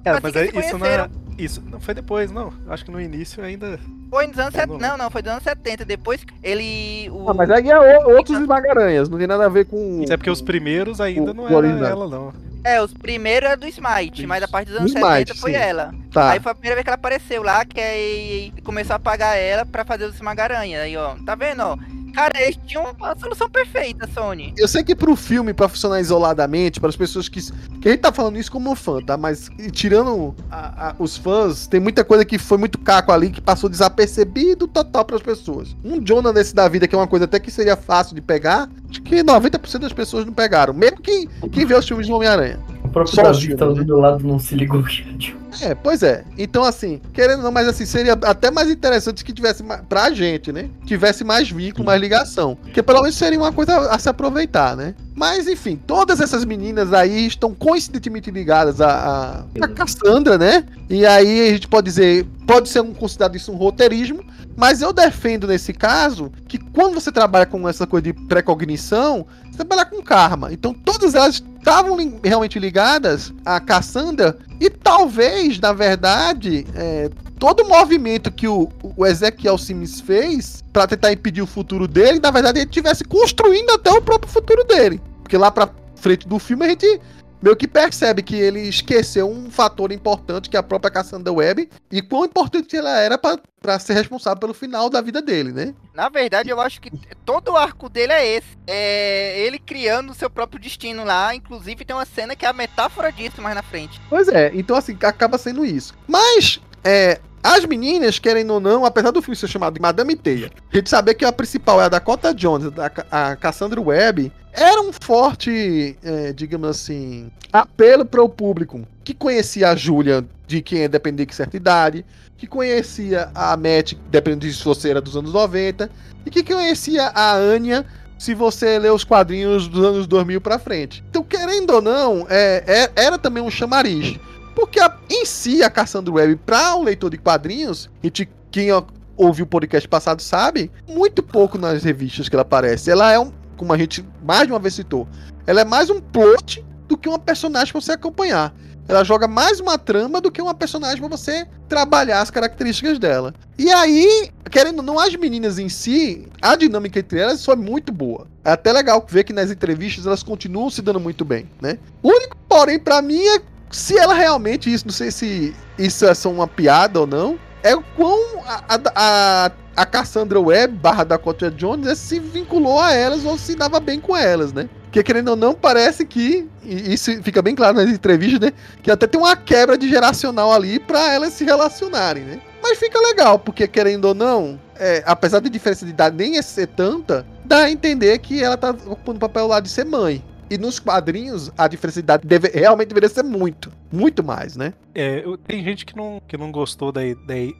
é, 0.03 0.09
assim 0.09 0.19
mas 0.23 0.31
que 0.33 0.39
é, 0.39 0.41
se 0.45 0.47
isso 0.47 0.55
não 0.55 0.79
conheceram. 0.79 1.03
é. 1.05 1.09
Isso 1.37 1.63
não 1.69 1.79
foi 1.79 1.93
depois, 1.93 2.31
não. 2.31 2.51
Acho 2.67 2.83
que 2.85 2.89
no 2.91 2.99
início 2.99 3.43
ainda. 3.43 3.79
Foi 4.09 4.25
nos 4.27 4.37
anos 4.39 4.53
Eu 4.55 4.61
70. 4.61 4.87
não 4.87 4.97
Não, 4.97 5.09
foi 5.09 5.21
dos 5.21 5.31
anos 5.31 5.43
70. 5.43 5.83
Depois 5.85 6.21
ele. 6.43 7.09
O... 7.11 7.29
Ah, 7.29 7.33
mas 7.33 7.49
aí 7.49 7.69
é 7.69 7.77
o- 7.79 8.15
outros 8.17 8.39
esmagaranhas, 8.39 9.09
não 9.09 9.17
tem 9.17 9.27
nada 9.27 9.45
a 9.45 9.49
ver 9.49 9.65
com. 9.65 10.01
Isso 10.03 10.13
é 10.13 10.17
porque 10.17 10.29
os 10.29 10.41
primeiros 10.41 11.01
ainda 11.01 11.31
o- 11.31 11.33
não 11.33 11.43
o 11.43 11.47
era 11.47 11.57
original. 11.57 11.89
ela, 11.89 12.07
não. 12.07 12.33
É, 12.63 12.81
os 12.81 12.93
primeiros 12.93 13.49
eram 13.49 13.59
do 13.61 13.67
Smite, 13.67 14.25
mas 14.27 14.43
a 14.43 14.47
partir 14.47 14.71
dos 14.71 14.79
anos 14.79 14.91
Smite, 14.91 15.29
70 15.29 15.35
foi 15.35 15.51
sim. 15.51 15.57
ela. 15.57 15.93
Tá. 16.11 16.31
Aí 16.31 16.39
foi 16.39 16.51
a 16.51 16.55
primeira 16.55 16.75
vez 16.75 16.83
que 16.83 16.89
ela 16.89 16.95
apareceu 16.95 17.43
lá, 17.43 17.63
que 17.63 17.79
aí 17.79 18.51
começou 18.63 18.95
a 18.95 18.99
pagar 18.99 19.35
ela 19.37 19.65
pra 19.65 19.85
fazer 19.85 20.05
o 20.05 20.09
Esmaga-Aranha. 20.09 20.81
Aí, 20.81 20.97
ó, 20.97 21.15
tá 21.25 21.35
vendo, 21.35 21.61
ó? 21.61 21.77
Cara, 22.17 22.41
eles 22.41 22.57
tinham 22.65 22.83
uma 22.97 23.15
solução 23.15 23.47
perfeita, 23.47 24.09
Sony. 24.11 24.51
Eu 24.57 24.67
sei 24.67 24.83
que 24.83 24.95
pro 24.95 25.15
filme, 25.15 25.53
pra 25.53 25.69
funcionar 25.69 26.01
isoladamente, 26.01 26.79
para 26.79 26.89
as 26.89 26.95
pessoas 26.95 27.29
que. 27.29 27.39
Que 27.79 27.89
a 27.89 27.91
gente 27.91 28.01
tá 28.01 28.11
falando 28.11 28.39
isso 28.39 28.51
como 28.51 28.73
fã, 28.73 28.99
tá? 29.03 29.15
Mas 29.15 29.51
tirando 29.71 30.33
a- 30.49 30.87
a- 30.89 30.95
os 30.97 31.15
fãs, 31.15 31.67
tem 31.67 31.79
muita 31.79 32.03
coisa 32.03 32.25
que 32.25 32.39
foi 32.39 32.57
muito 32.57 32.79
caco 32.79 33.11
ali, 33.11 33.29
que 33.29 33.39
passou 33.39 33.69
desapercebido 33.69 34.67
total 34.67 35.05
pras 35.05 35.21
pessoas. 35.21 35.75
Um 35.85 36.01
Jonah 36.03 36.33
desse 36.33 36.55
da 36.55 36.67
vida, 36.67 36.87
que 36.87 36.95
é 36.95 36.97
uma 36.97 37.05
coisa 37.07 37.25
até 37.25 37.39
que 37.39 37.51
seria 37.51 37.75
fácil 37.77 38.15
de 38.15 38.21
pegar, 38.21 38.67
acho 38.89 38.99
que 39.03 39.21
90% 39.23 39.81
das 39.81 39.93
pessoas 39.93 40.25
não 40.25 40.33
pegaram. 40.33 40.73
Mesmo 40.73 40.97
quem, 40.99 41.27
quem 41.51 41.67
vê 41.67 41.75
os 41.75 41.87
filmes 41.87 42.07
do 42.07 42.15
Homem-Aranha. 42.15 42.59
Próprio 42.97 43.15
Só 43.15 43.23
Davi 43.23 43.47
que 43.47 43.55
tá 43.55 43.65
do 43.65 43.85
meu 43.85 43.99
lado 43.99 44.25
não 44.25 44.39
se 44.39 44.55
ligou 44.55 44.83
tipo, 44.83 45.37
É, 45.61 45.75
pois 45.75 46.03
é. 46.03 46.23
Então, 46.37 46.63
assim, 46.63 47.01
querendo 47.13 47.39
ou 47.39 47.43
não, 47.45 47.51
mas 47.51 47.67
assim, 47.67 47.85
seria 47.85 48.13
até 48.13 48.49
mais 48.49 48.69
interessante 48.69 49.23
que 49.23 49.31
tivesse 49.31 49.63
pra 49.87 50.11
gente, 50.11 50.51
né? 50.51 50.69
Tivesse 50.85 51.23
mais 51.23 51.49
vínculo, 51.49 51.85
mais 51.85 52.01
ligação. 52.01 52.55
Porque 52.55 52.81
pelo 52.81 53.01
menos 53.01 53.15
seria 53.15 53.39
uma 53.39 53.51
coisa 53.51 53.89
a 53.89 53.99
se 53.99 54.09
aproveitar, 54.09 54.75
né? 54.75 54.95
Mas, 55.15 55.47
enfim, 55.47 55.79
todas 55.87 56.19
essas 56.21 56.45
meninas 56.45 56.93
aí 56.93 57.25
estão 57.25 57.53
coincidentemente 57.53 58.29
ligadas 58.29 58.79
a, 58.81 59.45
a, 59.59 59.63
a 59.63 59.67
Cassandra, 59.67 60.37
né? 60.37 60.63
E 60.89 61.05
aí 61.05 61.49
a 61.49 61.53
gente 61.53 61.67
pode 61.67 61.85
dizer, 61.85 62.25
pode 62.45 62.69
ser 62.69 62.81
um, 62.81 62.93
considerado 62.93 63.35
isso 63.35 63.51
um 63.51 63.55
roteirismo, 63.55 64.23
mas 64.57 64.81
eu 64.81 64.91
defendo 64.91 65.47
nesse 65.47 65.71
caso 65.71 66.31
que 66.47 66.57
quando 66.57 66.95
você 66.95 67.11
trabalha 67.11 67.45
com 67.45 67.69
essa 67.69 67.85
coisa 67.87 68.03
de 68.05 68.13
precognição, 68.13 69.25
você 69.49 69.57
trabalha 69.63 69.85
com 69.85 70.01
karma. 70.01 70.51
Então 70.51 70.73
todas 70.73 71.13
elas 71.15 71.41
estavam 71.59 71.95
li- 71.95 72.19
realmente 72.23 72.57
ligadas 72.59 73.31
a 73.45 73.59
Cassandra 73.59 74.37
e 74.59 74.69
talvez, 74.69 75.59
na 75.59 75.71
verdade, 75.73 76.65
é, 76.73 77.09
todo 77.37 77.61
o 77.63 77.69
movimento 77.69 78.31
que 78.31 78.47
o, 78.47 78.67
o 78.95 79.05
Ezequiel 79.05 79.57
Sims 79.57 80.01
fez 80.01 80.63
pra 80.73 80.87
tentar 80.87 81.11
impedir 81.13 81.41
o 81.43 81.47
futuro 81.47 81.87
dele, 81.87 82.19
na 82.19 82.31
verdade 82.31 82.59
ele 82.59 82.65
estivesse 82.65 83.03
construindo 83.03 83.69
até 83.71 83.91
o 83.91 84.01
próprio 84.01 84.31
futuro 84.31 84.63
dele. 84.63 84.99
Porque 85.21 85.37
lá 85.37 85.51
pra 85.51 85.69
frente 85.95 86.27
do 86.27 86.39
filme 86.39 86.65
a 86.65 86.69
gente 86.69 86.99
meio 87.41 87.55
que 87.55 87.67
percebe 87.67 88.23
que 88.23 88.35
ele 88.35 88.61
esqueceu 88.61 89.29
um 89.29 89.49
fator 89.49 89.91
importante 89.91 90.49
que 90.49 90.57
é 90.57 90.59
a 90.59 90.63
própria 90.63 90.91
Cassandra 90.91 91.31
Webb 91.31 91.69
e 91.91 92.01
quão 92.01 92.25
importante 92.25 92.75
ela 92.75 92.97
era 92.99 93.17
pra 93.17 93.79
ser 93.79 93.93
responsável 93.93 94.39
pelo 94.39 94.53
final 94.53 94.89
da 94.89 95.01
vida 95.01 95.21
dele, 95.21 95.51
né? 95.51 95.73
Na 95.93 96.09
verdade, 96.09 96.49
eu 96.49 96.59
acho 96.59 96.79
que 96.79 96.91
todo 97.25 97.51
o 97.51 97.57
arco 97.57 97.89
dele 97.89 98.13
é 98.13 98.37
esse. 98.37 98.57
É 98.65 99.39
ele 99.41 99.59
criando 99.59 100.11
o 100.11 100.15
seu 100.15 100.29
próprio 100.29 100.59
destino 100.59 101.03
lá. 101.03 101.33
Inclusive, 101.35 101.83
tem 101.83 101.95
uma 101.95 102.05
cena 102.05 102.35
que 102.35 102.45
é 102.45 102.49
a 102.49 102.53
metáfora 102.53 103.11
disso 103.11 103.41
mais 103.41 103.55
na 103.55 103.63
frente. 103.63 103.99
Pois 104.09 104.27
é, 104.27 104.51
então 104.53 104.75
assim, 104.75 104.97
acaba 105.01 105.37
sendo 105.37 105.65
isso. 105.65 105.93
Mas, 106.07 106.59
é, 106.87 107.19
as 107.43 107.65
meninas, 107.65 108.17
querendo 108.19 108.53
ou 108.53 108.59
não, 108.59 108.85
apesar 108.85 109.11
do 109.11 109.21
filme 109.21 109.35
ser 109.35 109.47
chamado 109.47 109.73
de 109.75 109.81
Madame 109.81 110.15
Teia, 110.15 110.51
a 110.71 110.75
gente 110.75 110.89
saber 110.89 111.13
que 111.15 111.25
a 111.25 111.31
principal 111.31 111.81
é 111.81 111.85
a 111.85 111.89
Dakota 111.89 112.33
Jones, 112.33 112.71
a, 113.11 113.29
a 113.31 113.35
Cassandra 113.35 113.79
Webb, 113.81 114.31
era 114.53 114.81
um 114.81 114.91
forte, 114.91 115.97
é, 116.03 116.33
digamos 116.33 116.67
assim, 116.69 117.29
apelo 117.51 118.05
para 118.05 118.23
o 118.23 118.29
público 118.29 118.87
que 119.03 119.13
conhecia 119.13 119.69
a 119.69 119.75
Julia 119.75 120.25
de 120.47 120.61
quem 120.61 120.83
é 120.83 120.87
dependente 120.87 121.29
de 121.29 121.35
certa 121.35 121.55
idade, 121.57 122.05
que 122.37 122.47
conhecia 122.47 123.29
a 123.35 123.55
Matt, 123.57 123.93
dependendo 124.09 124.45
de 124.47 124.53
se 124.53 124.63
você 124.63 124.89
era 124.89 125.01
dos 125.01 125.15
anos 125.15 125.33
90, 125.33 125.89
e 126.25 126.29
que 126.29 126.43
conhecia 126.43 127.07
a 127.07 127.33
Anya 127.33 127.85
se 128.17 128.33
você 128.33 128.79
ler 128.79 128.91
os 128.91 129.03
quadrinhos 129.03 129.67
dos 129.67 129.85
anos 129.85 130.07
2000 130.07 130.41
pra 130.41 130.57
frente. 130.57 131.03
Então, 131.09 131.23
querendo 131.23 131.71
ou 131.71 131.81
não, 131.81 132.25
é, 132.29 132.63
é- 132.95 133.01
era 133.05 133.17
também 133.17 133.43
um 133.43 133.49
chamariz. 133.51 134.17
Porque 134.57 134.79
a- 134.79 134.97
em 135.07 135.23
si, 135.23 135.61
a 135.61 135.69
Cassandra 135.69 136.11
Webb, 136.15 136.37
para 136.37 136.75
o 136.75 136.81
leitor 136.83 137.11
de 137.11 137.17
quadrinhos, 137.19 137.91
e 138.01 138.09
de 138.09 138.27
quem 138.49 138.69
ouviu 139.15 139.45
o 139.45 139.47
podcast 139.47 139.87
passado 139.87 140.19
sabe, 140.19 140.71
muito 140.89 141.21
pouco 141.21 141.59
nas 141.59 141.83
revistas 141.83 142.27
que 142.27 142.35
ela 142.35 142.41
aparece. 142.41 142.89
Ela 142.89 143.11
é 143.13 143.19
um, 143.19 143.31
como 143.55 143.71
a 143.71 143.77
gente 143.77 144.03
mais 144.25 144.47
de 144.47 144.53
uma 144.53 144.57
vez 144.57 144.73
citou, 144.73 145.07
ela 145.45 145.61
é 145.61 145.63
mais 145.63 145.91
um 145.91 146.01
plot 146.01 146.65
do 146.87 146.97
que 146.97 147.07
uma 147.07 147.19
personagem 147.19 147.71
pra 147.71 147.79
você 147.79 147.91
acompanhar. 147.91 148.51
Ela 148.87 149.03
joga 149.03 149.27
mais 149.27 149.59
uma 149.59 149.77
trama 149.77 150.19
do 150.19 150.31
que 150.31 150.41
uma 150.41 150.55
personagem 150.55 150.97
pra 150.97 151.07
você 151.09 151.45
trabalhar 151.69 152.21
as 152.21 152.31
características 152.31 152.97
dela. 152.97 153.35
E 153.59 153.69
aí, 153.69 154.31
querendo 154.49 154.81
não, 154.81 154.97
as 154.97 155.15
meninas 155.15 155.59
em 155.59 155.69
si, 155.69 156.27
a 156.41 156.55
dinâmica 156.55 156.97
entre 156.97 157.19
elas 157.19 157.45
foi 157.45 157.55
muito 157.57 157.91
boa. 157.91 158.25
É 158.43 158.51
até 158.53 158.73
legal 158.73 159.05
ver 159.07 159.23
que 159.23 159.33
nas 159.33 159.51
entrevistas 159.51 160.07
elas 160.07 160.23
continuam 160.23 160.69
se 160.71 160.81
dando 160.81 160.99
muito 160.99 161.23
bem, 161.23 161.47
né? 161.61 161.77
O 162.01 162.09
único, 162.09 162.35
porém, 162.49 162.79
pra 162.79 163.03
mim 163.03 163.21
é 163.21 163.41
se 163.71 163.97
ela 163.97 164.13
realmente, 164.13 164.71
isso, 164.71 164.85
não 164.85 164.93
sei 164.93 165.11
se 165.11 165.55
isso 165.77 166.05
é 166.05 166.13
só 166.13 166.31
uma 166.31 166.47
piada 166.47 166.99
ou 166.99 167.07
não, 167.07 167.37
é 167.63 167.75
o 167.75 167.83
quão 167.95 168.41
a, 168.45 168.79
a, 168.95 169.51
a, 169.75 169.85
Cassandra 169.85 170.39
Webb 170.39 170.75
barra 170.77 171.03
Dakota 171.03 171.51
Jones 171.51 171.97
se 171.97 172.19
vinculou 172.19 172.79
a 172.79 172.93
elas 172.93 173.25
ou 173.25 173.37
se 173.37 173.55
dava 173.55 173.79
bem 173.79 173.99
com 173.99 174.15
elas, 174.15 174.53
né? 174.53 174.69
Porque 174.83 175.03
querendo 175.03 175.29
ou 175.29 175.35
não, 175.35 175.53
parece 175.53 176.05
que, 176.05 176.47
e 176.63 176.93
isso 176.93 177.11
fica 177.21 177.41
bem 177.41 177.55
claro 177.55 177.75
nas 177.75 177.89
entrevistas, 177.89 178.39
né? 178.39 178.53
Que 178.81 178.89
até 178.89 179.05
tem 179.05 179.19
uma 179.19 179.35
quebra 179.35 179.77
de 179.77 179.89
geracional 179.89 180.53
ali 180.53 180.79
pra 180.79 181.11
elas 181.11 181.33
se 181.33 181.43
relacionarem, 181.43 182.23
né? 182.23 182.41
Mas 182.63 182.79
fica 182.79 182.99
legal, 182.99 183.37
porque 183.37 183.67
querendo 183.67 184.05
ou 184.05 184.13
não, 184.13 184.59
é, 184.79 185.03
apesar 185.05 185.39
de 185.39 185.49
diferença 185.49 185.85
de 185.85 185.91
idade 185.91 186.15
nem 186.15 186.41
ser 186.41 186.67
tanta, 186.67 187.25
dá 187.43 187.63
a 187.63 187.71
entender 187.71 188.17
que 188.19 188.41
ela 188.43 188.57
tá 188.57 188.69
ocupando 188.69 189.17
o 189.17 189.19
papel 189.19 189.47
lá 189.47 189.59
de 189.59 189.69
ser 189.69 189.85
mãe. 189.85 190.23
E 190.49 190.57
nos 190.57 190.79
quadrinhos, 190.79 191.51
a 191.57 191.67
diferença 191.67 192.01
de 192.01 192.05
idade 192.05 192.27
deve, 192.27 192.47
realmente 192.49 192.87
deveria 192.89 193.09
ser 193.09 193.23
muito, 193.23 193.71
muito 193.91 194.23
mais, 194.23 194.55
né? 194.55 194.73
É, 194.95 195.23
tem 195.45 195.63
gente 195.63 195.85
que 195.85 195.95
não, 195.95 196.21
que 196.27 196.37
não 196.37 196.51
gostou 196.51 196.91
da, 196.91 197.01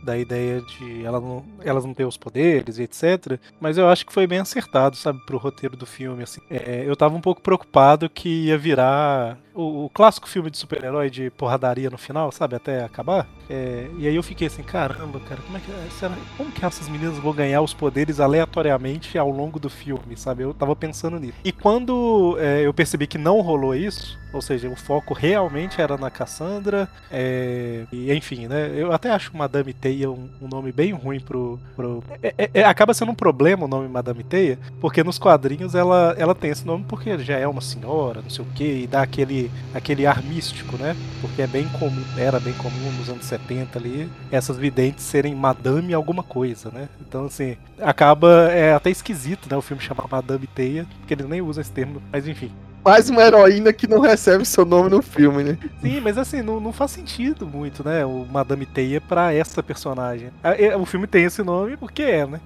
da 0.04 0.18
ideia 0.18 0.62
de 0.62 1.04
ela 1.04 1.20
não, 1.20 1.46
elas 1.64 1.86
não 1.86 1.94
ter 1.94 2.06
os 2.06 2.18
poderes 2.18 2.78
e 2.78 2.84
etc. 2.84 3.40
Mas 3.60 3.78
eu 3.78 3.88
acho 3.88 4.06
que 4.06 4.14
foi 4.14 4.26
bem 4.26 4.40
acertado, 4.40 4.96
sabe, 4.96 5.20
pro 5.26 5.38
roteiro 5.38 5.76
do 5.76 5.86
filme. 5.86 6.24
Assim. 6.24 6.42
É, 6.50 6.84
eu 6.86 6.96
tava 6.96 7.16
um 7.16 7.22
pouco 7.22 7.42
preocupado 7.42 8.10
que 8.10 8.46
ia 8.46 8.58
virar 8.58 9.38
o, 9.58 9.86
o 9.86 9.90
clássico 9.90 10.30
filme 10.30 10.52
de 10.52 10.58
super-herói 10.58 11.10
de 11.10 11.32
porradaria 11.32 11.90
no 11.90 11.98
final, 11.98 12.32
sabe, 12.32 12.56
até 12.56 12.84
acabar. 12.84 13.28
É, 13.50 13.88
e 13.98 14.08
aí 14.08 14.16
eu 14.16 14.22
fiquei 14.22 14.48
assim, 14.48 14.62
caramba, 14.62 15.20
cara, 15.22 15.42
como 15.42 15.58
é 15.58 15.62
que 15.62 15.94
será, 15.94 16.16
como 16.38 16.52
que 16.52 16.64
essas 16.64 16.88
meninas 16.88 17.18
vão 17.18 17.34
ganhar 17.34 17.62
os 17.62 17.74
poderes 17.74 18.20
aleatoriamente 18.20 19.18
ao 19.18 19.32
longo 19.32 19.60
do 19.60 19.70
filme, 19.70 20.16
sabe? 20.16 20.44
Eu 20.44 20.54
tava 20.54 20.76
pensando 20.76 21.20
nisso. 21.20 21.38
E 21.44 21.52
quando 21.52 22.38
é, 22.40 22.62
eu 22.62 22.74
percebi 22.74 23.08
que 23.08 23.18
não 23.18 23.42
rolou 23.42 23.74
isso, 23.74 24.20
ou 24.34 24.42
seja, 24.42 24.70
o 24.70 24.76
foco 24.76 25.14
realmente 25.14 25.82
era 25.82 25.98
na 25.98 26.10
Cassandra, 26.10 26.90
é, 27.10 27.86
e 27.92 28.14
enfim, 28.14 28.48
né? 28.48 28.72
Eu 28.76 28.92
até 28.92 29.10
acho 29.10 29.36
Madame 29.36 29.74
Teia 29.74 30.12
um, 30.12 30.30
um 30.42 30.48
nome 30.48 30.72
bem 30.72 30.92
ruim 30.92 31.20
pro. 31.20 31.60
pro 31.76 32.04
é, 32.22 32.34
é, 32.38 32.50
é, 32.54 32.64
acaba 32.64 32.94
sendo 32.94 33.12
um 33.12 33.16
problema 33.16 33.66
o 33.66 33.68
nome 33.68 33.88
Madame 33.88 34.24
Teia, 34.24 34.60
porque 34.82 35.04
nos 35.04 35.18
quadrinhos 35.18 35.76
ela, 35.76 36.14
ela 36.18 36.36
tem 36.36 36.52
esse 36.52 36.66
nome 36.66 36.86
porque 36.88 37.18
já 37.20 37.38
é 37.38 37.48
uma 37.48 37.62
senhora, 37.62 38.22
não 38.22 38.30
sei 38.30 38.44
o 38.44 38.48
que, 38.54 38.84
e 38.84 38.88
dá 38.88 39.02
aquele, 39.02 39.47
aquele 39.74 40.06
ar 40.06 40.22
místico, 40.24 40.78
né? 40.78 40.96
Porque 41.22 41.42
é 41.42 41.48
bem 41.48 41.68
comum, 41.70 42.04
era 42.18 42.40
bem 42.40 42.54
comum 42.54 42.92
nos 42.98 43.10
anos 43.10 43.26
70 43.26 43.78
ali, 43.78 44.10
essas 44.32 44.58
videntes 44.58 45.04
serem 45.04 45.36
Madame 45.36 45.94
alguma 45.94 46.24
coisa, 46.24 46.70
né? 46.72 46.90
Então, 47.02 47.26
assim, 47.26 47.58
acaba 47.80 48.52
é 48.52 48.74
até 48.74 48.90
esquisito, 48.90 49.48
né? 49.50 49.58
O 49.58 49.62
filme 49.62 49.82
chamar 49.82 50.08
Madame 50.10 50.48
Teia, 50.48 50.86
porque 51.00 51.14
eles 51.14 51.28
nem 51.28 51.42
usam 51.42 51.62
esse 51.62 51.72
termo, 51.72 52.02
mas 52.12 52.28
enfim. 52.28 52.52
Mais 52.84 53.10
uma 53.10 53.22
heroína 53.22 53.74
que 53.74 53.86
não 53.86 54.00
recebe 54.00 54.46
seu 54.46 54.64
nome 54.64 54.90
no 54.90 55.02
filme, 55.02 55.44
né? 55.44 55.58
Sim, 55.82 56.00
mas 56.00 56.18
assim, 56.18 56.42
não, 56.42 56.60
não 56.60 56.72
faz 56.72 56.92
sentido 56.92 57.46
muito, 57.46 57.84
né? 57.84 58.06
O 58.06 58.26
Madame 58.32 58.66
Teia 58.66 59.02
pra 59.02 59.34
essa 59.34 59.62
personagem. 59.62 60.30
É, 60.42 60.76
O 60.78 60.86
filme 60.86 61.06
tem 61.06 61.26
esse 61.26 61.44
nome 61.44 61.76
porque 61.76 62.02
é, 62.02 62.26
né? 62.26 62.40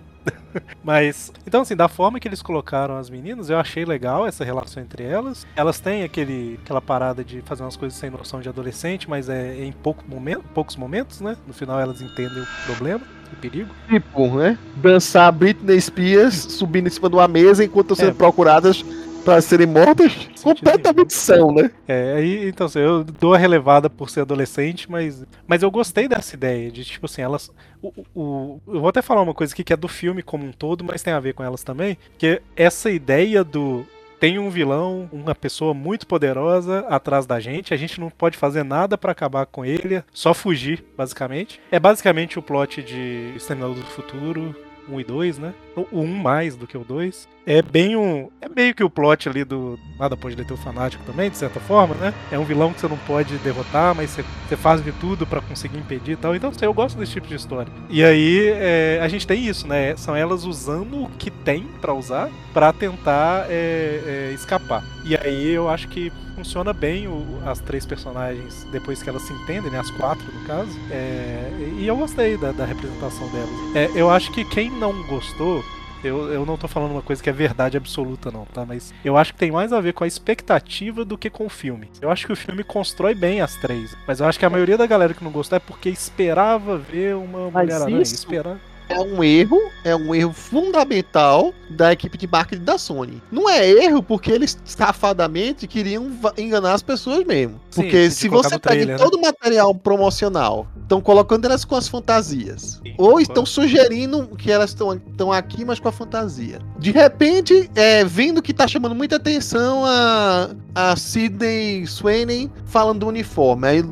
Mas, 0.84 1.32
então 1.45 1.62
assim, 1.62 1.76
da 1.76 1.88
forma 1.88 2.20
que 2.20 2.28
eles 2.28 2.41
colocaram 2.41 2.97
as 2.97 3.10
meninas, 3.10 3.49
eu 3.49 3.58
achei 3.58 3.86
legal 3.86 4.26
essa 4.28 4.43
relação 4.43 4.82
entre 4.82 5.04
elas. 5.04 5.45
Elas 5.56 5.80
têm 5.80 6.04
aquele, 6.04 6.60
aquela 6.64 6.82
parada 6.82 7.24
de 7.24 7.41
fazer 7.41 7.64
umas 7.64 7.76
coisas 7.78 7.97
sem 7.97 8.10
noção 8.10 8.41
de 8.41 8.49
adolescente, 8.49 9.10
mas 9.10 9.30
é 9.30 9.64
em 9.64 9.72
pouco 9.72 10.04
momento, 10.08 10.43
poucos 10.54 10.76
momentos, 10.76 11.22
né? 11.22 11.36
No 11.47 11.54
final 11.54 11.80
elas 11.80 12.02
entendem 12.02 12.41
o 12.41 12.47
problema. 12.66 13.02
O 13.32 13.36
perigo. 13.38 13.70
Tipo, 13.88 14.28
né? 14.36 14.58
Dançar 14.76 15.32
Britney 15.32 15.80
Spears 15.80 16.36
subindo 16.36 16.88
em 16.88 16.89
cima 16.89 17.08
de 17.10 17.16
uma 17.16 17.30
mesa 17.30 17.64
enquanto 17.64 17.91
estão 17.93 18.08
É. 18.08 18.10
sendo 18.10 18.18
procuradas 18.18 18.84
para 19.24 19.41
serem 19.41 19.67
mortas. 19.67 20.30
Completamente 20.41 21.13
são, 21.13 21.51
né? 21.53 21.72
É, 21.88 22.13
aí, 22.17 22.47
então 22.49 22.67
assim, 22.67 22.80
eu 22.80 23.03
dou 23.03 23.34
a 23.34 23.38
relevada 23.38 23.89
por 23.89 24.09
ser 24.09 24.22
adolescente, 24.22 24.89
mas, 24.89 25.24
mas 25.47 25.61
eu 25.63 25.72
gostei 25.72 26.07
dessa 26.07 26.36
ideia 26.36 26.72
de, 26.72 26.84
tipo 26.84 27.05
assim, 27.05 27.22
elas. 27.22 27.51
O, 27.82 27.93
o- 28.15 28.61
eu 28.67 28.80
vou 28.82 28.89
até 28.89 29.01
falar 29.01 29.22
uma 29.22 29.34
coisa 29.34 29.53
aqui 29.53 29.63
que 29.63 29.74
é 29.74 29.78
do 29.78 29.88
filme 29.88 30.22
como 30.24 30.45
um 30.45 30.51
todo, 30.51 30.84
mas 30.84 31.01
tem 31.03 31.13
a 31.13 31.19
ver 31.19 31.34
com 31.34 31.43
elas 31.43 31.63
também, 31.63 31.97
que 32.17 32.41
essa 32.55 32.89
ideia 32.89 33.43
do. 33.43 33.86
Tem 34.19 34.38
um 34.38 34.51
vilão, 34.51 35.09
uma 35.11 35.34
pessoa 35.34 35.74
muito 35.74 36.05
poderosa 36.05 36.86
atrás 36.88 37.26
da 37.26 37.39
gente, 37.39 37.74
a 37.74 37.78
gente 37.78 37.99
não 37.99 38.11
pode 38.11 38.38
fazer 38.38 38.63
nada 38.63 38.95
pra 38.95 39.13
acabar 39.13 39.47
com 39.47 39.65
ele, 39.65 40.03
só 40.13 40.32
fugir, 40.32 40.84
basicamente. 40.95 41.59
É 41.72 41.80
basicamente 41.80 42.38
o 42.38 42.41
plot 42.43 42.84
de 42.84 43.34
Exterminador 43.36 43.78
do 43.78 43.82
Futuro, 43.89 44.55
1 44.88 44.99
e 44.99 45.03
2, 45.03 45.39
né? 45.39 45.55
O 45.76 46.01
1 46.01 46.05
mais 46.05 46.55
do 46.55 46.67
que 46.67 46.78
o 46.78 46.84
2. 46.84 47.30
É 47.45 47.61
bem 47.61 47.95
um. 47.95 48.30
É 48.39 48.47
meio 48.47 48.76
que 48.76 48.84
o 48.84 48.89
plot 48.89 49.28
ali 49.28 49.43
do. 49.43 49.80
Nada 49.99 50.15
pode 50.15 50.36
deter 50.36 50.53
o 50.53 50.57
fanático 50.57 51.03
também, 51.05 51.30
de 51.30 51.38
certa 51.38 51.59
forma, 51.59 51.95
né? 51.95 52.13
É 52.32 52.38
um 52.38 52.43
vilão 52.43 52.72
que 52.72 52.80
você 52.82 52.88
não 52.88 52.97
pode 52.99 53.36
derrotar, 53.39 53.95
mas 53.95 54.11
você, 54.11 54.24
você 54.47 54.55
faz 54.55 54.84
de 54.84 54.91
tudo 54.91 55.26
pra 55.26 55.41
conseguir 55.41 55.78
impedir 55.80 56.11
e 56.11 56.15
tal. 56.17 56.36
Então, 56.36 56.49
assim, 56.51 56.65
eu 56.65 56.74
gosto 56.74 56.97
desse 56.99 57.13
tipo 57.13 57.28
de 57.28 57.36
história. 57.36 57.72
E 57.89 58.03
aí, 58.03 58.49
é, 58.49 58.99
a 59.01 59.07
gente 59.07 59.26
tem 59.26 59.43
isso, 59.47 59.67
né? 59.67 59.95
São 59.95 60.15
elas 60.15 60.43
usando 60.45 61.03
o 61.05 61.09
que 61.17 61.32
tem 61.32 61.63
pra 61.82 61.93
usar 61.93 62.30
pra 62.53 62.72
tentar 62.72 63.45
é, 63.49 64.30
é, 64.30 64.32
escapar. 64.36 64.84
E 65.05 65.15
aí 65.15 65.49
eu 65.51 65.67
acho 65.67 65.88
que 65.88 66.11
funciona 66.36 66.74
bem 66.74 67.07
o- 67.07 67.39
as 67.45 67.59
três 67.59 67.86
personagens 67.86 68.67
depois 68.72 69.01
que 69.01 69.09
elas 69.09 69.22
se 69.24 69.34
entendem, 69.34 69.72
né? 69.72 69.80
As 69.80 69.89
quatro, 69.91 70.24
no 70.32 70.45
caso. 70.45 70.69
É, 70.91 71.49
e 71.80 71.88
eu 71.88 71.95
gostei 71.97 72.38
da, 72.38 72.51
da 72.51 72.65
representação 72.65 73.28
delas. 73.30 73.49
É, 73.76 73.89
eu 73.95 74.09
acho 74.11 74.32
que 74.32 74.45
quem 74.45 74.69
não 74.69 74.93
gostou 75.07 75.61
eu, 76.04 76.32
eu 76.32 76.45
não 76.45 76.58
tô 76.58 76.68
falando 76.68 76.91
uma 76.91 77.02
coisa 77.02 77.22
que 77.22 77.30
é 77.30 77.34
verdade 77.34 77.78
absoluta, 77.78 78.32
não, 78.32 78.45
tá? 78.45 78.66
Mas 78.66 78.93
eu 79.06 79.18
acho 79.18 79.34
que 79.34 79.39
tem 79.39 79.52
mais 79.52 79.72
a 79.72 79.80
ver 79.82 79.93
com 79.93 80.04
a 80.04 80.08
expectativa 80.08 81.04
do 81.06 81.18
que 81.18 81.30
com 81.30 81.45
o 81.45 81.49
filme. 81.49 81.89
Eu 82.02 82.10
acho 82.12 82.26
que 82.26 82.34
o 82.34 82.36
filme 82.36 82.64
constrói 82.64 83.14
bem 83.16 83.41
as 83.41 83.56
três. 83.58 83.95
Mas 84.08 84.20
eu 84.20 84.26
acho 84.26 84.39
que 84.39 84.45
a 84.45 84.49
maioria 84.49 84.78
da 84.78 84.86
galera 84.86 85.14
que 85.14 85.24
não 85.24 85.32
gostou 85.32 85.56
é 85.56 85.60
porque 85.60 85.89
esperava 85.89 86.78
ver 86.78 87.16
uma 87.16 87.49
Mas 87.52 87.64
Mulher-Aranha. 87.66 88.02
isso- 88.02 88.16
Esperar. 88.16 88.58
É 88.89 88.99
um 88.99 89.24
erro, 89.24 89.58
é 89.86 89.95
um 89.95 90.14
erro 90.14 90.34
fundamental 90.34 91.54
da 91.72 91.91
equipe 91.91 92.17
de 92.17 92.28
marketing 92.28 92.63
da 92.63 92.78
Sony. 92.78 93.22
Não 93.32 93.49
é 93.49 93.69
erro 93.69 94.03
porque 94.03 94.32
eles 94.32 94.57
safadamente 94.65 95.67
queriam 95.67 96.11
enganar 96.38 96.74
as 96.74 96.82
pessoas 96.82 97.26
mesmo. 97.26 97.59
Sim, 97.69 97.84
Porque 97.84 98.11
se 98.11 98.28
você 98.28 98.59
pega 98.59 98.86
né? 98.86 98.97
todo 98.97 99.15
o 99.15 99.22
material 99.22 99.74
promocional, 99.74 100.67
estão 100.82 101.01
colocando 101.01 101.45
elas 101.45 101.65
com 101.65 101.76
as 101.76 101.88
fantasias. 101.88 102.80
Sim, 102.84 102.93
ou 102.97 103.19
estão 103.19 103.45
sugerindo 103.45 104.28
que 104.38 104.51
elas 104.51 104.72
estão 104.72 105.32
aqui, 105.32 105.63
mas 105.65 105.80
com 105.80 105.88
a 105.88 105.91
fantasia. 105.91 106.59
De 106.78 106.91
repente, 106.91 107.69
é, 107.76 108.03
vendo 108.03 108.41
que 108.41 108.53
tá 108.53 108.67
chamando 108.67 108.95
muita 108.95 109.15
atenção 109.15 109.86
a, 109.86 110.49
a 110.76 110.95
Sidney 110.95 111.86
Sweeney 111.88 112.51
falando 112.65 112.99
do 112.99 113.07
uniforme. 113.07 113.67
Aí 113.67 113.84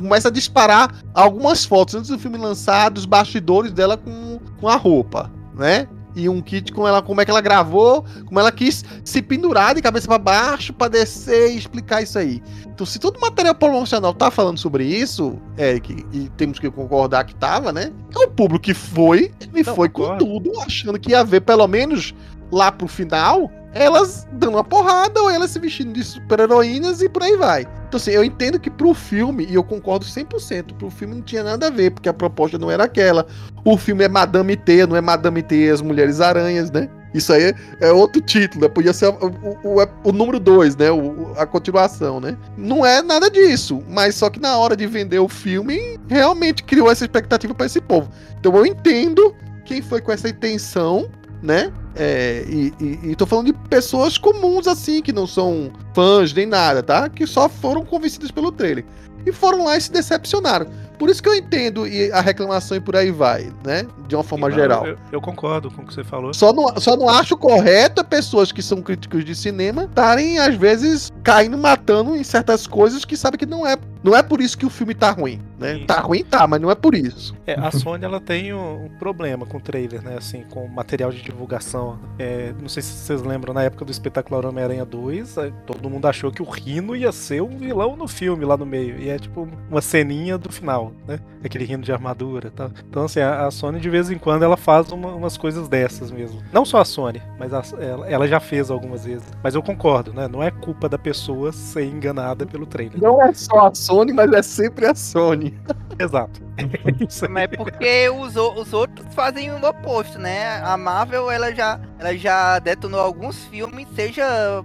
começa 0.00 0.28
a 0.28 0.30
disparar 0.30 0.94
algumas 1.14 1.64
fotos 1.64 1.94
antes 1.94 2.10
do 2.10 2.18
filme 2.18 2.38
lançar 2.38 2.90
dos 2.90 3.04
bastidores 3.04 3.72
dela 3.72 3.96
com, 3.96 4.38
com 4.60 4.68
a 4.68 4.76
roupa, 4.76 5.30
né? 5.54 5.88
E 6.16 6.30
um 6.30 6.40
kit 6.40 6.72
com 6.72 6.88
ela, 6.88 7.02
como 7.02 7.20
é 7.20 7.24
que 7.26 7.30
ela 7.30 7.42
gravou, 7.42 8.02
como 8.24 8.40
ela 8.40 8.50
quis 8.50 8.82
se 9.04 9.20
pendurar 9.20 9.74
de 9.74 9.82
cabeça 9.82 10.08
pra 10.08 10.16
baixo 10.16 10.72
pra 10.72 10.88
descer 10.88 11.52
e 11.52 11.58
explicar 11.58 12.02
isso 12.02 12.18
aí. 12.18 12.42
Então, 12.66 12.86
se 12.86 12.98
todo 12.98 13.20
material 13.20 13.54
promocional 13.54 14.14
tá 14.14 14.30
falando 14.30 14.56
sobre 14.58 14.84
isso, 14.84 15.38
Eric, 15.58 16.06
e 16.12 16.30
temos 16.30 16.58
que 16.58 16.70
concordar 16.70 17.24
que 17.24 17.34
tava, 17.34 17.70
né? 17.70 17.92
É 18.14 18.18
o 18.18 18.28
público 18.30 18.64
que 18.64 18.72
foi, 18.74 19.30
ele 19.52 19.62
Não, 19.62 19.74
foi 19.74 19.90
concordo. 19.90 20.24
com 20.24 20.40
tudo, 20.40 20.60
achando 20.60 20.98
que 20.98 21.10
ia 21.10 21.22
ver 21.22 21.42
pelo 21.42 21.68
menos 21.68 22.14
lá 22.50 22.72
pro 22.72 22.88
final, 22.88 23.50
elas 23.76 24.26
dando 24.32 24.54
uma 24.54 24.64
porrada 24.64 25.20
ou 25.22 25.30
elas 25.30 25.50
se 25.50 25.58
vestindo 25.58 25.92
de 25.92 26.02
super-heroínas 26.04 27.02
e 27.02 27.08
por 27.08 27.22
aí 27.22 27.36
vai. 27.36 27.62
Então, 27.88 27.98
assim, 27.98 28.10
eu 28.10 28.24
entendo 28.24 28.58
que 28.58 28.70
pro 28.70 28.92
filme, 28.94 29.46
e 29.48 29.54
eu 29.54 29.62
concordo 29.62 30.04
100%, 30.04 30.74
pro 30.78 30.90
filme 30.90 31.14
não 31.14 31.22
tinha 31.22 31.42
nada 31.42 31.66
a 31.68 31.70
ver, 31.70 31.90
porque 31.92 32.08
a 32.08 32.12
proposta 32.14 32.58
não 32.58 32.70
era 32.70 32.84
aquela. 32.84 33.26
O 33.64 33.76
filme 33.76 34.04
é 34.04 34.08
Madame 34.08 34.56
T, 34.56 34.86
não 34.86 34.96
é 34.96 35.00
Madame 35.00 35.42
T 35.42 35.66
e 35.66 35.70
as 35.70 35.80
Mulheres 35.82 36.20
Aranhas, 36.20 36.70
né? 36.70 36.88
Isso 37.14 37.32
aí 37.32 37.54
é, 37.80 37.90
outro 37.92 38.20
título, 38.20 38.62
né? 38.64 38.68
podia 38.68 38.92
ser 38.92 39.06
o, 39.08 39.30
o, 39.64 39.82
o- 40.04 40.12
número 40.12 40.38
2, 40.38 40.76
né? 40.76 40.90
O- 40.90 41.32
a 41.38 41.46
continuação, 41.46 42.20
né? 42.20 42.36
Não 42.58 42.84
é 42.84 43.00
nada 43.02 43.30
disso, 43.30 43.82
mas 43.88 44.14
só 44.16 44.28
que 44.28 44.38
na 44.40 44.56
hora 44.58 44.76
de 44.76 44.86
vender 44.86 45.18
o 45.18 45.28
filme, 45.28 45.98
realmente 46.08 46.62
criou 46.64 46.90
essa 46.90 47.04
expectativa 47.04 47.54
pra 47.54 47.66
esse 47.66 47.80
povo. 47.80 48.10
Então 48.38 48.54
eu 48.56 48.66
entendo 48.66 49.34
quem 49.64 49.80
foi 49.80 50.00
com 50.02 50.12
essa 50.12 50.28
intenção, 50.28 51.08
né? 51.42 51.72
É, 51.94 52.44
e, 52.48 52.72
e, 52.80 53.10
e 53.10 53.16
tô 53.16 53.26
falando 53.26 53.46
de 53.46 53.52
pessoas 53.68 54.18
comuns 54.18 54.66
assim, 54.66 55.00
que 55.00 55.12
não 55.12 55.26
são 55.26 55.70
fãs 55.94 56.32
nem 56.32 56.46
nada, 56.46 56.82
tá? 56.82 57.08
Que 57.08 57.26
só 57.26 57.48
foram 57.48 57.84
convencidas 57.84 58.30
pelo 58.30 58.52
trailer. 58.52 58.84
E 59.24 59.32
foram 59.32 59.64
lá 59.64 59.76
e 59.76 59.80
se 59.80 59.90
decepcionaram. 59.90 60.68
Por 60.98 61.10
isso 61.10 61.22
que 61.22 61.28
eu 61.28 61.34
entendo 61.34 61.86
e 61.86 62.10
a 62.12 62.20
reclamação 62.20 62.76
e 62.76 62.80
por 62.80 62.96
aí 62.96 63.10
vai, 63.10 63.52
né? 63.64 63.86
De 64.06 64.14
uma 64.14 64.24
forma 64.24 64.48
Não, 64.48 64.56
geral. 64.56 64.86
Eu, 64.86 64.98
eu 65.12 65.20
concordo 65.20 65.70
com 65.70 65.82
o 65.82 65.86
que 65.86 65.94
você 65.94 66.04
falou. 66.04 66.32
Só 66.32 66.52
não, 66.52 66.76
só 66.78 66.96
não 66.96 67.08
acho 67.08 67.36
correto 67.36 68.04
pessoas 68.04 68.52
que 68.52 68.62
são 68.62 68.80
críticos 68.82 69.24
de 69.24 69.34
cinema 69.34 69.84
estarem, 69.84 70.38
às 70.38 70.54
vezes, 70.54 71.12
caindo, 71.22 71.58
matando 71.58 72.16
em 72.16 72.24
certas 72.24 72.66
coisas 72.66 73.04
que 73.04 73.16
sabem 73.16 73.38
que 73.38 73.46
não 73.46 73.66
é. 73.66 73.76
Não 74.02 74.14
é 74.14 74.22
por 74.22 74.40
isso 74.40 74.56
que 74.56 74.64
o 74.64 74.70
filme 74.70 74.94
tá 74.94 75.10
ruim, 75.10 75.40
né? 75.58 75.78
Isso. 75.78 75.86
Tá 75.86 76.00
ruim, 76.00 76.24
tá, 76.24 76.46
mas 76.46 76.60
não 76.60 76.70
é 76.70 76.76
por 76.76 76.94
isso. 76.94 77.34
É, 77.44 77.54
a 77.54 77.72
Sony 77.72 78.04
ela 78.04 78.20
tem 78.20 78.54
um, 78.54 78.88
problema 78.98 79.44
com 79.44 79.58
o 79.58 79.60
trailer, 79.60 80.00
né? 80.02 80.16
Assim, 80.16 80.44
com 80.44 80.66
material 80.68 81.10
de 81.10 81.22
divulgação. 81.22 81.98
É, 82.18 82.54
não 82.60 82.68
sei 82.68 82.82
se 82.82 82.92
vocês 82.92 83.22
lembram, 83.22 83.52
na 83.52 83.64
época 83.64 83.84
do 83.84 83.90
espetacular 83.90 84.46
Homem-Aranha 84.46 84.84
2, 84.84 85.38
aí 85.38 85.52
todo 85.66 85.90
mundo 85.90 86.06
achou 86.06 86.30
que 86.30 86.42
o 86.42 86.48
Rino 86.48 86.94
ia 86.94 87.10
ser 87.10 87.42
um 87.42 87.58
vilão 87.58 87.96
no 87.96 88.06
filme 88.06 88.44
lá 88.44 88.56
no 88.56 88.64
meio. 88.64 88.98
E 88.98 89.08
é 89.08 89.18
tipo 89.18 89.48
uma 89.68 89.80
ceninha 89.80 90.38
do 90.38 90.52
final, 90.52 90.85
né? 91.06 91.18
Aquele 91.44 91.64
Rino 91.64 91.82
de 91.82 91.92
armadura 91.92 92.50
tal. 92.54 92.70
Então, 92.88 93.04
assim, 93.04 93.20
a, 93.20 93.46
a 93.46 93.50
Sony 93.50 93.80
de 93.80 93.90
vez 93.90 94.10
em 94.10 94.18
quando 94.18 94.42
ela 94.44 94.56
faz 94.56 94.90
uma- 94.92 95.14
umas 95.14 95.36
coisas 95.36 95.68
dessas 95.68 96.10
mesmo. 96.10 96.42
Não 96.52 96.64
só 96.64 96.80
a 96.80 96.84
Sony, 96.84 97.22
mas 97.38 97.52
a- 97.54 97.62
ela, 97.80 98.08
ela 98.08 98.28
já 98.28 98.40
fez 98.40 98.70
algumas 98.70 99.04
vezes. 99.04 99.26
Mas 99.42 99.54
eu 99.54 99.62
concordo, 99.62 100.12
né? 100.12 100.28
Não 100.28 100.42
é 100.42 100.50
culpa 100.50 100.88
da 100.88 100.98
pessoa 100.98 101.52
ser 101.52 101.84
enganada 101.84 102.46
pelo 102.46 102.66
trailer. 102.66 103.00
Não 103.00 103.22
é 103.22 103.32
só 103.32 103.66
a 103.68 103.74
Sony, 103.74 104.12
mas 104.12 104.32
é 104.32 104.42
sempre 104.42 104.86
a 104.86 104.94
Sony. 104.94 105.58
Exato. 105.98 106.44
Mas 107.30 107.42
é 107.52 107.56
porque 107.56 108.08
os, 108.10 108.36
os 108.36 108.72
outros 108.72 109.06
fazem 109.14 109.50
o 109.50 109.66
oposto, 109.66 110.18
né? 110.18 110.58
A 110.62 110.76
Marvel, 110.76 111.30
ela 111.30 111.54
já, 111.54 111.80
ela 111.98 112.14
já 112.16 112.58
detonou 112.58 113.00
alguns 113.00 113.44
filmes, 113.46 113.86
seja 113.94 114.62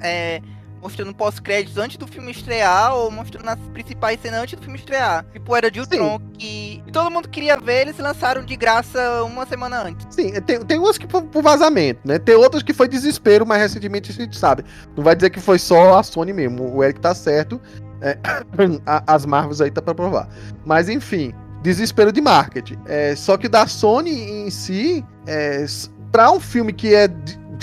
é, 0.00 0.40
mostrando 0.86 1.12
pós-créditos 1.12 1.76
antes 1.76 1.96
do 1.96 2.06
filme 2.06 2.30
estrear, 2.30 2.94
ou 2.94 3.10
mostrando 3.10 3.48
as 3.48 3.58
principais 3.72 4.20
cenas 4.20 4.42
antes 4.42 4.54
do 4.54 4.62
filme 4.62 4.78
estrear. 4.78 5.26
Tipo, 5.32 5.56
era 5.56 5.68
de 5.68 5.80
Ultron, 5.80 6.20
que 6.38 6.80
todo 6.92 7.10
mundo 7.10 7.28
queria 7.28 7.58
ver, 7.58 7.82
eles 7.82 7.98
lançaram 7.98 8.44
de 8.44 8.54
graça 8.54 9.24
uma 9.24 9.44
semana 9.46 9.82
antes. 9.82 10.06
Sim, 10.10 10.32
tem, 10.42 10.64
tem 10.64 10.78
umas 10.78 10.96
que 10.96 11.06
por 11.06 11.42
vazamento, 11.42 12.00
né? 12.04 12.20
Tem 12.20 12.36
outras 12.36 12.62
que 12.62 12.72
foi 12.72 12.86
desespero, 12.86 13.44
mas 13.44 13.60
recentemente 13.60 14.12
a 14.12 14.14
gente 14.14 14.36
sabe. 14.38 14.64
Não 14.96 15.02
vai 15.02 15.16
dizer 15.16 15.30
que 15.30 15.40
foi 15.40 15.58
só 15.58 15.98
a 15.98 16.02
Sony 16.04 16.32
mesmo. 16.32 16.72
O 16.72 16.84
Eric 16.84 17.00
tá 17.00 17.14
certo. 17.14 17.60
É, 18.00 18.16
as 19.06 19.26
Marvels 19.26 19.60
aí 19.60 19.70
tá 19.70 19.82
pra 19.82 19.94
provar. 19.94 20.28
Mas 20.64 20.88
enfim, 20.88 21.34
desespero 21.62 22.12
de 22.12 22.20
marketing. 22.20 22.78
É, 22.86 23.16
só 23.16 23.36
que 23.36 23.48
da 23.48 23.66
Sony 23.66 24.10
em 24.12 24.50
si, 24.50 25.04
é, 25.26 25.64
pra 26.12 26.30
um 26.30 26.40
filme 26.40 26.72
que 26.72 26.94
é 26.94 27.08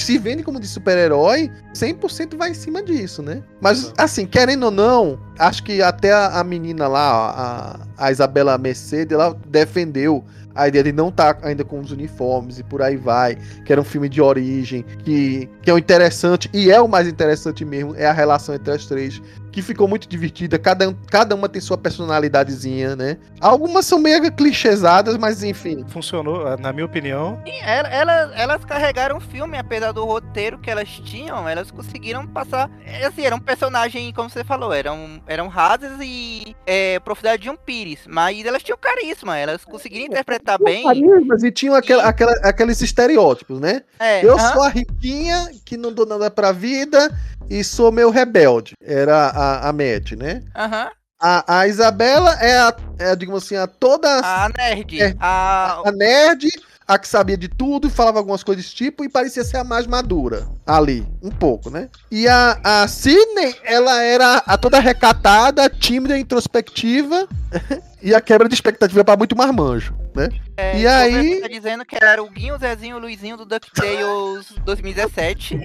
se 0.01 0.17
vende 0.17 0.43
como 0.43 0.59
de 0.59 0.67
super-herói, 0.67 1.51
100% 1.73 2.35
vai 2.35 2.51
em 2.51 2.53
cima 2.53 2.81
disso, 2.81 3.21
né? 3.21 3.43
Mas, 3.61 3.93
assim, 3.97 4.25
querendo 4.25 4.63
ou 4.63 4.71
não, 4.71 5.19
acho 5.37 5.63
que 5.63 5.81
até 5.81 6.11
a, 6.11 6.39
a 6.39 6.43
menina 6.43 6.87
lá, 6.87 7.79
a, 7.97 8.05
a 8.07 8.11
Isabela 8.11 8.57
Mercedes, 8.57 9.13
ela 9.13 9.37
defendeu 9.47 10.23
a 10.55 10.67
ideia 10.67 10.83
de 10.83 10.91
não 10.91 11.09
estar 11.09 11.37
ainda 11.41 11.63
com 11.63 11.79
os 11.79 11.91
uniformes 11.91 12.59
e 12.59 12.63
por 12.63 12.81
aí 12.81 12.95
vai, 12.95 13.37
que 13.65 13.71
era 13.71 13.81
um 13.81 13.83
filme 13.83 14.07
de 14.07 14.21
origem, 14.21 14.83
que, 14.99 15.49
que 15.61 15.69
é 15.69 15.73
o 15.73 15.77
interessante, 15.77 16.49
e 16.53 16.71
é 16.71 16.79
o 16.79 16.87
mais 16.87 17.07
interessante 17.07 17.65
mesmo, 17.65 17.95
é 17.95 18.05
a 18.05 18.13
relação 18.13 18.53
entre 18.53 18.71
as 18.71 18.85
três, 18.85 19.21
que 19.53 19.61
ficou 19.61 19.87
muito 19.87 20.07
divertida, 20.09 20.57
cada, 20.57 20.93
cada 21.09 21.35
uma 21.35 21.47
tem 21.47 21.61
sua 21.61 21.77
personalidadezinha, 21.77 22.95
né? 22.95 23.17
Algumas 23.39 23.85
são 23.85 23.99
mega 23.99 24.31
clichêsadas, 24.31 25.15
mas 25.17 25.43
enfim. 25.43 25.85
Funcionou, 25.87 26.57
na 26.57 26.73
minha 26.73 26.85
opinião. 26.85 27.39
Sim, 27.45 27.59
ela- 27.61 27.87
ela- 27.89 28.31
elas 28.35 28.65
carregaram 28.65 29.17
o 29.17 29.21
filme, 29.21 29.57
apesar 29.57 29.91
do 29.91 30.03
roteiro 30.05 30.57
que 30.57 30.71
elas 30.71 30.89
tinham, 30.89 31.47
elas 31.47 31.69
conseguiram 31.69 32.25
passar. 32.27 32.69
é, 32.85 33.05
Assim, 33.05 33.23
era 33.25 33.35
um 33.35 33.39
personagem, 33.39 34.11
como 34.13 34.29
você 34.29 34.43
falou, 34.43 34.73
eram, 34.73 35.21
eram 35.27 35.47
rasas 35.47 35.91
e 36.01 36.55
é, 36.65 36.99
profundidade 36.99 37.43
de 37.43 37.49
um 37.49 37.55
pires, 37.55 37.99
mas 38.07 38.43
elas 38.45 38.63
tinham 38.63 38.77
carisma, 38.77 39.37
elas 39.37 39.63
conseguiram 39.63 40.05
interpretar 40.07 40.57
bem. 40.57 40.83
Mas 41.27 41.43
e 41.43 41.51
tinham 41.51 41.75
aquela, 41.75 42.03
aquela, 42.05 42.31
aqueles 42.43 42.81
estereótipos, 42.81 43.59
né? 43.59 43.81
É, 43.99 44.25
Eu 44.25 44.35
aham, 44.37 44.53
sou 44.53 44.63
a 44.63 44.69
riquinha 44.69 45.49
que 45.63 45.77
não 45.77 45.91
dou 45.93 46.05
nada 46.07 46.31
pra 46.31 46.51
vida 46.51 47.11
e 47.49 47.63
sou 47.63 47.91
meu 47.91 48.09
rebelde. 48.09 48.73
Era 48.81 49.27
a, 49.29 49.42
a 49.69 49.73
Mad, 49.73 50.11
né? 50.17 50.41
aham. 50.55 50.89
A, 51.25 51.59
a 51.59 51.67
Isabela 51.69 52.33
é 52.41 52.57
a, 52.57 52.75
é, 52.99 53.15
digamos 53.15 53.45
assim, 53.45 53.55
a 53.55 53.65
toda 53.65 54.09
A 54.19 54.49
nerd, 54.57 55.01
É. 55.01 55.15
a, 55.21 55.81
a 55.85 55.91
nerd, 55.93 56.49
a 56.85 56.99
que 56.99 57.07
sabia 57.07 57.37
de 57.37 57.47
tudo 57.47 57.87
e 57.87 57.89
falava 57.89 58.17
algumas 58.19 58.43
coisas 58.43 58.65
desse 58.65 58.75
tipo 58.75 59.05
e 59.05 59.09
parecia 59.09 59.41
ser 59.45 59.55
a 59.55 59.63
mais 59.63 59.87
madura 59.87 60.45
ali, 60.67 61.07
um 61.21 61.29
pouco, 61.29 61.69
né? 61.69 61.87
E 62.11 62.27
a, 62.27 62.59
a 62.61 62.87
Sidney, 62.89 63.55
ela 63.63 64.01
era 64.03 64.43
a 64.45 64.57
toda 64.57 64.79
recatada, 64.81 65.69
tímida, 65.69 66.17
introspectiva 66.19 67.25
e 68.03 68.13
a 68.13 68.19
quebra 68.19 68.49
de 68.49 68.55
expectativa 68.55 69.01
pra 69.05 69.15
muito 69.15 69.33
marmanjo, 69.37 69.95
né? 70.13 70.27
É, 70.57 70.79
e 70.79 70.87
aí- 70.87 71.41
Tá 71.41 71.47
dizendo 71.47 71.85
que 71.85 71.95
era 72.01 72.21
o 72.21 72.29
Guinho, 72.29 72.55
o 72.55 72.57
Zezinho, 72.57 72.95
o 72.97 72.99
Luizinho 72.99 73.37
do 73.37 73.45
DuckTales 73.45 74.51
2017. 74.65 75.59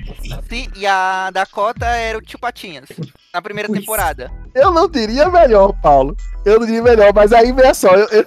Sim, 0.49 0.68
e 0.76 0.86
a 0.86 1.30
Dakota 1.30 1.86
era 1.86 2.16
o 2.18 2.22
Tio 2.22 2.39
Patinhas, 2.39 2.89
na 3.32 3.43
primeira 3.43 3.70
Ui. 3.70 3.78
temporada. 3.78 4.30
Eu 4.55 4.70
não 4.72 4.89
diria 4.89 5.28
melhor, 5.28 5.72
Paulo. 5.82 6.16
Eu 6.45 6.59
não 6.61 6.66
diria 6.66 6.82
melhor, 6.82 7.12
mas 7.14 7.32
aí 7.32 7.53
vê 7.53 7.72
só, 7.74 7.95
eu- 7.95 8.09
eu- 8.09 8.26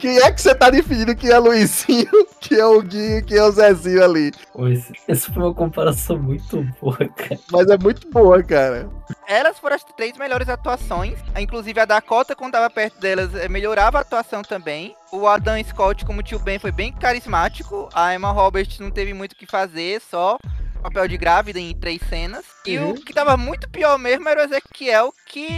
quem 0.00 0.16
é 0.18 0.32
que 0.32 0.40
você 0.40 0.54
tá 0.54 0.70
definindo 0.70 1.14
que 1.14 1.30
é 1.30 1.38
Luizinho, 1.38 2.08
que 2.40 2.54
é 2.54 2.64
o 2.64 2.80
Guinho, 2.80 3.24
que 3.24 3.36
é 3.36 3.42
o 3.42 3.50
Zezinho 3.50 4.02
ali? 4.02 4.32
Pois, 4.54 4.90
essa 5.06 5.30
foi 5.32 5.42
uma 5.42 5.54
comparação 5.54 6.18
muito 6.18 6.64
boa, 6.80 6.96
cara. 6.96 7.38
Mas 7.52 7.68
é 7.68 7.76
muito 7.78 8.08
boa, 8.10 8.42
cara. 8.42 8.88
Elas 9.26 9.58
foram 9.58 9.76
as 9.76 9.84
três 9.84 10.16
melhores 10.16 10.48
atuações. 10.48 11.18
Inclusive 11.38 11.78
a 11.80 11.84
Dakota, 11.84 12.34
quando 12.34 12.52
tava 12.52 12.70
perto 12.70 12.98
delas, 13.00 13.34
eh, 13.34 13.48
melhorava 13.48 13.98
a 13.98 14.00
atuação 14.02 14.42
também. 14.42 14.94
O 15.12 15.26
Adam 15.26 15.62
Scott, 15.64 15.97
como 16.04 16.22
tio 16.22 16.38
Ben, 16.38 16.58
foi 16.58 16.72
bem 16.72 16.92
carismático. 16.92 17.88
A 17.94 18.14
Emma 18.14 18.30
Roberts 18.30 18.78
não 18.78 18.90
teve 18.90 19.12
muito 19.14 19.32
o 19.32 19.36
que 19.36 19.46
fazer, 19.46 20.00
só 20.00 20.38
papel 20.82 21.08
de 21.08 21.16
grávida 21.16 21.58
em 21.58 21.74
três 21.74 22.00
cenas. 22.08 22.44
E 22.64 22.78
Uhum. 22.78 22.90
o 22.90 22.94
que 22.94 23.12
tava 23.12 23.36
muito 23.36 23.68
pior 23.68 23.98
mesmo 23.98 24.28
era 24.28 24.40
o 24.40 24.44
Ezequiel, 24.44 25.12
que. 25.26 25.48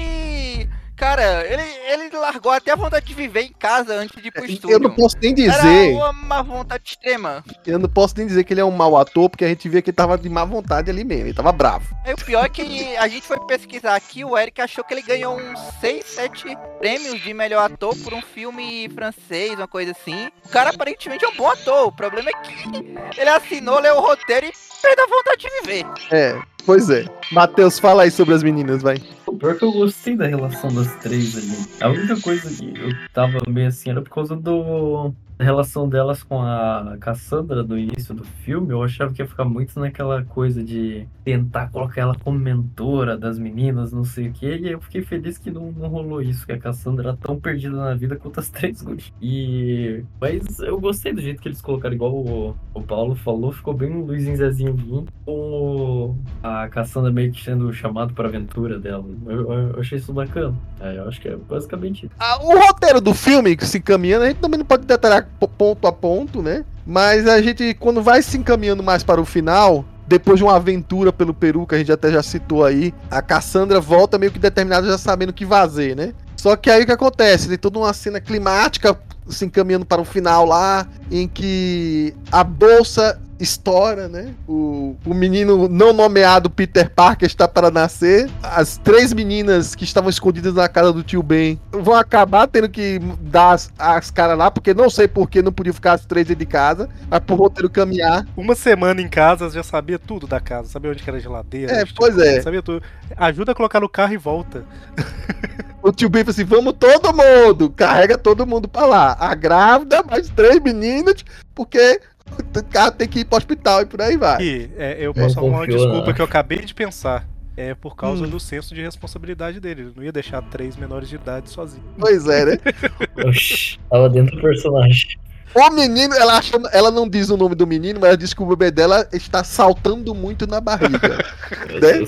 Cara, 1.00 1.46
ele, 1.46 1.62
ele 1.88 2.10
largou 2.14 2.52
até 2.52 2.72
a 2.72 2.76
vontade 2.76 3.06
de 3.06 3.14
viver 3.14 3.40
em 3.44 3.52
casa 3.54 3.94
antes 3.94 4.20
de 4.20 4.28
ir 4.28 4.30
pro 4.30 4.44
estúdio. 4.44 4.74
Eu 4.74 4.78
não 4.78 4.94
posso 4.94 5.16
nem 5.18 5.32
Era 5.32 5.56
dizer, 5.56 5.94
uma, 5.94 6.10
uma 6.10 6.42
vontade 6.42 6.90
extrema. 6.90 7.42
eu 7.66 7.78
não 7.78 7.88
posso 7.88 8.14
nem 8.18 8.26
dizer 8.26 8.44
que 8.44 8.52
ele 8.52 8.60
é 8.60 8.64
um 8.66 8.70
mau 8.70 8.98
ator, 8.98 9.30
porque 9.30 9.46
a 9.46 9.48
gente 9.48 9.66
via 9.66 9.80
que 9.80 9.88
ele 9.88 9.96
tava 9.96 10.18
de 10.18 10.28
má 10.28 10.44
vontade 10.44 10.90
ali 10.90 11.02
mesmo, 11.02 11.28
ele 11.28 11.32
tava 11.32 11.52
bravo. 11.52 11.96
Aí 12.04 12.12
o 12.12 12.16
pior 12.18 12.44
é 12.44 12.50
que 12.50 12.96
a 12.98 13.08
gente 13.08 13.26
foi 13.26 13.40
pesquisar 13.46 13.94
aqui, 13.94 14.22
o 14.26 14.36
Eric 14.36 14.60
achou 14.60 14.84
que 14.84 14.92
ele 14.92 15.00
ganhou 15.00 15.38
uns 15.38 15.58
6, 15.80 16.04
7 16.04 16.58
prêmios 16.78 17.18
de 17.18 17.32
melhor 17.32 17.70
ator 17.72 17.96
por 17.96 18.12
um 18.12 18.20
filme 18.20 18.86
francês, 18.90 19.54
uma 19.54 19.66
coisa 19.66 19.92
assim. 19.92 20.28
O 20.44 20.50
cara 20.50 20.68
aparentemente 20.68 21.24
é 21.24 21.28
um 21.28 21.34
bom 21.34 21.48
ator, 21.48 21.86
o 21.86 21.92
problema 21.92 22.28
é 22.28 22.32
que 22.42 23.18
ele 23.18 23.30
assinou, 23.30 23.80
leu 23.80 23.96
o 23.96 24.00
roteiro 24.00 24.44
e 24.44 24.52
perdeu 24.82 25.06
a 25.06 25.08
vontade 25.08 25.40
de 25.40 25.60
viver. 25.62 25.86
É, 26.12 26.38
pois 26.60 26.90
é. 26.90 27.04
Matheus, 27.32 27.78
fala 27.78 28.02
aí 28.02 28.10
sobre 28.10 28.34
as 28.34 28.42
meninas, 28.42 28.82
vai. 28.82 28.96
O 29.26 29.36
pior 29.36 29.56
que 29.56 29.64
eu 29.64 29.72
gostei 29.72 30.16
da 30.16 30.26
relação 30.26 30.72
das 30.72 30.94
três 30.96 31.36
ali. 31.36 31.66
A 31.80 31.88
única 31.88 32.20
coisa 32.20 32.50
que 32.50 32.78
eu 32.78 32.90
tava 33.12 33.38
meio 33.48 33.68
assim 33.68 33.90
era 33.90 34.02
por 34.02 34.10
causa 34.10 34.36
do. 34.36 35.12
Da 35.40 35.44
relação 35.44 35.88
delas 35.88 36.22
com 36.22 36.42
a 36.42 36.98
Cassandra 37.00 37.64
do 37.64 37.78
início 37.78 38.14
do 38.14 38.22
filme. 38.24 38.72
Eu 38.72 38.82
achava 38.82 39.10
que 39.10 39.22
ia 39.22 39.26
ficar 39.26 39.46
muito 39.46 39.80
naquela 39.80 40.22
coisa 40.22 40.62
de 40.62 41.08
tentar 41.24 41.68
colocar 41.70 42.02
ela 42.02 42.14
como 42.22 42.38
mentora 42.38 43.16
das 43.16 43.38
meninas, 43.38 43.90
não 43.90 44.04
sei 44.04 44.28
o 44.28 44.32
quê. 44.34 44.60
E 44.62 44.70
eu 44.70 44.80
fiquei 44.82 45.00
feliz 45.00 45.38
que 45.38 45.50
não, 45.50 45.72
não 45.72 45.88
rolou 45.88 46.20
isso, 46.20 46.44
que 46.44 46.52
a 46.52 46.58
Cassandra 46.58 47.08
era 47.08 47.16
tão 47.16 47.40
perdida 47.40 47.74
na 47.74 47.94
vida 47.94 48.16
quanto 48.16 48.38
as 48.38 48.50
três 48.52 48.82
gurias. 48.82 49.10
E. 49.22 50.04
Mas 50.20 50.58
eu 50.60 50.78
gostei 50.78 51.14
do 51.14 51.22
jeito 51.22 51.40
que 51.40 51.48
eles 51.48 51.62
colocaram, 51.62 51.94
igual 51.94 52.12
o, 52.14 52.54
o 52.74 52.82
Paulo 52.82 53.14
falou, 53.14 53.50
ficou 53.50 53.72
bem 53.72 53.90
um 53.90 54.04
Luizinho 54.04 54.36
Zezinho 54.36 55.06
com 55.24 55.32
o- 55.32 56.16
a 56.42 56.68
Cassandra 56.68 57.10
meio 57.10 57.32
que 57.32 57.42
sendo 57.42 57.72
chamado 57.72 58.12
pra 58.12 58.28
aventura 58.28 58.78
dela. 58.78 59.06
Eu, 59.26 59.50
eu- 59.52 59.68
eu 59.70 59.80
achei 59.80 59.96
isso 59.96 60.12
bacana. 60.12 60.54
É, 60.78 60.98
eu 60.98 61.08
acho 61.08 61.18
que 61.18 61.28
é 61.28 61.36
basicamente 61.36 62.04
isso. 62.04 62.14
Ah, 62.18 62.38
o 62.44 62.58
roteiro 62.58 63.00
do 63.00 63.14
filme 63.14 63.56
que 63.56 63.64
se 63.66 63.78
encaminhando, 63.78 64.24
a 64.24 64.28
gente 64.28 64.38
também 64.38 64.58
não 64.58 64.66
pode 64.66 64.84
detalhar 64.84 65.29
ponto 65.48 65.86
a 65.86 65.92
ponto, 65.92 66.42
né? 66.42 66.64
Mas 66.86 67.26
a 67.26 67.40
gente, 67.40 67.74
quando 67.74 68.02
vai 68.02 68.22
se 68.22 68.36
encaminhando 68.36 68.82
mais 68.82 69.02
para 69.02 69.20
o 69.20 69.24
final, 69.24 69.84
depois 70.06 70.38
de 70.38 70.44
uma 70.44 70.56
aventura 70.56 71.12
pelo 71.12 71.32
Peru, 71.32 71.66
que 71.66 71.74
a 71.74 71.78
gente 71.78 71.92
até 71.92 72.10
já 72.10 72.22
citou 72.22 72.64
aí, 72.64 72.92
a 73.10 73.22
Cassandra 73.22 73.80
volta 73.80 74.18
meio 74.18 74.32
que 74.32 74.38
determinada 74.38 74.86
já 74.86 74.98
sabendo 74.98 75.30
o 75.30 75.32
que 75.32 75.46
fazer, 75.46 75.94
né? 75.94 76.12
Só 76.36 76.56
que 76.56 76.70
aí 76.70 76.82
o 76.82 76.86
que 76.86 76.92
acontece? 76.92 77.48
Tem 77.48 77.58
toda 77.58 77.78
uma 77.78 77.92
cena 77.92 78.20
climática 78.20 78.98
se 79.28 79.44
encaminhando 79.44 79.86
para 79.86 80.02
o 80.02 80.04
final 80.04 80.44
lá, 80.44 80.86
em 81.10 81.28
que 81.28 82.14
a 82.32 82.42
bolsa 82.42 83.20
estoura, 83.40 84.08
né? 84.08 84.34
O, 84.46 84.96
o 85.04 85.14
menino 85.14 85.68
não 85.68 85.92
nomeado 85.92 86.50
Peter 86.50 86.90
Parker 86.90 87.26
está 87.26 87.48
para 87.48 87.70
nascer. 87.70 88.30
As 88.42 88.76
três 88.76 89.12
meninas 89.12 89.74
que 89.74 89.84
estavam 89.84 90.10
escondidas 90.10 90.54
na 90.54 90.68
casa 90.68 90.92
do 90.92 91.02
tio 91.02 91.22
Ben 91.22 91.60
vão 91.72 91.94
acabar 91.94 92.46
tendo 92.46 92.68
que 92.68 93.00
dar 93.20 93.52
as, 93.52 93.72
as 93.78 94.10
caras 94.10 94.36
lá, 94.36 94.50
porque 94.50 94.74
não 94.74 94.90
sei 94.90 95.08
por 95.08 95.28
que 95.28 95.42
não 95.42 95.52
podia 95.52 95.72
ficar 95.72 95.92
as 95.94 96.04
três 96.04 96.26
dentro 96.26 96.40
de 96.40 96.46
casa, 96.46 96.88
mas 97.08 97.20
pro 97.20 97.34
roteiro 97.36 97.70
caminhar. 97.70 98.26
Uma 98.36 98.54
semana 98.54 99.00
em 99.00 99.08
casa 99.08 99.48
já 99.50 99.62
sabia 99.62 99.98
tudo 99.98 100.26
da 100.26 100.40
casa, 100.40 100.68
sabia 100.68 100.90
onde 100.90 101.02
que 101.02 101.08
era 101.10 101.16
a 101.18 101.20
geladeira. 101.20 101.72
É, 101.72 101.84
pois 101.96 102.14
tinha- 102.14 102.26
é. 102.26 102.42
Sabia 102.42 102.62
tudo. 102.62 102.82
Ajuda 103.16 103.52
a 103.52 103.54
colocar 103.54 103.80
no 103.80 103.88
carro 103.88 104.12
e 104.12 104.16
volta. 104.18 104.64
O 105.82 105.90
tio 105.90 106.10
Ben 106.10 106.22
falou 106.24 106.32
assim: 106.32 106.44
vamos 106.44 106.74
todo 106.78 107.10
mundo, 107.14 107.70
carrega 107.70 108.18
todo 108.18 108.46
mundo 108.46 108.68
pra 108.68 108.84
lá. 108.84 109.16
A 109.18 109.34
grávida, 109.34 110.02
mais 110.02 110.28
três 110.28 110.60
meninas, 110.60 111.24
porque 111.54 112.02
o 112.38 112.64
carro 112.64 112.92
tem 112.92 113.08
que 113.08 113.20
ir 113.20 113.24
pro 113.24 113.38
hospital 113.38 113.82
e 113.82 113.86
por 113.86 114.00
aí 114.00 114.16
vai. 114.16 114.42
E 114.42 114.70
é, 114.76 114.96
eu 115.00 115.12
posso 115.14 115.38
arrumar 115.38 115.58
uma 115.58 115.66
confiou, 115.66 115.78
desculpa 115.86 116.06
não. 116.08 116.14
que 116.14 116.20
eu 116.20 116.24
acabei 116.24 116.58
de 116.60 116.74
pensar. 116.74 117.26
É 117.56 117.74
por 117.74 117.94
causa 117.96 118.24
Hum. 118.24 118.28
do 118.28 118.40
senso 118.40 118.74
de 118.74 118.80
responsabilidade 118.80 119.60
dele. 119.60 119.82
Ele 119.82 119.92
não 119.94 120.02
ia 120.04 120.12
deixar 120.12 120.40
três 120.42 120.76
menores 120.76 121.08
de 121.08 121.16
idade 121.16 121.50
sozinhos. 121.50 121.84
Pois 121.98 122.26
é, 122.26 122.44
né? 122.46 122.58
Oxi, 123.26 123.78
tava 123.90 124.08
dentro 124.08 124.34
do 124.36 124.40
personagem. 124.42 125.18
O 125.54 125.70
menino, 125.70 126.14
ela, 126.14 126.38
acha, 126.38 126.56
ela 126.72 126.90
não 126.90 127.08
diz 127.08 127.28
o 127.28 127.36
nome 127.36 127.54
do 127.54 127.66
menino, 127.66 127.98
mas 128.00 128.08
ela 128.08 128.16
diz 128.16 128.32
que 128.32 128.42
o 128.42 128.46
bebê 128.46 128.70
dela 128.70 129.06
está 129.12 129.42
saltando 129.42 130.14
muito 130.14 130.46
na 130.46 130.60
barriga. 130.60 131.18
Né? 131.70 132.04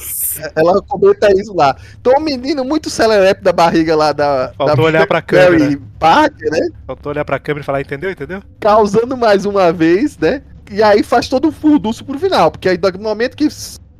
Ela 0.57 0.83
comenta 0.83 1.29
isso 1.33 1.55
lá. 1.55 1.77
Então, 2.01 2.15
o 2.15 2.21
menino 2.21 2.65
muito 2.65 2.91
celerepe 2.91 3.43
da 3.43 3.53
barriga 3.53 3.95
lá 3.95 4.13
da. 4.13 4.53
Faltou 4.57 4.77
da 4.77 4.83
olhar 4.83 5.07
pra 5.07 5.19
Mary 5.19 5.59
câmera. 5.59 5.83
Parker, 5.99 6.51
né? 6.51 6.69
Faltou 6.87 7.13
olhar 7.13 7.25
pra 7.25 7.39
câmera 7.39 7.63
e 7.63 7.65
falar, 7.65 7.81
entendeu? 7.81 8.11
Entendeu? 8.11 8.43
Causando 8.59 9.17
mais 9.17 9.45
uma 9.45 9.73
vez, 9.73 10.19
né? 10.19 10.43
E 10.71 10.83
aí 10.83 11.03
faz 11.03 11.29
todo 11.29 11.49
o 11.49 11.53
furdunço 11.53 12.05
pro 12.05 12.19
final. 12.19 12.51
Porque 12.51 12.69
aí, 12.69 12.79
no 12.79 13.03
momento 13.03 13.37
que. 13.37 13.47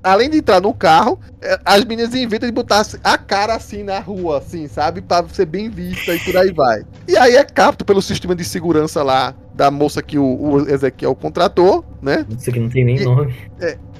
Além 0.03 0.29
de 0.29 0.39
entrar 0.39 0.61
no 0.61 0.75
carro, 0.75 1.19
eh, 1.41 1.61
as 1.65 1.85
meninas 1.85 2.13
inventam 2.15 2.49
de 2.49 2.53
botar 2.55 2.83
a 3.05 3.17
cara 3.19 3.55
assim 3.55 3.83
na 3.85 4.01
rua, 4.01 4.39
assim, 4.39 4.67
sabe? 4.67 5.01
Pra 5.01 5.25
ser 5.29 5.47
bem 5.47 5.71
vista 5.71 6.15
e 6.15 6.19
por 6.21 6.37
aí 6.37 6.53
vai. 6.53 6.83
E 7.07 7.17
aí 7.17 7.37
é 7.37 7.45
capto 7.45 7.85
pelo 7.85 8.03
sistema 8.03 8.35
de 8.35 8.45
segurança 8.45 9.03
lá 9.03 9.33
da 9.55 9.71
moça 9.71 10.03
que 10.03 10.19
o, 10.19 10.25
o 10.25 10.69
Ezequiel 10.69 11.15
contratou, 11.15 11.85
né? 12.01 12.27
Isso 12.37 12.51
aqui 12.51 12.59
não 12.59 12.69
tem 12.71 12.85
nem 12.85 12.97
E- 12.97 13.05
nome. 13.05 13.35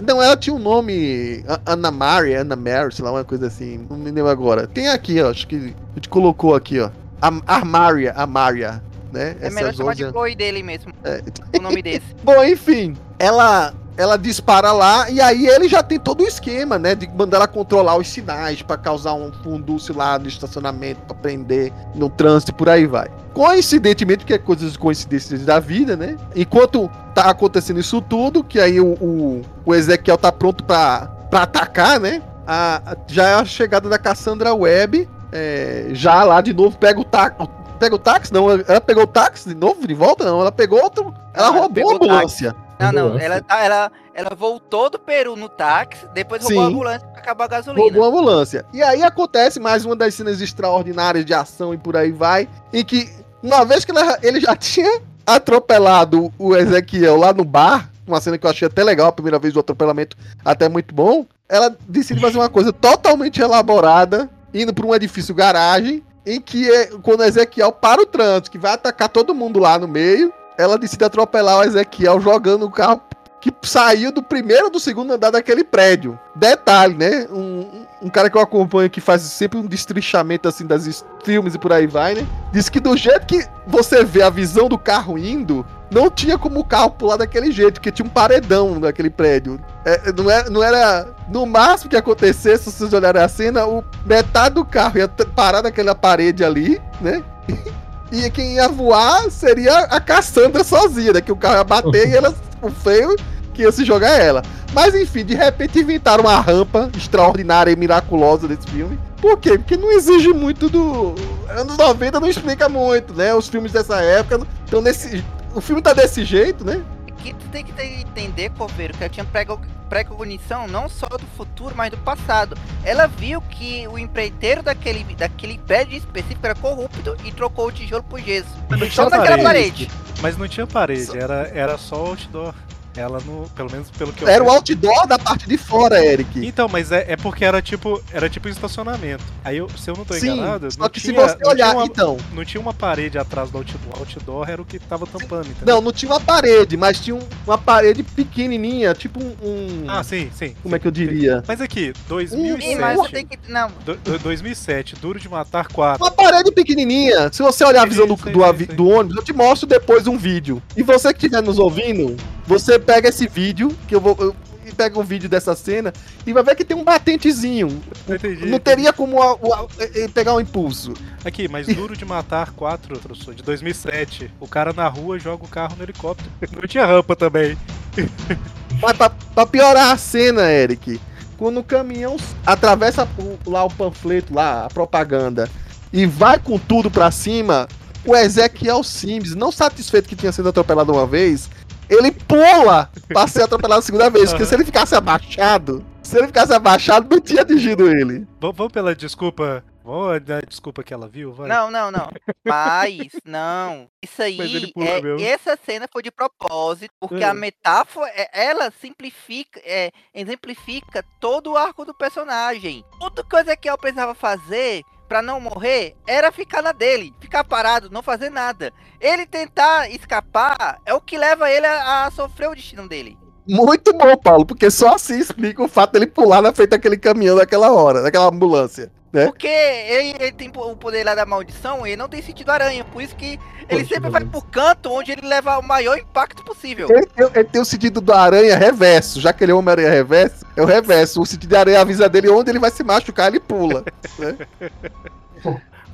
Não, 0.01 0.21
ela 0.21 0.37
tinha 0.37 0.57
um 0.57 0.59
nome. 0.59 1.45
A- 1.47 1.73
Ana 1.75 1.91
Mari, 1.93 2.35
Ana 2.35 2.57
Mary, 2.57 2.93
sei 2.95 3.05
lá, 3.05 3.13
uma 3.13 3.25
coisa 3.25 3.47
assim. 3.47 3.87
Não 3.89 3.97
me 3.97 4.11
lembro 4.11 4.29
agora. 4.31 4.67
Tem 4.67 4.89
aqui, 4.89 5.21
ó. 5.23 5.31
Acho 5.31 5.47
que 5.47 5.57
a 5.57 5.95
gente 5.95 6.09
colocou 6.09 6.55
aqui, 6.55 6.81
ó. 6.81 6.91
A 7.21 7.31
Armaria, 7.55 8.13
Amaria, 8.17 8.83
né? 9.13 9.37
É 9.41 9.51
melhor 9.51 9.75
chamar 9.75 9.95
de 9.95 10.05
11 10.05 10.13
Chloe 10.13 10.35
dele 10.35 10.63
mesmo, 10.63 10.93
É. 11.05 11.23
o 11.59 11.63
nome 11.63 11.81
desse. 11.83 12.03
Bom, 12.25 12.43
enfim, 12.45 12.97
ela 13.19 13.75
ela 13.95 14.17
dispara 14.17 14.73
lá 14.73 15.11
e 15.11 15.21
aí 15.21 15.47
ele 15.47 15.69
já 15.69 15.83
tem 15.83 15.99
todo 16.01 16.23
o 16.23 16.27
esquema, 16.27 16.79
né, 16.79 16.95
de 16.95 17.07
mandar 17.09 17.37
ela 17.37 17.47
controlar 17.47 17.95
os 17.99 18.09
sinais 18.09 18.63
pra 18.63 18.79
causar 18.79 19.13
um 19.13 19.31
fundúcio 19.45 19.95
lá 19.95 20.19
no 20.19 20.27
estacionamento 20.27 21.03
pra 21.03 21.15
prender 21.15 21.71
no 21.95 22.09
trânsito 22.09 22.53
e 22.53 22.55
por 22.55 22.71
aí 22.71 22.87
vai. 22.87 23.09
Coincidentemente, 23.35 24.25
que 24.25 24.33
é 24.33 24.39
coisas 24.39 24.79
coincidências 24.79 25.45
da 25.45 25.61
vida, 25.61 25.95
né? 25.95 26.17
Enquanto 26.35 26.91
tá 27.15 27.25
acontecendo 27.29 27.81
isso 27.81 28.01
tudo, 28.01 28.43
que 28.43 28.59
aí 28.59 28.81
o, 28.81 28.93
o, 28.95 29.43
o 29.67 29.75
Ezequiel 29.75 30.17
tá 30.17 30.33
pronto 30.33 30.65
pra 30.65 31.07
pra 31.31 31.43
atacar, 31.43 32.01
né? 32.01 32.23
A, 32.47 32.97
já 33.07 33.29
é 33.29 33.35
a 33.35 33.45
chegada 33.45 33.89
da 33.91 33.99
Cassandra 33.99 34.55
Webb. 34.55 35.07
é, 35.31 35.89
já 35.93 36.25
lá 36.25 36.41
de 36.41 36.53
novo 36.55 36.79
pega 36.79 36.99
o 36.99 37.05
táxi. 37.05 37.37
Pega 37.83 37.97
o 37.97 37.99
táxi? 37.99 38.33
Não, 38.33 38.49
ela 38.49 38.81
pegou 38.81 39.03
o 39.03 39.07
táxi 39.09 39.49
de 39.49 39.57
novo, 39.57 39.85
de 39.89 39.93
volta? 39.93 40.25
Não, 40.25 40.41
ela 40.41 40.53
pegou 40.53 40.81
outro. 40.81 41.13
Ela 41.35 41.49
roubou 41.51 41.91
a 41.91 41.95
ambulância. 41.97 42.55
Não, 42.79 42.93
não, 42.93 43.19
ela, 43.19 43.41
tá- 43.41 43.59
ela, 43.61 43.91
ela 44.15 44.31
voltou 44.37 44.89
do 44.89 45.01
Peru 45.01 45.35
no 45.35 45.49
táxi, 45.49 46.07
depois 46.15 46.43
roubou 46.45 46.59
Sim. 46.61 46.65
a 46.65 46.69
ambulância 46.69 47.09
pra 47.09 47.21
acabar 47.21 47.45
a 47.47 47.49
gasolina. 47.49 47.83
Roubou 47.83 48.05
a 48.05 48.07
ambulância. 48.07 48.65
E 48.73 48.81
aí 48.85 49.03
acontece 49.03 49.59
mais 49.59 49.85
uma 49.85 49.97
das 49.97 50.15
cenas 50.15 50.41
extraordinárias 50.41 51.25
de 51.25 51.35
ação 51.35 51.75
e 51.75 51.77
por 51.77 51.97
aí 51.97 52.13
vai. 52.13 52.49
Em 52.73 52.85
que, 52.85 53.11
uma 53.43 53.65
vez 53.65 53.85
que 53.85 53.91
ela- 53.91 54.17
ele 54.23 54.39
já 54.41 54.55
tinha 54.55 55.01
atropelado 55.27 56.33
o 56.39 56.55
Ezequiel 56.55 57.17
lá 57.17 57.33
no 57.33 57.45
bar, 57.45 57.91
uma 58.07 58.21
cena 58.21 58.39
que 58.39 58.47
eu 58.47 58.51
achei 58.51 58.69
até 58.69 58.85
legal, 58.85 59.09
a 59.09 59.13
primeira 59.13 59.41
vez 59.41 59.53
do 59.53 59.59
atropelamento, 59.59 60.17
até 60.45 60.69
muito 60.69 60.95
bom. 60.95 61.27
Ela 61.49 61.77
decide 61.89 62.21
fazer 62.21 62.39
uma 62.39 62.49
coisa 62.49 62.73
totalmente 62.73 63.41
elaborada, 63.41 64.31
indo 64.55 64.73
para 64.73 64.87
um 64.87 64.95
edifício 64.95 65.35
garagem, 65.35 66.01
em 66.25 66.41
que 66.41 66.71
é, 66.71 66.87
quando 67.03 67.25
Ezequiel 67.25 67.73
para 67.73 68.03
o 68.03 68.07
trânsito, 68.07 68.51
que 68.51 68.59
vai 68.59 68.73
atacar 68.73 69.09
todo 69.09 69.35
mundo 69.35 69.59
lá 69.59 69.79
no 69.79 69.89
meio, 69.89 70.33
ela 70.57 70.79
decide 70.79 71.05
atropelar 71.05 71.59
o 71.59 71.65
Ezequiel 71.65 72.21
jogando 72.21 72.67
o 72.67 72.71
carro 72.71 73.01
que 73.43 73.53
saiu 73.63 74.13
do 74.13 74.23
primeiro 74.23 74.67
ou 74.67 74.71
do 74.71 74.79
segundo 74.79 75.13
andar 75.13 75.31
daquele 75.31 75.65
prédio. 75.65 76.17
Detalhe, 76.33 76.95
né? 76.95 77.27
Um, 77.29 77.85
um 78.01 78.09
cara 78.09 78.31
que 78.31 78.37
eu 78.37 78.41
acompanho 78.41 78.89
que 78.89 79.01
faz 79.01 79.21
sempre 79.23 79.59
um 79.59 79.67
destrinchamento 79.67 80.49
assim 80.49 80.65
das 80.65 81.05
filmes 81.25 81.57
e 81.57 81.59
por 81.59 81.73
aí 81.73 81.89
vai, 81.89 82.15
né? 82.15 82.25
Diz 82.53 82.69
que 82.69 82.79
do 82.79 82.97
jeito 82.97 83.27
que 83.27 83.45
você 83.67 84.05
vê 84.05 84.23
a 84.23 84.31
visão 84.31 84.69
do 84.69 84.79
carro 84.79 85.19
indo, 85.19 85.67
não 85.91 86.09
tinha 86.09 86.39
como 86.39 86.61
o 86.61 86.65
carro 86.65 86.93
pular 86.93 87.17
daquele 87.17 87.51
jeito, 87.51 87.75
porque 87.75 87.91
tinha 87.91 88.07
um 88.07 88.11
paredão 88.11 88.79
naquele 88.79 89.11
prédio. 89.11 89.59
É, 89.85 90.13
não, 90.13 90.31
era, 90.31 90.49
não 90.49 90.63
era. 90.63 91.09
No 91.29 91.45
máximo 91.45 91.91
que 91.91 91.97
acontecesse, 91.97 92.71
se 92.71 92.79
vocês 92.79 92.93
olharem 92.93 93.21
a 93.21 93.29
cena, 93.29 93.67
o, 93.67 93.83
metade 94.07 94.55
do 94.55 94.65
carro 94.65 94.99
ia 94.99 95.09
parar 95.09 95.63
naquela 95.63 95.97
parede 95.97 96.45
ali, 96.45 96.81
né? 97.01 97.23
E 98.13 98.31
quem 98.31 98.57
ia 98.57 98.69
voar 98.69 99.31
seria 99.31 99.75
a 99.85 99.99
Cassandra 99.99 100.63
sozinha, 100.63 101.15
né? 101.15 101.23
Que 101.23 101.33
o 101.33 101.37
carro 101.37 101.57
ia 101.57 101.65
bater 101.65 102.11
e 102.11 102.15
ela, 102.15 102.35
o 102.63 102.71
feio 102.71 103.15
que 103.53 103.63
ia 103.63 103.73
se 103.73 103.85
jogar 103.85 104.19
ela. 104.19 104.43
Mas 104.73 104.95
enfim, 104.95 105.25
de 105.25 105.35
repente 105.35 105.79
inventaram 105.81 106.25
uma 106.25 106.41
rampa 106.41 106.91
extraordinária 106.97 107.71
e 107.71 107.77
miraculosa 107.77 108.49
desse 108.49 108.67
filme. 108.69 108.99
Por 109.21 109.39
quê? 109.39 109.59
Porque 109.59 109.77
não 109.77 109.93
exige 109.93 110.29
muito 110.33 110.69
do. 110.71 111.15
Anos 111.51 111.77
90 111.77 112.19
não 112.19 112.29
explica 112.29 112.69
muito, 112.69 113.13
né? 113.13 113.35
Os 113.35 113.49
filmes 113.49 113.73
dessa 113.73 114.01
época. 114.01 114.47
Então, 114.67 114.81
nesse. 114.81 115.23
O 115.55 115.61
filme 115.61 115.83
tá 115.83 115.93
desse 115.93 116.25
jeito, 116.25 116.65
né? 116.65 116.83
que 117.23 117.33
tu 117.35 117.47
tem 117.53 117.65
que 117.65 117.71
entender, 117.81 118.51
Coveiro, 118.59 118.95
que 118.95 119.05
ela 119.05 119.09
tinha 119.13 119.25
prego- 119.25 119.61
precognição 119.89 120.67
não 120.67 120.89
só 120.89 121.07
do 121.07 121.25
futuro, 121.37 121.73
mas 121.77 121.91
do 121.91 121.97
passado. 121.99 122.57
Ela 122.85 123.07
viu 123.07 123.41
que 123.43 123.87
o 123.87 123.97
empreiteiro 123.97 124.61
daquele, 124.61 125.05
daquele 125.15 125.57
prédio 125.59 125.97
específico 125.97 126.41
era 126.45 126.55
corrupto 126.57 127.17
e 127.25 127.31
trocou 127.31 127.69
o 127.69 127.73
tijolo 127.73 128.03
por 128.03 128.19
gesso. 128.21 128.49
Só 128.91 129.09
naquela 129.09 129.39
parede. 129.41 129.89
Mas 130.23 130.39
não 130.39 130.47
tinha 130.47 130.67
parede, 130.69 131.19
era, 131.19 131.51
era 131.53 131.77
só 131.77 131.97
outdoor. 131.97 132.55
Ela 132.97 133.21
no. 133.21 133.49
Pelo 133.51 133.71
menos 133.71 133.91
pelo 133.91 134.13
que 134.13 134.23
eu 134.25 134.29
Era 134.29 134.45
o 134.45 134.51
outdoor 134.51 135.07
da 135.07 135.19
parte 135.19 135.49
de 135.49 135.57
fora, 135.57 136.05
Eric. 136.05 136.47
Então, 136.47 136.69
mas 136.69 136.93
é, 136.93 137.07
é 137.13 137.17
porque 137.17 137.45
era 137.45 137.63
tipo. 137.63 138.03
Era 138.13 138.29
tipo 138.29 138.49
estacionamento. 138.49 139.25
Aí 139.45 139.57
eu, 139.57 139.69
se 139.71 139.91
eu 139.91 139.95
não 139.97 140.05
tô 140.05 140.15
Sim, 140.15 140.33
enganado, 140.35 140.71
só 140.71 140.81
não 140.81 140.89
que 140.91 141.01
tinha, 141.01 141.29
se 141.29 141.37
você 141.39 141.49
olhar, 141.49 141.75
uma, 141.75 141.85
então. 141.87 142.17
não 142.33 142.45
tinha 142.45 142.61
uma 142.61 142.75
parede 142.75 143.17
atrás 143.19 143.51
do 143.51 143.59
outdoor. 143.59 143.97
O 143.97 143.99
outdoor 144.01 144.51
era 144.51 144.61
o 144.61 144.65
que 144.65 144.79
tava 144.79 145.07
tampando, 145.07 145.47
entendeu? 145.49 145.75
Não, 145.77 145.81
não 145.83 145.93
tinha 145.93 146.11
uma 146.13 146.21
parede, 146.21 146.77
mas 146.77 147.01
tinha 147.01 147.17
um- 147.17 147.29
uma 147.47 147.57
parede 147.59 148.03
pequenininha, 148.03 148.95
tipo 148.95 149.23
um. 149.23 149.35
um- 149.43 149.85
Ah, 149.89 150.03
sim, 150.05 150.31
sim. 150.35 150.55
como 150.63 150.77
é 150.77 150.79
que 150.79 150.87
eu 150.87 150.91
diria? 150.93 151.43
Mas 151.47 151.61
aqui, 151.61 151.89
Ih, 151.89 151.95
2007. 152.09 152.79
mas 152.81 152.97
você 152.99 153.11
tem 153.13 153.27
que. 153.27 153.39
Não, 153.49 153.71
do- 153.85 153.97
do- 153.97 154.19
2007, 154.19 154.97
Duro 154.97 155.19
de 155.19 155.29
Matar 155.29 155.69
4. 155.69 156.03
Uma 156.05 156.11
parede 156.11 156.53
pequenininha. 156.53 157.33
Se 157.33 157.43
você 157.43 157.65
olhar 157.65 157.83
a 157.83 157.87
visão 157.87 158.07
do, 158.07 158.17
Sim, 158.17 158.25
sim, 158.25 158.33
do, 158.33 158.57
sim. 158.59 158.77
do 158.77 158.89
ônibus, 158.89 159.17
eu 159.17 159.23
te 159.23 159.33
mostro 159.33 159.67
depois 159.67 160.07
um 160.07 160.17
vídeo. 160.19 160.63
E 160.77 160.83
você 160.83 161.13
que 161.13 161.19
estiver 161.25 161.43
nos 161.43 161.59
ouvindo, 161.59 162.17
você 162.47 162.79
pega 162.83 163.09
esse 163.09 163.27
vídeo, 163.27 163.75
que 163.89 163.95
eu 163.95 164.01
vou. 164.01 164.17
Eu, 164.19 164.37
e 164.65 164.73
pega 164.73 164.97
um 164.97 165.03
vídeo 165.03 165.29
dessa 165.29 165.57
cena 165.57 165.93
e 166.25 166.33
vai 166.33 166.41
ver 166.45 166.55
que 166.55 166.65
tem 166.65 166.77
um 166.77 166.85
batentezinho. 166.85 167.83
Entendi. 168.09 168.47
Não 168.47 168.61
teria 168.61 168.93
como 168.93 169.21
a- 169.21 169.33
a- 169.33 169.67
e 169.99 170.07
pegar 170.09 170.35
um 170.35 170.41
impulso. 170.41 170.95
Aqui, 171.25 171.49
mas 171.49 171.67
Duro 171.67 171.97
de 171.97 172.05
Matar 172.05 172.53
4, 172.53 172.97
professor, 173.01 173.35
de 173.35 173.43
2007. 173.43 174.31
O 174.39 174.47
cara 174.47 174.73
na 174.73 174.87
rua 174.87 175.19
joga 175.19 175.45
o 175.45 175.49
carro 175.49 175.75
no 175.77 175.83
helicóptero. 175.83 176.31
Não 176.55 176.69
tinha 176.69 176.87
rampa 176.87 177.17
também. 177.17 177.59
Mas 178.81 178.97
pra, 178.97 179.11
pra 179.11 179.47
piorar 179.47 179.91
a 179.93 179.97
cena, 179.99 180.51
Eric, 180.51 181.01
quando 181.37 181.59
o 181.61 181.65
caminhão 181.65 182.17
atravessa 182.47 183.07
lá 183.47 183.65
o 183.65 183.71
panfleto, 183.71 184.33
lá, 184.35 184.65
a 184.67 184.69
propaganda, 184.69 185.49
e 185.93 186.07
vai 186.07 186.39
com 186.39 186.59
tudo 186.59 186.91
pra 186.91 187.11
cima, 187.11 187.69
o 188.05 188.17
Ezequiel 188.17 188.83
Sims, 188.83 189.35
não 189.35 189.53
satisfeito 189.53 190.09
que 190.09 190.17
tinha 190.17 190.33
sido 190.33 190.49
atropelado 190.49 190.93
uma 190.93 191.07
vez, 191.07 191.49
ele 191.95 192.11
pula 192.13 192.91
pra 193.09 193.27
ser 193.27 193.43
atropelado 193.43 193.81
a 193.81 193.83
segunda 193.83 194.09
vez. 194.11 194.31
Porque 194.31 194.45
se 194.47 194.55
ele 194.55 194.65
ficasse 194.65 194.95
abaixado, 194.95 195.85
se 196.03 196.17
ele 196.19 196.27
ficasse 196.27 196.53
abaixado, 196.53 197.09
não 197.11 197.21
tinha 197.21 197.43
atingido 197.43 197.89
ele. 197.89 198.27
Vamos, 198.41 198.73
pela 198.73 198.95
desculpa. 198.95 199.65
Vamos 199.85 200.21
dar 200.21 200.47
desculpa 200.47 200.85
que 200.85 200.95
ela 200.95 201.09
viu, 201.09 201.33
vai. 201.33 201.49
não, 201.49 201.69
não, 201.69 201.91
não. 201.91 202.09
Mas, 202.47 203.09
não. 203.25 203.89
Isso 204.01 204.15
Mas 204.19 204.39
ele 204.39 204.67
aí, 204.67 204.73
pula 204.73 204.87
é, 204.89 205.03
mesmo. 205.03 205.27
essa 205.27 205.59
cena 205.67 205.89
foi 205.93 206.05
de 206.05 206.11
propósito, 206.13 206.95
porque 207.01 207.25
É. 207.25 207.27
a 207.27 207.35
metáfora, 207.35 208.09
é- 208.15 208.31
ela 208.47 208.73
simplifica, 208.81 209.61
é, 209.65 209.91
exemplifica 210.15 211.05
todo 211.19 211.51
o 211.53 211.57
arco 211.57 211.85
do 211.85 211.93
personagem. 211.93 212.85
Outra 213.01 213.25
coisa 213.25 213.57
que 213.57 213.69
eu 213.69 213.77
precisava 213.77 214.15
fazer 214.15 214.83
pra 215.13 215.21
não 215.21 215.39
morrer 215.39 215.95
era 216.07 216.33
ficar 216.33 216.63
na 216.63 216.73
dele, 216.73 217.13
ficar 217.21 217.45
parado, 217.45 217.91
não 217.91 218.03
fazer 218.03 218.31
nada. 218.31 218.73
Ele 218.99 219.27
tentar 219.27 219.91
escapar 219.91 220.81
é 220.87 220.95
o 220.95 221.03
que 221.03 221.19
leva 221.19 221.51
ele 221.51 221.67
a, 221.67 222.07
a 222.07 222.11
sofrer 222.11 222.49
o 222.49 222.55
destino 222.55 222.89
dele. 222.89 223.19
Muito 223.47 223.93
bom, 223.93 224.17
Paulo, 224.17 224.47
porque 224.47 224.71
só 224.71 224.95
assim 224.95 225.19
explica 225.19 225.63
o 225.63 225.69
fato 225.69 225.93
dele 225.93 226.07
pular 226.07 226.41
na 226.41 226.51
frente 226.51 226.71
daquele 226.71 226.97
caminhão 226.97 227.37
naquela 227.37 227.71
hora, 227.71 228.01
daquela 228.01 228.29
ambulância. 228.29 228.91
É? 229.15 229.27
Porque 229.27 229.47
ele, 229.47 230.15
ele 230.19 230.33
tem 230.33 230.51
o 230.55 230.77
poder 230.77 231.05
lá 231.05 231.15
da 231.15 231.27
maldição, 231.27 231.87
ele 231.87 231.97
não 231.97 232.09
tem 232.09 232.23
sentido 232.23 232.49
aranha, 232.51 232.83
por 232.83 233.03
isso 233.03 233.15
que 233.15 233.39
ele 233.69 233.83
Poxa, 233.83 233.95
sempre 233.95 234.09
vai 234.11 234.25
por 234.25 234.47
canto 234.47 234.91
onde 234.91 235.13
ele 235.13 235.27
leva 235.27 235.59
o 235.59 235.63
maior 235.63 235.99
impacto 235.99 236.43
possível. 236.43 236.89
Ele 236.91 237.07
tem, 237.07 237.27
ele 237.35 237.45
tem 237.45 237.61
o 237.61 237.65
sentido 237.65 238.01
da 238.01 238.19
aranha 238.21 238.57
reverso, 238.57 239.21
já 239.21 239.33
que 239.33 239.45
ele 239.45 239.53
é 239.53 239.55
Homem-Aranha 239.55 239.91
reverso, 239.91 240.47
é 240.57 240.63
o 240.63 240.65
reverso. 240.67 241.21
O 241.21 241.27
sentido 241.27 241.51
da 241.51 241.61
aranha 241.61 241.81
avisa 241.83 242.09
dele 242.09 242.31
onde 242.31 242.51
ele 242.51 242.59
vai 242.59 242.71
se 242.71 242.83
machucar, 242.83 243.29
ele 243.29 243.41
pula. 243.41 243.85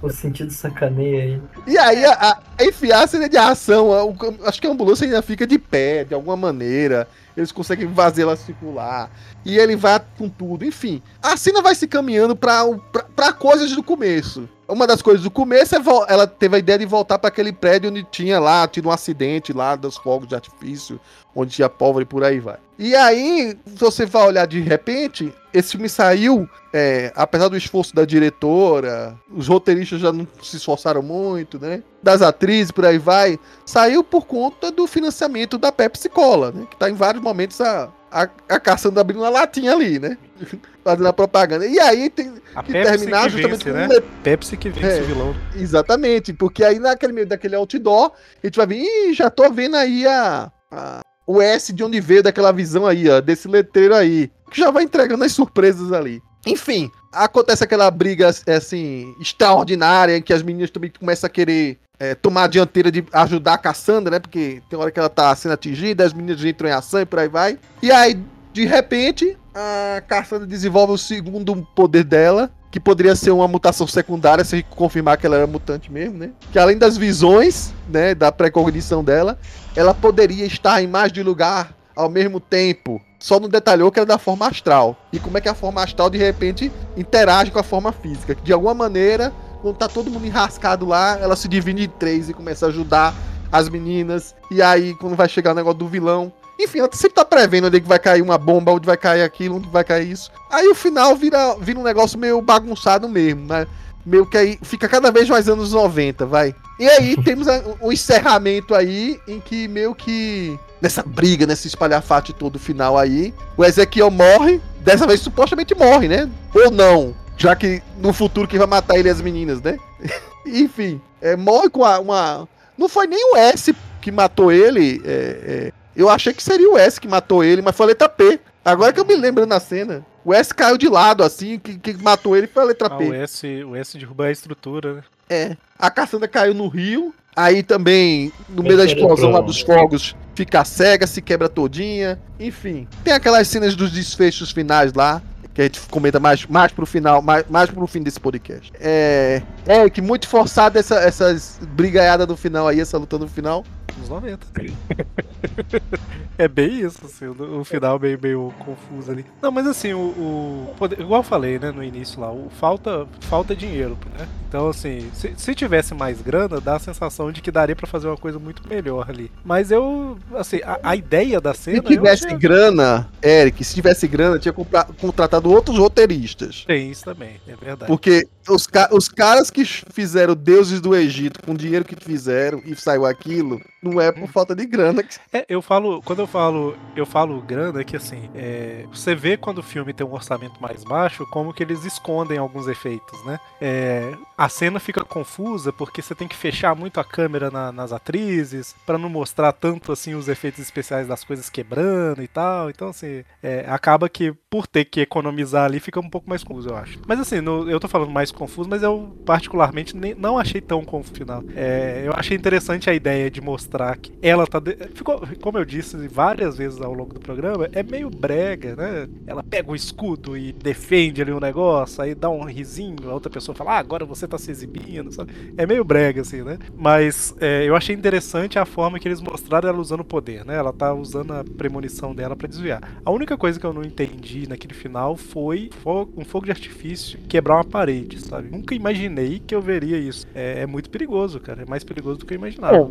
O 0.00 0.10
sentido 0.10 0.52
sacaneia 0.52 1.22
aí. 1.24 1.42
E 1.66 1.76
aí, 1.76 2.04
a, 2.04 2.12
a, 2.12 2.38
a 2.60 2.64
enfiar 2.64 3.08
cena 3.08 3.28
de 3.28 3.36
ação, 3.36 3.92
a- 3.92 4.04
o- 4.04 4.16
acho 4.44 4.60
que 4.60 4.66
a 4.68 4.70
ambulância 4.70 5.04
ainda 5.04 5.20
fica 5.22 5.44
de 5.44 5.58
pé, 5.58 6.04
de 6.04 6.14
alguma 6.14 6.36
maneira. 6.36 7.08
Eles 7.36 7.50
conseguem 7.50 7.92
fazer 7.92 8.22
ela 8.22 8.36
circular. 8.36 9.10
E 9.48 9.58
ele 9.58 9.76
vai 9.76 9.98
com 10.18 10.28
tudo. 10.28 10.62
Enfim, 10.62 11.02
a 11.22 11.34
cena 11.34 11.62
vai 11.62 11.74
se 11.74 11.88
caminhando 11.88 12.36
pra 12.36 13.32
coisas 13.32 13.72
do 13.72 13.82
começo. 13.82 14.46
Uma 14.68 14.86
das 14.86 15.00
coisas 15.00 15.22
do 15.22 15.30
começo 15.30 15.74
é 15.74 15.78
ela 16.08 16.26
teve 16.26 16.56
a 16.56 16.58
ideia 16.58 16.78
de 16.78 16.84
voltar 16.84 17.18
para 17.18 17.28
aquele 17.28 17.50
prédio 17.50 17.88
onde 17.88 18.04
tinha 18.04 18.38
lá, 18.38 18.68
tido 18.68 18.88
um 18.88 18.92
acidente 18.92 19.50
lá 19.54 19.74
dos 19.74 19.96
fogos 19.96 20.28
de 20.28 20.34
artifício, 20.34 21.00
onde 21.34 21.54
tinha 21.54 21.70
pólvora 21.70 22.02
e 22.02 22.06
por 22.06 22.22
aí 22.22 22.38
vai. 22.38 22.58
E 22.78 22.94
aí, 22.94 23.56
se 23.64 23.78
você 23.78 24.04
vai 24.04 24.26
olhar 24.26 24.46
de 24.46 24.60
repente, 24.60 25.32
esse 25.54 25.72
filme 25.72 25.88
saiu, 25.88 26.46
é, 26.70 27.10
apesar 27.16 27.48
do 27.48 27.56
esforço 27.56 27.94
da 27.94 28.04
diretora, 28.04 29.18
os 29.34 29.48
roteiristas 29.48 30.00
já 30.00 30.12
não 30.12 30.28
se 30.42 30.58
esforçaram 30.58 31.00
muito, 31.00 31.58
né? 31.58 31.82
Das 32.02 32.20
atrizes, 32.20 32.70
por 32.70 32.84
aí 32.84 32.98
vai, 32.98 33.38
saiu 33.64 34.04
por 34.04 34.26
conta 34.26 34.70
do 34.70 34.86
financiamento 34.86 35.56
da 35.56 35.72
Pepsi 35.72 36.10
Cola, 36.10 36.52
né? 36.52 36.66
Que 36.70 36.76
tá 36.76 36.90
em 36.90 36.94
vários 36.94 37.22
momentos 37.22 37.58
a, 37.62 37.88
a, 38.10 38.28
a 38.48 38.60
caçando 38.60 38.98
abrindo 39.00 39.20
uma 39.20 39.28
latinha 39.30 39.72
ali, 39.72 39.98
né? 39.98 40.16
Fazendo 40.84 41.08
a 41.08 41.12
propaganda. 41.12 41.66
E 41.66 41.78
aí 41.78 42.08
tem 42.08 42.34
A 42.54 42.62
que 42.62 42.72
Pepsi 42.72 42.90
terminar 42.90 43.24
que 43.24 43.30
justamente 43.30 43.64
vence, 43.64 43.70
com 43.70 43.76
né? 43.76 43.86
le- 43.88 44.00
Pepsi 44.22 44.56
que 44.56 44.70
vence 44.70 44.98
É. 44.98 45.02
o 45.02 45.04
vilão. 45.06 45.36
Exatamente, 45.54 46.32
porque 46.32 46.64
aí 46.64 46.78
naquele 46.78 47.12
meio 47.12 47.26
daquele 47.26 47.54
outdoor, 47.56 48.12
a 48.42 48.46
gente 48.46 48.56
vai 48.56 48.66
ver, 48.66 48.76
ih, 48.76 49.12
já 49.12 49.28
tô 49.28 49.50
vendo 49.50 49.76
aí 49.76 50.06
a, 50.06 50.50
a- 50.70 51.00
o 51.26 51.42
S 51.42 51.72
de 51.72 51.84
onde 51.84 52.00
veio 52.00 52.22
daquela 52.22 52.52
visão 52.52 52.86
aí, 52.86 53.08
ó, 53.10 53.20
desse 53.20 53.46
letreiro 53.48 53.94
aí, 53.94 54.30
que 54.50 54.60
já 54.60 54.70
vai 54.70 54.84
entregando 54.84 55.24
as 55.24 55.32
surpresas 55.32 55.92
ali. 55.92 56.22
Enfim, 56.46 56.90
acontece 57.12 57.62
aquela 57.64 57.90
briga, 57.90 58.28
assim, 58.46 59.12
extraordinária, 59.20 60.16
em 60.16 60.22
que 60.22 60.32
as 60.32 60.42
meninas 60.42 60.70
também 60.70 60.90
começam 60.98 61.26
a 61.26 61.30
querer 61.30 61.78
é, 61.98 62.14
tomar 62.14 62.44
a 62.44 62.48
dianteira 62.48 62.90
de 62.90 63.04
ajudar 63.12 63.54
a 63.54 63.58
Cassandra, 63.58 64.12
né, 64.12 64.18
porque 64.18 64.62
tem 64.68 64.78
hora 64.78 64.90
que 64.90 64.98
ela 64.98 65.08
tá 65.08 65.34
sendo 65.34 65.52
atingida, 65.52 66.04
as 66.04 66.12
meninas 66.12 66.44
entram 66.44 66.68
em 66.68 66.72
ação 66.72 67.00
e 67.00 67.06
por 67.06 67.18
aí 67.18 67.28
vai. 67.28 67.58
E 67.82 67.90
aí, 67.90 68.20
de 68.52 68.64
repente, 68.64 69.36
a 69.54 70.00
Cassandra 70.02 70.46
desenvolve 70.46 70.92
o 70.92 70.98
segundo 70.98 71.56
poder 71.74 72.04
dela, 72.04 72.50
que 72.70 72.78
poderia 72.78 73.16
ser 73.16 73.30
uma 73.30 73.48
mutação 73.48 73.86
secundária 73.86 74.44
se 74.44 74.62
confirmar 74.62 75.16
que 75.16 75.26
ela 75.26 75.36
era 75.36 75.46
mutante 75.46 75.90
mesmo, 75.90 76.18
né? 76.18 76.30
Que 76.52 76.58
além 76.58 76.76
das 76.76 76.96
visões, 76.98 77.72
né, 77.88 78.14
da 78.14 78.30
precognição 78.30 79.02
dela, 79.02 79.38
ela 79.74 79.94
poderia 79.94 80.44
estar 80.44 80.82
em 80.82 80.86
mais 80.86 81.10
de 81.10 81.22
lugar 81.22 81.74
ao 81.96 82.08
mesmo 82.08 82.38
tempo. 82.38 83.00
só 83.18 83.40
não 83.40 83.48
detalhou 83.48 83.90
que 83.90 83.98
era 83.98 84.06
da 84.06 84.18
forma 84.18 84.46
astral. 84.46 84.96
E 85.12 85.18
como 85.18 85.36
é 85.36 85.40
que 85.40 85.48
a 85.48 85.54
forma 85.54 85.82
astral, 85.82 86.08
de 86.08 86.18
repente, 86.18 86.70
interage 86.96 87.50
com 87.50 87.58
a 87.58 87.64
forma 87.64 87.90
física. 87.90 88.36
De 88.44 88.52
alguma 88.52 88.74
maneira, 88.74 89.32
quando 89.60 89.76
tá 89.76 89.88
todo 89.88 90.10
mundo 90.10 90.26
enrascado 90.26 90.86
lá, 90.86 91.18
ela 91.18 91.36
se 91.36 91.48
divide 91.48 91.84
em 91.84 91.88
três 91.88 92.28
e 92.28 92.34
começa 92.34 92.66
a 92.66 92.68
ajudar 92.68 93.14
as 93.50 93.68
meninas. 93.68 94.34
E 94.50 94.62
aí, 94.62 94.94
quando 94.94 95.16
vai 95.16 95.28
chegar 95.28 95.52
o 95.52 95.54
negócio 95.54 95.78
do 95.78 95.88
vilão. 95.88 96.32
Enfim, 96.58 96.80
ela 96.80 96.88
sempre 96.92 97.14
tá 97.14 97.24
prevendo 97.24 97.68
onde 97.68 97.76
é 97.76 97.80
que 97.80 97.86
vai 97.86 97.98
cair 97.98 98.20
uma 98.20 98.36
bomba, 98.36 98.72
onde 98.72 98.86
vai 98.86 98.96
cair 98.96 99.22
aquilo, 99.22 99.56
onde 99.56 99.68
vai 99.68 99.84
cair 99.84 100.10
isso. 100.10 100.30
Aí 100.50 100.66
o 100.68 100.74
final 100.74 101.14
vira, 101.14 101.54
vira 101.60 101.78
um 101.78 101.84
negócio 101.84 102.18
meio 102.18 102.42
bagunçado 102.42 103.08
mesmo, 103.08 103.46
né? 103.46 103.66
Meio 104.04 104.26
que 104.26 104.36
aí 104.36 104.58
fica 104.62 104.88
cada 104.88 105.12
vez 105.12 105.28
mais 105.28 105.48
anos 105.48 105.72
90, 105.72 106.26
vai. 106.26 106.54
E 106.80 106.88
aí 106.88 107.16
temos 107.22 107.46
um 107.80 107.92
encerramento 107.92 108.74
aí 108.74 109.20
em 109.28 109.40
que 109.40 109.68
meio 109.68 109.94
que. 109.94 110.58
Nessa 110.80 111.02
briga, 111.02 111.44
nesse 111.44 111.66
espalhafate 111.66 112.32
todo 112.32 112.56
final 112.58 112.96
aí, 112.96 113.34
o 113.56 113.64
Ezequiel 113.64 114.10
morre. 114.10 114.60
Dessa 114.80 115.06
vez 115.06 115.20
supostamente 115.20 115.74
morre, 115.74 116.08
né? 116.08 116.28
Ou 116.54 116.70
não. 116.70 117.14
Já 117.38 117.54
que 117.54 117.80
no 117.98 118.12
futuro 118.12 118.48
quem 118.48 118.58
vai 118.58 118.66
matar 118.68 118.98
ele 118.98 119.08
é 119.08 119.12
as 119.12 119.20
meninas, 119.20 119.62
né? 119.62 119.78
Enfim, 120.44 121.00
é, 121.22 121.36
morre 121.36 121.70
com 121.70 121.84
a, 121.84 121.98
uma. 122.00 122.48
Não 122.76 122.88
foi 122.88 123.06
nem 123.06 123.32
o 123.32 123.36
S 123.36 123.74
que 124.00 124.10
matou 124.10 124.50
ele. 124.50 125.00
É, 125.04 125.10
é, 125.10 125.72
eu 125.96 126.08
achei 126.08 126.32
que 126.32 126.42
seria 126.42 126.70
o 126.70 126.76
S 126.76 127.00
que 127.00 127.08
matou 127.08 127.42
ele, 127.44 127.62
mas 127.62 127.76
foi 127.76 127.86
a 127.86 127.88
letra 127.88 128.08
P. 128.08 128.40
Agora 128.64 128.92
que 128.92 129.00
eu 129.00 129.04
me 129.04 129.16
lembro 129.16 129.46
na 129.46 129.60
cena. 129.60 130.04
O 130.24 130.34
S 130.34 130.52
caiu 130.52 130.76
de 130.76 130.88
lado, 130.88 131.22
assim, 131.22 131.58
que, 131.58 131.78
que 131.78 131.94
matou 132.02 132.36
ele 132.36 132.46
foi 132.46 132.62
a 132.62 132.66
letra 132.66 132.88
Ah, 132.88 132.96
P. 132.96 133.04
o 133.08 133.14
S, 133.14 133.64
o 133.64 133.74
S 133.76 133.96
derrubar 133.96 134.26
a 134.26 134.32
estrutura, 134.32 134.94
né? 134.94 135.02
É. 135.30 135.56
A 135.78 135.90
Cassandra 135.90 136.28
caiu 136.28 136.52
no 136.54 136.68
rio. 136.68 137.14
Aí 137.34 137.62
também, 137.62 138.32
no 138.48 138.64
meio 138.64 138.76
da 138.76 138.84
explosão 138.84 139.30
lá 139.30 139.40
dos 139.40 139.60
fogos, 139.60 140.16
fica 140.34 140.64
cega, 140.64 141.06
se 141.06 141.22
quebra 141.22 141.48
todinha. 141.48 142.18
Enfim. 142.38 142.88
Tem 143.04 143.14
aquelas 143.14 143.46
cenas 143.46 143.76
dos 143.76 143.92
desfechos 143.92 144.50
finais 144.50 144.92
lá. 144.92 145.22
Que 145.58 145.62
a 145.62 145.64
gente 145.64 145.80
comenta 145.90 146.20
mais, 146.20 146.46
mais 146.46 146.70
pro 146.70 146.86
final, 146.86 147.20
mais, 147.20 147.44
mais 147.50 147.68
pro 147.68 147.84
fim 147.88 148.00
desse 148.00 148.20
podcast. 148.20 148.70
É. 148.78 149.42
É, 149.66 149.90
que 149.90 150.00
muito 150.00 150.28
forçado 150.28 150.78
essa, 150.78 151.00
essas 151.00 151.58
brigaiadas 151.74 152.28
do 152.28 152.36
final 152.36 152.68
aí, 152.68 152.78
essa 152.78 152.96
luta 152.96 153.18
no 153.18 153.26
final. 153.26 153.64
Nos 153.98 154.08
90. 154.08 154.46
é 156.38 156.48
bem 156.48 156.80
isso, 156.80 156.98
assim, 157.04 157.26
o, 157.26 157.64
final 157.64 157.98
meio, 157.98 158.18
meio 158.20 158.54
confuso 158.58 159.10
ali. 159.10 159.24
Não, 159.42 159.50
mas 159.50 159.66
assim, 159.66 159.92
o. 159.92 159.98
o- 159.98 160.74
igual 160.98 161.20
eu 161.20 161.24
falei, 161.24 161.58
né, 161.58 161.70
no 161.70 161.82
início 161.82 162.20
lá, 162.20 162.30
o, 162.32 162.48
falta, 162.50 163.06
falta 163.22 163.54
dinheiro, 163.54 163.96
né? 164.18 164.26
Então, 164.48 164.68
assim, 164.68 165.10
se, 165.12 165.34
se 165.36 165.54
tivesse 165.54 165.92
mais 165.94 166.22
grana, 166.22 166.60
dá 166.60 166.76
a 166.76 166.78
sensação 166.78 167.30
de 167.30 167.42
que 167.42 167.50
daria 167.50 167.76
pra 167.76 167.86
fazer 167.86 168.06
uma 168.06 168.16
coisa 168.16 168.38
muito 168.38 168.66
melhor 168.66 169.08
ali. 169.10 169.30
Mas 169.44 169.70
eu, 169.70 170.16
assim, 170.34 170.60
a, 170.64 170.78
a 170.82 170.96
ideia 170.96 171.40
da 171.40 171.52
cena. 171.52 171.76
Se 171.78 171.82
tivesse 171.82 172.26
achei- 172.26 172.38
grana, 172.38 173.08
Eric, 173.22 173.62
se 173.62 173.74
tivesse 173.74 174.08
grana, 174.08 174.38
tinha 174.38 174.52
compra- 174.52 174.88
contratado 174.98 175.50
outros 175.50 175.76
roteiristas. 175.76 176.64
Tem 176.66 176.90
isso 176.90 177.04
também, 177.04 177.38
é 177.46 177.56
verdade. 177.56 177.86
Porque 177.88 178.26
os, 178.48 178.66
os 178.92 179.08
caras 179.08 179.50
que 179.50 179.64
fizeram 179.64 180.34
deuses 180.34 180.80
do 180.80 180.96
Egito 180.96 181.42
com 181.42 181.52
o 181.52 181.56
dinheiro 181.56 181.84
que 181.84 181.94
fizeram 181.96 182.62
e 182.64 182.74
saiu 182.74 183.04
aquilo, 183.04 183.60
não 183.88 184.00
é 184.00 184.12
por 184.12 184.28
falta 184.28 184.54
de 184.54 184.66
grana. 184.66 185.02
que- 185.02 185.18
É, 185.32 185.44
eu 185.48 185.60
falo, 185.62 186.00
quando 186.02 186.20
eu 186.20 186.26
falo, 186.26 186.76
eu 186.96 187.06
falo 187.06 187.40
grana, 187.42 187.80
é 187.80 187.84
que 187.84 187.96
assim, 187.96 188.28
é, 188.34 188.84
você 188.92 189.14
vê 189.14 189.36
quando 189.36 189.58
o 189.58 189.62
filme 189.62 189.92
tem 189.92 190.06
um 190.06 190.12
orçamento 190.12 190.60
mais 190.60 190.84
baixo, 190.84 191.26
como 191.30 191.52
que 191.52 191.62
eles 191.62 191.84
escondem 191.84 192.38
alguns 192.38 192.66
efeitos, 192.68 193.24
né? 193.24 193.38
É, 193.60 194.12
a 194.36 194.48
cena 194.48 194.78
fica 194.80 195.04
confusa 195.04 195.72
porque 195.72 196.00
você 196.02 196.14
tem 196.14 196.28
que 196.28 196.36
fechar 196.36 196.74
muito 196.74 197.00
a 197.00 197.04
câmera 197.04 197.50
na- 197.50 197.72
nas 197.72 197.92
atrizes 197.92 198.74
pra 198.86 198.98
não 198.98 199.08
mostrar 199.08 199.52
tanto 199.52 199.92
assim 199.92 200.14
os 200.14 200.28
efeitos 200.28 200.60
especiais 200.60 201.06
das 201.06 201.24
coisas 201.24 201.48
quebrando 201.50 202.22
e 202.22 202.28
tal. 202.28 202.70
Então 202.70 202.88
assim, 202.88 203.24
é, 203.42 203.64
acaba 203.68 204.08
que 204.08 204.32
por 204.50 204.66
ter 204.66 204.84
que 204.84 205.00
economizar 205.00 205.64
ali 205.64 205.80
fica 205.80 206.00
um 206.00 206.08
pouco 206.10 206.28
mais 206.28 206.42
confuso, 206.44 206.68
eu 206.70 206.76
acho. 206.76 206.98
Mas 207.06 207.20
assim, 207.20 207.40
no- 207.40 207.68
eu 207.70 207.78
tô 207.80 207.88
falando 207.88 208.10
mais 208.10 208.30
confuso, 208.30 208.68
mas 208.68 208.82
eu 208.82 209.16
particularmente 209.26 209.96
nem- 209.96 210.14
não 210.14 210.38
achei 210.38 210.60
tão 210.60 210.84
confuso 210.84 211.14
final. 211.14 211.42
É, 211.54 212.02
eu 212.06 212.12
achei 212.14 212.36
interessante 212.36 212.88
a 212.90 212.94
ideia 212.94 213.30
de 213.30 213.40
mostrar 213.40 213.77
que 213.96 214.12
ela 214.22 214.46
tá. 214.46 214.58
de- 214.58 214.76
Ficou, 214.94 215.20
como 215.40 215.58
eu 215.58 215.64
disse 215.64 215.96
várias 216.08 216.56
vezes 216.56 216.80
ao 216.80 216.92
longo 216.92 217.14
do 217.14 217.20
programa, 217.20 217.68
é 217.72 217.82
meio 217.82 218.10
brega, 218.10 218.74
né? 218.76 219.08
Ela 219.26 219.42
pega 219.42 219.70
o 219.70 219.76
escudo 219.76 220.36
e 220.36 220.52
defende 220.52 221.22
ali 221.22 221.32
o 221.32 221.40
negócio, 221.40 222.02
aí 222.02 222.14
dá 222.14 222.28
um 222.30 222.44
risinho, 222.44 223.10
a 223.10 223.14
outra 223.14 223.30
pessoa 223.30 223.54
fala, 223.54 223.72
ah, 223.72 223.78
agora 223.78 224.04
você 224.04 224.26
tá 224.26 224.38
se 224.38 224.50
exibindo, 224.50 225.12
sabe? 225.12 225.32
É 225.56 225.66
meio 225.66 225.84
brega, 225.84 226.22
assim, 226.22 226.42
né? 226.42 226.58
Mas 226.76 227.34
é, 227.40 227.64
eu 227.68 227.74
achei 227.76 227.94
interessante 227.94 228.58
a 228.58 228.64
forma 228.64 228.98
que 228.98 229.06
eles 229.08 229.20
mostraram 229.20 229.68
ela 229.68 229.78
usando 229.78 230.00
o 230.00 230.04
poder, 230.04 230.44
né? 230.44 230.56
Ela 230.56 230.72
tá 230.72 230.92
usando 230.94 231.32
a 231.32 231.44
premonição 231.44 232.14
dela 232.14 232.36
pra 232.36 232.48
desviar. 232.48 232.80
A 233.04 233.10
única 233.10 233.36
coisa 233.36 233.58
que 233.58 233.66
eu 233.66 233.72
não 233.72 233.82
entendi 233.82 234.48
naquele 234.48 234.74
final 234.74 235.16
foi 235.16 235.70
fo- 235.82 236.08
um 236.16 236.24
fogo 236.24 236.46
de 236.46 236.52
artifício 236.52 237.18
quebrar 237.28 237.56
uma 237.56 237.64
parede, 237.64 238.20
sabe? 238.20 238.50
Nunca 238.50 238.74
imaginei 238.74 239.40
que 239.44 239.54
eu 239.54 239.60
veria 239.60 239.98
isso. 239.98 240.26
É, 240.34 240.60
é 240.62 240.66
muito 240.66 240.90
perigoso, 240.90 241.40
cara. 241.40 241.62
É 241.62 241.66
mais 241.66 241.84
perigoso 241.84 242.18
do 242.18 242.26
que 242.26 242.34
eu 242.34 242.38
imaginava. 242.38 242.76
Não, 242.78 242.88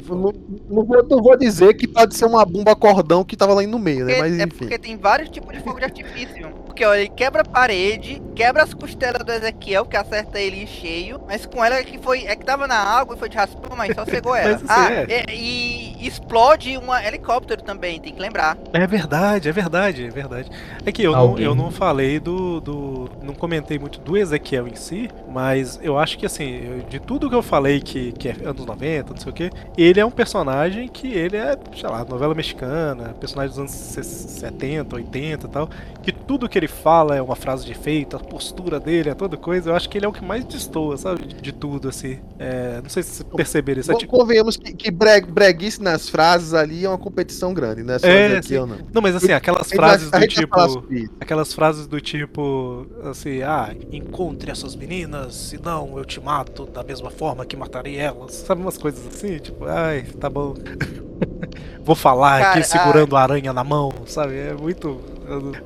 não 0.69 0.83
vou, 0.83 1.03
não 1.07 1.21
vou 1.21 1.37
dizer 1.37 1.73
que 1.75 1.87
pode 1.87 2.15
ser 2.15 2.25
uma 2.25 2.45
bomba 2.45 2.75
cordão 2.75 3.23
que 3.23 3.37
tava 3.37 3.53
lá 3.53 3.61
no 3.63 3.79
meio, 3.79 4.05
né? 4.05 4.19
Mas 4.19 4.37
é 4.37 4.43
enfim. 4.43 4.57
porque 4.57 4.77
tem 4.77 4.97
vários 4.97 5.29
tipos 5.29 5.53
de 5.53 5.61
fogo 5.61 5.79
de 5.79 5.85
artifício. 5.85 6.66
Porque 6.77 6.85
ó, 6.85 6.93
ele 6.93 7.09
quebra 7.09 7.41
a 7.41 7.43
parede, 7.43 8.21
quebra 8.35 8.61
as 8.61 8.71
costelas 8.71 9.23
do 9.25 9.31
Ezequiel, 9.31 9.83
que 9.83 9.97
acerta 9.97 10.39
ele 10.39 10.61
em 10.61 10.67
cheio. 10.67 11.19
Mas 11.25 11.43
com 11.43 11.65
ela 11.65 11.83
que 11.83 11.97
foi. 11.97 12.25
É 12.25 12.35
que 12.35 12.45
tava 12.45 12.67
na 12.67 12.75
água 12.75 13.15
e 13.15 13.19
foi 13.19 13.29
de 13.29 13.35
raspão, 13.35 13.75
mas 13.75 13.95
só 13.95 14.05
cegou 14.05 14.35
ela. 14.37 14.59
Mas, 14.61 14.69
ah, 14.69 14.91
é. 14.91 15.25
e, 15.33 15.95
e 15.99 16.07
explode 16.07 16.77
um 16.77 16.95
helicóptero 16.95 17.63
também, 17.63 17.99
tem 17.99 18.13
que 18.13 18.21
lembrar. 18.21 18.55
É 18.71 18.85
verdade, 18.85 19.49
é 19.49 19.51
verdade, 19.51 20.05
é 20.05 20.09
verdade. 20.11 20.51
É 20.85 20.91
que 20.91 21.01
eu, 21.01 21.13
não, 21.13 21.39
eu 21.39 21.55
não 21.55 21.71
falei 21.71 22.19
do, 22.19 22.61
do. 22.61 23.09
Não 23.23 23.33
comentei 23.33 23.79
muito 23.79 23.99
do 23.99 24.15
Ezequiel 24.15 24.67
em 24.67 24.75
si, 24.75 25.09
mas 25.27 25.79
eu 25.81 25.97
acho 25.97 26.15
que 26.15 26.27
assim, 26.27 26.83
de 26.87 26.99
tudo 26.99 27.27
que 27.27 27.35
eu 27.35 27.41
falei 27.41 27.81
que, 27.81 28.11
que 28.11 28.29
é 28.29 28.35
anos 28.45 28.63
90, 28.67 29.15
não 29.15 29.19
sei 29.19 29.31
o 29.31 29.33
que, 29.33 29.49
ele 29.75 29.99
é 29.99 30.05
um 30.05 30.11
personagem 30.11 30.87
que 30.87 31.11
ele 31.11 31.37
é, 31.37 31.57
sei 31.75 31.89
lá, 31.89 32.05
novela 32.05 32.35
mexicana, 32.35 33.15
personagem 33.19 33.49
dos 33.49 33.59
anos 33.59 33.71
70, 33.71 34.95
80 34.95 35.47
e 35.47 35.49
tal, 35.49 35.69
que 36.03 36.11
tudo 36.11 36.47
que 36.47 36.59
ele 36.59 36.66
fala 36.67 37.15
é 37.15 37.21
uma 37.21 37.35
frase 37.35 37.65
de 37.65 37.71
efeito, 37.71 38.15
a 38.15 38.19
postura 38.19 38.79
dele 38.79 39.09
é 39.09 39.13
toda 39.13 39.37
coisa, 39.37 39.69
eu 39.71 39.75
acho 39.75 39.89
que 39.89 39.97
ele 39.97 40.05
é 40.05 40.09
o 40.09 40.13
que 40.13 40.23
mais 40.23 40.45
destoa, 40.45 40.97
sabe? 40.97 41.25
De, 41.27 41.51
tudo, 41.51 41.89
assim. 41.89 42.19
É, 42.37 42.79
não 42.81 42.89
sei 42.89 43.03
se 43.03 43.11
vocês 43.11 43.29
perceberam 43.35 43.81
isso. 43.81 43.91
É 43.91 43.95
tipo, 43.95 44.17
Convenhamos 44.17 44.57
que, 44.57 44.73
que 44.73 44.91
bre- 44.91 45.21
breguice 45.21 45.81
nas 45.81 46.09
frases 46.09 46.53
ali 46.53 46.85
é 46.85 46.89
uma 46.89 46.97
competição 46.97 47.53
grande, 47.53 47.83
né? 47.83 47.97
Só 47.99 48.07
É, 48.07 48.27
Ezequiel, 48.37 48.67
não. 48.67 48.77
não, 48.93 49.01
mas 49.01 49.15
assim, 49.15 49.31
aquelas 49.31 49.71
A 49.71 49.75
frases 49.75 50.09
vai- 50.09 50.21
a 50.21 50.25
do 50.25 50.27
tipo. 50.29 50.85
Aquelas 51.19 51.53
frases 51.53 51.87
do 51.87 51.99
tipo, 52.01 52.85
assim, 53.03 53.41
ah, 53.41 53.73
encontre 53.91 54.51
essas 54.51 54.75
meninas, 54.75 55.35
senão 55.35 55.97
eu 55.97 56.05
te 56.05 56.19
mato 56.19 56.65
da 56.65 56.83
mesma 56.83 57.09
forma 57.09 57.45
que 57.45 57.55
matarei 57.55 57.97
elas. 57.97 58.33
Sabe 58.33 58.61
umas 58.61 58.77
coisas 58.77 59.05
assim, 59.07 59.37
tipo, 59.39 59.65
ai, 59.65 60.03
tá 60.19 60.29
bom. 60.29 60.53
Vou 61.83 61.95
falar 61.95 62.39
Cara, 62.41 62.59
aqui 62.59 62.67
segurando 62.67 63.15
a 63.15 63.21
aranha 63.21 63.53
na 63.53 63.63
mão, 63.63 63.91
sabe? 64.05 64.35
É 64.37 64.53
muito. 64.53 64.99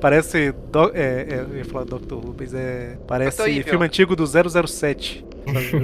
Parece. 0.00 0.52
Do, 0.52 0.90
é, 0.94 1.26
é, 1.28 1.46
eu 1.50 1.56
ia 1.56 1.64
falar 1.64 1.84
Dr. 1.84 2.14
Rubens, 2.14 2.54
é. 2.54 2.98
Parece 3.06 3.62
filme 3.62 3.84
antigo 3.84 4.16
do 4.16 4.24
007. 4.26 5.24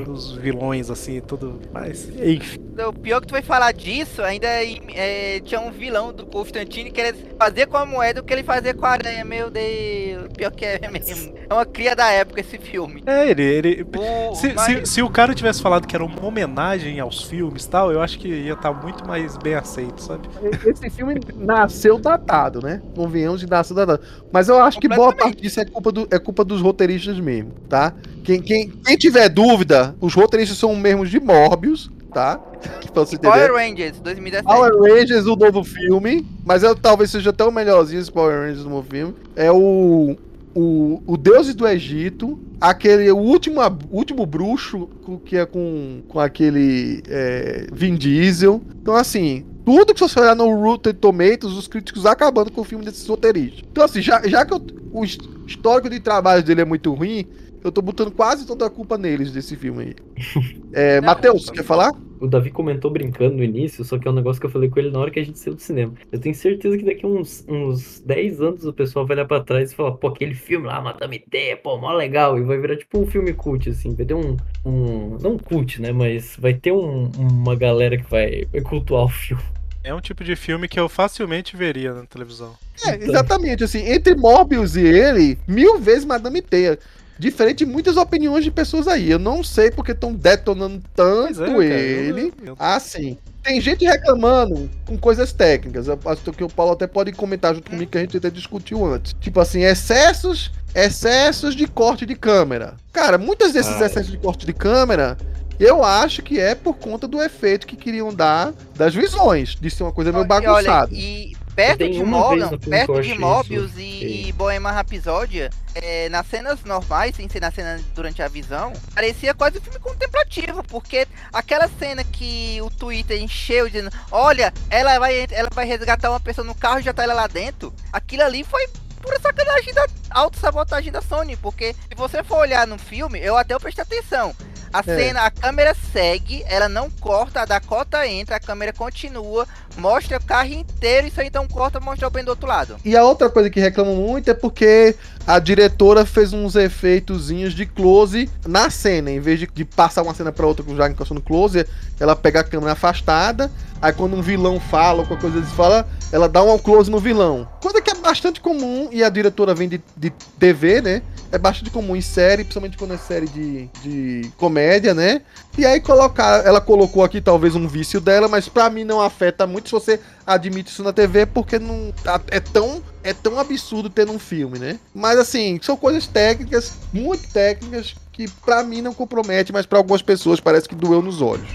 Os 0.09 0.33
vilões, 0.33 0.91
assim, 0.91 1.21
tudo. 1.21 1.61
Mas, 1.73 2.09
enfim. 2.09 2.59
O 2.87 2.93
pior 2.93 3.21
que 3.21 3.27
tu 3.27 3.33
vai 3.33 3.43
falar 3.43 3.73
disso, 3.73 4.23
ainda 4.23 4.47
é, 4.47 5.41
tinha 5.41 5.61
um 5.61 5.71
vilão 5.73 6.13
do 6.13 6.25
Constantine 6.25 6.91
que 6.93 7.01
ele 7.01 7.19
fazer 7.37 7.67
com 7.67 7.77
a 7.77 7.85
moeda 7.85 8.21
o 8.21 8.25
que 8.25 8.33
ele 8.33 8.45
fazia 8.45 8.73
com 8.73 8.87
a 8.87 8.91
aranha. 8.91 9.25
Meu 9.25 9.51
Deus, 9.51 10.29
pior 10.37 10.53
que 10.53 10.65
é 10.65 10.89
mesmo. 10.89 11.35
É 11.51 11.53
uma 11.55 11.67
cria 11.67 11.97
da 11.97 12.09
época 12.11 12.41
esse 12.41 12.57
filme. 12.59 13.03
É, 13.07 13.31
ele. 13.31 13.43
ele 13.43 13.87
O, 13.97 14.35
Se, 14.35 14.53
mas- 14.53 14.67
se, 14.67 14.95
se 14.95 15.03
o 15.03 15.11
cara 15.11 15.35
tivesse 15.35 15.61
falado 15.61 15.87
que 15.87 15.97
era 15.97 16.05
uma 16.05 16.25
homenagem 16.25 17.01
aos 17.01 17.25
filmes 17.25 17.65
e 17.65 17.69
tal, 17.69 17.91
eu 17.91 18.01
acho 18.01 18.19
que 18.19 18.29
ia 18.29 18.53
estar 18.53 18.73
muito 18.73 19.07
mais 19.07 19.37
bem 19.37 19.55
aceito, 19.55 20.01
sabe? 20.01 20.29
Esse 20.65 20.89
filme 20.91 21.15
nasceu 21.35 21.99
datado, 21.99 22.63
né? 22.63 22.81
Convenhamos 22.95 23.41
de 23.41 23.49
nasceu 23.49 23.75
datado. 23.75 24.01
Mas 24.31 24.49
eu 24.49 24.63
acho 24.63 24.79
que 24.79 24.89
boa 24.89 25.13
parte 25.15 25.41
disso 25.43 25.59
é 25.61 25.65
culpa, 25.65 25.91
do, 25.91 26.07
é 26.11 26.19
culpa 26.19 26.45
dos 26.45 26.61
roteiristas 26.61 27.19
mesmo, 27.19 27.53
tá? 27.69 27.93
Quem, 28.29 28.43
quem, 28.43 28.69
quem 28.69 28.97
tiver 28.99 29.27
dúvida, 29.31 29.97
os 30.03 30.13
roteiristas 30.13 30.59
são 30.59 30.73
os 30.73 30.79
mesmos 30.79 31.09
de 31.11 31.19
Morbius, 31.19 31.91
tá? 32.13 32.39
Power 33.23 33.55
Rangers 33.55 33.99
2017. 34.01 34.45
Power 34.45 34.73
Rangers, 34.83 35.25
o 35.25 35.35
novo 35.35 35.65
filme, 35.65 36.27
mas 36.45 36.63
eu, 36.63 36.77
talvez 36.77 37.11
seja 37.11 37.31
até 37.31 37.43
o 37.43 37.51
melhorzinho 37.51 38.03
esse 38.03 38.13
Power 38.13 38.41
Rangers 38.41 38.65
do 38.65 38.69
novo 38.69 38.87
filme. 38.91 39.15
É 39.35 39.51
o. 39.51 40.15
O, 40.55 41.01
o 41.07 41.17
Deuses 41.17 41.55
do 41.55 41.67
Egito, 41.69 42.39
aquele 42.61 43.09
o 43.13 43.17
último, 43.17 43.61
último 43.93 44.27
bruxo 44.27 44.89
que 45.25 45.37
é 45.37 45.47
com, 45.47 46.03
com 46.09 46.19
aquele 46.19 47.01
é, 47.09 47.67
Vin 47.73 47.95
Diesel. 47.95 48.61
Então, 48.83 48.95
assim, 48.95 49.47
tudo 49.65 49.95
que 49.95 50.01
você 50.01 50.19
olhar 50.19 50.35
no 50.35 50.53
Rotten 50.61 50.95
Tomatoes, 50.95 51.55
os 51.55 51.69
críticos 51.69 52.05
acabando 52.05 52.51
com 52.51 52.63
o 52.63 52.65
filme 52.65 52.85
desses 52.85 53.07
roteiristas. 53.07 53.63
Então, 53.71 53.85
assim, 53.85 54.03
já, 54.03 54.21
já 54.27 54.45
que 54.45 54.53
eu, 54.53 54.61
o 54.91 55.05
his- 55.05 55.19
histórico 55.47 55.89
de 55.89 56.01
trabalho 56.01 56.43
dele 56.43 56.63
é 56.63 56.65
muito 56.65 56.93
ruim, 56.93 57.25
eu 57.63 57.73
tô 57.73 57.81
botando 57.83 58.11
quase 58.11 58.47
toda 58.47 58.67
a 58.67 58.71
culpa 58.71 58.97
neles 58.99 59.33
desse 59.33 59.57
filme 59.57 59.85
aí. 59.85 59.95
É, 60.71 61.01
Matheus, 61.01 61.49
quer 61.49 61.65
falar? 61.65 61.91
O 62.21 62.27
Davi 62.27 62.51
comentou 62.51 62.91
brincando 62.91 63.37
no 63.37 63.43
início, 63.43 63.83
só 63.85 63.99
que 63.99 64.07
é 64.07 64.11
um 64.11 64.15
negócio 64.15 64.39
que 64.39 64.45
eu 64.47 64.51
falei 64.51 64.69
com 64.69 64.79
ele 64.79 64.91
na 64.91 64.99
hora 64.99 65.11
que 65.11 65.19
a 65.19 65.25
gente 65.25 65.39
saiu 65.39 65.55
do 65.55 65.63
cinema. 65.63 65.95
Eu 66.13 66.21
tenho 66.21 66.35
certeza 66.35 66.77
que 66.77 66.85
daqui 66.85 67.07
a 67.07 67.09
uns, 67.09 67.43
uns 67.49 68.01
10 68.01 68.41
anos 68.43 68.65
o 68.67 68.73
pessoal 68.73 69.07
vai 69.07 69.17
olhar 69.17 69.25
pra 69.27 69.41
trás 69.41 69.73
e 69.73 69.75
falar, 69.75 69.93
pô, 69.93 70.09
aquele 70.09 70.35
filme 70.35 70.67
lá, 70.67 70.79
Madame 70.79 71.19
T, 71.21 71.57
pô, 71.63 71.79
mó 71.79 71.91
legal. 71.95 72.39
E 72.39 72.43
vai 72.43 72.59
virar 72.59 72.77
tipo 72.77 72.99
um 73.01 73.07
filme 73.07 73.33
cult, 73.33 73.71
assim. 73.71 73.95
Vai 73.95 74.05
ter 74.05 74.13
um. 74.15 74.37
um 74.65 75.17
não 75.23 75.33
um 75.33 75.39
cult, 75.39 75.81
né? 75.81 75.91
Mas 75.91 76.37
vai 76.39 76.53
ter 76.53 76.71
um- 76.71 77.11
uma 77.19 77.57
galera 77.57 77.97
que 77.97 78.09
vai, 78.09 78.45
vai 78.53 78.61
cultuar 78.61 79.05
o 79.05 79.09
filme. 79.09 79.43
É 79.83 79.95
um 79.95 80.01
tipo 80.01 80.23
de 80.23 80.37
filme 80.37 80.69
que 80.69 80.79
eu 80.79 80.87
facilmente 80.89 81.57
veria 81.57 81.95
na 81.95 82.05
televisão. 82.05 82.53
É, 82.85 82.95
Então. 82.97 83.09
exatamente, 83.09 83.65
assim, 83.65 83.79
entre 83.91 84.15
Morbius 84.15 84.77
e 84.77 84.83
ele, 84.85 85.39
mil 85.49 85.79
vezes 85.79 86.05
Madame 86.05 86.43
Teia. 86.43 86.79
Diferente 87.19 87.59
de 87.59 87.67
muitas 87.67 87.97
opiniões 87.97 88.45
de 88.45 88.51
pessoas 88.51 88.87
aí. 88.87 89.11
Eu 89.11 89.19
não 89.19 89.43
sei 89.43 89.71
porque 89.71 89.93
estão 89.93 90.13
detonando 90.13 90.81
Pois 90.95 91.37
tanto 91.37 91.63
é, 91.63 91.67
ele. 91.67 92.33
eu- 92.45 92.57
Assim, 92.59 93.19
tem 93.43 93.61
gente 93.61 93.85
reclamando 93.85 94.71
com 94.87 94.97
coisas 94.97 95.33
técnicas. 95.33 95.89
Eu 95.89 95.99
acho 96.07 96.23
que 96.33 96.45
o 96.45 96.49
Paulo 96.49 96.73
até 96.73 96.87
pode 96.87 97.13
comentar 97.13 97.55
junto 97.55 97.71
comigo 97.71 97.91
que 97.91 97.99
a 97.99 98.01
gente 98.03 98.17
até 98.17 98.31
discutiu 98.31 98.85
antes. 98.85 99.15
Tipo 99.21 99.41
assim, 99.41 99.63
excessos, 99.65 100.53
excessos 100.75 101.57
de 101.57 101.67
corte 101.67 102.07
de 102.07 102.15
câmera. 102.15 102.75
Cara, 102.93 103.19
muitos 103.19 103.53
desses 103.53 103.73
Ah, 103.77 103.83
é. 103.83 103.87
excessos 103.87 104.11
de 104.13 104.19
corte 104.19 104.47
de 104.47 104.53
câmera, 104.53 105.17
eu 105.59 105.83
acho 105.83 106.23
que 106.23 106.39
é 106.39 106.55
por 106.55 106.75
conta 106.77 107.09
do 107.09 107.21
efeito 107.21 107.67
que 107.67 107.75
queriam 107.75 108.15
dar 108.15 108.53
das 108.77 108.95
visões, 108.95 109.57
de 109.61 109.69
ser 109.71 109.83
uma 109.83 109.93
coisa 109.93 110.13
meio 110.13 110.23
E 110.23 110.29
olha, 110.29 110.29
bagunçada. 110.29 110.91
e 110.95 111.33
perto 111.59 111.91
de 111.91 112.59
que 112.59 112.71
perto 112.71 113.01
de 113.01 113.15
isso 113.55 113.81
e, 113.81 113.99
feio. 113.99 114.29
e 114.29 114.33
Bohemian 114.33 114.71
Rhapsody, 114.71 115.51
é, 115.75 116.09
nas 116.09 116.25
cenas 116.29 116.63
normais, 116.63 117.17
sem 117.17 117.29
ser 117.29 117.41
na 117.41 117.51
cena 117.51 117.81
durante 117.97 118.23
a 118.23 118.29
visão, 118.29 118.73
parecia 118.95 119.35
quase 119.35 119.59
um 119.59 119.61
filme 119.61 119.81
contemplativo, 119.81 120.63
porque 120.63 121.09
aquela 121.33 121.69
cena 121.69 122.05
que 122.05 122.61
o 122.63 122.71
Twitter 122.71 123.21
encheu 123.21 123.67
dizendo, 123.67 123.91
olha, 124.13 124.53
ela 124.71 125.01
vai, 125.01 125.27
ela 125.33 125.49
vai 125.53 125.67
resgatar 125.67 126.11
uma 126.11 126.21
pessoa 126.21 126.47
no 126.47 126.55
carro 126.55 126.79
e 126.79 126.83
já 126.83 126.93
tá 126.93 127.03
ela 127.03 127.15
lá 127.15 127.27
dentro, 127.27 127.75
aquilo 127.93 128.23
ali 128.23 128.45
foi 128.45 128.69
pura 129.03 129.19
sacanagem 129.19 129.75
da 129.75 129.87
autossabotagem 130.11 130.93
da 130.93 131.03
Sony, 131.03 131.37
porque 131.37 131.73
se 131.73 131.95
você 131.97 132.23
for 132.23 132.39
olhar 132.39 132.69
no 132.69 132.79
filme, 132.79 133.19
eu 133.19 133.37
até 133.37 133.59
prestei 133.59 133.83
atenção. 133.83 134.33
A 134.73 134.83
cena, 134.83 135.23
a 135.23 135.31
câmera 135.31 135.75
segue, 135.93 136.45
ela 136.47 136.69
não 136.69 136.91
corta, 136.91 137.43
a 137.43 137.45
Dakota 137.45 138.07
entra, 138.07 138.37
a 138.37 138.41
câmera 138.41 138.73
continua, 138.73 139.47
mostra 139.77 140.19
o 140.19 140.25
carro 140.25 140.53
inteiro 140.53 141.07
e 141.07 141.11
só 141.11 141.23
então 141.23 141.47
corta 141.49 141.81
mostra 141.81 142.07
o 142.07 142.11
bem 142.11 142.25
do 142.25 142.29
outro 142.29 142.47
lado. 142.47 142.77
E 142.85 142.97
a 142.97 143.05
outra 143.05 143.31
coisa 143.31 143.49
que 143.49 143.61
reclamam 143.61 143.97
muito 143.97 144.31
é 144.31 144.35
porque 144.35 144.95
a 145.29 145.39
diretora 145.39 146.07
fez 146.07 146.33
uns 146.33 146.57
efeitozinhos 146.57 147.53
de 147.53 147.67
close 147.67 148.31
na 148.47 148.71
cena. 148.71 149.11
Em 149.11 149.21
vez 149.21 149.39
de, 149.39 149.47
de 149.47 149.63
passar 149.63 150.03
uma 150.03 150.15
cena 150.15 150.33
pra 150.33 150.47
outra 150.47 150.65
com 150.65 150.73
o 150.73 150.77
já 150.77 150.89
encostando 150.89 151.21
close, 151.21 151.67
ela 152.01 152.17
pega 152.17 152.41
a 152.41 152.45
câmera 152.45 152.73
afastada. 152.73 153.51
Aí 153.81 153.93
quando 153.93 154.17
um 154.17 154.23
vilão 154.23 154.59
fala 154.59 155.01
ou 155.01 155.07
qualquer 155.07 155.21
coisa 155.21 155.37
eles 155.37 155.53
fala, 155.53 155.87
ela 156.11 156.31
dá 156.31 156.43
um 156.43 156.59
close 156.59 156.91
no 156.91 156.99
vilão. 156.99 157.47
Coisa 157.61 157.83
que 157.83 157.91
é 157.91 157.95
bastante 157.95 158.41
comum 158.41 158.89
e 158.91 159.05
a 159.05 159.11
diretora 159.11 159.55
vem 159.55 159.69
de, 159.69 159.83
de 159.95 160.11
TV, 160.39 160.81
né? 160.81 161.03
É 161.31 161.37
bastante 161.37 161.71
comum 161.71 161.95
em 161.95 162.01
série, 162.01 162.43
principalmente 162.43 162.79
quando 162.79 162.95
é 162.95 162.97
série 162.97 163.29
de, 163.29 163.69
de 163.83 164.31
comédia, 164.39 164.95
né? 164.95 165.21
E 165.59 165.67
aí 165.67 165.79
colocar, 165.79 166.43
ela 166.47 166.59
colocou 166.59 167.05
aqui 167.05 167.21
talvez 167.21 167.55
um 167.55 167.69
vício 167.69 168.01
dela, 168.01 168.29
mas 168.29 168.49
pra 168.49 168.71
mim 168.71 168.83
não 168.83 169.03
afeta 169.03 169.47
muito 169.47 169.69
se 169.69 169.73
você 169.73 170.01
admite 170.27 170.71
isso 170.71 170.83
na 170.83 170.93
TV, 170.93 171.27
porque 171.27 171.59
não 171.59 171.93
é 172.31 172.41
tão 172.41 172.83
é 173.03 173.13
tão 173.13 173.39
absurdo 173.39 173.89
ter 173.91 174.07
num 174.07 174.19
filme, 174.19 174.59
né? 174.59 174.79
Mas 174.95 175.19
assim, 175.19 175.59
são 175.63 175.77
coisas 175.77 176.07
técnicas, 176.07 176.73
muito 176.93 177.29
técnicas, 177.33 177.95
que 178.13 178.29
pra 178.45 178.63
mim 178.63 178.83
não 178.83 178.95
compromete, 178.95 179.53
mas 179.53 179.67
pra 179.67 179.79
algumas 179.79 180.03
pessoas 180.03 180.41
parece 180.41 180.69
que 180.69 180.75
doeu 180.75 181.01
nos 181.01 181.23
olhos. 181.23 181.49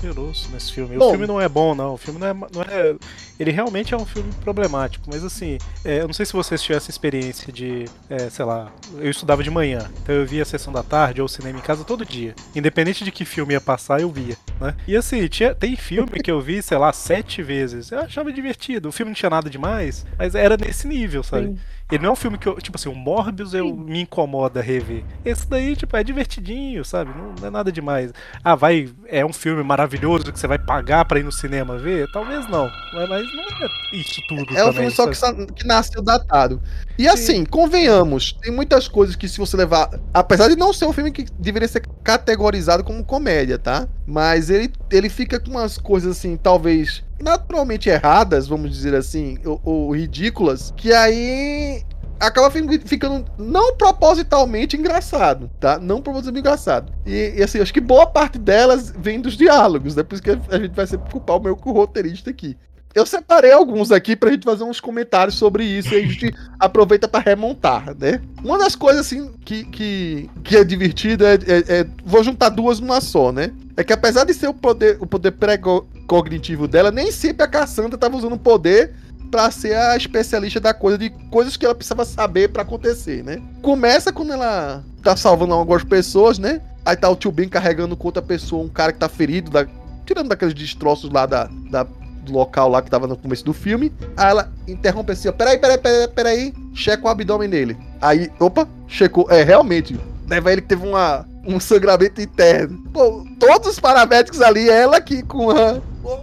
Grosso 0.00 0.50
nesse 0.50 0.72
filme. 0.72 0.96
Bom. 0.96 1.08
o 1.08 1.10
filme 1.10 1.26
não 1.26 1.40
é 1.40 1.48
bom, 1.48 1.74
não. 1.74 1.94
O 1.94 1.96
filme 1.96 2.18
não 2.18 2.26
é, 2.26 2.34
não 2.34 2.62
é. 2.62 2.94
Ele 3.38 3.50
realmente 3.50 3.92
é 3.92 3.96
um 3.96 4.04
filme 4.04 4.32
problemático, 4.42 5.08
mas 5.10 5.24
assim, 5.24 5.58
é, 5.84 6.00
eu 6.00 6.06
não 6.06 6.14
sei 6.14 6.24
se 6.24 6.32
vocês 6.32 6.62
tiveram 6.62 6.76
essa 6.76 6.90
experiência 6.90 7.52
de, 7.52 7.84
é, 8.08 8.30
sei 8.30 8.44
lá, 8.44 8.72
eu 8.98 9.10
estudava 9.10 9.42
de 9.42 9.50
manhã, 9.50 9.90
então 10.02 10.14
eu 10.14 10.24
via 10.24 10.42
a 10.42 10.46
sessão 10.46 10.72
da 10.72 10.82
tarde 10.82 11.20
ou 11.20 11.26
cinema 11.26 11.58
em 11.58 11.62
casa 11.62 11.84
todo 11.84 12.04
dia. 12.04 12.34
Independente 12.54 13.04
de 13.04 13.10
que 13.10 13.24
filme 13.24 13.54
ia 13.54 13.60
passar, 13.60 14.00
eu 14.00 14.10
via, 14.10 14.36
né? 14.60 14.74
E 14.86 14.96
assim, 14.96 15.26
tinha, 15.26 15.54
tem 15.54 15.74
filme 15.76 16.20
que 16.22 16.30
eu 16.30 16.40
vi, 16.40 16.62
sei 16.62 16.78
lá, 16.78 16.92
sete 16.92 17.42
vezes. 17.42 17.90
Eu 17.90 18.00
achava 18.00 18.32
divertido. 18.32 18.88
O 18.88 18.92
filme 18.92 19.10
não 19.10 19.16
tinha 19.16 19.30
nada 19.30 19.50
demais, 19.50 20.06
mas 20.16 20.34
era 20.34 20.56
nesse 20.56 20.86
nível, 20.86 21.22
sabe? 21.22 21.58
Ele 21.90 22.02
não 22.02 22.10
é 22.10 22.12
um 22.12 22.16
filme 22.16 22.38
que 22.38 22.46
eu, 22.48 22.54
tipo 22.60 22.76
assim, 22.78 22.88
o 22.88 22.94
Morbius 22.94 23.52
eu 23.52 23.76
me 23.76 24.00
incomoda 24.00 24.60
rever. 24.62 25.04
Esse 25.24 25.46
daí, 25.48 25.76
tipo, 25.76 25.94
é 25.96 26.02
divertidinho, 26.02 26.82
sabe? 26.84 27.10
Não, 27.16 27.34
não 27.38 27.46
é 27.46 27.50
nada 27.50 27.70
demais. 27.70 28.10
Ah, 28.42 28.54
vai, 28.54 28.88
é 29.06 29.24
um 29.24 29.32
filme 29.34 29.62
maravilhoso 29.62 30.32
que 30.32 30.38
você 30.38 30.46
vai 30.46 30.58
pagar 30.58 31.04
pra 31.04 31.20
ir 31.20 31.24
no 31.24 31.30
cinema 31.30 31.76
ver? 31.76 32.10
Talvez 32.10 32.48
não. 32.48 32.70
Mas, 32.94 33.08
mas 33.08 33.32
não 33.34 33.42
é 33.44 33.96
isso 33.96 34.20
tudo 34.28 34.56
É 34.56 34.64
um 34.64 34.72
também, 34.72 34.72
filme 34.72 34.90
só 34.92 35.06
que, 35.06 35.14
sabe? 35.14 35.40
sa- 35.46 35.46
que 35.54 35.66
nasceu 35.66 36.02
datado. 36.02 36.60
E 36.98 37.06
assim, 37.06 37.44
convenhamos, 37.44 38.32
tem 38.40 38.50
muitas 38.50 38.88
coisas 38.88 39.14
que 39.14 39.28
se 39.28 39.38
você 39.38 39.56
levar. 39.56 39.90
Apesar 40.12 40.48
de 40.48 40.56
não 40.56 40.72
ser 40.72 40.86
um 40.86 40.92
filme 40.92 41.12
que 41.12 41.24
deveria 41.38 41.68
ser 41.68 41.82
categorizado 42.02 42.82
como 42.82 43.04
comédia, 43.04 43.58
tá? 43.58 43.86
Mas 44.06 44.48
ele, 44.48 44.72
ele 44.90 45.08
fica 45.10 45.38
com 45.38 45.50
umas 45.50 45.76
coisas 45.76 46.16
assim, 46.16 46.36
talvez 46.36 47.04
naturalmente 47.24 47.88
erradas, 47.88 48.46
vamos 48.46 48.70
dizer 48.70 48.94
assim, 48.94 49.38
ou, 49.44 49.60
ou 49.64 49.96
ridículas, 49.96 50.72
que 50.76 50.92
aí 50.92 51.82
acaba 52.20 52.50
fi- 52.50 52.80
ficando 52.84 53.24
não 53.38 53.76
propositalmente 53.76 54.76
engraçado, 54.76 55.50
tá? 55.58 55.78
Não 55.78 56.00
propositalmente 56.00 56.40
engraçado. 56.46 56.92
E, 57.04 57.34
e, 57.36 57.42
assim, 57.42 57.60
acho 57.60 57.72
que 57.72 57.80
boa 57.80 58.06
parte 58.06 58.38
delas 58.38 58.92
vem 58.96 59.20
dos 59.20 59.36
diálogos, 59.36 59.96
né? 59.96 60.02
Por 60.02 60.14
isso 60.14 60.22
que 60.22 60.30
a 60.30 60.58
gente 60.58 60.74
vai 60.74 60.86
sempre 60.86 61.10
culpar 61.10 61.36
o 61.36 61.42
meu 61.42 61.54
roteirista 61.54 62.30
aqui. 62.30 62.56
Eu 62.94 63.04
separei 63.04 63.50
alguns 63.50 63.90
aqui 63.90 64.14
pra 64.14 64.30
gente 64.30 64.44
fazer 64.44 64.62
uns 64.64 64.80
comentários 64.80 65.34
sobre 65.36 65.64
isso 65.64 65.92
e 65.92 65.96
a 65.96 66.06
gente 66.06 66.32
aproveita 66.60 67.08
pra 67.08 67.18
remontar, 67.20 67.94
né? 67.98 68.20
Uma 68.44 68.56
das 68.58 68.76
coisas, 68.76 69.00
assim, 69.04 69.32
que, 69.44 69.64
que, 69.64 70.30
que 70.44 70.56
é 70.56 70.62
divertida 70.64 71.30
é, 71.30 71.34
é- 71.34 71.78
é- 71.80 71.86
Vou 72.04 72.22
juntar 72.22 72.50
duas 72.50 72.78
numa 72.78 73.00
só, 73.00 73.32
né? 73.32 73.50
É 73.76 73.82
que 73.82 73.92
apesar 73.92 74.24
de 74.24 74.32
ser 74.32 74.46
o 74.48 74.54
poder, 74.54 74.96
o 75.00 75.06
poder 75.06 75.32
pré-cognitivo 75.32 76.68
dela, 76.68 76.90
nem 76.90 77.10
sempre 77.10 77.42
a 77.44 77.48
Cassandra 77.48 77.98
tava 77.98 78.16
usando 78.16 78.34
o 78.34 78.38
poder 78.38 78.94
pra 79.30 79.50
ser 79.50 79.74
a 79.76 79.96
especialista 79.96 80.60
da 80.60 80.72
coisa, 80.72 80.96
de 80.96 81.10
coisas 81.30 81.56
que 81.56 81.64
ela 81.64 81.74
precisava 81.74 82.04
saber 82.04 82.50
pra 82.50 82.62
acontecer, 82.62 83.24
né? 83.24 83.42
Começa 83.60 84.12
quando 84.12 84.32
ela 84.32 84.84
tá 85.02 85.16
salvando 85.16 85.52
algumas 85.54 85.82
pessoas, 85.82 86.38
né? 86.38 86.60
Aí 86.84 86.94
tá 86.96 87.08
o 87.08 87.16
tio 87.16 87.32
Ben 87.32 87.48
carregando 87.48 87.96
com 87.96 88.06
outra 88.06 88.22
pessoa, 88.22 88.62
um 88.64 88.68
cara 88.68 88.92
que 88.92 88.98
tá 89.00 89.08
ferido, 89.08 89.50
da- 89.50 89.66
tirando 90.06 90.28
daqueles 90.28 90.54
destroços 90.54 91.10
lá 91.10 91.26
da, 91.26 91.50
da- 91.70 91.86
do 92.24 92.32
local 92.32 92.68
lá 92.68 92.82
que 92.82 92.90
tava 92.90 93.06
no 93.06 93.16
começo 93.16 93.44
do 93.44 93.52
filme. 93.52 93.92
Aí 94.16 94.30
ela 94.30 94.52
interrompe 94.66 95.12
assim, 95.12 95.28
ó, 95.28 95.32
peraí, 95.32 95.58
peraí, 95.58 95.78
peraí, 95.78 96.08
peraí, 96.08 96.54
checa 96.74 97.06
o 97.06 97.08
abdômen 97.08 97.48
dele. 97.48 97.76
Aí, 98.00 98.30
opa, 98.38 98.66
checou, 98.88 99.26
é, 99.30 99.42
realmente, 99.42 99.98
leva 100.28 100.52
ele 100.52 100.62
que 100.62 100.68
teve 100.68 100.86
uma, 100.86 101.26
um 101.46 101.60
sangramento 101.60 102.20
interno. 102.20 102.78
Pô, 102.92 103.24
todos 103.38 103.68
os 103.68 103.80
paramédicos 103.80 104.40
ali, 104.40 104.68
ela 104.68 105.00
que 105.00 105.22
com 105.22 105.50
a 105.50 105.80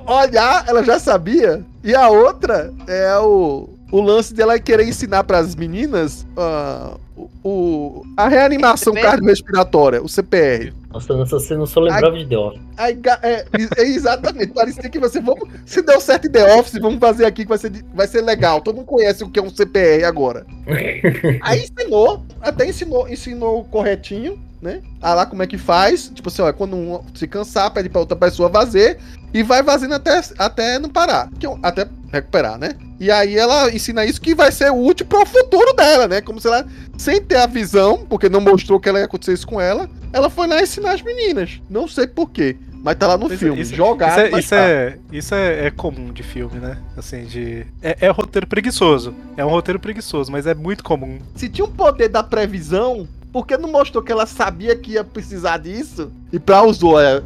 olhar, 0.07 0.65
ela 0.67 0.83
já 0.83 0.99
sabia. 0.99 1.63
E 1.83 1.95
a 1.95 2.09
outra 2.09 2.73
é 2.87 3.17
o, 3.17 3.69
o 3.91 4.01
lance 4.01 4.33
dela 4.33 4.59
querer 4.59 4.87
ensinar 4.87 5.23
pras 5.23 5.55
meninas 5.55 6.25
ah, 6.37 6.95
o, 7.43 8.03
a 8.15 8.27
reanimação 8.27 8.93
CPR. 8.93 9.09
cardiorrespiratória, 9.09 10.01
o 10.01 10.09
CPR. 10.09 10.73
Nossa, 10.91 11.15
nessa 11.15 11.39
cena 11.39 11.61
eu 11.61 11.67
só 11.67 11.79
lembrava 11.79 12.17
de 12.17 12.25
The 12.25 12.37
Office. 12.37 12.61
É, 12.77 13.45
é 13.77 13.83
exatamente, 13.83 14.53
parecia 14.53 14.89
que 14.89 14.99
você, 14.99 15.21
vamos, 15.21 15.49
se 15.65 15.81
deu 15.81 16.01
certo 16.01 16.27
em 16.27 16.31
The 16.31 16.55
Office, 16.57 16.81
vamos 16.81 16.99
fazer 16.99 17.25
aqui 17.25 17.43
que 17.43 17.49
vai 17.49 17.57
ser, 17.57 17.71
vai 17.93 18.07
ser 18.07 18.21
legal. 18.21 18.61
Todo 18.61 18.75
mundo 18.75 18.85
conhece 18.85 19.23
o 19.23 19.29
que 19.29 19.39
é 19.39 19.43
um 19.43 19.49
CPR 19.49 20.03
agora. 20.03 20.45
Aí 21.41 21.63
ensinou, 21.63 22.25
até 22.41 22.67
ensinou, 22.67 23.07
ensinou 23.07 23.63
corretinho, 23.65 24.37
né? 24.61 24.81
Ah 25.01 25.13
lá 25.13 25.25
como 25.25 25.41
é 25.43 25.47
que 25.47 25.57
faz. 25.57 26.09
Tipo 26.13 26.29
assim, 26.29 26.41
ó, 26.41 26.51
quando 26.53 26.75
um 26.75 27.01
se 27.15 27.27
cansar, 27.27 27.71
pede 27.71 27.89
pra 27.89 28.01
outra 28.01 28.15
pessoa 28.15 28.49
fazer 28.49 28.99
e 29.33 29.41
vai 29.43 29.63
fazendo 29.63 29.93
até, 29.95 30.21
até 30.37 30.79
não 30.79 30.89
parar. 30.89 31.29
Que 31.39 31.47
é 31.47 31.55
até 31.63 31.87
recuperar, 32.11 32.57
né? 32.57 32.71
E 32.99 33.09
aí 33.09 33.35
ela 33.37 33.73
ensina 33.73 34.05
isso 34.05 34.21
que 34.21 34.35
vai 34.35 34.51
ser 34.51 34.71
útil 34.71 35.05
pro 35.05 35.25
futuro 35.25 35.73
dela, 35.73 36.07
né? 36.07 36.21
Como 36.21 36.39
se 36.39 36.47
ela, 36.47 36.65
sem 36.97 37.19
ter 37.21 37.37
a 37.37 37.47
visão, 37.47 38.05
porque 38.07 38.29
não 38.29 38.41
mostrou 38.41 38.79
que 38.79 38.87
ela 38.87 38.99
ia 38.99 39.05
acontecer 39.05 39.33
isso 39.33 39.47
com 39.47 39.59
ela, 39.59 39.89
ela 40.13 40.29
foi 40.29 40.45
lá 40.47 40.61
ensinar 40.61 40.91
as 40.93 41.01
meninas. 41.01 41.59
Não 41.69 41.87
sei 41.87 42.05
porquê. 42.07 42.57
Mas 42.83 42.95
tá 42.95 43.05
lá 43.07 43.15
no 43.15 43.27
Isso- 43.27 43.37
filme, 43.37 43.61
isso- 43.61 43.75
jogado. 43.75 44.11
Isso, 44.25 44.35
é, 44.35 44.39
isso, 44.39 44.49
tá. 44.49 44.55
é, 44.57 44.97
isso 45.11 45.35
é, 45.35 45.67
é 45.67 45.71
comum 45.71 46.11
de 46.11 46.23
filme, 46.23 46.59
né? 46.59 46.77
Assim, 46.97 47.25
de. 47.25 47.65
É, 47.81 47.95
é 48.07 48.09
roteiro 48.09 48.47
preguiçoso. 48.47 49.13
É 49.37 49.45
um 49.45 49.49
roteiro 49.49 49.79
preguiçoso, 49.79 50.31
mas 50.31 50.47
é 50.47 50.55
muito 50.55 50.83
comum. 50.83 51.19
Se 51.35 51.47
tinha 51.47 51.63
um 51.65 51.69
poder 51.71 52.09
da 52.09 52.23
previsão, 52.23 53.07
por 53.31 53.45
que 53.47 53.57
não 53.57 53.69
mostrou 53.71 54.03
que 54.03 54.11
ela 54.11 54.25
sabia 54.25 54.75
que 54.75 54.91
ia 54.93 55.03
precisar 55.03 55.57
disso? 55.57 56.11
E 56.31 56.39
pra 56.39 56.63
usou, 56.63 56.99
é. 56.99 57.21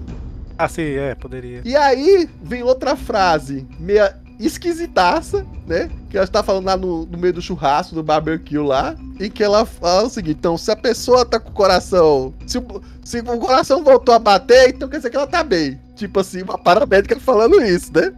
Ah, 0.57 0.67
sim, 0.69 0.83
é, 0.83 1.15
poderia. 1.15 1.61
E 1.65 1.75
aí 1.75 2.29
vem 2.41 2.63
outra 2.63 2.95
frase, 2.95 3.67
meia 3.79 4.15
esquisitaça, 4.39 5.45
né? 5.67 5.89
Que 6.09 6.17
ela 6.17 6.23
está 6.25 6.41
falando 6.43 6.65
lá 6.65 6.77
no, 6.77 7.05
no 7.05 7.17
meio 7.17 7.33
do 7.33 7.41
churrasco, 7.41 7.95
do 7.95 8.03
barbecue 8.03 8.57
lá, 8.59 8.95
e 9.19 9.29
que 9.29 9.43
ela 9.43 9.65
fala 9.65 10.03
o 10.07 10.09
seguinte: 10.09 10.37
então, 10.39 10.57
se 10.57 10.71
a 10.71 10.75
pessoa 10.75 11.25
tá 11.25 11.39
com 11.39 11.49
o 11.49 11.53
coração. 11.53 12.33
Se 12.47 12.57
o, 12.57 12.81
se 13.03 13.19
o 13.19 13.37
coração 13.39 13.83
voltou 13.83 14.13
a 14.15 14.19
bater, 14.19 14.69
então 14.69 14.87
quer 14.89 14.97
dizer 14.97 15.09
que 15.09 15.17
ela 15.17 15.27
tá 15.27 15.43
bem. 15.43 15.79
Tipo 15.95 16.19
assim, 16.19 16.41
uma 16.41 16.57
paramédica 16.57 17.19
falando 17.19 17.61
isso, 17.61 17.91
né? 17.93 18.11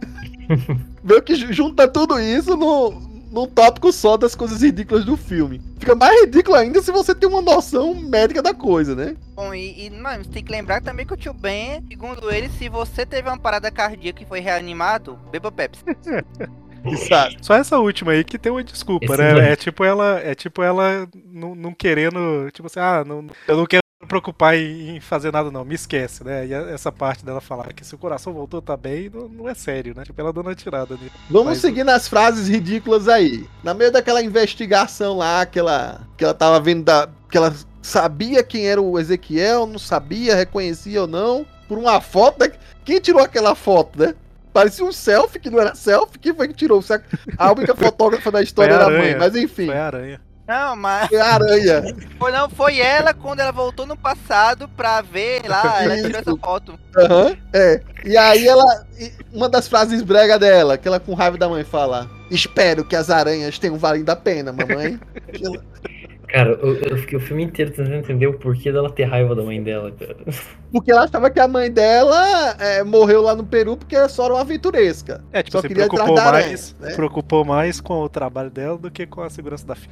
Meio 1.02 1.22
que 1.22 1.34
ju- 1.34 1.52
junta 1.52 1.86
tudo 1.86 2.18
isso 2.20 2.56
no, 2.56 2.90
num 3.30 3.46
tópico 3.46 3.92
só 3.92 4.16
das 4.16 4.34
coisas 4.34 4.62
ridículas 4.62 5.04
do 5.04 5.16
filme. 5.16 5.60
Fica 5.78 5.94
mais 5.94 6.20
ridículo 6.22 6.56
ainda 6.56 6.82
se 6.82 6.90
você 6.90 7.14
tem 7.14 7.28
uma 7.28 7.42
noção 7.42 7.94
médica 7.94 8.42
da 8.42 8.54
coisa, 8.54 8.94
né? 8.94 9.16
Bom, 9.34 9.54
e, 9.54 9.86
e 9.86 9.90
mano, 9.90 10.24
você 10.24 10.30
tem 10.30 10.44
que 10.44 10.52
lembrar 10.52 10.82
também 10.82 11.06
que 11.06 11.14
o 11.14 11.16
tio 11.16 11.32
Ben, 11.32 11.84
segundo 11.88 12.30
ele, 12.30 12.48
se 12.48 12.68
você 12.68 13.06
teve 13.06 13.28
uma 13.28 13.38
parada 13.38 13.70
cardíaca 13.70 14.22
e 14.22 14.26
foi 14.26 14.40
reanimado, 14.40 15.18
beba 15.30 15.52
Pepsi. 15.52 15.84
Exato. 16.84 17.36
Só 17.42 17.54
essa 17.54 17.78
última 17.78 18.12
aí 18.12 18.24
que 18.24 18.38
tem 18.38 18.52
uma 18.52 18.62
desculpa, 18.62 19.06
Esse 19.06 19.16
né? 19.16 19.52
É 19.52 19.56
tipo 19.56 19.84
ela, 19.84 20.20
é 20.20 20.34
tipo 20.34 20.62
ela 20.62 21.08
não, 21.26 21.54
não 21.54 21.72
querendo, 21.72 22.50
tipo 22.52 22.66
assim, 22.66 22.80
ah, 22.80 23.04
não, 23.04 23.26
eu 23.46 23.56
não 23.56 23.66
quero 23.66 23.82
me 24.00 24.06
preocupar 24.06 24.56
em, 24.56 25.00
fazer 25.00 25.32
nada 25.32 25.50
não, 25.50 25.64
me 25.64 25.74
esquece, 25.74 26.22
né? 26.22 26.46
E 26.46 26.52
essa 26.52 26.92
parte 26.92 27.24
dela 27.24 27.40
falar 27.40 27.72
que 27.72 27.84
se 27.84 27.94
o 27.94 27.98
coração 27.98 28.32
voltou 28.32 28.62
tá 28.62 28.76
bem, 28.76 29.10
não, 29.12 29.28
não 29.28 29.48
é 29.48 29.54
sério, 29.54 29.92
né? 29.96 30.04
Tipo 30.04 30.20
ela 30.20 30.32
dando 30.32 30.46
uma 30.46 30.54
tirada 30.54 30.94
nele. 30.94 31.10
Vamos 31.28 31.48
Mas- 31.48 31.58
seguir 31.58 31.82
nas 31.84 32.06
frases 32.06 32.48
ridículas 32.48 33.08
aí. 33.08 33.44
Na 33.62 33.74
meio 33.74 33.90
daquela 33.90 34.22
investigação 34.22 35.16
lá, 35.16 35.44
que 35.44 35.58
ela, 35.58 36.00
que 36.16 36.22
ela 36.24 36.34
tava 36.34 36.60
vendo 36.60 36.84
da. 36.84 37.08
que 37.28 37.36
ela 37.36 37.52
sabia 37.82 38.42
quem 38.44 38.68
era 38.68 38.80
o 38.80 38.98
Ezequiel, 39.00 39.66
não 39.66 39.78
sabia, 39.80 40.36
reconhecia 40.36 41.00
ou 41.02 41.08
não, 41.08 41.44
por 41.66 41.76
uma 41.76 42.00
foto. 42.00 42.38
da- 42.38 42.50
Quem 42.84 43.00
tirou 43.00 43.20
aquela 43.20 43.56
foto, 43.56 43.98
né? 43.98 44.14
Parecia 44.52 44.84
um 44.84 44.92
selfie, 44.92 45.40
que 45.40 45.50
não 45.50 45.58
era 45.60 45.74
selfie. 45.74 46.18
Quem 46.20 46.34
foi 46.34 46.46
que 46.48 46.54
tirou? 46.54 46.82
A 47.36 47.52
única 47.52 47.74
fotógrafa 47.76 48.30
da 48.30 48.42
história 48.42 48.74
Foi 48.76 48.84
a 48.84 48.86
era 48.86 48.96
a 48.96 48.98
mãe. 49.02 49.16
Mas 49.16 49.34
enfim, 49.34 49.66
Foi 49.66 49.76
a 49.76 49.86
aranha. 49.86 50.20
Não, 50.48 50.74
mas 50.74 51.08
foi 51.08 51.20
a 51.20 51.34
aranha. 51.34 51.82
foi, 52.18 52.32
não, 52.32 52.48
foi 52.48 52.78
ela 52.78 53.12
quando 53.12 53.40
ela 53.40 53.52
voltou 53.52 53.84
no 53.84 53.94
passado 53.94 54.66
pra 54.66 55.02
ver 55.02 55.42
lá, 55.46 55.82
ela 55.84 55.96
tirou 55.96 56.18
essa 56.18 56.36
foto. 56.38 56.78
Aham, 56.96 57.36
é. 57.52 57.82
E 58.02 58.16
aí 58.16 58.48
ela. 58.48 58.86
Uma 59.30 59.46
das 59.46 59.68
frases 59.68 60.02
brega 60.02 60.38
dela, 60.38 60.78
que 60.78 60.88
ela 60.88 60.98
com 60.98 61.12
raiva 61.12 61.36
da 61.36 61.50
mãe 61.50 61.64
fala: 61.64 62.08
Espero 62.30 62.82
que 62.82 62.96
as 62.96 63.10
aranhas 63.10 63.58
tenham 63.58 63.76
valido 63.76 64.10
a 64.10 64.16
pena, 64.16 64.50
mamãe. 64.50 64.98
Cara, 66.28 66.50
eu, 66.50 66.74
eu 66.76 66.96
fiquei 66.98 67.16
o 67.16 67.20
filme 67.20 67.42
inteiro 67.42 67.70
tentando 67.70 67.94
entender 67.94 68.26
o 68.26 68.34
porquê 68.38 68.70
dela 68.70 68.90
ter 68.90 69.04
raiva 69.04 69.34
da 69.34 69.42
mãe 69.42 69.62
dela, 69.62 69.90
cara. 69.92 70.16
Porque 70.70 70.92
ela 70.92 71.04
achava 71.04 71.30
que 71.30 71.40
a 71.40 71.48
mãe 71.48 71.70
dela 71.70 72.54
é, 72.58 72.84
morreu 72.84 73.22
lá 73.22 73.34
no 73.34 73.42
Peru 73.44 73.76
porque 73.78 73.96
era 73.96 74.08
só 74.08 74.28
uma 74.28 74.42
aventuresca. 74.42 75.24
É, 75.32 75.42
tipo, 75.42 75.56
Só 75.56 75.62
se 75.62 75.68
queria 75.68 75.86
preocupou 75.88 76.16
mais, 76.16 76.26
aranha, 76.26 76.90
né? 76.90 76.94
preocupou 76.94 77.44
mais 77.44 77.80
com 77.80 77.94
o 78.02 78.08
trabalho 78.08 78.50
dela 78.50 78.76
do 78.76 78.90
que 78.90 79.06
com 79.06 79.22
a 79.22 79.30
segurança 79.30 79.66
da 79.66 79.74
filha. 79.74 79.90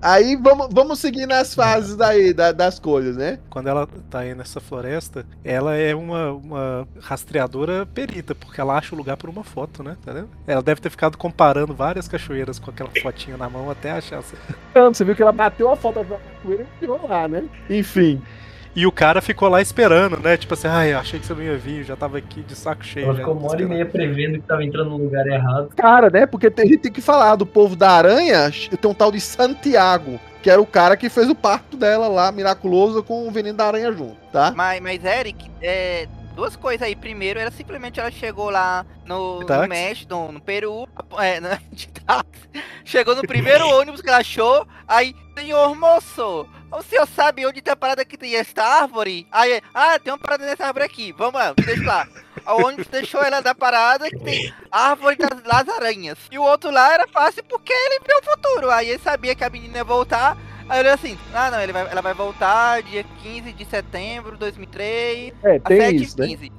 Aí 0.00 0.36
vamos, 0.36 0.68
vamos 0.70 0.98
seguir 1.00 1.26
nas 1.26 1.52
fases 1.54 1.96
daí, 1.96 2.32
da- 2.32 2.52
das 2.52 2.78
coisas, 2.78 3.16
né? 3.16 3.40
Quando 3.50 3.68
ela 3.68 3.88
tá 4.08 4.20
aí 4.20 4.34
nessa 4.34 4.60
floresta, 4.60 5.26
ela 5.42 5.74
é 5.74 5.94
uma, 5.94 6.30
uma 6.32 6.88
rastreadora 7.00 7.84
perita, 7.86 8.34
porque 8.34 8.60
ela 8.60 8.76
acha 8.78 8.94
o 8.94 8.98
lugar 8.98 9.16
por 9.16 9.28
uma 9.28 9.42
foto, 9.42 9.82
né? 9.82 9.96
Entendeu? 10.00 10.28
Ela 10.46 10.62
deve 10.62 10.80
ter 10.80 10.90
ficado 10.90 11.18
comparando 11.18 11.74
várias 11.74 12.06
cachoeiras 12.06 12.58
com 12.60 12.70
aquela 12.70 12.90
fotinha 13.02 13.36
na 13.36 13.48
mão 13.48 13.68
até 13.70 13.90
achar. 13.90 14.18
assim. 14.18 14.36
Você 14.92 15.04
viu 15.04 15.16
que 15.16 15.22
ela 15.22 15.32
bateu 15.32 15.63
a 15.72 15.76
foto 15.76 16.02
da 16.02 16.16
capoeira 16.16 16.62
e 16.62 16.78
tirou 16.78 17.00
lá, 17.08 17.28
né? 17.28 17.44
Enfim. 17.68 18.22
E 18.76 18.86
o 18.86 18.92
cara 18.92 19.22
ficou 19.22 19.48
lá 19.48 19.62
esperando, 19.62 20.18
né? 20.18 20.36
Tipo 20.36 20.54
assim, 20.54 20.66
ai, 20.66 20.92
eu 20.92 20.98
achei 20.98 21.20
que 21.20 21.26
você 21.26 21.32
não 21.32 21.42
ia 21.42 21.56
vir, 21.56 21.84
já 21.84 21.94
tava 21.94 22.18
aqui 22.18 22.42
de 22.42 22.56
saco 22.56 22.84
cheio. 22.84 23.04
Ela 23.04 23.14
já, 23.14 23.20
ficou 23.20 23.34
uma 23.34 23.46
hora 23.46 23.60
e 23.60 23.62
esperando." 23.62 23.68
meia 23.68 23.86
prevendo 23.86 24.40
que 24.40 24.46
tava 24.46 24.64
entrando 24.64 24.90
no 24.90 24.96
lugar 24.96 25.24
errado. 25.26 25.68
Cara, 25.76 26.10
né? 26.10 26.26
Porque 26.26 26.50
tem, 26.50 26.64
a 26.64 26.68
gente 26.68 26.80
tem 26.80 26.92
que 26.92 27.00
falar 27.00 27.36
do 27.36 27.46
povo 27.46 27.76
da 27.76 27.90
aranha, 27.90 28.50
tem 28.50 28.90
um 28.90 28.94
tal 28.94 29.12
de 29.12 29.20
Santiago, 29.20 30.18
que 30.42 30.50
era 30.50 30.60
o 30.60 30.66
cara 30.66 30.96
que 30.96 31.08
fez 31.08 31.30
o 31.30 31.36
parto 31.36 31.76
dela 31.76 32.08
lá, 32.08 32.32
miraculoso, 32.32 33.02
com 33.04 33.28
o 33.28 33.30
veneno 33.30 33.58
da 33.58 33.66
aranha 33.66 33.92
junto, 33.92 34.16
tá? 34.32 34.52
Mas, 34.56 34.80
mas 34.82 35.04
Eric, 35.04 35.48
é, 35.62 36.08
duas 36.34 36.56
coisas 36.56 36.86
aí. 36.86 36.94
Primeiro, 36.96 37.38
era 37.40 37.50
simplesmente 37.50 38.00
ela 38.00 38.10
chegou 38.10 38.50
lá 38.50 38.84
no, 39.04 39.40
no? 39.62 39.68
México, 39.68 40.12
no, 40.14 40.32
no 40.32 40.40
Peru, 40.40 40.88
é, 41.18 41.40
na- 41.40 41.58
de 41.72 41.88
táxi. 41.88 42.48
chegou 42.84 43.14
no 43.14 43.22
primeiro 43.22 43.66
ônibus 43.78 44.00
que 44.00 44.08
ela 44.08 44.18
achou, 44.18 44.66
aí, 44.86 45.14
senhor 45.38 45.74
moço, 45.74 46.46
o 46.70 46.82
senhor 46.82 47.06
sabe 47.06 47.46
onde 47.46 47.62
tem 47.62 47.72
a 47.72 47.76
parada 47.76 48.04
que 48.04 48.16
tem 48.18 48.34
esta 48.36 48.62
árvore? 48.64 49.26
Aí, 49.30 49.62
ah, 49.72 49.98
tem 49.98 50.12
uma 50.12 50.18
parada 50.18 50.44
nessa 50.44 50.66
árvore 50.66 50.84
aqui, 50.84 51.12
vamos 51.12 51.34
lá, 51.34 51.54
deixa 51.54 51.84
lá. 51.84 52.06
O 52.46 52.66
ônibus 52.66 52.88
deixou 52.88 53.22
ela 53.22 53.40
da 53.40 53.54
parada 53.54 54.10
que 54.10 54.18
tem 54.18 54.52
árvore 54.70 55.16
das, 55.16 55.40
das 55.40 55.66
aranhas. 55.66 56.18
E 56.30 56.38
o 56.38 56.42
outro 56.42 56.70
lá 56.70 56.92
era 56.92 57.08
fácil 57.08 57.42
porque 57.44 57.72
ele 57.72 58.00
viu 58.06 58.18
o 58.18 58.22
futuro. 58.22 58.70
Aí 58.70 58.90
ele 58.90 58.98
sabia 58.98 59.34
que 59.34 59.42
a 59.44 59.48
menina 59.48 59.78
ia 59.78 59.84
voltar. 59.84 60.36
Aí 60.68 60.80
ele 60.80 60.88
assim, 60.88 61.18
ah 61.32 61.50
não, 61.50 61.60
ele 61.60 61.72
vai, 61.72 61.86
ela 61.90 62.00
vai 62.00 62.14
voltar 62.14 62.82
dia 62.82 63.04
15 63.22 63.52
de 63.52 63.64
setembro 63.64 64.32
de 64.32 64.38
2003, 64.38 65.32
É, 65.42 65.56
às 65.56 65.62
7h15. 65.62 66.52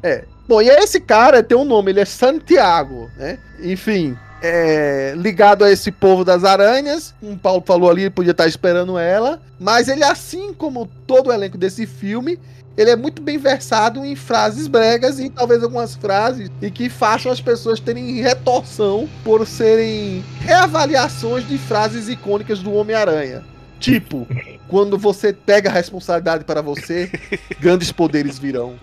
Bom, 0.48 0.62
e 0.62 0.70
esse 0.70 1.00
cara 1.00 1.42
tem 1.42 1.58
um 1.58 1.66
nome, 1.66 1.92
ele 1.92 2.02
é 2.02 2.06
Santiago, 2.06 3.10
né? 3.18 3.40
Enfim, 3.60 4.16
é, 4.42 5.14
ligado 5.18 5.64
a 5.64 5.72
esse 5.72 5.92
povo 5.92 6.24
das 6.24 6.44
aranhas, 6.44 7.16
como 7.20 7.34
o 7.34 7.38
Paulo 7.38 7.64
falou 7.66 7.90
ali, 7.90 8.04
ele 8.04 8.10
podia 8.12 8.32
estar 8.32 8.48
esperando 8.48 8.98
ela, 8.98 9.42
mas 9.60 9.88
ele, 9.88 10.04
assim 10.04 10.54
como 10.54 10.88
todo 11.08 11.28
o 11.28 11.34
elenco 11.34 11.58
desse 11.58 11.88
filme, 11.88 12.40
ele 12.78 12.92
é 12.92 12.96
muito 12.96 13.22
bem 13.22 13.38
versado 13.38 14.06
em 14.06 14.16
frases 14.16 14.68
bregas 14.68 15.20
e 15.20 15.30
talvez 15.30 15.64
algumas 15.64 15.96
frases 15.96 16.52
e 16.62 16.70
que 16.70 16.90
façam 16.90 17.32
as 17.32 17.40
pessoas 17.40 17.80
terem 17.80 18.22
retorção 18.22 19.10
por 19.24 19.48
serem 19.48 20.24
reavaliações 20.42 21.48
de 21.48 21.58
frases 21.58 22.10
icônicas 22.10 22.60
do 22.60 22.74
Homem-Aranha. 22.74 23.44
Tipo, 23.86 24.28
quando 24.68 24.98
você 24.98 25.32
pega 25.32 25.70
a 25.70 25.72
responsabilidade 25.72 26.44
para 26.44 26.60
você, 26.60 27.12
grandes 27.60 27.92
poderes 27.92 28.40
virão. 28.40 28.80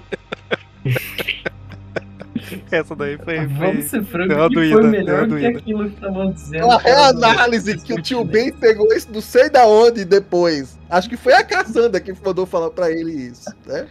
Essa 2.70 2.95
daí 2.95 3.19
foi. 3.19 3.47
Vamos 3.47 3.74
foi... 3.74 3.83
ser 3.83 4.05
francos, 4.05 4.49
que 4.49 4.73
foi 4.73 4.83
melhor 4.85 5.27
do 5.27 5.37
que 5.37 5.47
aquilo 5.47 5.89
que 5.89 5.95
estavam 5.97 6.31
dizendo. 6.31 6.65
Uma 6.66 6.81
cara, 6.81 7.12
do- 7.12 7.20
reanálise 7.20 7.79
que 7.79 7.95
o 7.95 8.01
tio 8.01 8.24
Ben 8.24 8.53
pegou 8.53 8.93
isso 8.93 9.09
não 9.12 9.20
sei 9.20 9.51
da 9.51 9.66
onde 9.66 10.05
depois. 10.05 10.79
Acho 10.89 11.09
que 11.09 11.16
foi 11.16 11.33
a 11.33 11.43
Cassandra 11.43 12.01
que 12.01 12.12
mandou 12.24 12.47
falar 12.47 12.70
pra 12.70 12.93
ele 12.93 13.11
isso, 13.12 13.51
né? 13.66 13.89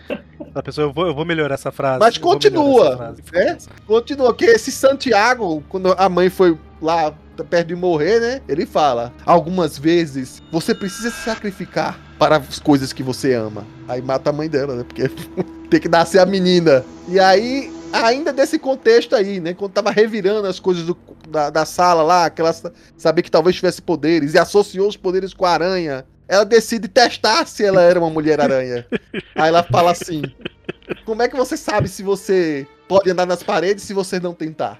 A 0.55 0.63
pessoa, 0.63 0.87
eu 0.87 0.93
vou, 0.93 1.07
eu 1.07 1.13
vou 1.13 1.25
melhorar 1.25 1.55
essa 1.55 1.71
frase. 1.73 1.99
Mas 1.99 2.17
continua, 2.17 2.95
frase. 2.95 3.21
né? 3.33 3.57
Continua, 3.85 4.33
que 4.33 4.45
esse 4.45 4.71
Santiago, 4.71 5.61
quando 5.67 5.93
a 5.97 6.07
mãe 6.07 6.29
foi 6.29 6.57
lá 6.81 7.13
perto 7.43 7.67
de 7.67 7.75
morrer, 7.75 8.19
né? 8.19 8.41
Ele 8.47 8.65
fala: 8.65 9.13
algumas 9.25 9.77
vezes 9.77 10.41
você 10.51 10.73
precisa 10.75 11.09
se 11.09 11.23
sacrificar 11.23 11.99
para 12.19 12.37
as 12.37 12.59
coisas 12.59 12.93
que 12.93 13.01
você 13.03 13.33
ama. 13.33 13.65
Aí 13.87 14.01
mata 14.01 14.29
a 14.29 14.33
mãe 14.33 14.47
dela, 14.49 14.75
né? 14.75 14.83
Porque 14.83 15.09
tem 15.69 15.79
que 15.79 15.89
nascer 15.89 16.19
a 16.19 16.25
menina. 16.25 16.83
E 17.07 17.19
aí, 17.19 17.71
ainda 17.91 18.31
desse 18.31 18.57
contexto 18.59 19.15
aí, 19.15 19.39
né? 19.39 19.53
Quando 19.53 19.71
tava 19.71 19.91
revirando 19.91 20.47
as 20.47 20.59
coisas 20.59 20.83
do- 20.85 20.97
da, 21.29 21.49
da 21.49 21.65
sala 21.65 22.03
lá, 22.03 22.29
que 22.29 22.41
ela 22.41 22.53
sa- 22.53 22.71
sabia 22.97 23.23
que 23.23 23.31
talvez 23.31 23.55
tivesse 23.55 23.81
poderes 23.81 24.33
e 24.33 24.39
associou 24.39 24.87
os 24.87 24.97
poderes 24.97 25.33
com 25.33 25.45
a 25.45 25.51
aranha. 25.51 26.05
Ela 26.27 26.45
decide 26.45 26.87
testar 26.87 27.45
se 27.45 27.63
ela 27.65 27.81
era 27.81 27.99
uma 27.99 28.09
mulher-aranha. 28.09 28.85
Aí 29.35 29.49
ela 29.49 29.63
fala 29.63 29.91
assim: 29.91 30.21
Como 31.05 31.21
é 31.21 31.27
que 31.27 31.35
você 31.35 31.57
sabe 31.57 31.87
se 31.89 32.03
você 32.03 32.65
pode 32.87 33.09
andar 33.09 33.25
nas 33.25 33.41
paredes 33.43 33.83
se 33.83 33.93
você 33.93 34.19
não 34.19 34.33
tentar? 34.33 34.79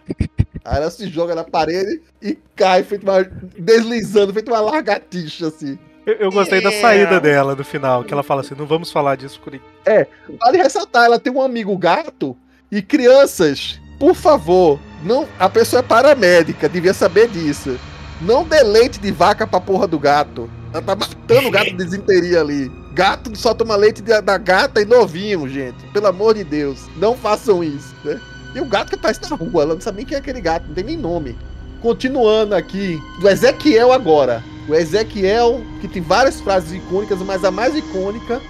Aí 0.64 0.78
ela 0.78 0.92
se 0.92 1.08
joga 1.10 1.34
na 1.36 1.44
parede 1.44 2.02
e 2.22 2.38
cai, 2.56 2.84
feito 2.84 3.04
uma, 3.04 3.24
deslizando, 3.58 4.34
feito 4.34 4.52
uma 4.52 4.60
largatixa, 4.62 5.48
assim. 5.48 5.78
Eu, 6.06 6.14
eu 6.16 6.32
gostei 6.32 6.62
da 6.62 6.72
É. 6.72 6.82
saída 6.82 7.20
dela 7.20 7.56
no 7.56 7.64
final, 7.64 8.04
que 8.04 8.14
ela 8.14 8.24
fala 8.24 8.42
assim: 8.42 8.56
não 8.58 8.66
vamos 8.66 8.92
falar 8.92 9.16
disso 9.16 9.40
por 9.44 9.54
enquanto. 9.54 10.08
Vale 10.40 10.58
ressaltar, 10.58 11.06
ela 11.06 11.20
tem 11.20 11.32
um 11.32 11.42
amigo 11.42 11.76
gato 11.78 12.36
e 12.72 12.82
crianças, 12.82 13.80
por 14.00 14.16
favor, 14.16 14.80
não, 15.04 15.28
a 15.40 15.50
pessoa 15.50 15.80
é 15.80 15.84
paramédica, 15.84 16.70
devia 16.70 16.94
saber 16.94 17.28
disso. 17.28 17.80
Não 18.22 18.44
dê 18.44 18.62
leite 18.62 19.00
de 19.00 19.12
vaca 19.12 19.48
pra 19.48 19.60
porra 19.60 19.88
do 19.88 19.98
gato. 19.98 20.50
Ela 20.72 20.82
tá 20.82 20.96
matando 20.96 21.48
o 21.48 21.52
gato 21.52 21.72
de 21.72 21.78
desinteria 21.84 22.40
ali. 22.40 22.72
Gato 22.94 23.36
só 23.36 23.54
toma 23.54 23.76
leite 23.76 24.02
da, 24.02 24.22
da 24.22 24.38
gata 24.38 24.80
e 24.82 24.86
novinho, 24.86 25.48
gente. 25.50 25.84
Pelo 25.88 26.08
amor 26.08 26.36
de 26.36 26.44
Deus. 26.44 26.88
Não 26.98 27.16
façam 27.16 27.64
isso, 27.64 27.96
né? 28.04 28.20
E 28.54 28.60
o 28.60 28.66
gato 28.66 28.90
que 28.90 28.96
aparece 28.96 29.22
na 29.30 29.36
rua, 29.36 29.64
ela 29.64 29.74
não 29.74 29.82
sabe 29.82 29.98
nem 29.98 30.06
quem 30.06 30.16
é 30.16 30.20
aquele 30.20 30.42
gato, 30.42 30.68
não 30.68 30.74
tem 30.74 30.84
nem 30.84 30.98
nome. 30.98 31.38
Continuando 31.82 32.54
aqui, 32.54 33.02
do 33.20 33.30
Ezequiel 33.30 33.92
agora. 33.92 34.44
O 34.68 34.76
Ezequiel, 34.76 35.62
que 35.80 35.88
tem 35.88 36.02
várias 36.02 36.40
frases 36.42 36.72
icônicas, 36.74 37.20
mas 37.20 37.44
a 37.44 37.52
mais 37.52 37.76
icônica 37.76 38.42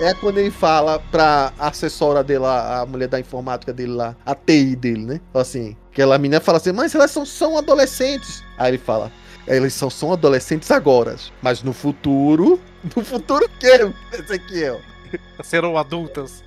é 0.00 0.12
quando 0.14 0.38
ele 0.38 0.50
fala 0.50 0.98
pra 1.10 1.52
assessora 1.58 2.22
dele 2.22 2.44
a 2.44 2.84
mulher 2.88 3.08
da 3.08 3.18
informática 3.18 3.72
dele 3.72 3.92
lá, 3.92 4.16
a 4.24 4.34
TI 4.34 4.76
dele, 4.76 5.04
né? 5.04 5.20
Assim, 5.32 5.76
aquela 5.90 6.18
menina 6.18 6.40
fala 6.40 6.58
assim, 6.58 6.72
mas 6.72 6.94
elas 6.94 7.10
são, 7.10 7.24
são 7.24 7.56
adolescentes. 7.56 8.42
Aí 8.58 8.72
ele 8.72 8.78
fala, 8.78 9.10
eles 9.46 9.74
são, 9.74 9.90
são 9.90 10.12
adolescentes 10.12 10.70
agora, 10.70 11.16
mas 11.42 11.62
no 11.62 11.72
futuro... 11.72 12.60
No 12.94 13.04
futuro 13.04 13.46
o 13.46 13.48
quê, 13.58 13.90
Ezequiel? 14.12 14.80
Serão 15.42 15.78
adultas. 15.78 16.44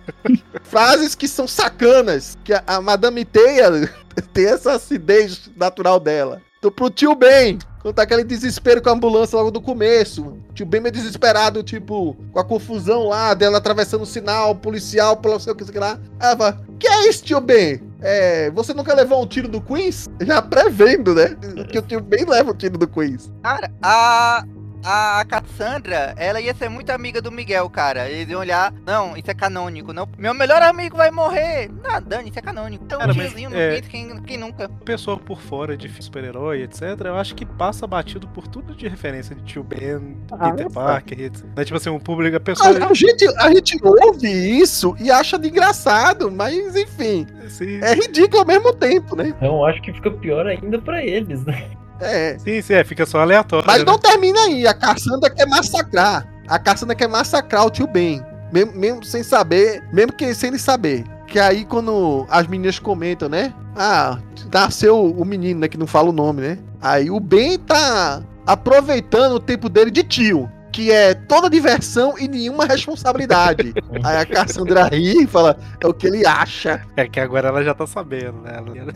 Frases 0.62 1.14
que 1.14 1.28
são 1.28 1.46
sacanas, 1.46 2.36
que 2.44 2.52
a, 2.52 2.62
a 2.66 2.80
Madame 2.80 3.24
Teia 3.24 3.70
ter 4.32 4.54
essa 4.54 4.72
acidez 4.74 5.50
natural 5.56 6.00
dela. 6.00 6.40
Então, 6.58 6.70
pro 6.70 6.90
tio 6.90 7.14
Ben, 7.14 7.58
quando 7.80 7.96
tá 7.96 8.02
aquele 8.02 8.22
desespero 8.22 8.80
com 8.80 8.88
a 8.88 8.92
ambulância 8.92 9.36
logo 9.36 9.50
do 9.50 9.60
começo. 9.60 10.38
Tio 10.54 10.64
Ben 10.64 10.80
meio 10.80 10.92
desesperado, 10.92 11.62
tipo, 11.64 12.16
com 12.30 12.38
a 12.38 12.44
confusão 12.44 13.08
lá, 13.08 13.34
dela 13.34 13.58
atravessando 13.58 14.02
o 14.02 14.06
sinal, 14.06 14.54
policial, 14.54 15.16
pelo 15.16 15.40
sei 15.40 15.52
o 15.52 15.56
que, 15.56 15.78
lá. 15.78 15.98
Ela 16.20 16.36
fala, 16.36 16.64
que 16.78 16.86
é 16.86 17.08
isso, 17.08 17.24
tio 17.24 17.40
Ben? 17.40 17.82
É, 18.00 18.50
você 18.52 18.72
nunca 18.72 18.94
levou 18.94 19.22
um 19.22 19.26
tiro 19.26 19.48
do 19.48 19.60
Queens? 19.60 20.08
Já 20.20 20.40
prevendo, 20.40 21.14
né? 21.14 21.36
Que 21.68 21.78
o 21.78 21.82
tio 21.82 22.00
Ben 22.00 22.24
leva 22.24 22.52
o 22.52 22.54
tiro 22.54 22.78
do 22.78 22.86
Queens. 22.86 23.32
Cara, 23.42 23.68
a. 23.82 24.44
A 24.84 25.24
Cassandra, 25.24 26.14
ela 26.16 26.40
ia 26.40 26.54
ser 26.54 26.68
muito 26.68 26.90
amiga 26.90 27.20
do 27.22 27.30
Miguel, 27.30 27.68
cara. 27.70 28.08
Eles 28.08 28.28
iam 28.28 28.40
olhar, 28.40 28.72
não, 28.86 29.16
isso 29.16 29.30
é 29.30 29.34
canônico. 29.34 29.92
Não, 29.92 30.08
meu 30.18 30.34
melhor 30.34 30.60
amigo 30.62 30.96
vai 30.96 31.10
morrer. 31.10 31.70
Não, 31.82 32.02
Dani, 32.02 32.30
isso 32.30 32.38
é 32.38 32.42
canônico. 32.42 32.84
Então, 32.84 32.98
Cara, 32.98 33.14
mas, 33.14 33.28
tiozinho 33.28 33.50
no 33.50 33.56
é- 33.56 33.70
peito, 33.70 33.88
quem, 33.88 34.22
quem 34.22 34.36
nunca? 34.36 34.68
pessoa 34.84 35.16
por 35.16 35.40
fora 35.40 35.76
de 35.76 35.88
super-herói, 36.02 36.62
etc., 36.62 36.82
eu 37.04 37.16
acho 37.16 37.34
que 37.34 37.46
passa 37.46 37.86
batido 37.86 38.26
por 38.28 38.48
tudo 38.48 38.74
de 38.74 38.88
referência 38.88 39.34
de 39.36 39.42
Tio 39.42 39.62
Ben, 39.62 40.16
Ah, 40.32 40.50
Peter 40.50 40.66
é 40.66 40.70
Parker, 40.70 41.20
etc. 41.20 41.44
Né? 41.56 41.64
Tipo 41.64 41.76
assim, 41.76 41.90
um 41.90 42.00
público, 42.00 42.36
a 42.36 42.40
pessoa. 42.40 42.68
A, 42.70 42.88
a 42.90 42.94
gente, 42.94 43.26
a 43.38 43.50
gente 43.54 43.78
ouve 43.82 44.28
isso 44.28 44.96
e 44.98 45.10
acha 45.10 45.38
de 45.38 45.48
engraçado, 45.48 46.30
mas 46.30 46.74
enfim, 46.76 47.26
Sim, 47.48 47.78
é 47.82 47.94
ridículo 47.94 48.40
ao 48.40 48.46
mesmo 48.46 48.72
tempo, 48.74 49.14
né? 49.16 49.28
Então 49.28 49.56
eu 49.58 49.64
acho 49.66 49.80
que 49.82 49.92
fica 49.92 50.10
pior 50.10 50.46
ainda 50.46 50.78
pra 50.80 51.04
eles, 51.04 51.44
né? 51.44 51.70
É. 52.02 52.38
sim, 52.38 52.60
sim, 52.62 52.74
é, 52.74 52.84
fica 52.84 53.06
só 53.06 53.20
aleatório. 53.20 53.66
Mas 53.66 53.78
né? 53.78 53.84
não 53.84 53.98
termina 53.98 54.40
aí. 54.40 54.66
A 54.66 54.74
Cassandra 54.74 55.30
quer 55.30 55.46
massacrar. 55.46 56.26
A 56.48 56.58
Cassandra 56.58 56.94
quer 56.94 57.08
massacrar 57.08 57.66
o 57.66 57.70
tio 57.70 57.86
Ben. 57.86 58.22
Mesmo, 58.52 58.72
mesmo 58.74 59.04
sem 59.04 59.22
saber, 59.22 59.82
mesmo 59.92 60.12
que 60.12 60.34
sem 60.34 60.50
ele 60.50 60.58
saber. 60.58 61.04
Que 61.26 61.38
aí 61.38 61.64
quando 61.64 62.26
as 62.28 62.46
meninas 62.46 62.78
comentam, 62.78 63.28
né? 63.28 63.54
Ah, 63.74 64.18
nasceu 64.52 65.02
o 65.02 65.24
menino, 65.24 65.60
né? 65.60 65.68
Que 65.68 65.78
não 65.78 65.86
fala 65.86 66.10
o 66.10 66.12
nome, 66.12 66.42
né? 66.42 66.58
Aí 66.80 67.10
o 67.10 67.18
Ben 67.18 67.58
tá 67.58 68.22
aproveitando 68.46 69.34
o 69.34 69.40
tempo 69.40 69.68
dele 69.68 69.90
de 69.90 70.02
tio. 70.02 70.50
Que 70.72 70.90
é 70.90 71.12
toda 71.14 71.50
diversão 71.50 72.14
e 72.18 72.26
nenhuma 72.26 72.64
responsabilidade. 72.64 73.74
aí 74.02 74.16
a 74.16 74.24
Cassandra 74.26 74.84
ri 74.88 75.24
e 75.24 75.26
fala, 75.26 75.56
é 75.80 75.86
o 75.86 75.92
que 75.92 76.06
ele 76.06 76.26
acha. 76.26 76.82
É 76.96 77.06
que 77.06 77.20
agora 77.20 77.48
ela 77.48 77.62
já 77.62 77.74
tá 77.74 77.86
sabendo, 77.86 78.40
né? 78.40 78.52
Ela- 78.56 78.92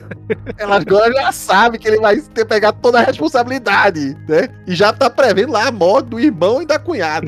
Ela 0.58 0.76
agora 0.76 1.12
já 1.12 1.30
sabe 1.32 1.78
que 1.78 1.86
ele 1.86 2.00
vai 2.00 2.16
ter 2.18 2.44
pegado 2.46 2.78
toda 2.80 2.98
a 3.00 3.02
responsabilidade, 3.02 4.16
né? 4.26 4.48
E 4.66 4.74
já 4.74 4.92
tá 4.92 5.10
prevendo 5.10 5.52
lá 5.52 5.68
a 5.68 5.72
morte 5.72 6.06
do 6.08 6.18
irmão 6.18 6.62
e 6.62 6.66
da 6.66 6.78
cunhada. 6.78 7.26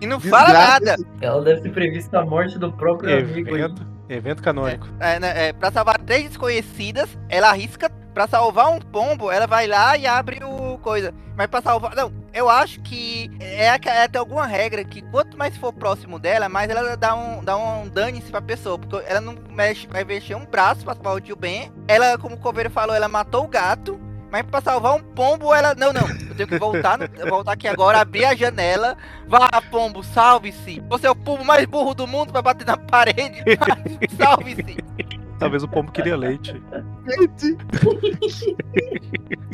E 0.00 0.06
não 0.06 0.18
fala 0.18 0.46
Desgraça. 0.46 0.80
nada. 0.80 0.96
Ela 1.20 1.42
deve 1.44 1.60
ter 1.60 1.70
previsto 1.72 2.16
a 2.16 2.24
morte 2.24 2.58
do 2.58 2.72
próprio 2.72 3.18
amigo. 3.18 3.54
aí. 3.54 3.62
Evento, 4.14 4.42
canônico. 4.42 4.86
É, 5.00 5.18
né, 5.18 5.48
é, 5.48 5.52
pra 5.52 5.70
salvar 5.70 5.98
três 5.98 6.28
desconhecidas, 6.28 7.08
ela 7.28 7.50
arrisca. 7.50 7.90
Pra 8.12 8.28
salvar 8.28 8.68
um 8.68 8.78
pombo, 8.78 9.30
ela 9.30 9.46
vai 9.46 9.66
lá 9.66 9.96
e 9.96 10.06
abre 10.06 10.44
o 10.44 10.76
coisa. 10.82 11.14
Mas 11.34 11.46
pra 11.46 11.62
salvar. 11.62 11.94
Não, 11.96 12.12
eu 12.34 12.46
acho 12.46 12.78
que 12.82 13.30
é, 13.40 13.64
é 13.64 14.04
até 14.04 14.18
alguma 14.18 14.46
regra 14.46 14.84
que 14.84 15.00
quanto 15.00 15.38
mais 15.38 15.56
for 15.56 15.72
próximo 15.72 16.18
dela, 16.18 16.46
mais 16.46 16.68
ela 16.68 16.94
dá 16.94 17.14
um, 17.14 17.42
dá 17.42 17.56
um 17.56 17.88
dane-se 17.88 18.30
pra 18.30 18.42
pessoa. 18.42 18.78
Porque 18.78 19.02
ela 19.06 19.20
não 19.20 19.34
mexe, 19.48 19.86
vai 19.86 20.04
mexer 20.04 20.34
um 20.34 20.44
braço 20.44 20.84
pra 20.84 20.94
salvar 20.94 21.16
o 21.16 21.20
tio 21.22 21.36
Ben. 21.36 21.72
Ela, 21.88 22.18
como 22.18 22.34
o 22.34 22.38
coveiro 22.38 22.68
falou, 22.68 22.94
ela 22.94 23.08
matou 23.08 23.44
o 23.44 23.48
gato. 23.48 23.98
Mas 24.32 24.42
pra 24.46 24.62
salvar 24.62 24.94
um 24.94 25.02
pombo, 25.02 25.54
ela. 25.54 25.74
Não, 25.74 25.92
não. 25.92 26.08
Eu 26.08 26.34
tenho 26.34 26.48
que 26.48 26.58
voltar, 26.58 26.96
no- 26.98 27.28
voltar 27.28 27.52
aqui 27.52 27.68
agora, 27.68 28.00
abrir 28.00 28.24
a 28.24 28.34
janela. 28.34 28.96
Vá, 29.28 29.50
pombo, 29.70 30.02
salve-se. 30.02 30.82
Você 30.88 31.06
é 31.06 31.10
o 31.10 31.14
pombo 31.14 31.44
mais 31.44 31.66
burro 31.66 31.92
do 31.92 32.06
mundo 32.06 32.32
pra 32.32 32.40
bater 32.40 32.66
na 32.66 32.78
parede. 32.78 33.42
Salve-se. 34.16 34.78
Talvez 35.38 35.62
o 35.62 35.68
pombo 35.68 35.92
queria 35.92 36.16
leite. 36.16 36.60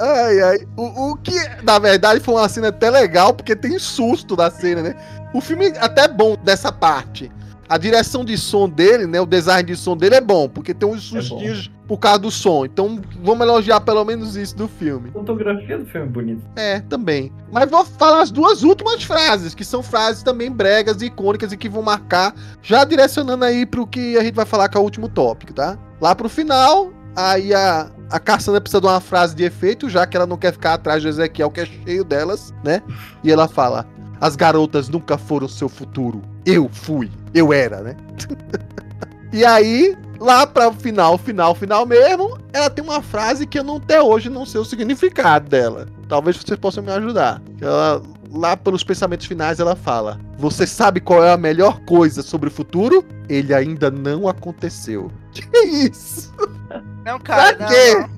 Ai, 0.00 0.40
ai. 0.42 0.58
O, 0.76 1.10
o 1.10 1.16
que, 1.16 1.34
na 1.64 1.78
verdade, 1.80 2.20
foi 2.20 2.34
uma 2.34 2.48
cena 2.48 2.68
até 2.68 2.88
legal, 2.88 3.34
porque 3.34 3.56
tem 3.56 3.76
susto 3.80 4.36
da 4.36 4.48
cena, 4.48 4.80
né? 4.82 4.94
O 5.34 5.40
filme 5.40 5.70
é 5.70 5.78
até 5.84 6.06
bom 6.06 6.36
dessa 6.36 6.70
parte. 6.70 7.32
A 7.68 7.76
direção 7.76 8.24
de 8.24 8.38
som 8.38 8.68
dele, 8.68 9.06
né? 9.06 9.20
O 9.20 9.26
design 9.26 9.62
de 9.62 9.76
som 9.76 9.96
dele 9.96 10.14
é 10.14 10.20
bom, 10.20 10.48
porque 10.48 10.72
tem 10.72 10.88
uns 10.88 11.12
É 11.14 11.20
sustinhos 11.20 11.70
por 11.86 11.98
causa 11.98 12.18
do 12.18 12.30
som. 12.30 12.64
Então, 12.64 13.00
vamos 13.22 13.46
elogiar 13.46 13.80
pelo 13.80 14.04
menos 14.04 14.36
isso 14.36 14.56
do 14.56 14.68
filme. 14.68 15.10
A 15.10 15.12
fotografia 15.12 15.78
do 15.78 15.86
filme 15.86 16.06
é 16.06 16.10
bonita. 16.10 16.42
É, 16.56 16.80
também. 16.80 17.32
Mas 17.50 17.70
vou 17.70 17.84
falar 17.84 18.22
as 18.22 18.30
duas 18.30 18.62
últimas 18.62 19.02
frases, 19.02 19.54
que 19.54 19.64
são 19.64 19.82
frases 19.82 20.22
também 20.22 20.50
bregas 20.50 21.02
e 21.02 21.06
icônicas 21.06 21.52
e 21.52 21.56
que 21.56 21.68
vão 21.68 21.82
marcar, 21.82 22.34
já 22.62 22.84
direcionando 22.84 23.44
aí 23.44 23.64
pro 23.64 23.86
que 23.86 24.16
a 24.18 24.22
gente 24.22 24.34
vai 24.34 24.46
falar 24.46 24.68
com 24.68 24.78
o 24.78 24.82
último 24.82 25.08
tópico, 25.08 25.52
tá? 25.52 25.78
Lá 26.00 26.14
pro 26.14 26.28
final, 26.28 26.92
aí 27.16 27.54
a, 27.54 27.90
a 28.10 28.20
Cassandra 28.20 28.60
precisa 28.60 28.80
de 28.80 28.86
uma 28.86 29.00
frase 29.00 29.34
de 29.34 29.44
efeito, 29.44 29.88
já 29.88 30.06
que 30.06 30.16
ela 30.16 30.26
não 30.26 30.36
quer 30.36 30.52
ficar 30.52 30.74
atrás 30.74 31.02
do 31.02 31.08
Ezequiel, 31.08 31.50
que 31.50 31.60
é 31.60 31.66
cheio 31.66 32.04
delas, 32.04 32.52
né? 32.62 32.82
E 33.24 33.32
ela 33.32 33.48
fala: 33.48 33.86
As 34.20 34.36
garotas 34.36 34.88
nunca 34.88 35.16
foram 35.18 35.48
seu 35.48 35.68
futuro. 35.68 36.22
Eu 36.44 36.68
fui. 36.70 37.10
Eu 37.38 37.52
era, 37.52 37.80
né? 37.82 37.96
e 39.32 39.44
aí, 39.44 39.96
lá 40.18 40.46
para 40.46 40.68
o 40.68 40.72
final, 40.72 41.16
final, 41.16 41.54
final 41.54 41.86
mesmo, 41.86 42.38
ela 42.52 42.68
tem 42.68 42.84
uma 42.84 43.00
frase 43.00 43.46
que 43.46 43.58
eu 43.58 43.64
não 43.64 43.76
até 43.76 44.02
hoje 44.02 44.28
não 44.28 44.44
sei 44.44 44.60
o 44.60 44.64
significado 44.64 45.48
dela. 45.48 45.86
Talvez 46.08 46.36
vocês 46.36 46.58
possam 46.58 46.82
me 46.82 46.90
ajudar. 46.90 47.40
Ela, 47.60 48.02
lá 48.32 48.56
pelos 48.56 48.82
pensamentos 48.82 49.26
finais, 49.26 49.60
ela 49.60 49.76
fala: 49.76 50.18
Você 50.38 50.66
sabe 50.66 51.00
qual 51.00 51.22
é 51.24 51.32
a 51.32 51.36
melhor 51.36 51.80
coisa 51.80 52.22
sobre 52.22 52.48
o 52.48 52.52
futuro? 52.52 53.04
Ele 53.28 53.54
ainda 53.54 53.90
não 53.90 54.28
aconteceu. 54.28 55.10
Que 55.30 55.58
isso? 55.66 56.34
Não, 57.04 57.20
cara, 57.20 57.54
Pra 57.54 57.66
não, 57.66 57.72
quê? 57.72 57.94
não. 57.94 58.08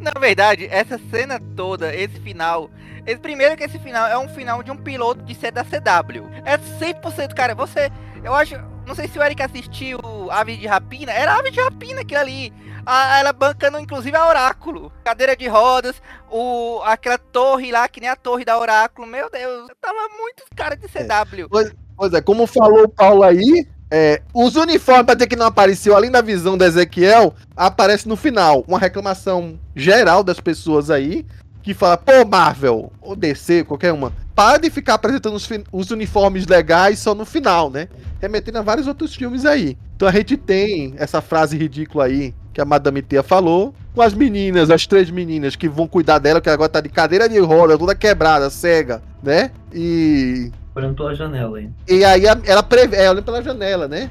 Na 0.00 0.18
verdade, 0.18 0.66
essa 0.70 0.98
cena 1.10 1.40
toda, 1.54 1.94
esse 1.94 2.18
final. 2.20 2.70
Esse, 3.06 3.18
primeiro 3.18 3.56
que 3.56 3.64
esse 3.64 3.78
final 3.78 4.06
é 4.06 4.18
um 4.18 4.28
final 4.28 4.62
de 4.62 4.70
um 4.70 4.76
piloto 4.76 5.22
de 5.22 5.34
C 5.34 5.50
da 5.50 5.64
CW. 5.64 6.28
É 6.44 6.56
100%, 6.58 7.34
cara. 7.34 7.54
Você. 7.54 7.90
Eu 8.22 8.34
acho. 8.34 8.54
Não 8.86 8.94
sei 8.94 9.08
se 9.08 9.18
o 9.18 9.22
Eric 9.22 9.42
assistiu 9.42 9.98
Ave 10.30 10.56
de 10.56 10.66
Rapina. 10.66 11.12
Era 11.12 11.34
Ave 11.34 11.50
de 11.50 11.60
Rapina 11.60 12.02
aquilo 12.02 12.20
ali. 12.20 12.52
A, 12.84 13.18
ela 13.18 13.32
bancando, 13.32 13.78
inclusive, 13.78 14.16
a 14.16 14.28
Oráculo. 14.28 14.92
Cadeira 15.04 15.36
de 15.36 15.48
rodas. 15.48 16.00
O, 16.30 16.80
aquela 16.84 17.18
torre 17.18 17.72
lá, 17.72 17.88
que 17.88 18.00
nem 18.00 18.08
a 18.08 18.16
torre 18.16 18.44
da 18.44 18.58
Oráculo. 18.58 19.06
Meu 19.06 19.28
Deus, 19.30 19.68
tava 19.80 20.08
muito 20.18 20.44
cara 20.54 20.76
de 20.76 20.86
CW. 20.86 21.48
Pois 21.96 22.12
é, 22.12 22.20
como 22.20 22.46
falou 22.46 22.84
o 22.84 22.88
Paulo 22.88 23.22
aí, 23.22 23.66
é, 23.90 24.20
os 24.34 24.56
uniformes, 24.56 25.06
dizer 25.14 25.28
que 25.28 25.36
não 25.36 25.46
apareceu, 25.46 25.94
além 25.94 26.10
da 26.10 26.20
visão 26.20 26.58
do 26.58 26.64
Ezequiel, 26.64 27.34
aparece 27.56 28.08
no 28.08 28.16
final. 28.16 28.64
Uma 28.66 28.78
reclamação 28.78 29.58
geral 29.74 30.24
das 30.24 30.40
pessoas 30.40 30.90
aí, 30.90 31.24
que 31.66 31.74
fala, 31.74 31.96
pô, 31.96 32.24
Marvel, 32.24 32.92
ou 33.02 33.16
DC, 33.16 33.64
qualquer 33.64 33.92
uma, 33.92 34.12
para 34.36 34.58
de 34.58 34.70
ficar 34.70 34.94
apresentando 34.94 35.34
os, 35.34 35.48
os 35.72 35.90
uniformes 35.90 36.46
legais 36.46 37.00
só 37.00 37.12
no 37.12 37.26
final, 37.26 37.68
né? 37.68 37.88
Remetendo 38.20 38.58
a 38.58 38.62
vários 38.62 38.86
outros 38.86 39.16
filmes 39.16 39.44
aí. 39.44 39.76
Então 39.96 40.06
a 40.06 40.12
gente 40.12 40.36
tem 40.36 40.94
essa 40.96 41.20
frase 41.20 41.58
ridícula 41.58 42.04
aí, 42.04 42.32
que 42.54 42.60
a 42.60 42.64
Madame 42.64 43.02
Tia 43.02 43.20
falou, 43.20 43.74
com 43.92 44.00
as 44.00 44.14
meninas, 44.14 44.70
as 44.70 44.86
três 44.86 45.10
meninas 45.10 45.56
que 45.56 45.68
vão 45.68 45.88
cuidar 45.88 46.20
dela, 46.20 46.40
que 46.40 46.48
agora 46.48 46.68
tá 46.68 46.80
de 46.80 46.88
cadeira 46.88 47.28
de 47.28 47.40
roda, 47.40 47.76
toda 47.76 47.96
quebrada, 47.96 48.48
cega, 48.48 49.02
né? 49.20 49.50
E 49.74 50.52
Olhando 50.76 50.94
pela 50.94 51.14
janela 51.14 51.56
aí. 51.58 51.70
e 51.88 52.04
aí 52.04 52.22
ela 52.44 52.62
prevê, 52.62 52.96
é, 52.98 53.08
olha 53.08 53.22
pela 53.22 53.42
janela, 53.42 53.88
né? 53.88 54.10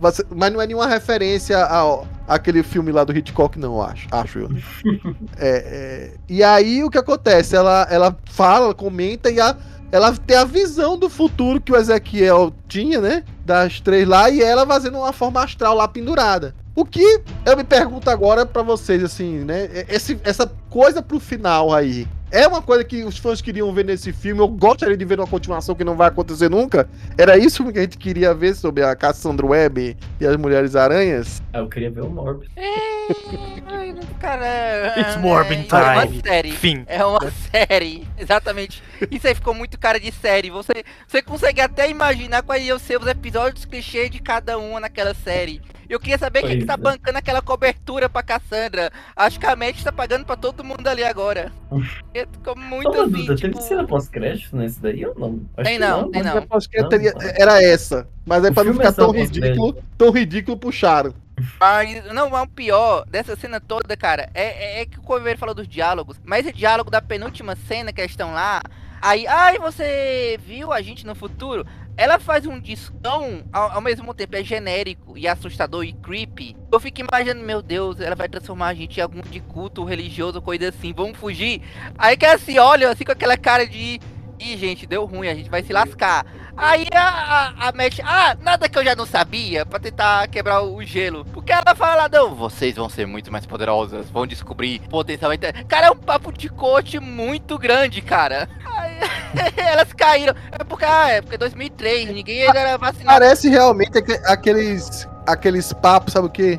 Mas 0.00 0.22
não 0.50 0.60
é 0.62 0.66
nenhuma 0.66 0.86
referência 0.86 1.62
ao 1.64 2.06
aquele 2.26 2.62
filme 2.62 2.90
lá 2.90 3.04
do 3.04 3.14
Hitchcock, 3.16 3.58
não, 3.58 3.82
acho. 3.82 4.08
Acho 4.10 4.38
eu. 4.40 4.48
né? 4.48 4.60
É, 5.38 5.48
é, 5.48 6.12
e 6.28 6.42
aí 6.42 6.82
o 6.82 6.88
que 6.90 6.96
acontece? 6.98 7.54
Ela, 7.54 7.86
ela 7.90 8.16
fala, 8.30 8.66
ela 8.66 8.74
comenta 8.74 9.30
e 9.30 9.38
a- 9.40 9.56
ela 9.92 10.12
tem 10.14 10.36
a 10.36 10.44
visão 10.44 10.96
do 10.96 11.10
futuro 11.10 11.60
que 11.60 11.72
o 11.72 11.76
Ezequiel 11.76 12.52
tinha, 12.68 13.00
né? 13.00 13.24
Das 13.44 13.80
três 13.80 14.06
lá, 14.08 14.30
e 14.30 14.40
ela 14.40 14.64
fazendo 14.66 14.96
uma 14.98 15.12
forma 15.12 15.42
astral 15.42 15.74
lá 15.74 15.86
pendurada. 15.88 16.54
O 16.76 16.84
que 16.84 17.20
eu 17.44 17.56
me 17.56 17.64
pergunto 17.64 18.08
agora 18.08 18.46
pra 18.46 18.62
vocês, 18.62 19.02
assim, 19.02 19.40
né? 19.40 19.68
Esse, 19.88 20.18
essa 20.24 20.50
coisa 20.70 21.02
pro 21.02 21.18
final 21.20 21.74
aí. 21.74 22.06
É 22.32 22.46
uma 22.46 22.62
coisa 22.62 22.84
que 22.84 23.02
os 23.02 23.18
fãs 23.18 23.42
queriam 23.42 23.72
ver 23.72 23.84
nesse 23.84 24.12
filme. 24.12 24.40
Eu 24.40 24.46
gostaria 24.46 24.96
de 24.96 25.04
ver 25.04 25.18
uma 25.18 25.26
continuação 25.26 25.74
que 25.74 25.82
não 25.82 25.96
vai 25.96 26.08
acontecer 26.08 26.48
nunca. 26.48 26.88
Era 27.18 27.36
isso 27.36 27.64
que 27.72 27.78
a 27.78 27.82
gente 27.82 27.98
queria 27.98 28.32
ver 28.32 28.54
sobre 28.54 28.84
a 28.84 28.94
Cassandra 28.94 29.44
Webb 29.44 29.96
e 30.20 30.26
as 30.26 30.36
Mulheres 30.36 30.76
Aranhas. 30.76 31.42
Ah, 31.52 31.58
eu 31.58 31.68
queria 31.68 31.90
ver 31.90 32.02
o 32.02 32.08
Morbius. 32.08 32.48
Ai, 33.66 33.94
cara, 34.20 34.46
é, 34.46 35.00
It's 35.00 35.16
Morbin 35.16 35.66
é 35.68 35.74
uma 35.74 36.06
time. 36.06 36.22
série. 36.24 36.52
Fim. 36.52 36.84
É 36.86 37.04
uma 37.04 37.32
série, 37.50 38.06
exatamente. 38.16 38.80
Isso 39.10 39.26
aí 39.26 39.34
ficou 39.34 39.52
muito 39.52 39.76
cara 39.76 39.98
de 39.98 40.12
série. 40.12 40.50
Você, 40.50 40.84
você 41.08 41.20
consegue 41.20 41.60
até 41.60 41.90
imaginar 41.90 42.42
quais 42.42 42.64
iam 42.64 42.78
ser 42.78 43.00
os 43.00 43.08
episódios 43.08 43.64
clichê 43.64 44.08
de 44.08 44.20
cada 44.20 44.56
uma 44.56 44.78
naquela 44.78 45.14
série. 45.14 45.60
Eu 45.90 45.98
queria 45.98 46.16
saber 46.18 46.42
quem 46.42 46.50
que 46.60 46.64
Pois 46.64 46.66
tá 46.66 46.74
é. 46.74 46.76
bancando 46.76 47.18
aquela 47.18 47.42
cobertura 47.42 48.08
pra 48.08 48.22
Cassandra. 48.22 48.92
Acho 49.16 49.40
que 49.40 49.46
a 49.46 49.56
Matt 49.56 49.82
tá 49.82 49.90
pagando 49.90 50.24
pra 50.24 50.36
todo 50.36 50.62
mundo 50.62 50.86
ali 50.86 51.02
agora. 51.02 51.50
Ficou 52.32 52.56
muito 52.56 52.90
uma 52.90 53.04
assim, 53.04 53.34
tipo... 53.34 53.36
teve 53.36 53.62
cena 53.62 53.86
pós-crédito 53.86 54.56
nesse 54.56 54.80
daí 54.80 55.04
ou 55.04 55.14
não? 55.18 55.40
Acho 55.56 55.68
Tem 55.68 55.78
que 55.78 55.84
não, 55.84 56.10
tem 56.10 56.22
não. 56.22 56.46
que 56.60 56.80
Não, 56.82 56.88
teria- 56.88 57.12
não. 57.12 57.22
era 57.22 57.62
essa. 57.62 58.08
Mas 58.24 58.44
aí 58.44 58.50
O 58.50 58.54
pra 58.54 58.64
não 58.64 58.72
ficar 58.74 58.88
é 58.88 58.92
tão 58.92 59.10
ridículo, 59.10 59.76
tão 59.98 60.10
ridículo, 60.10 60.56
puxaram. 60.56 61.12
Mas, 61.58 62.04
não, 62.12 62.30
mas 62.30 62.42
o 62.44 62.48
pior 62.48 63.04
dessa 63.06 63.34
cena 63.34 63.60
toda, 63.60 63.96
cara, 63.96 64.28
é, 64.34 64.78
é, 64.78 64.80
é 64.82 64.86
que 64.86 64.98
o 64.98 65.02
Coveiro 65.02 65.38
falou 65.38 65.54
dos 65.54 65.66
diálogos, 65.66 66.20
mas 66.24 66.46
esse 66.46 66.54
diálogo 66.54 66.90
da 66.90 67.00
penúltima 67.00 67.56
cena 67.56 67.92
que 67.92 68.00
eles 68.00 68.10
estão 68.12 68.32
lá, 68.34 68.62
aí, 69.00 69.26
ai, 69.26 69.58
você 69.58 70.38
viu 70.46 70.70
a 70.72 70.82
gente 70.82 71.06
no 71.06 71.14
futuro? 71.14 71.66
Ela 71.96 72.18
faz 72.18 72.46
um 72.46 72.58
discão, 72.58 73.44
ao, 73.52 73.72
ao 73.72 73.80
mesmo 73.80 74.14
tempo 74.14 74.36
é 74.36 74.42
genérico 74.42 75.18
e 75.18 75.28
assustador 75.28 75.84
e 75.84 75.92
creepy. 75.92 76.56
Eu 76.72 76.80
fico 76.80 77.00
imaginando, 77.00 77.44
meu 77.44 77.60
Deus, 77.60 78.00
ela 78.00 78.14
vai 78.16 78.28
transformar 78.28 78.68
a 78.68 78.74
gente 78.74 78.98
em 78.98 79.02
algum 79.02 79.20
de 79.20 79.40
culto 79.40 79.84
religioso, 79.84 80.40
coisa 80.40 80.68
assim, 80.68 80.92
vamos 80.92 81.18
fugir. 81.18 81.62
Aí 81.98 82.16
que 82.16 82.24
assim, 82.24 82.58
olha, 82.58 82.90
assim 82.90 83.04
com 83.04 83.12
aquela 83.12 83.36
cara 83.36 83.66
de. 83.66 84.00
Ih, 84.40 84.56
gente, 84.56 84.86
deu 84.86 85.04
ruim, 85.04 85.28
a 85.28 85.34
gente 85.34 85.50
vai 85.50 85.62
se 85.62 85.72
lascar. 85.72 86.24
Aí 86.56 86.86
a, 86.94 87.52
a, 87.58 87.68
a 87.68 87.72
Mesh, 87.72 88.00
ah, 88.02 88.34
nada 88.40 88.68
que 88.68 88.78
eu 88.78 88.84
já 88.84 88.96
não 88.96 89.04
sabia, 89.06 89.66
pra 89.66 89.78
tentar 89.78 90.26
quebrar 90.28 90.62
o 90.62 90.82
gelo. 90.82 91.24
Porque 91.26 91.52
ela 91.52 91.74
fala, 91.76 92.08
não, 92.08 92.34
vocês 92.34 92.74
vão 92.74 92.88
ser 92.88 93.06
muito 93.06 93.30
mais 93.30 93.44
poderosas, 93.46 94.08
vão 94.10 94.26
descobrir 94.26 94.80
potencialmente. 94.88 95.52
Cara, 95.68 95.88
é 95.88 95.90
um 95.90 95.96
papo 95.96 96.32
de 96.32 96.48
coach 96.48 96.98
muito 96.98 97.58
grande, 97.58 98.00
cara. 98.00 98.48
Aí, 98.76 98.98
elas 99.56 99.92
caíram. 99.92 100.34
É 100.52 100.64
porque, 100.64 100.84
ah, 100.84 101.08
é 101.10 101.20
porque 101.20 101.36
2003, 101.36 102.08
ninguém 102.10 102.42
ainda 102.46 102.58
era 102.58 102.78
vacinado. 102.78 103.06
Parece 103.18 103.48
realmente 103.48 103.98
aque- 103.98 104.20
aqueles, 104.26 105.06
aqueles 105.26 105.72
papos, 105.74 106.14
sabe 106.14 106.26
o 106.26 106.30
quê? 106.30 106.58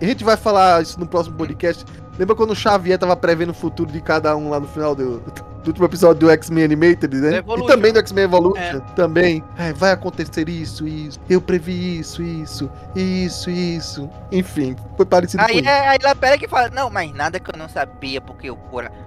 A 0.00 0.04
gente 0.04 0.22
vai 0.22 0.36
falar 0.36 0.80
isso 0.80 0.98
no 0.98 1.08
próximo 1.08 1.36
podcast. 1.36 1.84
Lembra 2.18 2.34
quando 2.34 2.50
o 2.50 2.56
Xavier 2.56 2.98
tava 2.98 3.16
prevendo 3.16 3.50
o 3.50 3.54
futuro 3.54 3.90
de 3.90 4.00
cada 4.00 4.34
um 4.36 4.50
lá 4.50 4.58
no 4.58 4.66
final 4.66 4.94
do, 4.94 5.20
do 5.66 5.68
último 5.68 5.84
episódio 5.84 6.20
do 6.20 6.30
X-Men 6.30 6.64
Animated, 6.64 7.14
né? 7.16 7.36
Evolution. 7.38 7.68
E 7.68 7.72
também 7.74 7.92
do 7.92 7.98
X-Men 7.98 8.24
Evolution. 8.24 8.80
Também. 8.94 9.44
É, 9.58 9.72
vai 9.72 9.92
acontecer 9.92 10.48
isso, 10.48 10.86
isso. 10.86 11.20
Eu 11.28 11.40
previ 11.40 11.98
isso, 11.98 12.22
isso, 12.22 12.70
isso, 12.94 13.50
isso. 13.50 14.10
Enfim, 14.32 14.76
foi 14.96 15.04
parecido 15.04 15.42
com 15.42 15.50
Aí, 15.50 15.58
isso. 15.58 15.68
é, 15.68 15.88
aí 15.88 15.98
ela 16.02 16.14
pega 16.14 16.44
e 16.44 16.48
fala, 16.48 16.70
não, 16.70 16.88
mas 16.88 17.12
nada 17.12 17.38
que 17.38 17.50
eu 17.50 17.58
não 17.58 17.68
sabia, 17.68 18.20
porque 18.20 18.50
o, 18.50 18.58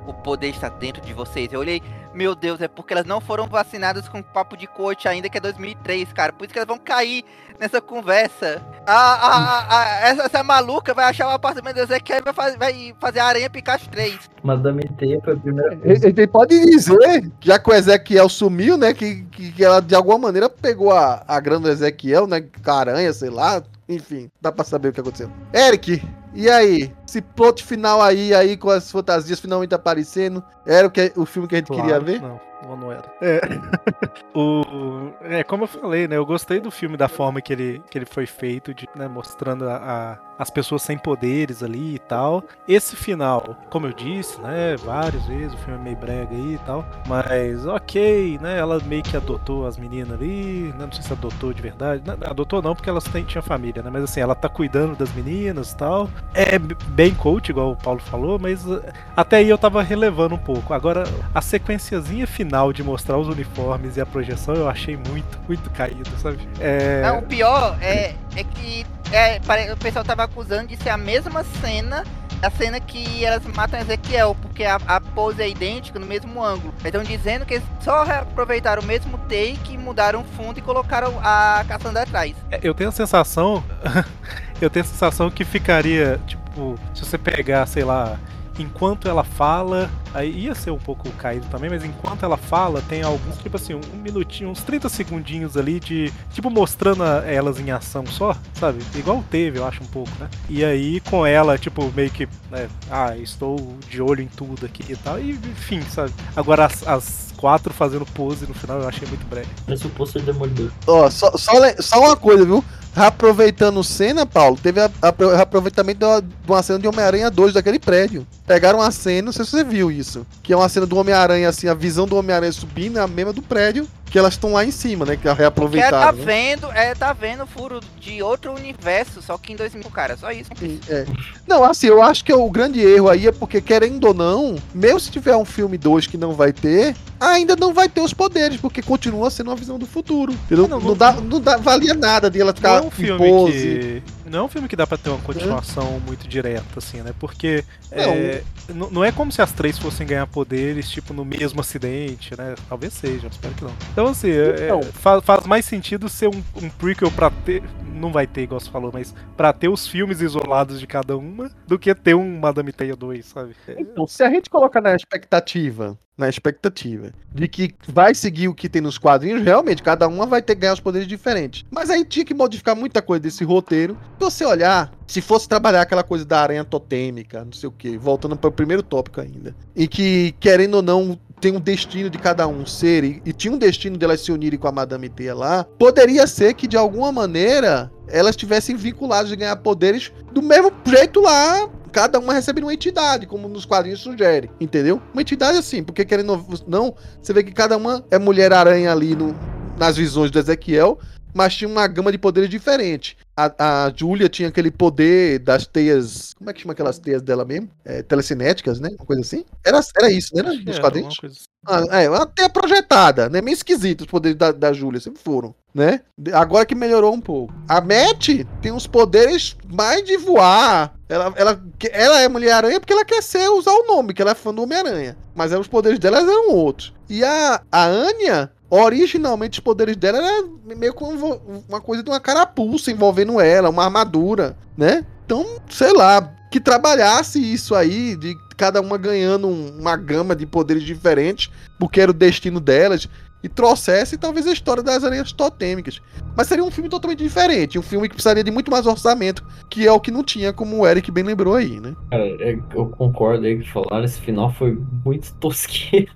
o 0.06 0.14
poder 0.14 0.50
está 0.50 0.70
dentro 0.70 1.02
de 1.02 1.14
vocês. 1.14 1.52
Eu 1.52 1.62
olhei, 1.62 1.82
meu 2.20 2.36
Deus, 2.36 2.60
é 2.60 2.68
porque 2.68 2.92
elas 2.94 3.06
não 3.06 3.22
foram 3.22 3.48
vacinadas 3.48 4.10
com 4.10 4.22
papo 4.22 4.58
de 4.58 4.68
coach 4.68 5.08
ainda, 5.08 5.30
que 5.30 5.38
é 5.38 5.40
2003, 5.42 6.12
cara. 6.12 6.34
Por 6.34 6.44
isso 6.44 6.52
que 6.52 6.60
elas 6.60 6.68
vão 6.68 6.78
cair 6.78 7.24
nessa 7.58 7.80
conversa. 7.80 8.62
A, 8.86 8.92
a, 8.94 9.38
a- 9.38 9.80
a- 9.80 10.00
essa, 10.10 10.24
essa 10.24 10.44
maluca 10.44 10.94
vai 10.94 11.06
achar 11.06 11.28
o 11.28 11.32
apartamento 11.32 11.76
do 11.76 11.82
Ezequiel 11.84 12.20
e 12.20 12.22
vai, 12.22 12.34
faz- 12.34 12.58
vai 12.58 12.94
fazer 13.00 13.20
a 13.20 13.26
aranha 13.26 13.50
picar 13.50 13.80
os 13.80 13.88
três. 13.88 14.20
Madame 14.44 14.82
Teia 14.98 15.22
foi 15.24 15.34
a 15.34 15.38
primeira 15.38 15.76
vez. 15.78 16.02
gente 16.02 16.28
pode 16.28 16.60
dizer, 16.60 17.32
já 17.40 17.58
que 17.58 17.70
o 17.70 17.74
Ezequiel 17.74 18.28
sumiu, 18.28 18.78
né? 18.78 18.94
Que, 18.94 19.24
que, 19.24 19.54
que 19.54 19.64
ela 19.64 19.82
de 19.82 19.96
alguma 19.96 20.18
maneira 20.18 20.50
pegou 20.50 20.92
a, 20.92 21.24
a 21.26 21.40
grana 21.40 21.62
do 21.68 21.72
Ezequiel, 21.72 22.28
né? 22.28 22.42
Com 22.42 22.70
a 22.70 22.80
aranha, 22.80 23.14
sei 23.14 23.30
lá. 23.30 23.64
Enfim, 23.88 24.30
dá 24.42 24.52
pra 24.52 24.66
saber 24.66 24.90
o 24.90 24.94
que 24.94 25.00
aconteceu. 25.00 25.32
Eric, 25.54 26.04
e 26.34 26.50
aí? 26.50 26.94
Esse 27.08 27.22
plot 27.22 27.64
final 27.64 28.02
aí, 28.02 28.34
aí 28.34 28.56
com 28.58 28.70
as 28.70 28.92
fantasias 28.92 29.40
finalmente 29.40 29.74
aparecendo, 29.74 30.44
era 30.66 30.88
o, 30.88 30.92
que, 30.92 31.12
o 31.16 31.26
filme 31.26 31.48
que 31.48 31.56
a 31.56 31.58
gente 31.60 31.68
queria 31.68 31.84
Claro, 31.86 32.06
ver? 32.06 32.22
Não, 32.22 32.40
não, 32.64 32.78
não 32.78 32.92
era. 32.92 33.06
É. 33.22 33.42
o, 34.36 35.12
é, 35.22 35.44
como 35.44 35.64
eu 35.64 35.68
falei, 35.68 36.08
né? 36.08 36.18
Eu 36.18 36.26
gostei 36.26 36.60
do 36.60 36.70
filme 36.72 36.96
da 36.98 37.08
forma 37.08 37.42
que 37.42 37.54
ele, 37.54 37.84
que 37.90 37.98
ele 37.98 38.06
foi 38.06 38.26
feito, 38.26 38.74
de, 38.74 38.88
né, 38.96 39.08
mostrando 39.08 39.68
a, 39.68 39.76
a- 39.78 40.29
as 40.40 40.50
pessoas 40.50 40.82
sem 40.82 40.98
poderes 40.98 41.62
ali 41.62 41.96
e 41.96 42.00
tal. 42.00 42.46
Esse 42.66 42.96
final, 42.96 43.58
como 43.70 43.88
eu 43.88 43.94
disse, 43.94 44.40
né? 44.40 44.78
Várias 44.78 45.26
vezes, 45.26 45.54
o 45.54 45.58
filme 45.58 45.80
é 45.82 45.84
meio 45.84 45.98
brega 45.98 46.34
aí 46.34 46.54
e 46.54 46.60
tal. 46.66 46.86
Mas 47.06 47.66
ok, 47.66 48.40
né? 48.42 48.58
Ela 48.58 48.80
meio 48.80 49.04
que 49.04 49.18
adotou 49.18 49.68
as 49.68 49.78
meninas 49.78 50.14
ali, 50.14 50.74
né, 50.78 50.86
Não 50.86 50.92
sei 50.94 51.04
se 51.04 51.12
adotou 51.12 51.52
de 51.52 51.62
verdade. 51.62 52.02
Não, 52.06 52.18
adotou 52.24 52.62
não, 52.62 52.74
porque 52.74 52.90
elas 52.90 53.04
têm, 53.04 53.26
tinham 53.26 53.44
família, 53.44 53.84
né? 53.84 53.90
Mas 53.92 54.04
assim, 54.04 54.22
ela 54.22 54.34
tá 54.34 54.48
cuidando 54.48 54.96
das 54.96 55.12
meninas 55.14 55.74
e 55.74 55.78
tal. 55.78 56.10
É 56.34 56.58
bem 56.58 57.14
coach, 57.14 57.50
igual 57.50 57.72
o 57.72 57.76
Paulo 57.76 58.00
falou, 58.00 58.40
mas 58.40 58.66
uh, 58.66 58.82
até 59.18 59.38
aí 59.38 59.50
eu 59.50 59.58
tava 59.58 59.84
relevando 59.84 60.36
um 60.36 60.40
pouco. 60.40 60.74
Agora, 60.74 61.04
a 61.36 61.42
sequenciazinha 61.42 62.26
final 62.26 62.72
de 62.72 62.82
mostrar 62.82 63.18
os 63.18 63.28
uniformes 63.28 63.98
e 63.98 64.02
a 64.02 64.06
projeção 64.06 64.56
eu 64.56 64.70
achei 64.70 64.96
muito, 64.96 65.38
muito 65.48 65.70
caído, 65.72 66.10
sabe? 66.18 66.48
É. 66.60 67.02
Não, 67.02 67.20
o 67.20 67.24
pior 67.24 67.78
é, 67.82 68.14
é 68.38 68.44
que 68.44 68.86
é, 69.12 69.40
o 69.74 69.78
pessoal 69.78 70.06
tava 70.06 70.24
acusando 70.24 70.68
de 70.68 70.78
ser 70.78 70.90
a 70.90 70.98
mesma 70.98 71.44
cena 71.62 72.04
a 72.42 72.50
cena 72.50 72.80
que 72.80 73.24
elas 73.24 73.46
matam 73.56 73.80
Ezequiel, 73.80 74.36
porque 74.42 74.64
a, 74.64 74.76
a 74.88 75.02
pose 75.02 75.42
é 75.42 75.50
idêntica 75.50 76.00
no 76.00 76.06
mesmo 76.06 76.44
ângulo. 76.44 76.74
Estão 76.84 77.04
dizendo 77.04 77.46
que 77.46 77.62
só 77.82 78.04
reaproveitaram 78.04 78.82
o 78.82 78.86
mesmo 78.86 79.18
take, 79.30 79.78
mudaram 79.78 80.22
o 80.22 80.24
fundo 80.24 80.58
e 80.58 80.62
colocaram 80.62 81.20
a 81.22 81.64
caçanda 81.68 82.02
atrás. 82.02 82.36
É, 82.50 82.60
Eu 82.64 82.74
tenho 82.74 82.90
a 82.90 82.94
sensação. 82.94 83.64
eu 84.62 84.70
tenho 84.70 84.86
a 84.86 84.88
sensação 84.88 85.30
que 85.30 85.44
ficaria, 85.44 86.20
tipo, 86.26 86.80
se 86.94 87.06
você 87.06 87.18
pegar, 87.18 87.66
sei 87.66 87.84
lá, 87.84 88.18
enquanto 88.60 89.08
ela 89.08 89.24
fala, 89.24 89.90
aí 90.14 90.32
ia 90.46 90.56
ser 90.56 90.72
um 90.72 90.78
pouco 90.78 91.10
caído 91.12 91.46
também, 91.48 91.70
mas 91.70 91.84
enquanto 91.84 92.24
ela 92.24 92.38
fala, 92.38 92.82
tem 92.82 93.02
alguns, 93.02 93.38
tipo 93.38 93.56
assim, 93.56 93.74
um 93.74 93.98
minutinho, 93.98 94.50
uns 94.50 94.62
30 94.64 94.90
segundinhos 94.90 95.56
ali 95.58 95.80
de, 95.80 96.12
tipo, 96.34 96.50
mostrando 96.50 97.04
a- 97.04 97.24
elas 97.26 97.60
em 97.60 97.72
ação 97.72 98.06
só, 98.06 98.36
sabe? 98.54 98.80
Igual 98.96 99.24
teve, 99.30 99.60
eu 99.60 99.66
acho, 99.66 99.84
um 99.84 99.88
pouco, 99.88 100.12
né? 100.20 100.30
E 100.50 100.64
aí 100.64 101.00
com 101.02 101.26
ela, 101.26 101.58
tipo, 101.58 101.92
meio 101.96 102.10
que, 102.12 102.28
né, 102.52 102.68
ah, 102.92 103.16
estou 103.18 103.78
de 103.90 104.02
olho 104.02 104.22
em 104.22 104.28
tudo 104.28 104.66
aqui 104.66 104.84
e 104.92 104.96
tal, 104.96 105.20
e 105.20 105.32
enfim, 105.32 105.82
sabe? 105.82 106.12
Agora 106.36 106.66
as, 106.66 106.88
as 106.88 107.34
quatro 107.38 107.74
fazendo 107.74 108.06
pose 108.06 108.46
no 108.46 108.54
final 108.54 108.82
eu 108.82 108.88
achei 108.88 109.08
muito 109.08 109.26
breve. 109.28 109.48
Parece 109.66 109.88
o 109.88 109.90
pôster 109.92 110.22
demolidor. 110.22 110.70
Ó, 110.86 111.10
só, 111.10 111.32
só, 111.38 111.58
le- 111.58 111.82
só 111.82 112.00
uma 112.00 112.18
coisa, 112.18 112.44
viu? 112.46 112.64
Reaproveitando 112.96 113.84
cena, 113.84 114.26
Paulo, 114.26 114.58
teve 114.62 114.82
a- 114.82 114.90
a- 115.02 115.36
reaproveitamento 115.36 116.00
de 116.00 116.06
uma, 116.06 116.22
de 116.22 116.28
uma 116.48 116.64
cena 116.64 116.80
de 116.80 116.88
Homem-Aranha 116.88 117.30
2 117.30 117.54
daquele 117.54 117.80
prédio. 117.80 118.26
Pegaram 118.46 118.80
uma 118.80 118.92
cena, 118.92 119.28
não 119.28 119.32
sei 119.32 119.46
se 119.46 119.52
você 119.52 119.64
viu 119.64 119.92
isso, 119.92 120.26
que 120.44 120.52
é 120.52 120.58
uma 120.58 120.68
cena 120.68 120.86
do 120.86 120.98
Homem-Aranha, 120.98 121.48
assim, 121.50 121.68
a 121.68 121.74
visão 121.74 122.06
do 122.08 122.16
Homem-Aranha 122.18 122.52
subindo, 122.52 122.98
é 122.98 123.02
a 123.02 123.08
mesma 123.08 123.32
do 123.32 123.42
prédio, 123.42 123.88
que 124.10 124.18
elas 124.18 124.34
estão 124.34 124.54
lá 124.54 124.66
em 124.66 124.72
cima, 124.72 125.06
né? 125.06 125.16
Que 125.16 125.28
é 125.28 125.32
é, 125.32 125.34
tá 125.36 125.40
reaproveitaram. 125.40 126.18
né? 126.18 126.24
vendo, 126.26 126.72
é, 126.72 126.96
tá 126.96 127.14
vendo 127.14 127.44
o 127.44 127.48
furo 127.48 127.80
de 128.02 128.24
outro 128.24 128.52
universo, 128.52 129.22
só 129.22 129.38
que 129.38 129.54
em 129.54 129.56
2000, 129.56 129.84
cara, 129.92 130.18
só 130.18 130.32
isso. 130.32 130.50
É. 130.90 131.06
Não, 131.48 131.64
assim, 131.64 131.86
eu 131.88 132.02
acho 132.02 132.26
que 132.26 132.34
o 132.34 132.50
grande 132.50 132.82
erro 132.82 133.08
aí 133.08 133.28
é 133.28 133.32
porque, 133.32 133.62
querendo 133.62 134.04
ou 134.06 134.14
não, 134.16 134.56
mesmo 134.74 135.00
se 135.00 135.12
tiver 135.12 135.36
um 135.36 135.46
filme 135.46 135.78
2 135.78 136.08
que 136.08 136.18
não 136.18 136.34
vai 136.34 136.52
ter, 136.52 136.96
ainda 137.20 137.56
não 137.56 137.72
vai 137.72 137.88
ter 137.88 138.02
os 138.02 138.12
poderes, 138.12 138.58
porque 138.60 138.82
continua 138.82 139.30
sendo 139.30 139.52
uma 139.52 139.56
visão 139.56 139.78
do 139.78 139.86
futuro. 139.86 140.34
entendeu? 140.34 140.66
Ah, 140.66 140.70
não, 140.70 140.80
não, 140.80 140.88
não- 140.88 140.96
dá, 140.98 141.12
não 141.14 141.40
dá, 141.40 141.58
valia 141.58 141.94
nada 141.94 142.32
de 142.32 142.42
ela 142.42 142.52
ficar 142.54 142.79
é 142.80 142.82
um 142.88 142.92
filme 142.92 143.30
pose. 143.30 143.52
que. 143.52 144.04
Não 144.30 144.40
é 144.40 144.44
um 144.44 144.48
filme 144.48 144.68
que 144.68 144.76
dá 144.76 144.86
pra 144.86 144.98
ter 144.98 145.10
uma 145.10 145.20
continuação 145.22 146.00
muito 146.02 146.28
direta, 146.28 146.78
assim, 146.78 147.02
né? 147.02 147.14
Porque 147.20 147.64
é, 147.92 148.44
n- 148.70 148.88
não 148.92 149.04
é 149.04 149.12
como 149.12 149.32
se 149.32 149.42
as 149.42 149.52
três 149.52 149.78
fossem 149.80 150.06
ganhar 150.06 150.28
poderes, 150.28 150.90
tipo, 150.90 151.14
no 151.14 151.26
mesmo 151.26 151.60
acidente, 151.62 152.38
né? 152.38 152.56
Talvez 152.68 152.94
seja, 152.94 153.28
espero 153.28 153.54
que 153.56 153.64
não. 153.64 153.74
Então, 153.92 154.08
assim, 154.08 154.30
é- 154.30 154.66
Então. 154.66 154.84
fa- 154.84 155.22
faz 155.22 155.46
mais 155.48 155.66
sentido 155.66 156.08
ser 156.10 156.28
um, 156.28 156.44
um 156.62 156.70
prequel 156.70 157.12
pra 157.12 157.30
ter. 157.30 157.64
Não 157.96 158.12
vai 158.14 158.26
ter, 158.28 158.44
igual 158.44 158.60
você 158.60 158.70
falou, 158.70 158.92
mas 158.94 159.14
pra 159.36 159.52
ter 159.52 159.68
os 159.68 159.86
filmes 159.88 160.22
isolados 160.22 160.80
de 160.80 160.88
cada 160.88 161.18
uma, 161.18 161.52
do 161.68 161.78
que 161.78 161.94
ter 161.94 162.14
um 162.16 162.40
Madame 162.40 162.72
Teia 162.72 162.96
2, 162.96 163.26
sabe? 163.26 163.56
É, 163.68 163.76
Então, 163.82 164.08
se 164.08 164.24
a 164.24 164.30
gente 164.30 164.50
colocar 164.50 164.80
na 164.80 164.96
expectativa, 164.96 165.98
na 166.20 166.28
expectativa 166.28 167.12
de 167.34 167.48
que 167.48 167.74
vai 167.88 168.14
seguir 168.14 168.50
o 168.50 168.54
que 168.54 168.68
tem 168.68 168.82
nos 168.82 168.98
quadrinhos, 168.98 169.42
realmente, 169.42 169.82
cada 169.82 170.08
uma 170.08 170.26
vai 170.26 170.42
ter 170.42 170.56
que 170.56 170.62
ganhar 170.62 170.74
os 170.74 170.80
poderes 170.80 171.08
diferentes. 171.08 171.66
Mas 171.72 171.90
aí 171.90 172.04
tinha 172.04 172.26
que 172.26 172.34
modificar 172.34 172.76
muita 172.76 173.02
coisa 173.02 173.22
desse 173.22 173.44
roteiro. 173.44 173.98
Se 174.18 174.20
você 174.20 174.46
olhar, 174.46 174.92
se 175.08 175.22
fosse 175.22 175.48
trabalhar 175.48 175.82
aquela 175.82 176.04
coisa 176.04 176.26
da 176.26 176.42
aranha 176.42 176.66
totêmica, 176.66 177.46
não 177.46 177.54
sei 177.54 177.70
o 177.70 177.72
que, 177.72 177.98
voltando 177.98 178.36
para 178.36 178.50
o 178.50 178.52
primeiro 178.52 178.84
tópico 178.84 179.22
ainda, 179.22 179.56
e 179.76 179.88
que, 179.88 180.36
querendo 180.40 180.76
ou 180.76 180.82
não, 180.82 181.18
tem 181.40 181.56
um 181.56 181.60
destino 181.60 182.10
de 182.10 182.18
cada 182.18 182.46
um 182.48 182.66
ser, 182.66 183.04
e, 183.04 183.22
e 183.26 183.32
tinha 183.32 183.54
um 183.54 183.58
destino 183.58 183.98
delas 183.98 184.20
se 184.20 184.32
unirem 184.32 184.60
com 184.60 184.68
a 184.68 184.72
Madame 184.72 185.08
Teia 185.08 185.34
lá, 185.34 185.64
poderia 185.64 186.28
ser 186.28 186.54
que, 186.54 186.68
de 186.68 186.76
alguma 186.76 187.12
maneira, 187.12 187.90
elas 188.08 188.36
tivessem 188.36 188.76
vinculadas 188.76 189.30
de 189.30 189.38
ganhar 189.38 189.56
poderes 189.58 190.12
do 190.34 190.42
mesmo 190.42 190.72
jeito 190.86 191.22
lá, 191.22 191.70
cada 191.90 192.20
uma 192.20 192.34
recebendo 192.34 192.66
uma 192.66 192.74
entidade, 192.74 193.26
como 193.26 193.48
nos 193.48 193.66
quadrinhos 193.66 194.02
sugere, 194.02 194.50
entendeu? 194.60 195.02
Uma 195.14 195.22
entidade 195.22 195.58
assim, 195.58 195.84
porque 195.84 196.06
querendo 196.06 196.46
não, 196.68 196.96
você 197.22 197.34
vê 197.34 197.44
que 197.44 197.52
cada 197.52 197.76
uma 197.78 198.06
é 198.10 198.18
Mulher-Aranha 198.18 198.92
ali 198.92 199.16
no, 199.16 199.36
nas 199.78 199.98
visões 199.98 200.32
do 200.32 200.40
Ezequiel, 200.40 201.00
mas 201.34 201.56
tinha 201.56 201.70
uma 201.70 201.88
gama 201.88 202.12
de 202.12 202.18
poderes 202.18 202.50
diferente. 202.50 203.18
A, 203.36 203.86
a 203.86 203.94
Julia 203.96 204.28
tinha 204.28 204.50
aquele 204.50 204.72
poder 204.72 205.40
das 205.40 205.66
teias. 205.66 206.34
Como 206.34 206.50
é 206.50 206.54
que 206.54 206.62
chama 206.62 206.74
aquelas 206.74 207.00
teias 207.00 207.22
dela 207.22 207.46
mesmo? 207.46 207.70
É, 207.86 208.02
telecinéticas, 208.02 208.80
né? 208.80 208.90
Uma 208.98 209.06
coisa 209.06 209.22
assim? 209.22 209.46
Era, 209.66 209.80
era 209.96 210.12
isso, 210.12 210.36
né? 210.36 210.44
Nos 210.44 210.78
é, 210.78 210.82
quadrinhos? 210.82 211.18
assim. 211.24 211.46
Ah, 211.66 212.02
é, 212.02 212.10
uma 212.10 212.26
teia 212.26 212.50
projetada, 212.50 213.30
né? 213.30 213.42
Meio 213.42 213.54
esquisito 213.54 214.02
os 214.02 214.08
poderes 214.08 214.38
da, 214.38 214.52
da 214.52 214.74
Júlia, 214.74 215.00
sempre 215.00 215.22
foram, 215.22 215.54
né? 215.74 216.02
Agora 216.34 216.66
que 216.66 216.76
melhorou 216.76 217.14
um 217.14 217.22
pouco. 217.22 217.54
A 217.68 217.80
Matt 217.80 218.30
tem 218.62 218.72
uns 218.72 218.88
poderes 218.88 219.56
mais 219.68 220.04
de 220.04 220.18
voar. 220.18 220.94
Ela, 221.10 221.34
ela, 221.36 221.62
que- 221.80 221.90
ela 221.92 222.22
é 222.22 222.28
Mulher-Aranha 222.28 222.80
porque 222.80 222.94
ela 222.94 223.04
quer 223.04 223.22
ser, 223.24 223.50
usar 223.50 223.72
o 223.72 223.88
nome, 223.88 224.14
que 224.14 224.22
ela 224.22 224.32
é 224.32 224.36
fã 224.36 224.54
do 224.54 224.62
Homem-Aranha. 224.62 225.18
Mas 225.36 225.52
os 225.52 225.68
poderes 225.68 225.98
dela 225.98 226.20
eram 226.20 226.52
outros. 226.52 226.94
E 227.10 227.24
a, 227.24 227.62
a 227.72 227.86
Anya 227.86 228.52
originalmente 228.70 229.60
os 229.60 229.64
poderes 229.64 229.96
dela 229.96 230.20
era 230.20 230.48
meio 230.78 230.94
como 230.94 231.42
uma 231.68 231.82
coisa 231.82 232.04
de 232.04 232.10
uma 232.10 232.20
carapuça 232.20 232.92
envolvendo 232.92 233.40
ela, 233.42 233.70
uma 233.70 233.84
armadura, 233.86 234.56
né? 234.78 235.04
Então, 235.26 235.44
sei 235.70 235.92
lá, 235.94 236.22
que 236.52 236.60
trabalhasse 236.60 237.40
isso 237.40 237.74
aí, 237.74 238.16
de 238.16 238.36
cada 238.58 238.80
uma 238.82 238.98
ganhando 238.98 239.48
um- 239.48 239.80
uma 239.80 239.96
gama 239.96 240.36
de 240.36 240.46
poderes 240.46 240.84
diferentes, 240.84 241.50
porque 241.80 242.00
era 242.02 242.12
o 242.12 242.14
destino 242.14 242.60
delas, 242.60 243.08
e 243.44 243.50
trouxesse 243.50 244.18
talvez 244.18 244.48
a 244.48 244.54
história 244.54 244.84
das 244.84 245.04
aranhas 245.04 245.32
totêmicas. 245.32 246.02
Mas 246.36 246.48
seria 246.48 246.64
um 246.64 246.72
filme 246.72 246.90
totalmente 246.90 247.24
diferente, 247.24 247.80
um 247.80 247.82
filme 247.82 248.08
que 248.08 248.16
precisaria 248.16 248.44
de 248.44 248.52
muito 248.52 248.72
mais 248.72 248.86
orçamento, 248.86 249.46
que 249.70 249.86
é 249.86 249.92
o 249.92 250.00
que 250.00 250.12
não 250.12 250.24
tinha, 250.24 250.54
como 250.54 250.78
o 250.78 250.88
Eric 250.88 251.12
bem 251.12 251.24
lembrou 251.24 251.56
aí, 251.56 251.80
né? 251.80 251.96
Cara, 252.12 252.24
é, 252.24 252.58
eu 252.76 252.88
concordo 252.88 253.46
aí 253.46 253.60
que 253.60 253.70
falaram, 253.70 254.04
esse 254.04 254.20
final 254.20 254.52
foi 254.54 254.78
muito 255.06 255.34
tosqueiro. 255.40 256.12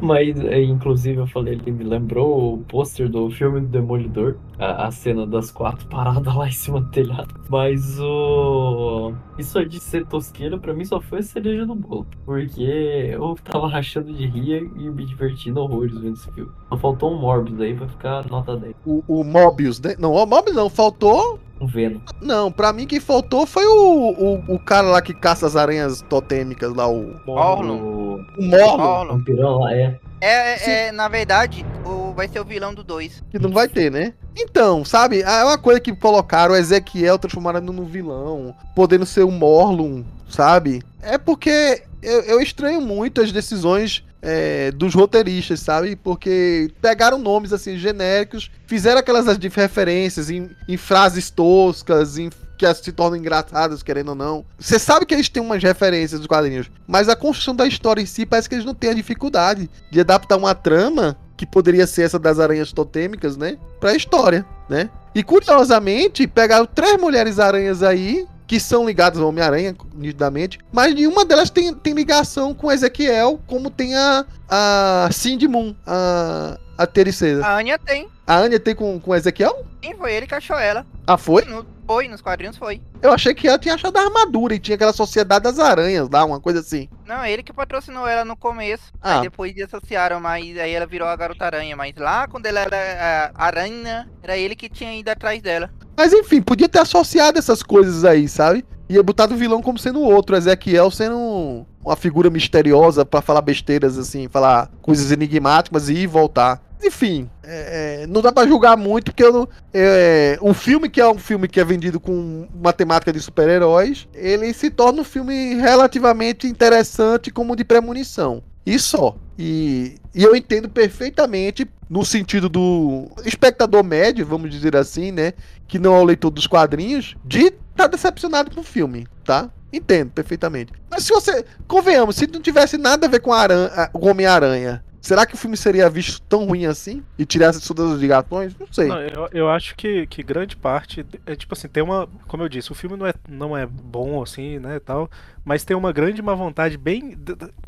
Mas, 0.00 0.38
é, 0.40 0.62
inclusive, 0.62 1.18
eu 1.18 1.26
falei, 1.26 1.54
ele 1.54 1.72
me 1.72 1.84
lembrou 1.84 2.54
o 2.54 2.58
pôster 2.64 3.08
do 3.08 3.30
filme 3.30 3.60
do 3.60 3.66
Demolidor, 3.66 4.36
a, 4.58 4.86
a 4.86 4.90
cena 4.90 5.26
das 5.26 5.50
quatro 5.50 5.86
paradas 5.88 6.34
lá 6.34 6.46
em 6.46 6.52
cima 6.52 6.80
do 6.80 6.90
telhado. 6.90 7.34
Mas 7.48 7.98
o. 7.98 9.12
Isso 9.38 9.64
de 9.64 9.80
ser 9.80 10.06
tosqueiro, 10.06 10.60
pra 10.60 10.74
mim 10.74 10.84
só 10.84 11.00
foi 11.00 11.20
a 11.20 11.22
cereja 11.22 11.64
do 11.64 11.74
bolo. 11.74 12.06
Porque 12.24 12.62
eu 12.62 13.34
tava 13.42 13.68
rachando 13.68 14.12
de 14.12 14.26
rir 14.26 14.70
e 14.76 14.90
me 14.90 15.06
divertindo 15.06 15.60
horrores 15.60 15.96
vendo 15.96 16.14
esse 16.14 16.29
filme. 16.34 16.50
Só 16.68 16.76
faltou 16.76 17.12
um 17.12 17.18
Morbius 17.18 17.60
aí 17.60 17.74
pra 17.74 17.88
ficar 17.88 18.26
nota 18.28 18.56
10. 18.56 18.74
O, 18.86 19.02
o 19.06 19.24
Mobius, 19.24 19.80
né? 19.80 19.94
Não, 19.98 20.12
o 20.12 20.26
Mobius 20.26 20.56
não, 20.56 20.70
faltou. 20.70 21.38
Um 21.60 21.66
Venom. 21.66 22.00
Não, 22.22 22.50
pra 22.50 22.72
mim 22.72 22.86
quem 22.86 22.98
faltou 22.98 23.46
foi 23.46 23.66
o, 23.66 24.10
o, 24.12 24.54
o 24.54 24.58
cara 24.58 24.88
lá 24.88 25.02
que 25.02 25.12
caça 25.12 25.46
as 25.46 25.56
aranhas 25.56 26.00
totêmicas 26.02 26.74
lá, 26.74 26.88
o, 26.88 27.14
Orlon. 27.26 27.76
O 27.76 28.00
o 28.38 28.42
Morlon, 28.42 29.08
vampirão 29.08 29.58
lá 29.58 29.74
é. 29.74 29.98
É, 30.20 30.70
é, 30.70 30.86
é, 30.86 30.92
na 30.92 31.08
verdade, 31.08 31.64
o, 31.84 32.12
vai 32.12 32.28
ser 32.28 32.40
o 32.40 32.44
vilão 32.44 32.74
do 32.74 32.84
2. 32.84 33.24
que 33.30 33.38
não 33.38 33.50
vai 33.50 33.68
ter, 33.68 33.90
né? 33.90 34.14
Então, 34.36 34.84
sabe, 34.84 35.22
é 35.22 35.44
uma 35.44 35.58
coisa 35.58 35.80
que 35.80 35.94
colocaram 35.94 36.54
o 36.54 36.56
Ezequiel, 36.56 37.18
transformaram 37.18 37.60
no 37.60 37.84
vilão, 37.84 38.54
podendo 38.74 39.06
ser 39.06 39.24
o 39.24 39.30
Morlun, 39.30 40.04
sabe? 40.28 40.82
É 41.02 41.18
porque 41.18 41.82
eu, 42.02 42.20
eu 42.22 42.40
estranho 42.40 42.80
muito 42.80 43.20
as 43.20 43.32
decisões 43.32 44.04
é, 44.22 44.70
dos 44.72 44.94
roteiristas, 44.94 45.60
sabe? 45.60 45.96
Porque 45.96 46.70
pegaram 46.80 47.18
nomes 47.18 47.52
assim 47.52 47.76
genéricos, 47.76 48.50
fizeram 48.66 49.00
aquelas 49.00 49.26
referências 49.54 50.30
em, 50.30 50.50
em 50.68 50.76
frases 50.76 51.30
toscas, 51.30 52.18
em 52.18 52.30
que 52.58 52.74
se 52.74 52.92
tornam 52.92 53.16
engraçadas, 53.18 53.82
querendo 53.82 54.10
ou 54.10 54.14
não. 54.14 54.44
Você 54.58 54.78
sabe 54.78 55.06
que 55.06 55.14
eles 55.14 55.30
têm 55.30 55.42
umas 55.42 55.62
referências 55.62 56.20
dos 56.20 56.26
quadrinhos, 56.26 56.70
mas 56.86 57.08
a 57.08 57.16
construção 57.16 57.56
da 57.56 57.66
história 57.66 58.02
em 58.02 58.06
si 58.06 58.26
parece 58.26 58.48
que 58.48 58.54
eles 58.54 58.66
não 58.66 58.74
têm 58.74 58.90
a 58.90 58.94
dificuldade 58.94 59.70
de 59.90 60.00
adaptar 60.00 60.36
uma 60.36 60.54
trama 60.54 61.16
que 61.38 61.46
poderia 61.46 61.86
ser 61.86 62.02
essa 62.02 62.18
das 62.18 62.38
aranhas 62.38 62.70
totêmicas, 62.70 63.34
né? 63.34 63.56
Pra 63.80 63.96
história, 63.96 64.44
né? 64.68 64.90
E 65.14 65.22
curiosamente, 65.22 66.26
pegaram 66.26 66.66
três 66.66 67.00
mulheres 67.00 67.38
aranhas 67.38 67.82
aí 67.82 68.26
que 68.50 68.58
são 68.58 68.84
ligadas 68.84 69.20
ao 69.20 69.28
Homem-Aranha, 69.28 69.76
nitidamente, 69.94 70.58
mas 70.72 70.92
nenhuma 70.92 71.24
delas 71.24 71.50
tem, 71.50 71.72
tem 71.72 71.94
ligação 71.94 72.52
com 72.52 72.72
Ezequiel, 72.72 73.38
como 73.46 73.70
tem 73.70 73.94
a, 73.94 74.26
a 74.48 75.08
Cindy 75.12 75.46
Moon, 75.46 75.72
a, 75.86 76.58
a 76.82 76.86
terceira. 76.86 77.44
A 77.44 77.56
Anya 77.56 77.78
tem. 77.78 78.08
A 78.26 78.36
Anya 78.38 78.58
tem 78.60 78.74
com, 78.74 78.98
com 79.00 79.14
Ezequiel? 79.14 79.64
Quem 79.82 79.96
foi 79.96 80.12
ele 80.14 80.26
que 80.26 80.34
achou 80.34 80.56
ela? 80.58 80.86
Ah, 81.06 81.16
foi? 81.16 81.44
No- 81.44 81.66
foi, 81.86 82.06
nos 82.08 82.20
quadrinhos 82.22 82.56
foi. 82.56 82.80
Eu 83.02 83.12
achei 83.12 83.34
que 83.34 83.48
ela 83.48 83.58
tinha 83.58 83.74
achado 83.74 83.96
a 83.96 84.02
armadura 84.02 84.54
e 84.54 84.58
tinha 84.60 84.76
aquela 84.76 84.92
sociedade 84.92 85.42
das 85.42 85.58
aranhas 85.58 86.08
lá, 86.08 86.24
uma 86.24 86.38
coisa 86.40 86.60
assim. 86.60 86.88
Não, 87.06 87.24
ele 87.24 87.42
que 87.42 87.52
patrocinou 87.52 88.06
ela 88.06 88.24
no 88.24 88.36
começo. 88.36 88.84
Ah. 89.02 89.16
Aí 89.16 89.22
depois 89.22 89.54
dissociaram, 89.54 90.20
mas 90.20 90.56
aí 90.58 90.72
ela 90.72 90.86
virou 90.86 91.08
a 91.08 91.16
garota 91.16 91.44
aranha. 91.46 91.76
Mas 91.76 91.92
lá, 91.96 92.28
quando 92.28 92.46
ela 92.46 92.60
era 92.60 93.32
a 93.34 93.44
aranha, 93.46 94.08
era 94.22 94.36
ele 94.36 94.54
que 94.54 94.68
tinha 94.68 94.94
ido 94.94 95.08
atrás 95.10 95.42
dela. 95.42 95.70
Mas 95.96 96.12
enfim, 96.12 96.40
podia 96.40 96.68
ter 96.68 96.78
associado 96.78 97.38
essas 97.38 97.62
coisas 97.62 98.04
aí, 98.04 98.28
sabe? 98.28 98.64
Ia 98.88 99.02
botar 99.02 99.30
o 99.30 99.36
vilão 99.36 99.60
como 99.62 99.78
sendo 99.78 100.00
outro, 100.00 100.36
Ezequiel 100.36 100.90
sendo 100.90 101.16
um- 101.16 101.66
uma 101.84 101.96
figura 101.96 102.28
misteriosa 102.30 103.04
pra 103.04 103.20
falar 103.20 103.40
besteiras, 103.40 103.96
assim, 103.98 104.28
falar 104.28 104.68
coisas 104.82 105.10
enigmáticas 105.10 105.88
e 105.88 105.94
ir 105.94 105.98
e 106.02 106.06
voltar. 106.06 106.60
Enfim, 106.82 107.28
é, 107.42 108.02
é, 108.02 108.06
não 108.06 108.22
dá 108.22 108.32
pra 108.32 108.46
julgar 108.46 108.76
muito, 108.76 109.12
porque 109.12 109.28
não, 109.28 109.46
é, 109.72 110.38
um 110.40 110.54
filme 110.54 110.88
que 110.88 111.00
é 111.00 111.08
um 111.08 111.18
filme 111.18 111.46
que 111.46 111.60
é 111.60 111.64
vendido 111.64 112.00
com 112.00 112.48
uma 112.54 112.72
temática 112.72 113.12
de 113.12 113.20
super-heróis, 113.20 114.08
ele 114.14 114.52
se 114.54 114.70
torna 114.70 115.02
um 115.02 115.04
filme 115.04 115.54
relativamente 115.54 116.46
interessante 116.46 117.30
como 117.30 117.54
de 117.54 117.64
premonição. 117.64 118.42
E 118.64 118.78
só. 118.78 119.16
E, 119.38 119.96
e 120.14 120.22
eu 120.22 120.34
entendo 120.36 120.68
perfeitamente, 120.68 121.68
no 121.88 122.04
sentido 122.04 122.48
do 122.48 123.10
espectador 123.24 123.82
médio, 123.82 124.24
vamos 124.24 124.50
dizer 124.50 124.76
assim, 124.76 125.10
né? 125.10 125.32
Que 125.66 125.78
não 125.78 125.94
é 125.94 125.98
o 125.98 126.04
leitor 126.04 126.30
dos 126.30 126.46
quadrinhos, 126.46 127.16
de 127.24 127.46
estar 127.46 127.56
tá 127.74 127.86
decepcionado 127.86 128.54
com 128.54 128.60
o 128.60 128.64
filme, 128.64 129.06
tá? 129.24 129.50
Entendo 129.72 130.10
perfeitamente. 130.10 130.72
Mas 130.90 131.04
se 131.04 131.12
você. 131.12 131.44
Convenhamos, 131.66 132.16
se 132.16 132.26
não 132.26 132.40
tivesse 132.40 132.76
nada 132.76 133.06
a 133.06 133.10
ver 133.10 133.20
com 133.20 133.30
o 133.30 134.06
Homem-Aranha, 134.06 134.84
será 135.00 135.26
que 135.26 135.34
o 135.34 135.38
filme 135.38 135.56
seria 135.56 135.88
visto 135.88 136.20
tão 136.22 136.44
ruim 136.44 136.66
assim? 136.66 137.02
E 137.18 137.24
tirasse 137.24 137.66
todas 137.66 137.92
as 137.92 138.00
ligações? 138.00 138.54
Não 138.58 138.66
sei. 138.70 138.88
Não, 138.88 139.00
eu, 139.00 139.28
eu 139.32 139.48
acho 139.48 139.74
que, 139.74 140.06
que 140.06 140.22
grande 140.22 140.56
parte 140.56 141.04
é 141.26 141.34
tipo 141.34 141.54
assim, 141.54 141.68
tem 141.68 141.82
uma, 141.82 142.08
como 142.26 142.42
eu 142.42 142.48
disse, 142.48 142.72
o 142.72 142.74
filme 142.74 142.96
não 142.96 143.06
é, 143.06 143.14
não 143.28 143.56
é 143.56 143.66
bom 143.66 144.22
assim, 144.22 144.58
né, 144.58 144.80
tal, 144.80 145.10
mas 145.44 145.64
tem 145.64 145.76
uma 145.76 145.92
grande 145.92 146.20
má 146.20 146.34
vontade 146.34 146.76
bem 146.76 147.16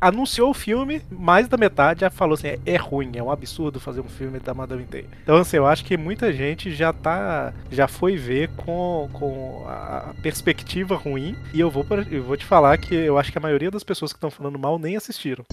anunciou 0.00 0.50
o 0.50 0.54
filme, 0.54 1.02
mais 1.10 1.48
da 1.48 1.56
metade 1.56 2.00
já 2.00 2.10
falou 2.10 2.34
assim, 2.34 2.48
é, 2.48 2.58
é 2.66 2.76
ruim, 2.76 3.12
é 3.16 3.22
um 3.22 3.30
absurdo 3.30 3.80
fazer 3.80 4.00
um 4.00 4.08
filme 4.08 4.38
da 4.38 4.52
Madame 4.54 4.84
Teia. 4.84 5.06
Então 5.22 5.36
assim, 5.36 5.56
eu 5.56 5.66
acho 5.66 5.84
que 5.84 5.96
muita 5.96 6.32
gente 6.32 6.72
já 6.72 6.92
tá 6.92 7.52
já 7.70 7.88
foi 7.88 8.16
ver 8.16 8.50
com, 8.56 9.08
com 9.12 9.64
a 9.66 10.14
perspectiva 10.22 10.96
ruim 10.96 11.36
e 11.52 11.60
eu 11.60 11.70
vou 11.70 11.86
eu 12.10 12.22
vou 12.22 12.36
te 12.36 12.44
falar 12.44 12.78
que 12.78 12.94
eu 12.94 13.18
acho 13.18 13.32
que 13.32 13.38
a 13.38 13.40
maioria 13.40 13.70
das 13.70 13.84
pessoas 13.84 14.12
que 14.12 14.16
estão 14.16 14.30
falando 14.30 14.58
mal 14.58 14.78
nem 14.78 14.96
assistiram. 14.96 15.44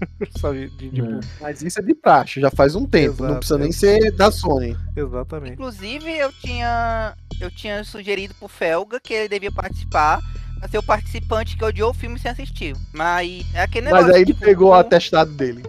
Sabe, 0.38 0.68
de, 0.70 0.90
tipo, 0.90 1.06
Né. 1.06 1.20
Mas 1.40 1.62
isso 1.62 1.78
é 1.78 1.82
de 1.82 1.94
praxe, 1.94 2.40
já 2.40 2.50
faz 2.50 2.74
um 2.74 2.86
tempo. 2.86 3.22
não 3.22 3.30
Exato, 3.30 3.38
precisa 3.38 3.58
nem 3.58 3.68
é. 3.68 3.72
ser 3.72 4.12
da 4.12 4.30
Sony. 4.30 4.76
exatamente. 4.96 5.52
Inclusive, 5.54 6.10
eu 6.18 6.32
tinha. 6.32 7.14
Eu 7.40 7.50
tinha 7.50 7.82
sugerido 7.84 8.34
pro 8.34 8.48
Felga 8.48 9.00
que 9.00 9.14
ele 9.14 9.28
devia 9.28 9.52
participar. 9.52 10.20
Pra 10.58 10.68
ser 10.68 10.76
o 10.76 10.82
participante 10.82 11.56
que 11.56 11.64
odiou 11.64 11.90
o 11.90 11.94
filme 11.94 12.18
sem 12.18 12.30
assistir. 12.30 12.76
Mas 12.92 13.46
é 13.54 13.62
aquele 13.62 13.86
negócio. 13.86 14.08
Mas 14.08 14.14
aí 14.14 14.20
ele 14.20 14.34
tipo, 14.34 14.44
pegou 14.44 14.68
o 14.68 14.74
atestado 14.74 15.32
dele. 15.32 15.62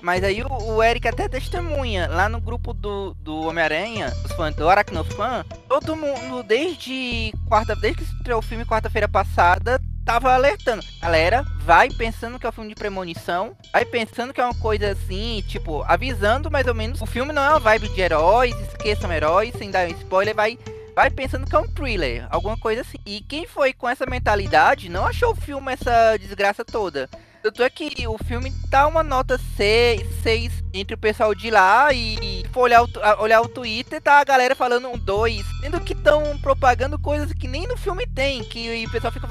Mas 0.00 0.24
aí 0.24 0.42
o, 0.42 0.48
o 0.48 0.82
Eric 0.82 1.06
até 1.06 1.28
testemunha, 1.28 2.08
lá 2.08 2.30
no 2.30 2.40
grupo 2.40 2.72
do, 2.72 3.12
do 3.20 3.42
Homem-Aranha, 3.42 4.10
os 4.24 4.32
fãs 4.32 4.56
do 4.56 4.66
Aracnofan, 4.70 5.44
todo 5.68 5.94
mundo, 5.94 6.42
desde 6.42 7.30
quarta, 7.46 7.76
desde 7.76 7.98
que 7.98 8.04
estreou 8.04 8.38
o 8.38 8.42
filme 8.42 8.64
quarta-feira 8.64 9.06
passada, 9.06 9.78
tava 10.04 10.32
alertando. 10.32 10.82
Galera, 11.00 11.44
vai 11.60 11.88
pensando 11.90 12.38
que 12.38 12.46
é 12.46 12.48
um 12.48 12.52
filme 12.52 12.70
de 12.70 12.74
premonição, 12.74 13.56
vai 13.72 13.84
pensando 13.84 14.32
que 14.32 14.40
é 14.40 14.44
uma 14.44 14.54
coisa 14.54 14.92
assim, 14.92 15.42
tipo, 15.46 15.82
avisando 15.82 16.50
mais 16.50 16.66
ou 16.66 16.74
menos. 16.74 17.00
O 17.00 17.06
filme 17.06 17.32
não 17.32 17.42
é 17.42 17.48
uma 17.50 17.60
vibe 17.60 17.88
de 17.88 18.00
heróis, 18.00 18.54
esqueçam 18.60 19.12
heróis, 19.12 19.54
sem 19.56 19.70
dar 19.70 19.88
um 19.88 19.92
spoiler, 19.92 20.34
vai. 20.34 20.58
Vai 20.94 21.08
pensando 21.08 21.46
que 21.46 21.56
é 21.56 21.58
um 21.58 21.66
thriller, 21.66 22.26
alguma 22.28 22.54
coisa 22.58 22.82
assim. 22.82 22.98
E 23.06 23.22
quem 23.22 23.46
foi 23.46 23.72
com 23.72 23.88
essa 23.88 24.04
mentalidade 24.04 24.90
não 24.90 25.06
achou 25.06 25.32
o 25.32 25.34
filme 25.34 25.72
essa 25.72 26.18
desgraça 26.18 26.66
toda. 26.66 27.08
Tanto 27.42 27.62
é 27.62 27.68
que 27.68 28.06
o 28.06 28.16
filme 28.18 28.52
tá 28.70 28.86
uma 28.86 29.02
nota 29.02 29.36
6, 29.56 30.22
6 30.22 30.62
entre 30.72 30.94
o 30.94 30.98
pessoal 30.98 31.34
de 31.34 31.50
lá 31.50 31.92
e 31.92 32.44
for 32.52 32.62
olhar 32.62 32.84
o, 32.84 32.88
olhar 33.18 33.40
o 33.40 33.48
Twitter, 33.48 34.00
tá 34.00 34.20
a 34.20 34.24
galera 34.24 34.54
falando 34.54 34.88
um 34.88 34.96
2. 34.96 35.44
Sendo 35.60 35.80
que 35.80 35.92
estão 35.92 36.38
propagando 36.38 36.98
coisas 37.00 37.32
que 37.32 37.48
nem 37.48 37.66
no 37.66 37.76
filme 37.76 38.06
tem. 38.06 38.44
Que 38.44 38.84
o 38.86 38.90
pessoal 38.90 39.12
fica 39.12 39.28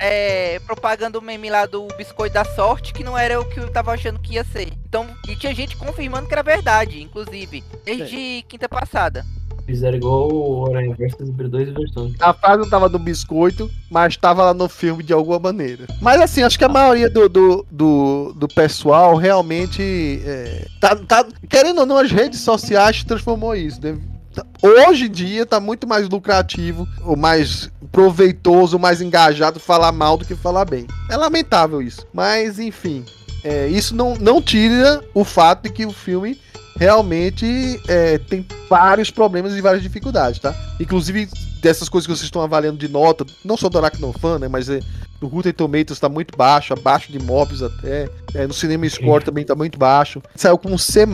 é, 0.00 0.58
propagando 0.60 1.18
o 1.18 1.22
meme 1.22 1.50
lá 1.50 1.66
do 1.66 1.86
biscoito 1.98 2.34
da 2.34 2.44
sorte, 2.44 2.94
que 2.94 3.04
não 3.04 3.16
era 3.16 3.38
o 3.38 3.44
que 3.44 3.60
eu 3.60 3.70
tava 3.70 3.92
achando 3.92 4.18
que 4.18 4.34
ia 4.34 4.44
ser. 4.44 4.72
Então, 4.86 5.06
e 5.28 5.36
tinha 5.36 5.54
gente 5.54 5.76
confirmando 5.76 6.26
que 6.26 6.32
era 6.32 6.42
verdade, 6.42 7.02
inclusive, 7.02 7.62
desde 7.84 8.42
quinta 8.48 8.68
passada. 8.68 9.24
Fizeram 9.68 9.98
igual 9.98 10.32
o 10.32 10.66
Aranha 10.66 10.94
Verso 10.96 11.18
sobre 11.26 11.46
duas 11.46 11.68
versões. 11.68 12.14
A 12.20 12.32
frase 12.32 12.62
não 12.62 12.70
tava 12.70 12.88
no 12.88 12.98
biscoito, 12.98 13.70
mas 13.90 14.16
tava 14.16 14.42
lá 14.42 14.54
no 14.54 14.66
filme 14.66 15.02
de 15.02 15.12
alguma 15.12 15.38
maneira. 15.38 15.84
Mas 16.00 16.18
assim, 16.22 16.42
acho 16.42 16.58
que 16.58 16.64
a 16.64 16.68
maioria 16.70 17.10
do, 17.10 17.28
do, 17.28 17.66
do, 17.70 18.32
do 18.34 18.48
pessoal 18.48 19.14
realmente. 19.14 19.82
é, 20.24 20.66
tá, 20.80 20.96
tá- 20.96 21.26
querendo 21.50 21.80
ou 21.80 21.86
não, 21.86 21.98
as 21.98 22.10
redes 22.10 22.40
sociais 22.40 23.04
transformou 23.04 23.54
isso. 23.54 23.78
né? 23.82 23.98
Tá- 24.34 24.46
Hoje 24.62 25.04
em 25.04 25.10
dia 25.10 25.44
tá 25.44 25.60
muito 25.60 25.86
mais 25.86 26.08
lucrativo, 26.08 26.88
ou 27.04 27.14
mais 27.14 27.70
proveitoso, 27.92 28.78
mais 28.78 29.02
engajado 29.02 29.60
falar 29.60 29.92
mal 29.92 30.16
do 30.16 30.24
que 30.24 30.34
falar 30.34 30.64
bem. 30.64 30.86
É 31.10 31.16
lamentável 31.16 31.82
isso. 31.82 32.06
Mas, 32.10 32.58
enfim. 32.58 33.04
É, 33.44 33.66
isso 33.68 33.94
não, 33.94 34.14
não 34.16 34.42
tira 34.42 35.02
o 35.14 35.24
fato 35.24 35.64
de 35.64 35.70
que 35.70 35.86
o 35.86 35.92
filme 35.92 36.38
realmente 36.78 37.80
é, 37.88 38.18
tem 38.18 38.46
vários 38.68 39.10
problemas 39.10 39.54
e 39.54 39.60
várias 39.60 39.82
dificuldades, 39.82 40.38
tá? 40.38 40.54
Inclusive, 40.78 41.28
dessas 41.60 41.88
coisas 41.88 42.06
que 42.06 42.14
vocês 42.14 42.26
estão 42.26 42.40
avaliando 42.40 42.78
de 42.78 42.88
nota, 42.88 43.26
não 43.44 43.56
só 43.56 43.68
do 43.68 43.78
Aracnofan, 43.78 44.38
né? 44.38 44.48
Mas 44.48 44.68
é, 44.68 44.80
no 45.20 45.26
Rotten 45.26 45.52
Tomatoes 45.52 45.98
tá 45.98 46.08
muito 46.08 46.36
baixo, 46.36 46.72
abaixo 46.72 47.10
de 47.10 47.18
Morbius 47.18 47.62
até. 47.62 48.08
É, 48.34 48.46
no 48.46 48.54
Cinema 48.54 48.88
Score 48.88 49.24
também 49.24 49.44
tá 49.44 49.54
muito 49.54 49.76
baixo. 49.76 50.22
Saiu 50.36 50.56
com 50.56 50.70
um 50.70 50.78
C+, 50.78 51.04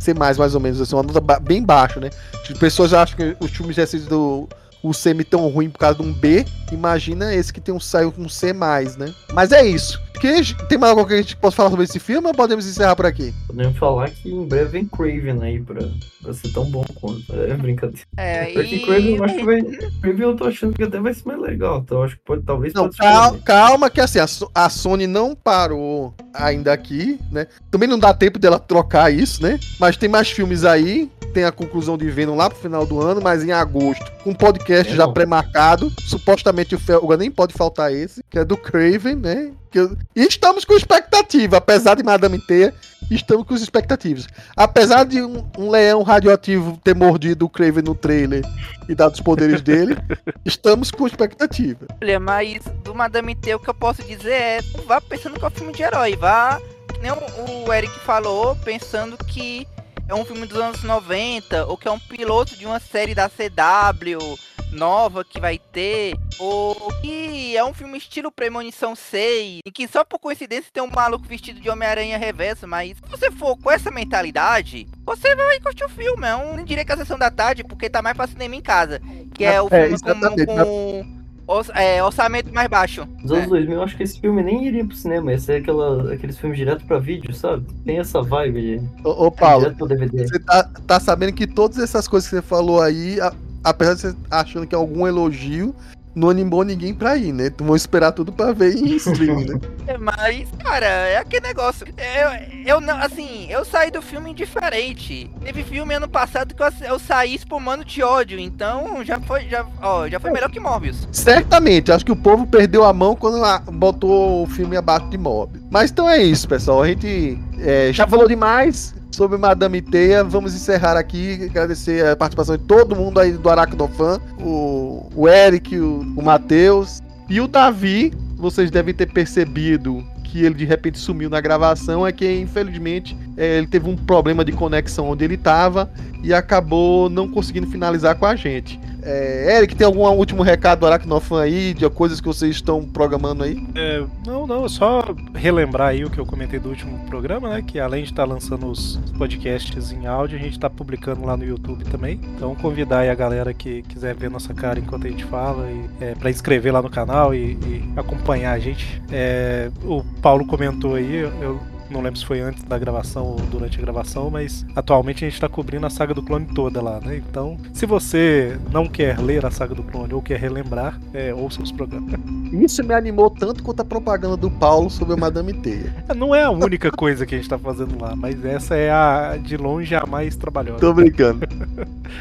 C+, 0.00 0.14
mais 0.14 0.54
ou 0.54 0.60
menos, 0.60 0.80
assim, 0.80 0.94
uma 0.94 1.02
nota 1.02 1.20
ba 1.20 1.38
bem 1.38 1.62
baixa, 1.62 2.00
né? 2.00 2.10
As 2.48 2.58
pessoas 2.58 2.94
acham 2.94 3.16
que 3.16 3.36
os 3.38 3.50
filmes 3.50 3.76
já 3.76 3.84
do 4.08 4.48
o 4.82 4.94
semi 4.94 5.24
tão 5.24 5.48
ruim 5.48 5.68
por 5.68 5.78
causa 5.78 5.96
de 5.98 6.02
um 6.02 6.12
B, 6.12 6.44
imagina 6.70 7.34
esse 7.34 7.52
que 7.52 7.60
tem 7.60 7.74
um 7.74 7.80
saiu 7.80 8.12
com 8.12 8.22
um 8.22 8.28
C+, 8.28 8.52
né? 8.52 9.12
Mas 9.32 9.50
é 9.50 9.66
isso. 9.66 10.00
Que, 10.20 10.54
tem 10.68 10.78
mais 10.78 10.90
algo 10.90 11.06
que 11.06 11.14
a 11.14 11.18
gente 11.18 11.36
possa 11.36 11.56
falar 11.56 11.70
sobre 11.70 11.84
esse 11.84 11.98
filme 11.98 12.26
ou 12.26 12.34
podemos 12.34 12.66
encerrar 12.66 12.96
por 12.96 13.06
aqui? 13.06 13.34
Podemos 13.46 13.76
falar 13.78 14.10
que 14.10 14.30
em 14.30 14.46
breve 14.46 14.70
vem 14.70 14.86
Craven 14.86 15.42
aí 15.42 15.60
pra, 15.60 15.80
pra 16.22 16.32
ser 16.32 16.52
tão 16.52 16.64
bom 16.64 16.84
quanto. 16.94 17.32
É 17.32 17.54
brincadeira. 17.54 18.02
É, 18.16 18.46
Porque 18.52 18.76
e... 18.76 18.84
Craven 18.84 19.16
eu 19.16 19.24
acho 19.24 19.36
que 19.36 19.44
vai. 19.44 19.62
Craven 20.02 20.22
eu 20.22 20.36
tô 20.36 20.44
achando 20.44 20.72
que 20.72 20.82
até 20.82 20.98
vai 21.00 21.14
ser 21.14 21.26
mais 21.26 21.40
legal. 21.40 21.78
Então 21.78 21.98
eu 21.98 22.04
acho 22.04 22.16
que 22.16 22.22
pode, 22.24 22.42
talvez 22.42 22.72
Não, 22.72 22.84
pode 22.84 22.96
calma, 22.96 23.38
calma 23.38 23.90
que 23.90 24.00
assim, 24.00 24.18
a, 24.18 24.26
a 24.54 24.68
Sony 24.68 25.06
não 25.06 25.34
parou 25.34 26.14
ainda 26.32 26.72
aqui, 26.72 27.18
né? 27.30 27.46
Também 27.70 27.88
não 27.88 27.98
dá 27.98 28.12
tempo 28.12 28.38
dela 28.38 28.58
trocar 28.58 29.12
isso, 29.12 29.42
né? 29.42 29.58
Mas 29.78 29.96
tem 29.96 30.08
mais 30.08 30.30
filmes 30.30 30.64
aí. 30.64 31.10
Tem 31.32 31.44
a 31.44 31.52
conclusão 31.52 31.98
de 31.98 32.08
Venom 32.08 32.34
lá 32.34 32.48
pro 32.48 32.58
final 32.58 32.86
do 32.86 32.98
ano, 32.98 33.20
mas 33.20 33.44
em 33.44 33.52
agosto, 33.52 34.10
com 34.24 34.30
um 34.30 34.34
podcast 34.34 34.90
É 34.90 34.96
já 34.96 35.06
pré-marcado. 35.06 35.92
Supostamente 36.00 36.74
o 36.74 36.78
Felga 36.78 37.14
nem 37.18 37.30
pode 37.30 37.52
faltar 37.52 37.92
esse, 37.92 38.22
que 38.30 38.38
é 38.38 38.44
do 38.44 38.56
Craven, 38.56 39.16
né? 39.16 39.52
Que 39.76 39.80
eu- 39.80 39.96
E 40.16 40.22
estamos 40.26 40.64
com 40.64 40.72
expectativa, 40.72 41.58
apesar 41.58 41.96
de 41.96 42.02
Madame 42.02 42.38
Teia, 42.38 42.72
estamos 43.10 43.46
com 43.46 43.54
expectativas. 43.54 44.26
Apesar 44.56 45.04
de 45.04 45.20
um, 45.20 45.46
um 45.58 45.68
leão 45.68 46.02
radioativo 46.02 46.80
ter 46.82 46.94
mordido 46.94 47.44
o 47.44 47.48
Craven 47.50 47.82
no 47.82 47.94
trailer 47.94 48.42
e 48.88 48.94
dado 48.94 49.12
os 49.12 49.20
poderes 49.20 49.60
dele, 49.60 49.94
estamos 50.46 50.90
com 50.90 51.06
expectativa. 51.06 51.86
Olha, 52.02 52.18
mas 52.18 52.64
do 52.82 52.94
Madame 52.94 53.34
T, 53.34 53.54
o 53.54 53.58
que 53.58 53.68
eu 53.68 53.74
posso 53.74 54.02
dizer 54.02 54.32
é, 54.32 54.60
vá 54.86 54.98
pensando 54.98 55.38
que 55.38 55.44
é 55.44 55.48
um 55.48 55.50
filme 55.50 55.74
de 55.74 55.82
herói, 55.82 56.16
vá, 56.16 56.58
que 56.94 56.98
nem 57.02 57.12
o, 57.12 57.66
o 57.68 57.70
Eric 57.70 57.92
falou, 58.00 58.56
pensando 58.56 59.18
que 59.26 59.68
é 60.08 60.14
um 60.14 60.24
filme 60.24 60.46
dos 60.46 60.56
anos 60.58 60.82
90, 60.82 61.66
ou 61.66 61.76
que 61.76 61.86
é 61.86 61.90
um 61.90 61.98
piloto 61.98 62.56
de 62.56 62.64
uma 62.64 62.80
série 62.80 63.14
da 63.14 63.28
CW 63.28 64.38
nova 64.72 65.24
que 65.24 65.40
vai 65.40 65.58
ter, 65.58 66.14
ou 66.38 66.74
que 67.00 67.56
é 67.56 67.64
um 67.64 67.72
filme 67.72 67.96
estilo 67.98 68.30
Premonição 68.30 68.94
6, 68.94 69.60
em 69.64 69.70
que 69.72 69.88
só 69.88 70.04
por 70.04 70.18
coincidência 70.18 70.70
tem 70.72 70.82
um 70.82 70.90
maluco 70.90 71.26
vestido 71.26 71.60
de 71.60 71.70
Homem-Aranha 71.70 72.18
reverso, 72.18 72.66
mas 72.66 72.90
se 72.96 73.10
você 73.10 73.30
for 73.30 73.56
com 73.56 73.70
essa 73.70 73.90
mentalidade, 73.90 74.86
você 75.04 75.34
vai 75.34 75.60
curtir 75.60 75.84
o 75.84 75.88
filme, 75.88 76.26
é 76.26 76.36
um, 76.36 76.56
não 76.56 76.64
diria 76.64 76.84
que 76.84 76.92
é 76.92 76.94
a 76.94 76.98
sessão 76.98 77.18
da 77.18 77.30
tarde, 77.30 77.64
porque 77.64 77.88
tá 77.88 78.02
mais 78.02 78.16
pra 78.16 78.26
cinema 78.26 78.54
em 78.54 78.60
casa, 78.62 79.00
que 79.34 79.44
é 79.44 79.60
o 79.62 79.68
É, 79.70 79.88
filme 79.88 80.00
com, 80.00 80.10
exatamente. 80.10 80.46
com 80.46 81.16
Orç- 81.48 81.70
é, 81.76 82.02
orçamento 82.02 82.52
mais 82.52 82.66
baixo. 82.68 83.06
Nos 83.22 83.30
anos 83.30 83.48
2000, 83.50 83.76
eu 83.76 83.82
acho 83.84 83.96
que 83.96 84.02
esse 84.02 84.20
filme 84.20 84.42
nem 84.42 84.66
iria 84.66 84.84
pro 84.84 84.96
cinema. 84.96 85.30
Ia 85.30 85.38
ser 85.38 85.62
aquela, 85.62 86.12
aqueles 86.12 86.36
filmes 86.36 86.58
direto 86.58 86.84
pra 86.86 86.98
vídeo, 86.98 87.32
sabe? 87.32 87.64
Tem 87.84 88.00
essa 88.00 88.20
vibe 88.20 88.60
de 88.60 88.88
Ô, 89.04 89.26
ô 89.26 89.30
Paulo, 89.30 89.60
direto 89.60 89.78
pro 89.78 89.86
DVD. 89.86 90.26
Você 90.26 90.40
tá, 90.40 90.64
tá 90.88 90.98
sabendo 90.98 91.32
que 91.34 91.46
todas 91.46 91.78
essas 91.78 92.08
coisas 92.08 92.28
que 92.28 92.34
você 92.34 92.42
falou 92.42 92.82
aí, 92.82 93.20
a- 93.20 93.32
apesar 93.66 93.94
de 93.94 94.00
você 94.00 94.16
achando 94.30 94.66
que 94.66 94.74
é 94.74 94.78
algum 94.78 95.08
elogio, 95.08 95.74
não 96.14 96.30
animou 96.30 96.64
ninguém 96.64 96.94
pra 96.94 97.16
ir, 97.16 97.32
né? 97.32 97.50
Tu 97.50 97.62
vão 97.62 97.76
esperar 97.76 98.12
tudo 98.12 98.32
pra 98.32 98.52
ver 98.52 98.74
em 98.74 98.94
stream, 98.96 99.40
né? 99.40 99.60
É, 99.86 99.96
Mas, 99.96 100.48
cara, 100.58 100.84
é 100.84 101.18
aquele 101.18 101.46
negócio. 101.46 101.86
Eu, 101.86 102.64
eu 102.64 102.80
não, 102.80 102.96
assim, 102.96 103.46
eu 103.48 103.64
saí 103.64 103.88
do 103.88 104.02
filme 104.02 104.32
indiferente. 104.32 105.30
Teve 105.44 105.62
filme 105.62 105.94
ano 105.94 106.08
passado 106.08 106.56
que 106.56 106.62
eu, 106.62 106.66
eu 106.88 106.98
saí 106.98 107.36
espumando 107.36 107.84
de 107.84 108.02
ódio, 108.02 108.36
então 108.36 109.04
já 109.04 109.20
foi, 109.20 109.48
já, 109.48 109.64
ó, 109.80 110.08
já 110.08 110.18
foi 110.18 110.32
melhor 110.32 110.50
que 110.50 110.58
Morbius. 110.58 111.06
Certamente, 111.12 111.92
acho 111.92 112.04
que 112.04 112.10
o 112.10 112.16
povo 112.16 112.48
perdeu 112.48 112.82
a 112.82 112.92
mão 112.92 113.14
quando 113.14 113.38
botou 113.70 114.42
o 114.42 114.46
filme 114.48 114.76
abaixo 114.76 115.08
de 115.08 115.18
mob. 115.18 115.60
Mas 115.70 115.92
então 115.92 116.10
é 116.10 116.20
isso, 116.20 116.48
pessoal. 116.48 116.82
A 116.82 116.88
gente 116.88 117.38
é, 117.60 117.92
já 117.92 118.08
falou 118.08 118.26
demais 118.26 118.95
sobre 119.16 119.38
Madame 119.38 119.80
Teia. 119.80 120.22
Vamos 120.22 120.54
encerrar 120.54 120.96
aqui. 120.96 121.48
Agradecer 121.50 122.06
a 122.06 122.14
participação 122.14 122.56
de 122.56 122.64
todo 122.64 122.94
mundo 122.94 123.18
aí 123.18 123.32
do 123.32 123.48
Aracnofan. 123.48 124.20
O, 124.38 125.10
o 125.16 125.26
Eric, 125.26 125.76
o, 125.78 126.00
o 126.14 126.22
Matheus 126.22 127.02
e 127.28 127.40
o 127.40 127.48
Davi. 127.48 128.12
Vocês 128.36 128.70
devem 128.70 128.92
ter 128.92 129.06
percebido 129.06 130.04
que 130.22 130.44
ele 130.44 130.54
de 130.54 130.66
repente 130.66 130.98
sumiu 130.98 131.30
na 131.30 131.40
gravação. 131.40 132.06
É 132.06 132.12
que 132.12 132.30
infelizmente 132.30 133.16
é, 133.38 133.56
ele 133.56 133.66
teve 133.66 133.88
um 133.88 133.96
problema 133.96 134.44
de 134.44 134.52
conexão 134.52 135.08
onde 135.08 135.24
ele 135.24 135.34
estava 135.34 135.90
e 136.22 136.34
acabou 136.34 137.08
não 137.08 137.26
conseguindo 137.26 137.66
finalizar 137.66 138.16
com 138.16 138.26
a 138.26 138.36
gente. 138.36 138.78
É, 139.06 139.56
Eric, 139.56 139.76
tem 139.76 139.86
algum 139.86 140.04
último 140.08 140.42
recado 140.42 140.80
do 140.80 140.86
Aracnofan 140.86 141.40
aí, 141.40 141.72
de 141.72 141.88
coisas 141.88 142.20
que 142.20 142.26
vocês 142.26 142.56
estão 142.56 142.84
programando 142.84 143.44
aí? 143.44 143.64
É, 143.76 144.04
não, 144.26 144.46
não, 144.46 144.68
só 144.68 145.04
relembrar 145.32 145.88
aí 145.88 146.04
o 146.04 146.10
que 146.10 146.18
eu 146.18 146.26
comentei 146.26 146.58
do 146.58 146.68
último 146.68 146.98
programa, 147.06 147.48
né? 147.48 147.62
Que 147.64 147.78
além 147.78 148.02
de 148.02 148.10
estar 148.10 148.24
lançando 148.24 148.66
os 148.66 148.96
podcasts 149.16 149.92
em 149.92 150.06
áudio, 150.06 150.36
a 150.36 150.42
gente 150.42 150.54
está 150.54 150.68
publicando 150.68 151.24
lá 151.24 151.36
no 151.36 151.44
YouTube 151.44 151.84
também. 151.84 152.20
Então 152.34 152.54
convidar 152.56 153.00
aí 153.00 153.10
a 153.10 153.14
galera 153.14 153.54
que 153.54 153.82
quiser 153.82 154.14
ver 154.16 154.28
nossa 154.28 154.52
cara 154.52 154.80
enquanto 154.80 155.06
a 155.06 155.10
gente 155.10 155.24
fala 155.24 155.70
e 155.70 156.04
é, 156.04 156.14
para 156.16 156.28
inscrever 156.28 156.72
lá 156.72 156.82
no 156.82 156.90
canal 156.90 157.32
e, 157.32 157.52
e 157.52 157.92
acompanhar 157.96 158.52
a 158.52 158.58
gente. 158.58 159.00
É, 159.12 159.70
o 159.84 160.02
Paulo 160.20 160.44
comentou 160.44 160.96
aí, 160.96 161.20
eu 161.40 161.60
não 161.90 162.00
lembro 162.00 162.18
se 162.18 162.26
foi 162.26 162.40
antes 162.40 162.62
da 162.64 162.78
gravação 162.78 163.24
ou 163.26 163.36
durante 163.36 163.78
a 163.78 163.80
gravação, 163.80 164.30
mas 164.30 164.64
atualmente 164.74 165.24
a 165.24 165.28
gente 165.28 165.34
está 165.34 165.48
cobrindo 165.48 165.86
a 165.86 165.90
saga 165.90 166.14
do 166.14 166.22
clone 166.22 166.46
toda 166.46 166.82
lá, 166.82 167.00
né? 167.00 167.16
Então, 167.16 167.56
se 167.72 167.86
você 167.86 168.58
não 168.70 168.86
quer 168.86 169.18
ler 169.18 169.44
a 169.44 169.50
saga 169.50 169.74
do 169.74 169.82
clone 169.82 170.12
ou 170.12 170.22
quer 170.22 170.38
relembrar, 170.38 170.98
é, 171.12 171.32
ouça 171.34 171.62
os 171.62 171.72
programas. 171.72 172.14
Isso 172.52 172.82
me 172.84 172.94
animou 172.94 173.30
tanto 173.30 173.62
quanto 173.62 173.80
a 173.80 173.84
propaganda 173.84 174.36
do 174.36 174.50
Paulo 174.50 174.90
sobre 174.90 175.14
a 175.14 175.16
Madame 175.16 175.52
Teia. 175.52 175.94
Não 176.16 176.34
é 176.34 176.42
a 176.42 176.50
única 176.50 176.90
coisa 176.90 177.26
que 177.26 177.34
a 177.34 177.38
gente 177.38 177.48
tá 177.48 177.58
fazendo 177.58 178.00
lá, 178.00 178.14
mas 178.14 178.44
essa 178.44 178.76
é 178.76 178.90
a 178.90 179.36
de 179.36 179.56
longe 179.56 179.94
a 179.94 180.06
mais 180.06 180.36
trabalhosa. 180.36 180.80
Tô 180.80 180.92
brincando. 180.92 181.46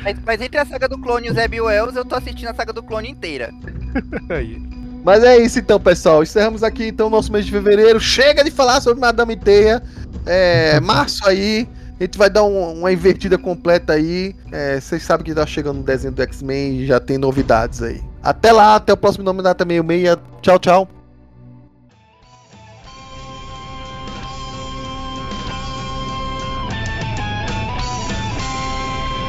Mas, 0.04 0.18
mas 0.26 0.42
entre 0.42 0.58
a 0.58 0.66
saga 0.66 0.88
do 0.88 0.98
clone 0.98 1.28
e 1.28 1.32
o 1.32 1.34
Zeb 1.34 1.62
Wells, 1.62 1.96
eu 1.96 2.06
tô 2.06 2.16
assistindo 2.16 2.50
a 2.50 2.54
saga 2.54 2.74
do 2.74 2.84
clone 2.84 3.10
inteira. 3.10 3.52
Aí. 4.30 4.85
Mas 5.06 5.24
é 5.24 5.38
isso 5.38 5.60
então, 5.60 5.80
pessoal. 5.80 6.24
Encerramos 6.24 6.64
aqui 6.64 6.88
então 6.88 7.08
o 7.08 7.10
nosso 7.12 7.32
mês 7.32 7.46
de 7.46 7.52
fevereiro. 7.52 8.00
Chega 8.00 8.44
de 8.44 8.50
falar 8.50 8.82
sobre 8.82 9.00
Madame 9.00 9.36
Teia. 9.38 9.82
É, 10.26 10.80
março 10.82 11.26
aí. 11.28 11.68
A 12.00 12.04
gente 12.04 12.18
vai 12.18 12.30
dar 12.30 12.44
um- 12.44 12.80
uma 12.80 12.92
invertida 12.92 13.38
completa 13.38 13.94
aí. 13.94 14.36
É, 14.52 14.80
vocês 14.82 15.04
sabem 15.04 15.24
que 15.24 15.34
tá 15.34 15.46
chegando 15.46 15.80
o 15.80 15.84
desenho 15.84 16.12
do 16.14 16.22
X-Men 16.24 16.80
e 16.80 16.88
já 16.88 17.00
tem 17.00 17.18
novidades 17.20 17.84
aí. 17.84 18.02
Até 18.24 18.52
lá, 18.52 18.76
até 18.76 18.92
o 18.92 18.98
próximo 18.98 19.24
nome 19.24 19.42
Data 19.44 19.64
66. 19.64 20.18
Tchau, 20.42 20.58
tchau. 20.60 20.90